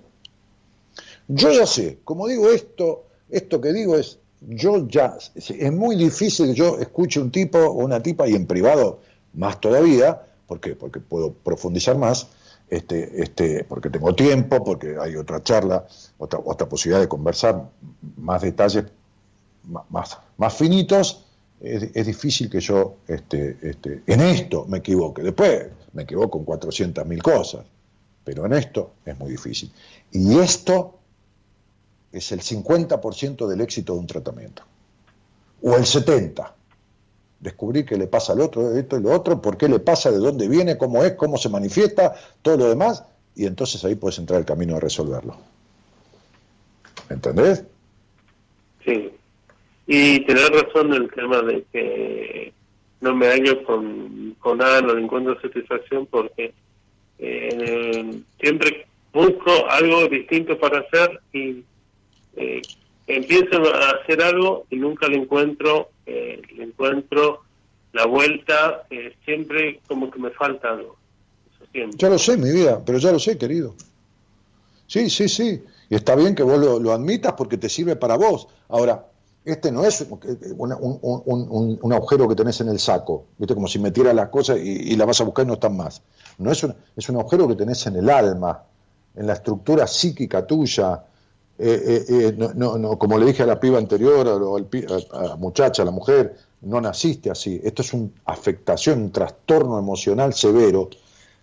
Yo 1.29 1.53
ya 1.53 1.67
sé, 1.67 2.01
como 2.05 2.27
digo 2.27 2.51
esto, 2.51 3.05
esto 3.29 3.61
que 3.61 3.73
digo 3.73 3.97
es, 3.97 4.19
yo 4.41 4.89
ya, 4.89 5.17
es 5.35 5.73
muy 5.73 5.95
difícil 5.95 6.47
que 6.49 6.55
yo 6.55 6.79
escuche 6.79 7.21
un 7.21 7.31
tipo 7.31 7.59
o 7.59 7.85
una 7.85 8.03
tipa 8.03 8.27
y 8.27 8.35
en 8.35 8.47
privado 8.47 9.01
más 9.35 9.61
todavía, 9.61 10.23
¿Por 10.51 10.59
qué? 10.59 10.75
Porque 10.75 10.99
puedo 10.99 11.33
profundizar 11.33 11.97
más, 11.97 12.27
este, 12.71 13.23
este, 13.23 13.65
porque 13.65 13.91
tengo 13.91 14.15
tiempo, 14.15 14.63
porque 14.63 14.97
hay 15.01 15.17
otra 15.17 15.43
charla, 15.43 15.87
otra, 16.19 16.41
otra 16.45 16.69
posibilidad 16.69 17.01
de 17.01 17.09
conversar 17.09 17.69
más 18.17 18.43
detalles 18.43 18.85
más, 19.89 20.19
más 20.37 20.55
finitos. 20.55 21.27
Es, 21.61 22.07
difícil 22.07 22.49
que 22.49 22.61
yo 22.61 22.97
este, 23.07 23.59
este, 23.61 24.03
en 24.07 24.21
esto 24.21 24.65
me 24.67 24.79
equivoque. 24.79 25.23
Después 25.23 25.67
me 25.93 26.05
equivoco 26.05 26.39
en 26.39 26.45
400 26.45 27.05
mil 27.07 27.23
cosas, 27.23 27.67
pero 28.25 28.47
en 28.47 28.55
esto 28.55 28.93
es 29.05 29.19
muy 29.19 29.33
difícil. 29.33 29.71
Y 30.11 30.39
esto 30.39 30.99
es 32.13 32.33
el 32.33 32.41
50% 32.41 33.47
del 33.47 33.61
éxito 33.61 33.93
de 33.93 33.99
un 33.99 34.07
tratamiento, 34.07 34.63
o 35.63 35.77
el 35.77 35.83
70% 35.83 36.60
descubrir 37.41 37.87
qué 37.87 37.97
le 37.97 38.07
pasa 38.07 38.35
al 38.35 38.41
otro, 38.41 38.77
esto 38.77 38.99
y 38.99 39.03
lo 39.03 39.11
otro, 39.11 39.41
por 39.41 39.57
qué 39.57 39.69
le 39.69 39.81
pasa, 39.81 40.11
de 40.11 40.19
dónde 40.19 40.49
viene, 40.49 40.79
cómo 40.79 41.05
es, 41.05 41.15
cómo 41.15 41.39
se 41.39 41.49
manifiesta, 41.49 42.15
todo 42.43 42.59
lo 42.59 42.69
demás, 42.69 43.05
y 43.35 43.47
entonces 43.47 43.85
ahí 43.85 43.95
puedes 43.95 44.19
entrar 44.19 44.39
el 44.41 44.47
camino 44.47 44.75
de 44.75 44.81
resolverlo. 44.81 45.37
¿Entendés? 47.09 47.65
Sí. 48.85 49.11
Y 49.87 50.21
tener 50.21 50.53
razón 50.53 50.95
en 50.95 51.03
el 51.03 51.11
tema 51.11 51.43
de 51.43 51.65
que 51.73 52.53
no 53.01 53.15
me 53.15 53.27
hallo 53.27 53.65
con, 53.65 54.37
con 54.39 54.59
nada, 54.59 54.83
no 54.83 54.97
encuentro 54.97 55.41
satisfacción 55.41 56.07
porque 56.07 56.53
eh, 57.19 58.21
siempre 58.41 58.87
busco 59.13 59.51
algo 59.69 60.07
distinto 60.07 60.59
para 60.59 60.81
hacer 60.81 61.21
y 61.33 61.65
eh, 62.37 62.63
empiezo 63.07 63.63
a 63.75 63.91
hacer 63.91 64.23
algo 64.23 64.67
y 64.71 64.77
nunca 64.77 65.09
le 65.09 65.17
encuentro 65.17 65.91
eh, 66.07 66.43
encuentro 66.59 67.43
la 67.93 68.07
vuelta, 68.07 68.87
eh, 68.91 69.15
siempre 69.25 69.81
como 69.87 70.11
que 70.11 70.19
me 70.19 70.31
falta 70.31 70.71
algo. 70.71 70.97
Ya 71.73 72.09
lo 72.09 72.19
sé, 72.19 72.37
mi 72.37 72.51
vida, 72.51 72.83
pero 72.85 72.99
ya 72.99 73.13
lo 73.13 73.19
sé, 73.19 73.39
querido. 73.39 73.75
Sí, 74.87 75.09
sí, 75.09 75.29
sí. 75.29 75.63
Y 75.89 75.95
está 75.95 76.17
bien 76.17 76.35
que 76.35 76.43
vos 76.43 76.59
lo, 76.59 76.93
admitas 76.93 77.35
porque 77.35 77.57
te 77.57 77.69
sirve 77.69 77.97
para 77.97 78.17
vos. 78.17 78.49
Ahora, 78.69 79.07
este 79.45 79.71
no 79.71 79.85
es 79.85 80.07
un, 80.59 81.93
agujero 81.93 82.29
que 82.29 82.35
tenés 82.35 82.61
en 82.61 82.69
el 82.69 82.79
saco, 82.79 83.27
¿viste? 83.39 83.55
como 83.55 83.69
si 83.69 83.79
metiera 83.79 84.13
las 84.13 84.29
cosas 84.29 84.59
y, 84.59 84.97
la 84.97 85.05
vas 85.05 85.21
a 85.21 85.25
buscar 85.25 85.45
y 85.45 85.49
no 85.49 85.55
están 85.55 85.77
más. 85.77 86.03
No 86.39 86.51
es 86.51 86.63
un, 86.65 86.75
es 86.97 87.09
un 87.09 87.17
agujero 87.17 87.47
que 87.49 87.57
tenés 87.57 87.87
en 87.87 87.97
el 87.97 88.11
alma, 88.11 88.65
en 89.15 89.27
la 89.27 89.35
estructura 89.35 89.87
psíquica 89.87 90.47
tuya, 90.47 91.05
eh, 91.63 91.83
eh, 91.85 92.05
eh, 92.09 92.35
no, 92.57 92.79
no, 92.79 92.99
como 92.99 93.19
le 93.19 93.27
dije 93.27 93.43
a 93.43 93.47
la 93.47 93.61
piba 93.61 93.77
anterior, 93.77 94.27
a 95.13 95.23
la 95.23 95.37
muchacha, 95.37 95.83
a 95.83 95.85
la 95.85 95.91
mujer, 95.91 96.35
no 96.63 96.81
naciste 96.81 97.31
así. 97.31 97.61
Esto 97.63 97.83
es 97.83 97.93
una 97.93 98.09
afectación, 98.25 99.03
un 99.03 99.13
trastorno 99.13 99.79
emocional 99.79 100.33
severo 100.33 100.89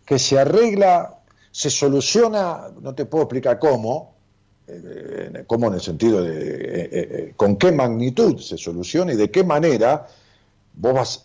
que 0.04 0.18
se 0.18 0.40
arregla, 0.40 1.20
se 1.52 1.70
soluciona, 1.70 2.70
no 2.82 2.96
te 2.96 3.06
puedo 3.06 3.26
explicar 3.26 3.60
cómo, 3.60 4.16
¿cómo 5.46 5.68
en 5.68 5.74
el 5.76 5.82
sentido 5.82 6.24
de 6.24 7.34
con 7.38 7.58
qué 7.58 7.72
magnitud 7.72 8.40
se 8.40 8.58
soluciona 8.58 9.14
y 9.14 9.18
de 9.18 9.30
qué 9.30 9.44
manera 9.44 10.08
vos 10.74 10.94
vas, 10.94 11.24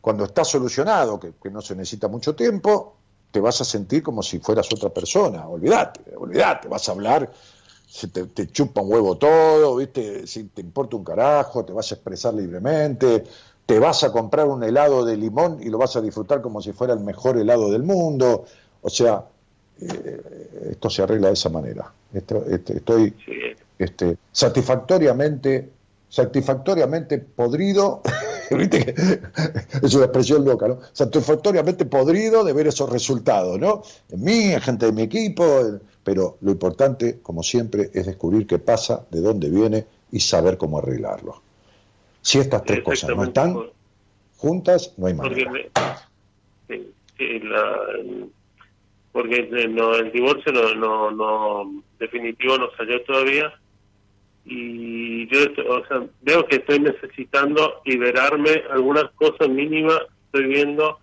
cuando 0.00 0.24
está 0.24 0.44
solucionado, 0.44 1.20
que, 1.20 1.32
que 1.40 1.50
no 1.50 1.62
se 1.62 1.76
necesita 1.76 2.08
mucho 2.08 2.34
tiempo, 2.34 2.96
te 3.30 3.40
vas 3.40 3.60
a 3.60 3.64
sentir 3.64 4.02
como 4.02 4.22
si 4.22 4.40
fueras 4.40 4.66
otra 4.72 4.88
persona. 4.88 5.46
Olvídate, 5.46 6.00
olvídate, 6.16 6.68
vas 6.68 6.88
a 6.88 6.92
hablar, 6.92 7.30
se 7.96 8.08
te, 8.08 8.26
te 8.26 8.46
chupa 8.48 8.82
un 8.82 8.92
huevo 8.92 9.16
todo, 9.16 9.76
¿viste? 9.76 10.26
Si 10.26 10.44
te 10.44 10.60
importa 10.60 10.96
un 10.96 11.04
carajo, 11.04 11.64
te 11.64 11.72
vas 11.72 11.90
a 11.90 11.94
expresar 11.94 12.34
libremente, 12.34 13.24
te 13.64 13.78
vas 13.78 14.04
a 14.04 14.12
comprar 14.12 14.46
un 14.46 14.62
helado 14.62 15.04
de 15.04 15.16
limón 15.16 15.58
y 15.62 15.70
lo 15.70 15.78
vas 15.78 15.96
a 15.96 16.00
disfrutar 16.02 16.42
como 16.42 16.60
si 16.60 16.72
fuera 16.72 16.92
el 16.92 17.00
mejor 17.00 17.38
helado 17.38 17.70
del 17.70 17.82
mundo. 17.84 18.44
O 18.82 18.90
sea, 18.90 19.24
eh, 19.80 20.20
esto 20.72 20.90
se 20.90 21.02
arregla 21.02 21.28
de 21.28 21.34
esa 21.34 21.48
manera. 21.48 21.90
Esto- 22.12 22.44
este, 22.48 22.76
estoy 22.76 23.14
este, 23.78 24.16
satisfactoriamente, 24.32 25.70
satisfactoriamente 26.08 27.18
podrido, 27.18 28.02
¿viste 28.50 28.94
es 29.82 29.94
una 29.94 30.04
expresión 30.04 30.44
loca, 30.44 30.68
¿no? 30.68 30.78
Satisfactoriamente 30.92 31.86
podrido 31.86 32.44
de 32.44 32.52
ver 32.52 32.66
esos 32.68 32.88
resultados, 32.90 33.58
¿no? 33.58 33.82
En 34.10 34.22
mí, 34.22 34.52
en 34.52 34.60
gente 34.60 34.86
de 34.86 34.92
mi 34.92 35.02
equipo, 35.02 35.44
en- 35.60 35.80
pero 36.06 36.38
lo 36.42 36.52
importante, 36.52 37.18
como 37.20 37.42
siempre, 37.42 37.90
es 37.92 38.06
descubrir 38.06 38.46
qué 38.46 38.60
pasa, 38.60 39.04
de 39.10 39.20
dónde 39.20 39.50
viene 39.50 39.86
y 40.12 40.20
saber 40.20 40.56
cómo 40.56 40.78
arreglarlo. 40.78 41.42
Si 42.22 42.38
estas 42.38 42.62
tres 42.64 42.84
cosas 42.84 43.10
no 43.16 43.24
están 43.24 43.58
juntas, 44.36 44.94
no 44.98 45.08
hay 45.08 45.14
Porque, 45.14 45.44
manera. 45.46 45.50
me- 45.50 45.68
sí, 46.68 46.92
sí, 47.18 47.40
la- 47.40 48.04
porque 49.10 49.48
eh, 49.50 49.66
no, 49.66 49.96
el 49.96 50.12
divorcio 50.12 50.52
no, 50.52 50.76
no, 50.76 51.10
no, 51.10 51.82
definitivo 51.98 52.56
no 52.56 52.68
salió 52.76 53.02
todavía 53.02 53.52
y 54.44 55.26
yo 55.26 55.40
o 55.68 55.86
sea, 55.88 56.06
veo 56.22 56.46
que 56.46 56.56
estoy 56.56 56.78
necesitando 56.78 57.80
liberarme 57.84 58.62
algunas 58.70 59.10
cosas 59.16 59.48
mínimas 59.48 60.02
estoy 60.26 60.46
viendo 60.46 61.00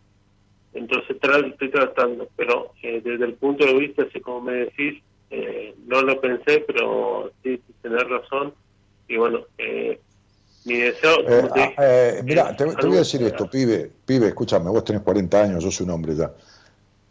entonces 0.73 1.19
tra- 1.19 1.49
estoy 1.51 1.69
tratando 1.71 2.27
pero 2.35 2.71
eh, 2.81 3.01
desde 3.03 3.25
el 3.25 3.35
punto 3.35 3.65
de 3.65 3.73
vista 3.73 4.03
así 4.03 4.19
como 4.19 4.41
me 4.41 4.53
decís 4.53 5.01
eh, 5.29 5.73
no 5.87 6.01
lo 6.01 6.19
pensé 6.21 6.63
pero 6.67 7.31
sí, 7.43 7.59
tenés 7.81 8.07
razón 8.07 8.53
y 9.07 9.17
bueno 9.17 9.39
eh, 9.57 9.99
mi 10.65 10.77
deseo 10.77 11.17
Eh, 11.27 11.49
te 11.53 11.61
ah, 11.61 11.73
eh, 11.77 12.21
mirá, 12.23 12.49
es 12.51 12.57
te, 12.57 12.65
te 12.65 12.87
voy 12.87 12.95
a 12.95 12.99
decir 12.99 13.21
esto, 13.23 13.49
pibe, 13.49 13.91
pibe, 14.05 14.27
escúchame, 14.27 14.69
vos 14.69 14.83
tenés 14.83 15.01
40 15.01 15.41
años, 15.43 15.63
yo 15.63 15.71
soy 15.71 15.85
un 15.85 15.91
hombre 15.91 16.15
ya. 16.15 16.33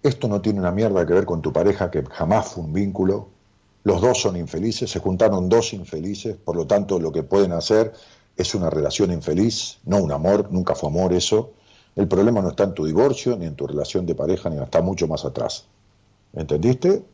Esto 0.03 0.29
no 0.29 0.41
tiene 0.41 0.61
una 0.61 0.73
mierda 0.73 1.07
que 1.07 1.15
ver 1.15 1.25
con 1.25 1.43
tu 1.43 1.53
pareja, 1.53 1.91
que 1.91 2.03
jamás 2.11 2.53
fue 2.53 2.65
un 2.65 2.73
vínculo. 2.73 3.29
Los 3.85 4.01
dos 4.01 4.21
son 4.21 4.37
infelices, 4.37 4.91
se 4.91 5.01
juntaron 5.01 5.49
dos 5.49 5.73
infelices, 5.73 6.37
por 6.37 6.57
lo 6.57 6.67
tanto 6.67 6.99
lo 7.01 7.13
que 7.13 7.23
pueden 7.23 7.53
hacer 7.53 7.93
es 8.37 8.55
una 8.55 8.71
relación 8.71 9.13
infeliz, 9.13 9.79
no 9.85 9.99
un 9.99 10.13
amor, 10.13 10.51
nunca 10.51 10.75
fue 10.75 10.89
amor 10.89 11.13
eso. 11.13 11.53
El 11.95 12.09
problema 12.09 12.41
no 12.41 12.51
está 12.51 12.65
en 12.65 12.75
tu 12.75 12.87
divorcio, 12.87 13.37
ni 13.37 13.47
en 13.47 13.55
tu 13.55 13.67
relación 13.67 14.07
de 14.07 14.15
pareja, 14.15 14.49
ni 14.49 14.59
está 14.63 14.81
mucho 14.81 15.07
más 15.07 15.25
atrás. 15.25 15.67
¿Entendiste? 16.33 17.05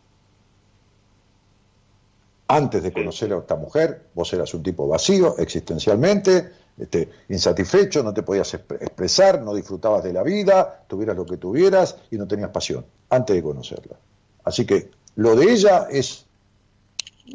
Antes 2.46 2.82
de 2.82 2.92
conocer 2.92 3.32
a 3.32 3.38
esta 3.38 3.56
mujer, 3.56 4.06
vos 4.14 4.32
eras 4.32 4.55
un 4.55 4.62
tipo 4.62 4.86
vacío 4.86 5.36
existencialmente, 5.38 6.50
este, 6.78 7.10
insatisfecho, 7.28 8.02
no 8.02 8.14
te 8.14 8.22
podías 8.22 8.55
exp- 8.55 8.80
expresar, 8.80 9.42
no 9.42 9.52
disfrutabas 9.52 10.05
de 10.05 10.12
la 10.12 10.22
vida, 10.22 10.84
tuvieras 10.86 11.16
lo 11.16 11.26
que 11.26 11.36
tuvieras 11.36 11.96
y 12.10 12.16
no 12.16 12.26
tenías 12.26 12.50
pasión, 12.50 12.86
antes 13.10 13.36
de 13.36 13.42
conocerla. 13.42 13.96
Así 14.44 14.64
que 14.64 14.90
lo 15.16 15.34
de 15.34 15.52
ella 15.52 15.88
es 15.90 16.24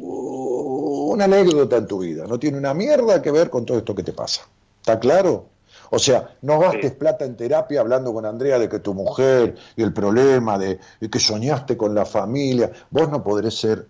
una 0.00 1.26
anécdota 1.26 1.76
en 1.76 1.86
tu 1.86 1.98
vida, 1.98 2.26
no 2.26 2.38
tiene 2.40 2.58
una 2.58 2.74
mierda 2.74 3.22
que 3.22 3.30
ver 3.30 3.50
con 3.50 3.64
todo 3.64 3.78
esto 3.78 3.94
que 3.94 4.02
te 4.02 4.12
pasa. 4.12 4.48
¿Está 4.80 4.98
claro? 4.98 5.46
O 5.90 5.98
sea, 5.98 6.36
no 6.42 6.58
gastes 6.58 6.92
plata 6.92 7.24
en 7.24 7.36
terapia 7.36 7.80
hablando 7.80 8.12
con 8.12 8.26
Andrea 8.26 8.58
de 8.58 8.68
que 8.68 8.78
tu 8.80 8.94
mujer 8.94 9.56
y 9.76 9.82
el 9.82 9.92
problema 9.92 10.58
de, 10.58 10.78
de 11.00 11.10
que 11.10 11.18
soñaste 11.18 11.76
con 11.76 11.94
la 11.94 12.04
familia. 12.04 12.70
Vos 12.90 13.08
no 13.08 13.22
podrés 13.22 13.54
ser 13.58 13.86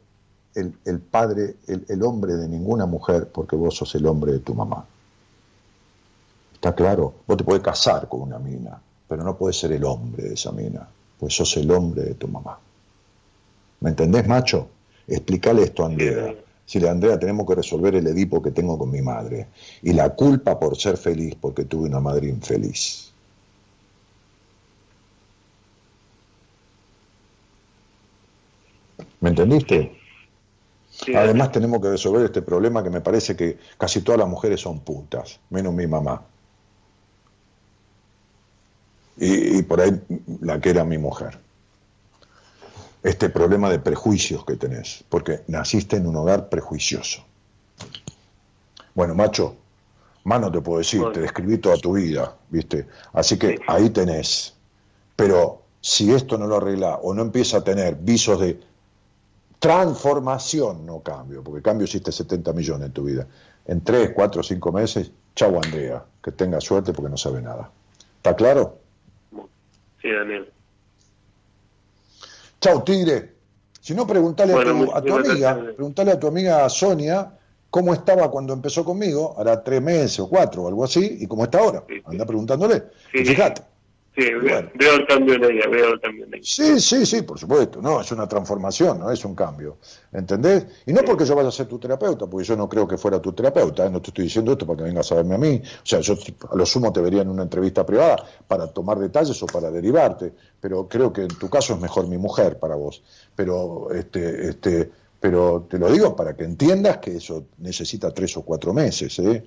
el, 0.54 0.74
el 0.84 1.00
padre, 1.00 1.56
el, 1.66 1.84
el 1.88 2.02
hombre 2.02 2.34
de 2.34 2.48
ninguna 2.48 2.86
mujer 2.86 3.28
porque 3.32 3.56
vos 3.56 3.76
sos 3.76 3.94
el 3.94 4.06
hombre 4.06 4.32
de 4.32 4.38
tu 4.40 4.54
mamá. 4.54 4.84
¿Está 6.54 6.74
claro? 6.74 7.14
Vos 7.26 7.36
te 7.36 7.44
podés 7.44 7.62
casar 7.62 8.08
con 8.08 8.22
una 8.22 8.38
mina, 8.38 8.80
pero 9.08 9.22
no 9.22 9.36
podés 9.36 9.58
ser 9.58 9.72
el 9.72 9.84
hombre 9.84 10.22
de 10.24 10.34
esa 10.34 10.50
mina, 10.52 10.88
pues 11.18 11.34
sos 11.34 11.56
el 11.56 11.70
hombre 11.70 12.02
de 12.02 12.14
tu 12.14 12.28
mamá. 12.28 12.58
¿Me 13.80 13.90
entendés, 13.90 14.26
macho? 14.26 14.68
Explícale 15.06 15.62
esto 15.64 15.82
a 15.82 15.86
Andrea. 15.86 16.34
Si 16.66 16.84
Andrea, 16.86 17.18
tenemos 17.18 17.46
que 17.46 17.54
resolver 17.54 17.94
el 17.94 18.06
Edipo 18.06 18.42
que 18.42 18.50
tengo 18.50 18.78
con 18.78 18.90
mi 18.90 19.02
madre 19.02 19.48
y 19.82 19.92
la 19.92 20.10
culpa 20.10 20.58
por 20.58 20.76
ser 20.76 20.96
feliz 20.96 21.36
porque 21.38 21.64
tuve 21.64 21.88
una 21.88 22.00
madre 22.00 22.28
infeliz. 22.28 23.12
¿Me 29.20 29.30
entendiste? 29.30 29.98
Además 31.14 31.52
tenemos 31.52 31.80
que 31.80 31.90
resolver 31.90 32.24
este 32.24 32.42
problema 32.42 32.82
que 32.82 32.90
me 32.90 33.00
parece 33.00 33.36
que 33.36 33.58
casi 33.78 34.02
todas 34.02 34.18
las 34.20 34.28
mujeres 34.28 34.60
son 34.60 34.80
putas, 34.80 35.40
menos 35.50 35.74
mi 35.74 35.86
mamá. 35.86 36.22
Y, 39.16 39.58
y 39.58 39.62
por 39.62 39.80
ahí 39.80 40.00
la 40.40 40.60
que 40.60 40.70
era 40.70 40.84
mi 40.84 40.98
mujer. 40.98 41.43
Este 43.04 43.28
problema 43.28 43.68
de 43.68 43.78
prejuicios 43.78 44.46
que 44.46 44.56
tenés, 44.56 45.04
porque 45.10 45.42
naciste 45.46 45.96
en 45.98 46.06
un 46.06 46.16
hogar 46.16 46.48
prejuicioso. 46.48 47.22
Bueno, 48.94 49.14
macho, 49.14 49.56
más 50.24 50.40
no 50.40 50.50
te 50.50 50.62
puedo 50.62 50.78
decir, 50.78 51.02
te 51.12 51.20
describí 51.20 51.58
toda 51.58 51.76
tu 51.76 51.92
vida, 51.92 52.34
¿viste? 52.48 52.86
Así 53.12 53.38
que 53.38 53.60
ahí 53.68 53.90
tenés. 53.90 54.54
Pero 55.16 55.64
si 55.82 56.14
esto 56.14 56.38
no 56.38 56.46
lo 56.46 56.56
arregla 56.56 56.96
o 56.96 57.12
no 57.12 57.20
empieza 57.20 57.58
a 57.58 57.64
tener 57.64 57.96
visos 57.96 58.40
de 58.40 58.58
transformación, 59.58 60.86
no 60.86 61.00
cambio, 61.00 61.44
porque 61.44 61.60
cambio 61.60 61.84
hiciste 61.84 62.10
70 62.10 62.54
millones 62.54 62.86
en 62.86 62.92
tu 62.92 63.04
vida. 63.04 63.26
En 63.66 63.82
3, 63.84 64.12
4, 64.14 64.42
5 64.42 64.72
meses, 64.72 65.12
chau 65.36 65.60
Andrea, 65.62 66.02
que 66.22 66.32
tenga 66.32 66.58
suerte 66.58 66.94
porque 66.94 67.10
no 67.10 67.18
sabe 67.18 67.42
nada. 67.42 67.70
¿Está 68.16 68.34
claro? 68.34 68.78
sí 70.00 70.10
Daniel 70.10 70.53
Chau 72.64 72.82
Tigre. 72.82 73.34
Si 73.80 73.94
no, 73.94 74.06
preguntale 74.06 74.54
a 74.54 74.56
tu, 74.64 74.74
muy- 74.74 74.88
a 74.94 75.02
tu 75.02 75.08
amiga, 75.32 75.54
preguntale 75.76 76.12
a 76.12 76.18
tu 76.18 76.26
amiga 76.26 76.68
Sonia 76.70 77.30
cómo 77.68 77.92
estaba 77.92 78.30
cuando 78.30 78.54
empezó 78.54 78.84
conmigo, 78.84 79.34
hará 79.38 79.62
tres 79.62 79.82
meses 79.82 80.18
o 80.20 80.28
cuatro 80.28 80.62
o 80.62 80.68
algo 80.68 80.82
así, 80.84 81.18
y 81.20 81.26
cómo 81.26 81.44
está 81.44 81.58
ahora. 81.58 81.84
Anda 82.06 82.24
preguntándole. 82.24 82.84
Fíjate. 83.28 83.62
Sí 84.16 84.32
veo, 84.34 84.70
veo 84.74 84.94
el 84.94 85.06
cambio 85.06 85.34
en 85.34 85.44
ella 85.44 85.68
veo 85.68 85.94
el 85.94 86.00
cambio 86.00 86.24
en 86.24 86.34
ella 86.34 86.42
Sí, 86.44 86.80
sí, 86.80 87.04
sí, 87.04 87.22
por 87.22 87.38
supuesto. 87.38 87.80
No, 87.82 88.00
es 88.00 88.10
una 88.12 88.28
transformación, 88.28 88.98
no 89.00 89.10
es 89.10 89.24
un 89.24 89.34
cambio. 89.34 89.78
¿Entendés? 90.12 90.66
Y 90.86 90.92
no 90.92 91.02
porque 91.02 91.24
yo 91.24 91.34
vaya 91.34 91.48
a 91.48 91.52
ser 91.52 91.66
tu 91.66 91.78
terapeuta, 91.78 92.26
porque 92.26 92.46
yo 92.46 92.56
no 92.56 92.68
creo 92.68 92.86
que 92.86 92.96
fuera 92.96 93.20
tu 93.20 93.32
terapeuta. 93.32 93.86
¿eh? 93.86 93.90
No 93.90 94.00
te 94.00 94.10
estoy 94.10 94.24
diciendo 94.24 94.52
esto 94.52 94.66
para 94.66 94.78
que 94.78 94.84
vengas 94.84 95.10
a 95.10 95.16
verme 95.16 95.34
a 95.34 95.38
mí. 95.38 95.60
O 95.64 95.86
sea, 95.86 96.00
yo 96.00 96.14
a 96.50 96.56
lo 96.56 96.64
sumo 96.66 96.92
te 96.92 97.00
vería 97.00 97.22
en 97.22 97.28
una 97.28 97.42
entrevista 97.42 97.84
privada 97.84 98.16
para 98.46 98.66
tomar 98.68 98.98
detalles 98.98 99.42
o 99.42 99.46
para 99.46 99.70
derivarte. 99.70 100.32
Pero 100.60 100.86
creo 100.88 101.12
que 101.12 101.22
en 101.22 101.28
tu 101.38 101.50
caso 101.50 101.74
es 101.74 101.80
mejor 101.80 102.06
mi 102.06 102.16
mujer 102.18 102.58
para 102.58 102.76
vos. 102.76 103.02
Pero, 103.34 103.90
este, 103.92 104.50
este, 104.50 104.90
pero 105.20 105.66
te 105.68 105.78
lo 105.78 105.90
digo 105.90 106.14
para 106.14 106.36
que 106.36 106.44
entiendas 106.44 106.98
que 106.98 107.16
eso 107.16 107.44
necesita 107.58 108.12
tres 108.12 108.36
o 108.36 108.42
cuatro 108.42 108.72
meses. 108.72 109.18
¿eh? 109.18 109.44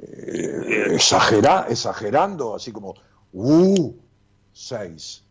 Eh, 0.00 0.86
exagera- 0.94 1.66
exagerando, 1.68 2.56
así 2.56 2.72
como, 2.72 2.94
uh, 3.32 3.94
seis. 4.52 5.22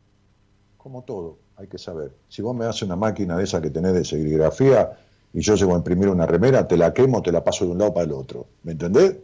Como 0.78 1.03
todo, 1.03 1.38
hay 1.57 1.68
que 1.68 1.78
saber. 1.78 2.11
Si 2.28 2.41
vos 2.41 2.56
me 2.56 2.65
das 2.65 2.82
una 2.82 2.95
máquina 2.95 3.38
de 3.38 3.44
esa 3.44 3.61
que 3.61 3.69
tenés 3.69 3.94
de 3.94 4.03
serigrafía 4.03 4.98
y 5.34 5.41
yo 5.41 5.56
llego 5.56 5.73
a 5.73 5.78
imprimir 5.78 6.10
una 6.10 6.26
remera, 6.26 6.68
te 6.68 6.76
la 6.76 6.94
quemo, 6.94 7.22
te 7.22 7.32
la 7.32 7.44
paso 7.44 7.65
de 7.65 7.72
un 7.72 7.78
lado 7.78 7.94
para 7.94 8.06
el 8.06 8.11
otro. 8.14 8.48
¿Me 8.64 8.72
entendés? 8.73 9.15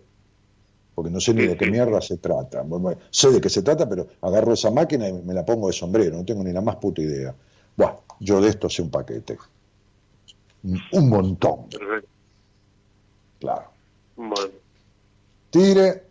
Porque 0.93 1.11
no 1.11 1.19
sé 1.19 1.33
ni 1.33 1.45
de 1.45 1.57
qué 1.57 1.69
mierda 1.69 2.01
se 2.01 2.17
trata. 2.17 2.61
Bueno, 2.63 2.99
Sé 3.11 3.31
de 3.31 3.41
qué 3.41 3.49
se 3.49 3.61
trata, 3.61 3.87
pero 3.87 4.07
agarro 4.21 4.53
esa 4.53 4.71
máquina 4.71 5.07
y 5.07 5.13
me 5.13 5.33
la 5.33 5.45
pongo 5.45 5.67
de 5.67 5.73
sombrero. 5.73 6.17
No 6.17 6.25
tengo 6.25 6.43
ni 6.43 6.51
la 6.51 6.61
más 6.61 6.77
puta 6.77 7.01
idea. 7.01 7.35
Bueno, 7.75 8.01
yo 8.19 8.41
de 8.41 8.49
esto 8.49 8.69
sé 8.69 8.81
un 8.81 8.89
paquete. 8.89 9.37
Un 10.91 11.09
montón. 11.09 11.67
Claro. 13.39 13.67
bueno 14.15 14.51
Tigre, 15.49 16.03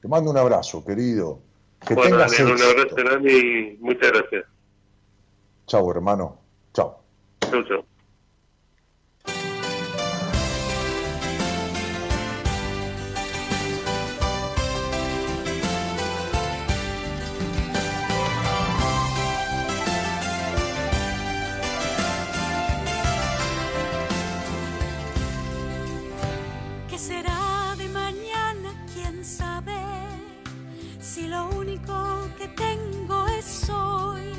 te 0.00 0.08
mando 0.08 0.30
un 0.30 0.36
abrazo, 0.38 0.84
querido. 0.84 1.40
Que 1.86 1.94
bueno 1.94 2.16
tengas 2.16 2.32
Daniel 2.36 2.56
un 2.56 2.62
abrazo 2.62 2.96
grande 2.96 3.32
y 3.32 3.76
muchas 3.80 4.12
gracias 4.12 4.44
Chao, 5.66 5.88
hermano. 5.88 6.36
Chao. 6.74 7.00
chau 7.48 7.62
chau 7.62 7.84
que 32.40 32.48
tengo 32.48 33.26
es 33.38 33.68
hoy. 33.68 34.32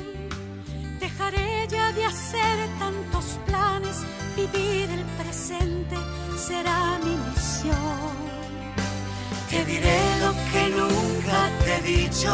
Dejaré 0.98 1.68
ya 1.68 1.92
de 1.92 2.04
hacer 2.04 2.56
tantos 2.80 3.38
planes, 3.46 3.96
vivir 4.36 4.90
el 4.90 5.04
presente 5.20 5.96
será 6.36 6.98
mi 7.04 7.14
misión. 7.26 8.14
Te 9.50 9.64
diré 9.64 10.00
lo 10.24 10.32
que 10.50 10.62
nunca 10.80 11.38
te 11.62 11.76
he 11.76 11.82
dicho, 11.96 12.32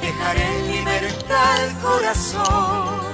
dejaré 0.00 0.48
libertad 0.76 1.64
el 1.66 1.74
corazón. 1.86 3.12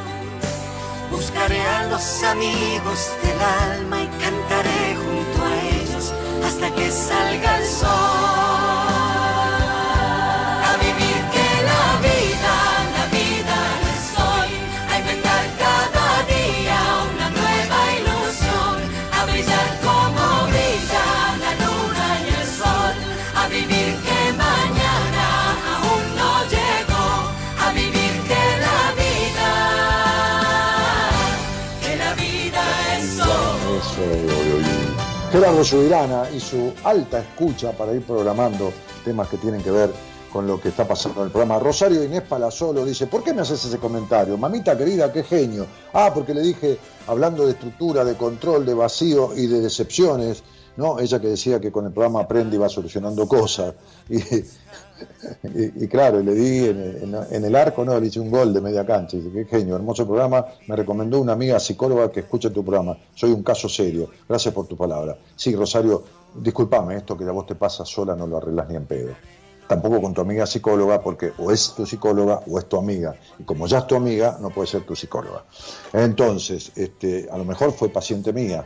Buscaré 1.11 1.61
a 1.78 1.89
los 1.89 2.23
amigos 2.23 3.01
del 3.24 3.40
alma 3.70 4.03
y 4.03 4.09
cantaré 4.23 4.85
junto 5.03 5.39
a 5.51 5.53
ellos 5.78 6.12
hasta 6.47 6.73
que 6.77 6.90
salga 6.93 7.59
el 7.59 7.66
sol. 7.66 8.47
Eso, 33.78 34.02
Gerardo 35.30 35.62
Subirana 35.62 36.28
y 36.34 36.40
su 36.40 36.72
alta 36.82 37.20
escucha 37.20 37.70
para 37.70 37.92
ir 37.92 38.02
programando 38.02 38.72
temas 39.05 39.28
que 39.28 39.36
tienen 39.36 39.62
que 39.62 39.70
ver 39.70 39.90
con 40.32 40.48
lo 40.48 40.60
que 40.60 40.70
está 40.70 40.86
pasando 40.86 41.20
en 41.20 41.26
el 41.26 41.32
programa. 41.32 41.60
Rosario 41.60 42.02
Inés 42.02 42.22
Palazolo 42.22 42.84
dice, 42.84 43.06
¿por 43.06 43.22
qué 43.22 43.32
me 43.32 43.42
haces 43.42 43.64
ese 43.64 43.78
comentario? 43.78 44.36
Mamita 44.36 44.76
querida, 44.76 45.12
qué 45.12 45.22
genio. 45.22 45.66
Ah, 45.92 46.10
porque 46.12 46.34
le 46.34 46.42
dije, 46.42 46.76
hablando 47.06 47.46
de 47.46 47.52
estructura, 47.52 48.05
de 48.05 48.16
control, 48.16 48.66
de 48.66 48.74
vacío 48.74 49.30
y 49.36 49.46
de 49.46 49.60
decepciones, 49.60 50.42
¿no? 50.76 50.98
Ella 50.98 51.20
que 51.20 51.28
decía 51.28 51.60
que 51.60 51.70
con 51.70 51.86
el 51.86 51.92
programa 51.92 52.20
aprende 52.20 52.56
y 52.56 52.59
va 52.59 52.68
solucionando 52.68 53.28
cosas. 53.28 53.74
Y, 54.09 54.18
y- 55.54 55.84
y 55.84 55.88
claro, 55.88 56.20
le 56.20 56.34
di 56.34 56.64
en, 56.68 57.44
el 57.44 57.56
arco, 57.56 57.84
no, 57.84 57.98
le 57.98 58.06
hice 58.06 58.20
un 58.20 58.30
gol 58.30 58.52
de 58.52 58.60
media 58.60 58.84
cancha. 58.86 59.16
Dice, 59.16 59.30
qué 59.32 59.44
genio, 59.44 59.76
hermoso 59.76 60.06
programa. 60.06 60.44
Me 60.66 60.76
recomendó 60.76 61.20
una 61.20 61.32
amiga 61.32 61.58
psicóloga 61.60 62.10
que 62.10 62.20
escuche 62.20 62.50
tu 62.50 62.64
programa. 62.64 62.96
Soy 63.14 63.32
un 63.32 63.42
caso 63.42 63.68
serio. 63.68 64.08
Gracias 64.28 64.52
por 64.54 64.66
tu 64.66 64.76
palabra. 64.76 65.16
Sí, 65.36 65.54
Rosario, 65.54 66.02
discúlpame, 66.34 66.96
esto 66.96 67.16
que 67.16 67.24
a 67.24 67.32
vos 67.32 67.46
te 67.46 67.54
pasa 67.54 67.84
sola 67.84 68.14
no 68.14 68.26
lo 68.26 68.36
arreglas 68.38 68.68
ni 68.68 68.76
en 68.76 68.86
pedo. 68.86 69.10
Tampoco 69.68 70.00
con 70.00 70.14
tu 70.14 70.22
amiga 70.22 70.46
psicóloga, 70.46 71.02
porque 71.02 71.32
o 71.36 71.52
es 71.52 71.74
tu 71.74 71.84
psicóloga 71.84 72.40
o 72.46 72.58
es 72.58 72.66
tu 72.66 72.78
amiga. 72.78 73.14
Y 73.38 73.42
como 73.44 73.66
ya 73.66 73.78
es 73.80 73.86
tu 73.86 73.96
amiga, 73.96 74.38
no 74.40 74.48
puede 74.48 74.66
ser 74.66 74.82
tu 74.84 74.96
psicóloga. 74.96 75.44
Entonces, 75.92 76.72
este, 76.74 77.28
a 77.30 77.36
lo 77.36 77.44
mejor 77.44 77.72
fue 77.72 77.90
paciente 77.90 78.32
mía. 78.32 78.64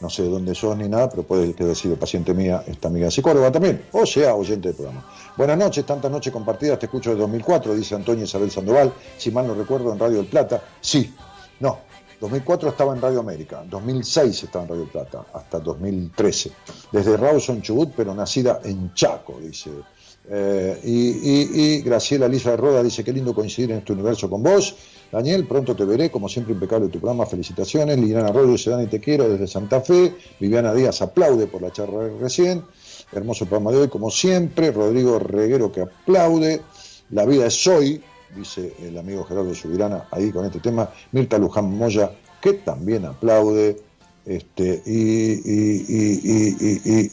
No 0.00 0.10
sé 0.10 0.22
de 0.24 0.28
dónde 0.28 0.54
sos 0.54 0.76
ni 0.76 0.88
nada, 0.88 1.08
pero 1.08 1.22
puede 1.22 1.54
que 1.54 1.74
sido 1.74 1.96
paciente 1.96 2.34
mía, 2.34 2.62
esta 2.66 2.88
amiga 2.88 3.10
psicóloga 3.10 3.50
también, 3.50 3.86
o 3.92 4.04
sea, 4.04 4.34
oyente 4.34 4.68
del 4.68 4.76
programa. 4.76 5.06
Buenas 5.36 5.56
noches, 5.56 5.86
tantas 5.86 6.10
noches 6.10 6.32
compartidas, 6.32 6.78
te 6.78 6.86
escucho 6.86 7.10
de 7.10 7.16
2004, 7.16 7.74
dice 7.74 7.94
Antonio 7.94 8.24
Isabel 8.24 8.50
Sandoval, 8.50 8.92
si 9.16 9.30
mal 9.30 9.46
no 9.46 9.54
recuerdo, 9.54 9.92
en 9.92 9.98
Radio 9.98 10.18
del 10.18 10.26
Plata. 10.26 10.62
Sí, 10.80 11.14
no, 11.60 11.78
2004 12.20 12.70
estaba 12.70 12.94
en 12.94 13.00
Radio 13.00 13.20
América, 13.20 13.64
2006 13.68 14.44
estaba 14.44 14.64
en 14.64 14.70
Radio 14.70 14.90
Plata, 14.90 15.24
hasta 15.32 15.60
2013. 15.60 16.52
Desde 16.92 17.16
Rawson, 17.16 17.62
Chubut, 17.62 17.92
pero 17.96 18.14
nacida 18.14 18.60
en 18.64 18.92
Chaco, 18.94 19.38
dice. 19.40 19.70
Eh, 20.28 20.80
y, 20.84 21.80
Graciela 21.82 22.26
Lisa 22.28 22.50
de 22.50 22.56
Roda 22.56 22.82
dice, 22.82 23.04
qué 23.04 23.12
lindo 23.12 23.34
coincidir 23.34 23.70
en 23.72 23.78
este 23.78 23.92
universo 23.92 24.28
con 24.28 24.42
vos. 24.42 24.74
Daniel, 25.12 25.46
pronto 25.46 25.76
te 25.76 25.84
veré, 25.84 26.10
como 26.10 26.28
siempre 26.28 26.52
impecable 26.54 26.88
tu 26.88 26.98
programa, 26.98 27.26
felicitaciones. 27.26 27.96
Liliana 27.98 28.28
Arroyo 28.28 28.52
dice, 28.52 28.70
Dani, 28.70 28.86
te 28.88 28.98
quiero 28.98 29.28
desde 29.28 29.46
Santa 29.46 29.80
Fe. 29.80 30.14
Viviana 30.40 30.74
Díaz 30.74 31.00
aplaude 31.00 31.46
por 31.46 31.62
la 31.62 31.70
charla 31.70 32.08
recién. 32.20 32.64
Hermoso 33.12 33.46
programa 33.46 33.70
de 33.70 33.78
hoy, 33.82 33.88
como 33.88 34.10
siempre. 34.10 34.72
Rodrigo 34.72 35.18
Reguero 35.20 35.70
que 35.70 35.82
aplaude. 35.82 36.60
La 37.10 37.24
vida 37.24 37.46
es 37.46 37.64
hoy, 37.68 38.02
dice 38.36 38.74
el 38.82 38.98
amigo 38.98 39.22
Gerardo 39.22 39.54
Subirana 39.54 40.08
ahí 40.10 40.32
con 40.32 40.44
este 40.44 40.58
tema. 40.58 40.90
Mirta 41.12 41.38
Luján 41.38 41.70
Moya, 41.70 42.10
que 42.40 42.54
también 42.54 43.04
aplaude. 43.04 43.76
Este, 44.24 44.82
y- 44.84 45.40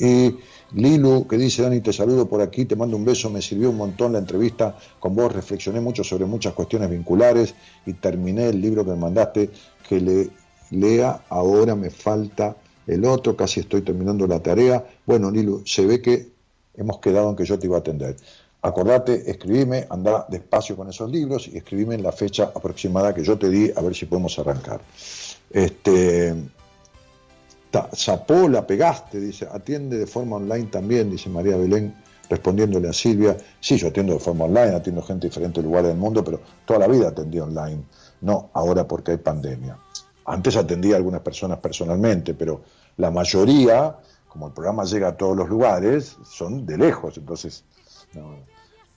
y 0.02 0.36
Lilu, 0.74 1.28
que 1.28 1.38
dice, 1.38 1.62
Dani, 1.62 1.82
te 1.82 1.94
saludo 1.94 2.28
por 2.28 2.42
aquí, 2.42 2.66
te 2.66 2.76
mando 2.76 2.98
un 2.98 3.06
beso, 3.06 3.30
me 3.30 3.42
sirvió 3.42 3.70
un 3.70 3.78
montón 3.78 4.14
la 4.14 4.20
entrevista 4.20 4.76
con 5.00 5.16
vos, 5.16 5.32
reflexioné 5.32 5.80
mucho 5.80 6.04
sobre 6.04 6.26
muchas 6.26 6.54
cuestiones 6.54 6.90
vinculares 6.90 7.54
y 7.86 7.94
terminé 7.94 8.50
el 8.50 8.60
libro 8.60 8.84
que 8.84 8.92
me 8.92 8.98
mandaste, 8.98 9.52
que 9.88 10.00
le 10.00 10.30
lea, 10.72 11.24
ahora 11.30 11.76
me 11.76 11.90
falta 11.90 12.56
el 12.88 13.06
otro, 13.06 13.36
casi 13.36 13.60
estoy 13.60 13.82
terminando 13.82 14.26
la 14.28 14.42
tarea. 14.42 14.84
Bueno, 15.06 15.30
Lilu, 15.30 15.62
se 15.66 15.86
ve 15.86 16.02
que 16.02 16.32
hemos 16.76 17.00
quedado 17.00 17.30
en 17.30 17.36
que 17.36 17.46
yo 17.46 17.60
te 17.60 17.68
iba 17.68 17.78
a 17.78 17.80
atender. 17.80 18.16
Acordate, 18.62 19.30
escribime, 19.30 19.86
anda 19.90 20.26
despacio 20.30 20.76
con 20.76 20.90
esos 20.90 21.12
libros 21.12 21.50
y 21.50 21.58
escribime 21.58 21.96
en 21.96 22.04
la 22.04 22.14
fecha 22.14 22.52
aproximada 22.56 23.14
que 23.14 23.24
yo 23.24 23.38
te 23.38 23.50
di, 23.50 23.72
a 23.76 23.82
ver 23.82 23.94
si 23.94 24.06
podemos 24.06 24.40
arrancar. 24.40 24.82
Este, 25.52 26.34
Zapó, 27.96 28.48
la 28.48 28.68
pegaste, 28.68 29.20
dice, 29.20 29.48
atiende 29.52 29.98
de 29.98 30.06
forma 30.06 30.36
online 30.36 30.66
también, 30.66 31.10
dice 31.10 31.30
María 31.30 31.58
Belén, 31.58 31.96
respondiéndole 32.30 32.88
a 32.88 32.94
Silvia. 32.94 33.36
Sí, 33.60 33.78
yo 33.78 33.88
atiendo 33.88 34.14
de 34.14 34.20
forma 34.20 34.46
online, 34.46 34.76
atiendo 34.76 35.02
gente 35.02 35.28
de 35.28 35.30
diferentes 35.30 35.64
lugares 35.64 35.90
del 35.90 35.98
mundo, 35.98 36.24
pero 36.24 36.40
toda 36.66 36.80
la 36.80 36.88
vida 36.88 37.10
atendí 37.10 37.40
online. 37.40 37.84
No, 38.22 38.52
ahora 38.54 38.88
porque 38.88 39.12
hay 39.12 39.18
pandemia. 39.18 39.78
Antes 40.26 40.56
atendía 40.56 40.96
a 40.96 40.98
algunas 40.98 41.22
personas 41.22 41.60
personalmente, 41.60 42.34
pero 42.36 42.62
la 42.98 43.10
mayoría, 43.10 43.98
como 44.28 44.48
el 44.48 44.54
programa 44.54 44.84
llega 44.86 45.10
a 45.10 45.18
todos 45.18 45.36
los 45.36 45.50
lugares, 45.50 46.18
son 46.24 46.66
de 46.66 46.78
lejos. 46.78 47.18
Entonces. 47.18 47.64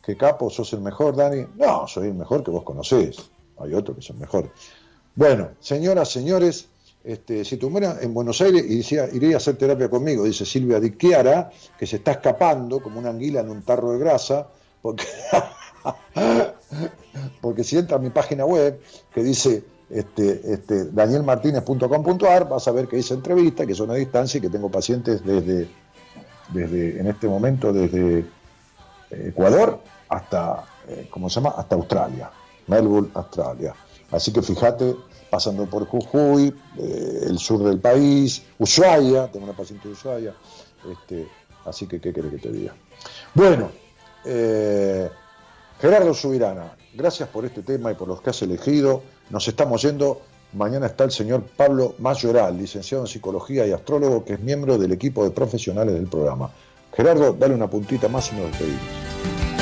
¿qué 0.04 0.16
capo? 0.16 0.50
¿Sos 0.50 0.72
el 0.74 0.82
mejor, 0.82 1.16
Dani? 1.16 1.46
No, 1.56 1.88
soy 1.88 2.08
el 2.08 2.14
mejor 2.14 2.44
que 2.44 2.50
vos 2.50 2.62
conocés. 2.62 3.30
Hay 3.58 3.74
otros 3.74 3.96
que 3.96 4.02
son 4.02 4.18
mejores. 4.18 4.50
Bueno, 5.14 5.48
señoras, 5.60 6.10
señores, 6.10 6.68
este, 7.06 7.44
si 7.44 7.56
tuviera 7.56 7.98
en 8.00 8.12
Buenos 8.12 8.40
Aires 8.40 8.64
y 8.68 8.78
decía, 8.78 9.08
iría 9.12 9.34
a 9.34 9.36
hacer 9.36 9.56
terapia 9.56 9.88
conmigo, 9.88 10.24
dice 10.24 10.44
Silvia 10.44 10.80
Di 10.80 10.98
Chiara, 10.98 11.50
que 11.78 11.86
se 11.86 11.96
está 11.96 12.10
escapando 12.10 12.82
como 12.82 12.98
una 12.98 13.10
anguila 13.10 13.42
en 13.42 13.50
un 13.50 13.62
tarro 13.62 13.92
de 13.92 14.00
grasa, 14.00 14.48
porque, 14.82 15.04
porque 17.40 17.62
si 17.62 17.78
entra 17.78 17.98
a 17.98 18.00
mi 18.00 18.10
página 18.10 18.44
web 18.44 18.80
que 19.14 19.22
dice 19.22 19.62
este, 19.88 20.52
este, 20.52 20.86
danielmartinez.com.ar, 20.86 22.48
vas 22.48 22.66
a 22.66 22.72
ver 22.72 22.88
que 22.88 22.98
hice 22.98 23.14
entrevista, 23.14 23.64
que 23.64 23.76
son 23.76 23.92
a 23.92 23.94
distancia 23.94 24.38
y 24.38 24.40
que 24.40 24.50
tengo 24.50 24.68
pacientes 24.68 25.24
desde, 25.24 25.68
desde 26.52 26.98
en 26.98 27.06
este 27.06 27.28
momento 27.28 27.72
desde 27.72 28.18
eh, 28.18 29.28
Ecuador 29.28 29.78
hasta, 30.08 30.64
eh, 30.88 31.06
¿cómo 31.08 31.30
se 31.30 31.36
llama? 31.36 31.54
Hasta 31.56 31.76
Australia, 31.76 32.32
Melbourne, 32.66 33.10
Australia. 33.14 33.76
Así 34.10 34.32
que 34.32 34.42
fíjate, 34.42 34.96
pasando 35.36 35.66
por 35.66 35.86
Jujuy, 35.86 36.50
eh, 36.78 37.26
el 37.26 37.38
sur 37.38 37.62
del 37.62 37.78
país, 37.78 38.42
Ushuaia, 38.58 39.30
tengo 39.30 39.44
una 39.44 39.54
paciente 39.54 39.86
de 39.86 39.92
Ushuaia, 39.92 40.34
este, 40.90 41.28
así 41.66 41.86
que, 41.86 42.00
¿qué 42.00 42.10
querés 42.10 42.30
que 42.30 42.38
te 42.38 42.50
diga? 42.50 42.74
Bueno, 43.34 43.68
eh, 44.24 45.10
Gerardo 45.78 46.14
Subirana, 46.14 46.74
gracias 46.94 47.28
por 47.28 47.44
este 47.44 47.60
tema 47.60 47.92
y 47.92 47.96
por 47.96 48.08
los 48.08 48.22
que 48.22 48.30
has 48.30 48.40
elegido. 48.40 49.02
Nos 49.28 49.46
estamos 49.46 49.82
yendo. 49.82 50.22
Mañana 50.54 50.86
está 50.86 51.04
el 51.04 51.10
señor 51.10 51.42
Pablo 51.42 51.96
Mayoral, 51.98 52.56
licenciado 52.56 53.04
en 53.04 53.08
psicología 53.08 53.66
y 53.66 53.72
astrólogo, 53.72 54.24
que 54.24 54.34
es 54.34 54.40
miembro 54.40 54.78
del 54.78 54.92
equipo 54.92 55.22
de 55.22 55.32
profesionales 55.32 55.92
del 55.92 56.06
programa. 56.06 56.50
Gerardo, 56.94 57.34
dale 57.34 57.54
una 57.54 57.68
puntita 57.68 58.08
más 58.08 58.32
y 58.32 58.36
nos 58.36 58.46
despedimos. 58.46 59.55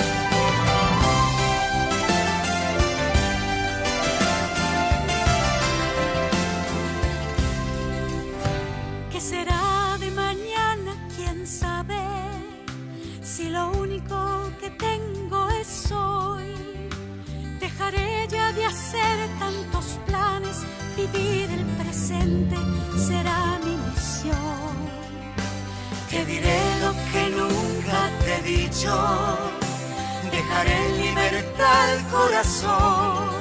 Corazón. 32.15 33.35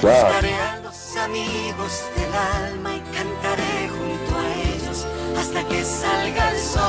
Claro. 0.00 0.26
Buscaré 0.26 0.54
a 0.54 0.80
los 0.80 1.16
amigos 1.16 2.02
del 2.16 2.34
alma 2.34 2.94
y 2.96 3.00
cantaré 3.16 3.88
junto 3.88 4.30
a 4.38 4.44
ellos 4.68 5.06
hasta 5.38 5.64
que 5.68 5.84
salga 5.84 6.50
el 6.50 6.58
sol. 6.58 6.82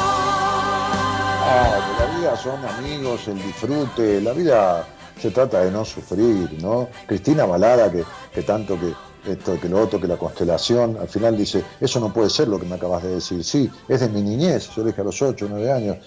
Ah, 1.47 1.95
la 1.99 2.17
vida 2.17 2.37
son 2.37 2.65
amigos, 2.65 3.27
el 3.27 3.41
disfrute, 3.41 4.19
la 4.21 4.33
vida 4.33 4.87
se 5.21 5.31
trata 5.31 5.61
de 5.61 5.71
no 5.71 5.85
sufrir, 5.85 6.61
¿no? 6.61 6.89
Cristina 7.07 7.45
Balada, 7.45 7.91
que, 7.91 8.03
que 8.33 8.41
tanto 8.41 8.77
que, 8.79 8.93
esto, 9.33 9.59
que 9.59 9.69
lo 9.69 9.81
otro, 9.81 9.99
que 9.99 10.07
la 10.07 10.17
constelación. 10.17 10.97
Al 10.99 11.07
final 11.07 11.37
dice, 11.37 11.63
eso 11.79 11.99
no 11.99 12.13
puede 12.13 12.29
ser 12.29 12.47
lo 12.47 12.59
que 12.59 12.65
me 12.65 12.75
acabas 12.75 13.03
de 13.03 13.15
decir. 13.15 13.43
Sí, 13.43 13.69
es 13.87 13.99
de 13.99 14.09
mi 14.09 14.21
niñez. 14.21 14.69
Yo 14.75 14.83
dije 14.83 15.01
a 15.01 15.03
los 15.03 15.21
8, 15.21 15.47
9 15.49 15.71
años. 15.71 15.97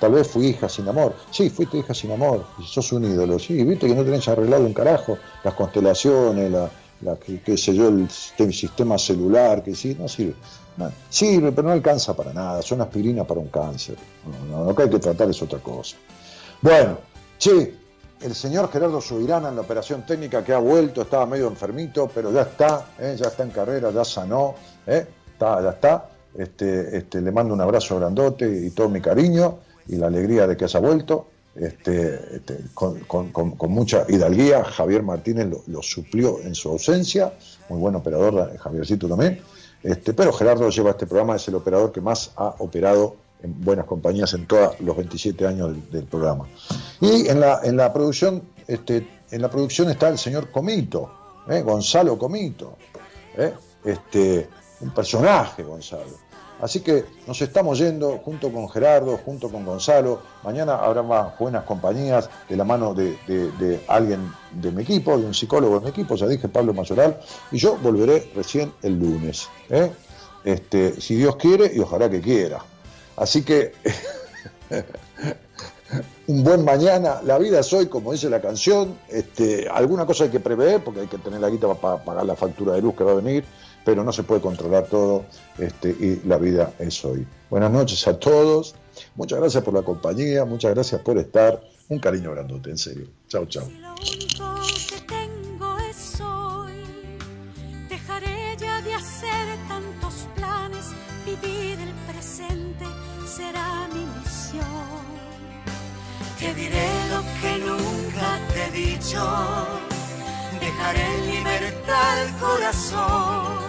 tal 0.00 0.12
vez 0.12 0.28
fui 0.28 0.48
hija 0.48 0.68
sin 0.68 0.88
amor. 0.88 1.14
Sí, 1.30 1.50
fuiste 1.50 1.78
hija 1.78 1.94
sin 1.94 2.12
amor. 2.12 2.44
Sos 2.64 2.92
un 2.92 3.04
ídolo. 3.04 3.38
Sí, 3.38 3.62
viste 3.64 3.86
que 3.86 3.94
no 3.94 4.04
tenés 4.04 4.26
arreglado 4.28 4.64
un 4.64 4.74
carajo. 4.74 5.18
Las 5.42 5.54
constelaciones, 5.54 6.50
la, 6.50 6.70
qué 7.44 7.56
sé 7.56 7.74
yo, 7.74 7.88
el 7.88 8.08
sistema 8.52 8.98
celular, 8.98 9.62
que 9.62 9.74
sí, 9.74 9.96
no 9.98 10.08
sirve. 10.08 10.34
sirve, 11.08 11.52
pero 11.52 11.68
no 11.68 11.74
alcanza 11.74 12.14
para 12.14 12.32
nada. 12.32 12.62
Son 12.62 12.80
aspirinas 12.80 13.26
para 13.26 13.40
un 13.40 13.48
cáncer. 13.48 13.96
No, 14.50 14.64
lo 14.64 14.74
que 14.74 14.84
hay 14.84 14.90
que 14.90 14.98
tratar 14.98 15.30
es 15.30 15.40
otra 15.42 15.58
cosa. 15.58 15.96
Bueno, 16.60 16.98
che, 17.38 17.83
el 18.24 18.34
señor 18.34 18.70
Gerardo 18.72 19.02
Subirana 19.02 19.50
en 19.50 19.56
la 19.56 19.60
operación 19.60 20.06
técnica 20.06 20.42
que 20.42 20.54
ha 20.54 20.58
vuelto, 20.58 21.02
estaba 21.02 21.26
medio 21.26 21.46
enfermito, 21.46 22.10
pero 22.12 22.32
ya 22.32 22.42
está, 22.42 22.86
¿eh? 22.98 23.16
ya 23.18 23.28
está 23.28 23.42
en 23.42 23.50
carrera, 23.50 23.90
ya 23.90 24.02
sanó, 24.02 24.54
¿eh? 24.86 25.06
está, 25.32 25.62
ya 25.62 25.70
está. 25.70 26.08
Este, 26.34 26.96
este, 26.96 27.20
le 27.20 27.30
mando 27.30 27.52
un 27.52 27.60
abrazo 27.60 27.98
grandote 27.98 28.48
y 28.48 28.70
todo 28.70 28.88
mi 28.88 29.00
cariño 29.00 29.58
y 29.86 29.96
la 29.96 30.06
alegría 30.06 30.46
de 30.46 30.56
que 30.56 30.64
haya 30.64 30.80
vuelto. 30.80 31.26
Este, 31.54 32.36
este 32.36 32.64
con, 32.72 33.56
mucha 33.68 34.06
hidalguía, 34.08 34.64
Javier 34.64 35.02
Martínez 35.02 35.48
lo, 35.66 35.82
suplió 35.82 36.40
en 36.40 36.54
su 36.54 36.70
ausencia, 36.70 37.34
muy 37.68 37.78
buen 37.78 37.94
operador, 37.94 38.56
Javiercito 38.56 39.06
también, 39.06 39.40
este, 39.82 40.14
pero 40.14 40.32
Gerardo 40.32 40.68
lleva 40.70 40.90
este 40.90 41.06
programa, 41.06 41.36
es 41.36 41.46
el 41.46 41.54
operador 41.54 41.92
que 41.92 42.00
más 42.00 42.32
ha 42.36 42.56
operado 42.58 43.16
en 43.44 43.62
buenas 43.62 43.84
compañías 43.84 44.32
en 44.32 44.46
todos 44.46 44.80
los 44.80 44.96
27 44.96 45.46
años 45.46 45.76
del, 45.92 46.04
programa. 46.04 46.46
Y 47.00 47.28
en 47.28 47.40
la, 47.40 47.60
en 47.62 47.76
la 47.76 47.92
producción, 47.92 48.42
este, 48.66 49.06
en 49.30 49.42
la 49.42 49.50
producción 49.50 49.90
está 49.90 50.08
el 50.08 50.18
señor 50.18 50.50
Comito, 50.50 51.10
¿eh? 51.48 51.60
Gonzalo 51.60 52.18
Comito, 52.18 52.76
¿eh? 53.36 53.52
este, 53.84 54.48
un 54.80 54.90
personaje 54.94 55.62
Gonzalo. 55.62 56.24
Así 56.62 56.80
que 56.80 57.04
nos 57.26 57.42
estamos 57.42 57.78
yendo 57.78 58.18
junto 58.24 58.50
con 58.50 58.70
Gerardo, 58.70 59.18
junto 59.18 59.50
con 59.50 59.66
Gonzalo. 59.66 60.22
Mañana 60.42 60.76
habrá 60.76 61.02
más 61.02 61.38
buenas 61.38 61.64
compañías 61.64 62.30
de 62.48 62.56
la 62.56 62.64
mano 62.64 62.94
de, 62.94 63.82
alguien 63.88 64.32
de 64.52 64.70
mi 64.70 64.82
equipo, 64.82 65.18
de 65.18 65.26
un 65.26 65.34
psicólogo 65.34 65.80
de 65.80 65.84
mi 65.84 65.90
equipo, 65.90 66.14
ya 66.14 66.26
dije, 66.26 66.48
Pablo 66.48 66.72
Mayoral. 66.72 67.20
Y 67.52 67.58
yo 67.58 67.76
volveré 67.76 68.30
recién 68.34 68.72
el 68.80 68.98
lunes. 68.98 69.48
¿eh? 69.68 69.92
Este, 70.44 70.98
si 71.00 71.16
Dios 71.16 71.36
quiere 71.36 71.70
y 71.74 71.80
ojalá 71.80 72.08
que 72.08 72.22
quiera. 72.22 72.64
Así 73.16 73.42
que 73.42 73.72
un 76.26 76.42
buen 76.42 76.64
mañana, 76.64 77.20
la 77.24 77.38
vida 77.38 77.60
es 77.60 77.72
hoy, 77.72 77.86
como 77.86 78.12
dice 78.12 78.30
la 78.30 78.40
canción, 78.40 78.96
este, 79.08 79.68
alguna 79.68 80.06
cosa 80.06 80.24
hay 80.24 80.30
que 80.30 80.40
prever, 80.40 80.82
porque 80.82 81.00
hay 81.00 81.06
que 81.06 81.18
tener 81.18 81.40
la 81.40 81.50
guita 81.50 81.72
para 81.74 82.02
pagar 82.02 82.24
la 82.24 82.36
factura 82.36 82.74
de 82.74 82.82
luz 82.82 82.94
que 82.96 83.04
va 83.04 83.12
a 83.12 83.16
venir, 83.16 83.44
pero 83.84 84.02
no 84.02 84.12
se 84.12 84.22
puede 84.22 84.40
controlar 84.40 84.86
todo 84.86 85.24
este, 85.58 85.90
y 85.90 86.22
la 86.26 86.38
vida 86.38 86.72
es 86.78 87.04
hoy. 87.04 87.26
Buenas 87.50 87.70
noches 87.70 88.06
a 88.08 88.18
todos, 88.18 88.74
muchas 89.14 89.38
gracias 89.38 89.62
por 89.62 89.74
la 89.74 89.82
compañía, 89.82 90.44
muchas 90.44 90.74
gracias 90.74 91.00
por 91.02 91.18
estar, 91.18 91.60
un 91.88 91.98
cariño 91.98 92.32
grandote, 92.32 92.70
en 92.70 92.78
serio. 92.78 93.06
Chao, 93.28 93.46
chao. 93.46 93.68
Te 106.44 106.52
diré 106.52 106.90
lo 107.08 107.22
que 107.40 107.58
nunca 107.64 108.38
te 108.52 108.66
he 108.66 108.70
dicho, 108.70 109.18
dejaré 110.60 111.02
en 111.02 111.36
libertad 111.36 112.22
el 112.22 112.34
corazón. 112.34 113.64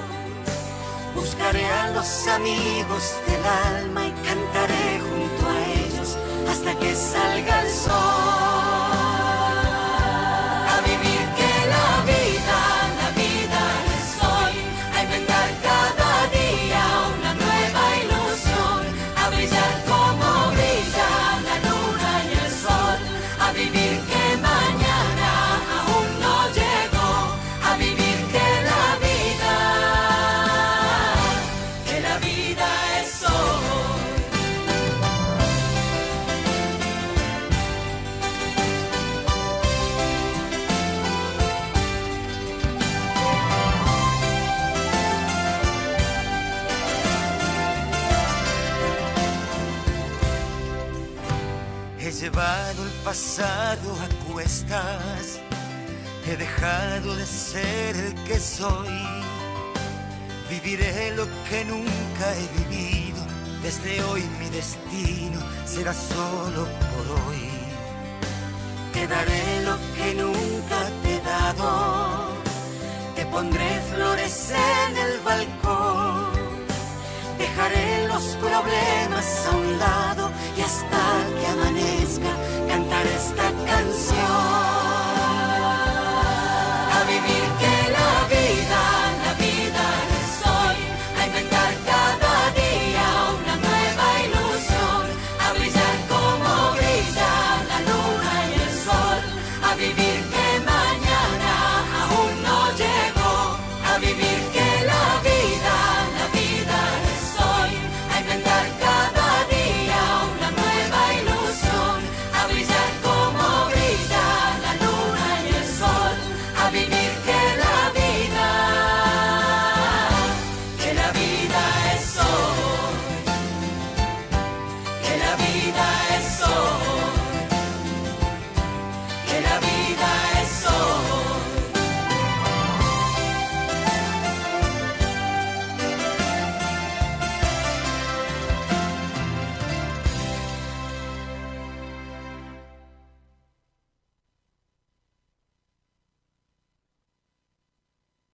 Buscaré 1.16 1.66
a 1.66 1.92
los 1.92 2.28
amigos 2.28 3.14
del 3.28 3.46
alma 3.80 4.08
y 4.08 4.12
cantaré 4.28 5.00
junto 5.00 5.48
a 5.48 5.58
ellos 5.86 6.18
hasta 6.50 6.78
que 6.78 6.94
salga 6.94 7.62
el 7.62 7.72
sol. 7.72 8.95
Pasado 53.16 53.96
a 54.04 54.34
cuestas, 54.34 55.40
he 56.28 56.36
dejado 56.36 57.16
de 57.16 57.26
ser 57.26 57.96
el 57.96 58.14
que 58.26 58.38
soy. 58.38 59.00
Viviré 60.50 61.16
lo 61.16 61.26
que 61.50 61.64
nunca 61.64 62.26
he 62.36 62.48
vivido, 62.60 63.22
desde 63.64 64.04
hoy 64.04 64.22
mi 64.38 64.50
destino 64.50 65.40
será 65.66 65.94
solo 65.94 66.68
por 66.90 67.06
hoy. 67.20 67.50
Te 68.92 69.08
daré 69.08 69.64
lo 69.64 69.78
que 69.96 70.14
nunca 70.22 70.80
te 71.02 71.16
he 71.16 71.22
dado, 71.22 72.32
te 73.16 73.26
pondré 73.28 73.80
flores 73.94 74.52
en 74.52 74.98
el 74.98 75.20
balcón, 75.22 76.34
dejaré 77.38 78.10
los 78.10 78.24
problemas 78.44 79.26
a 79.48 79.52
un 79.56 79.80
lado 79.80 80.32
y 80.58 80.62
hasta 80.62 81.04
que 81.40 81.48
amanezca 81.48 82.46
esta 83.26 83.52
canción. 83.66 85.05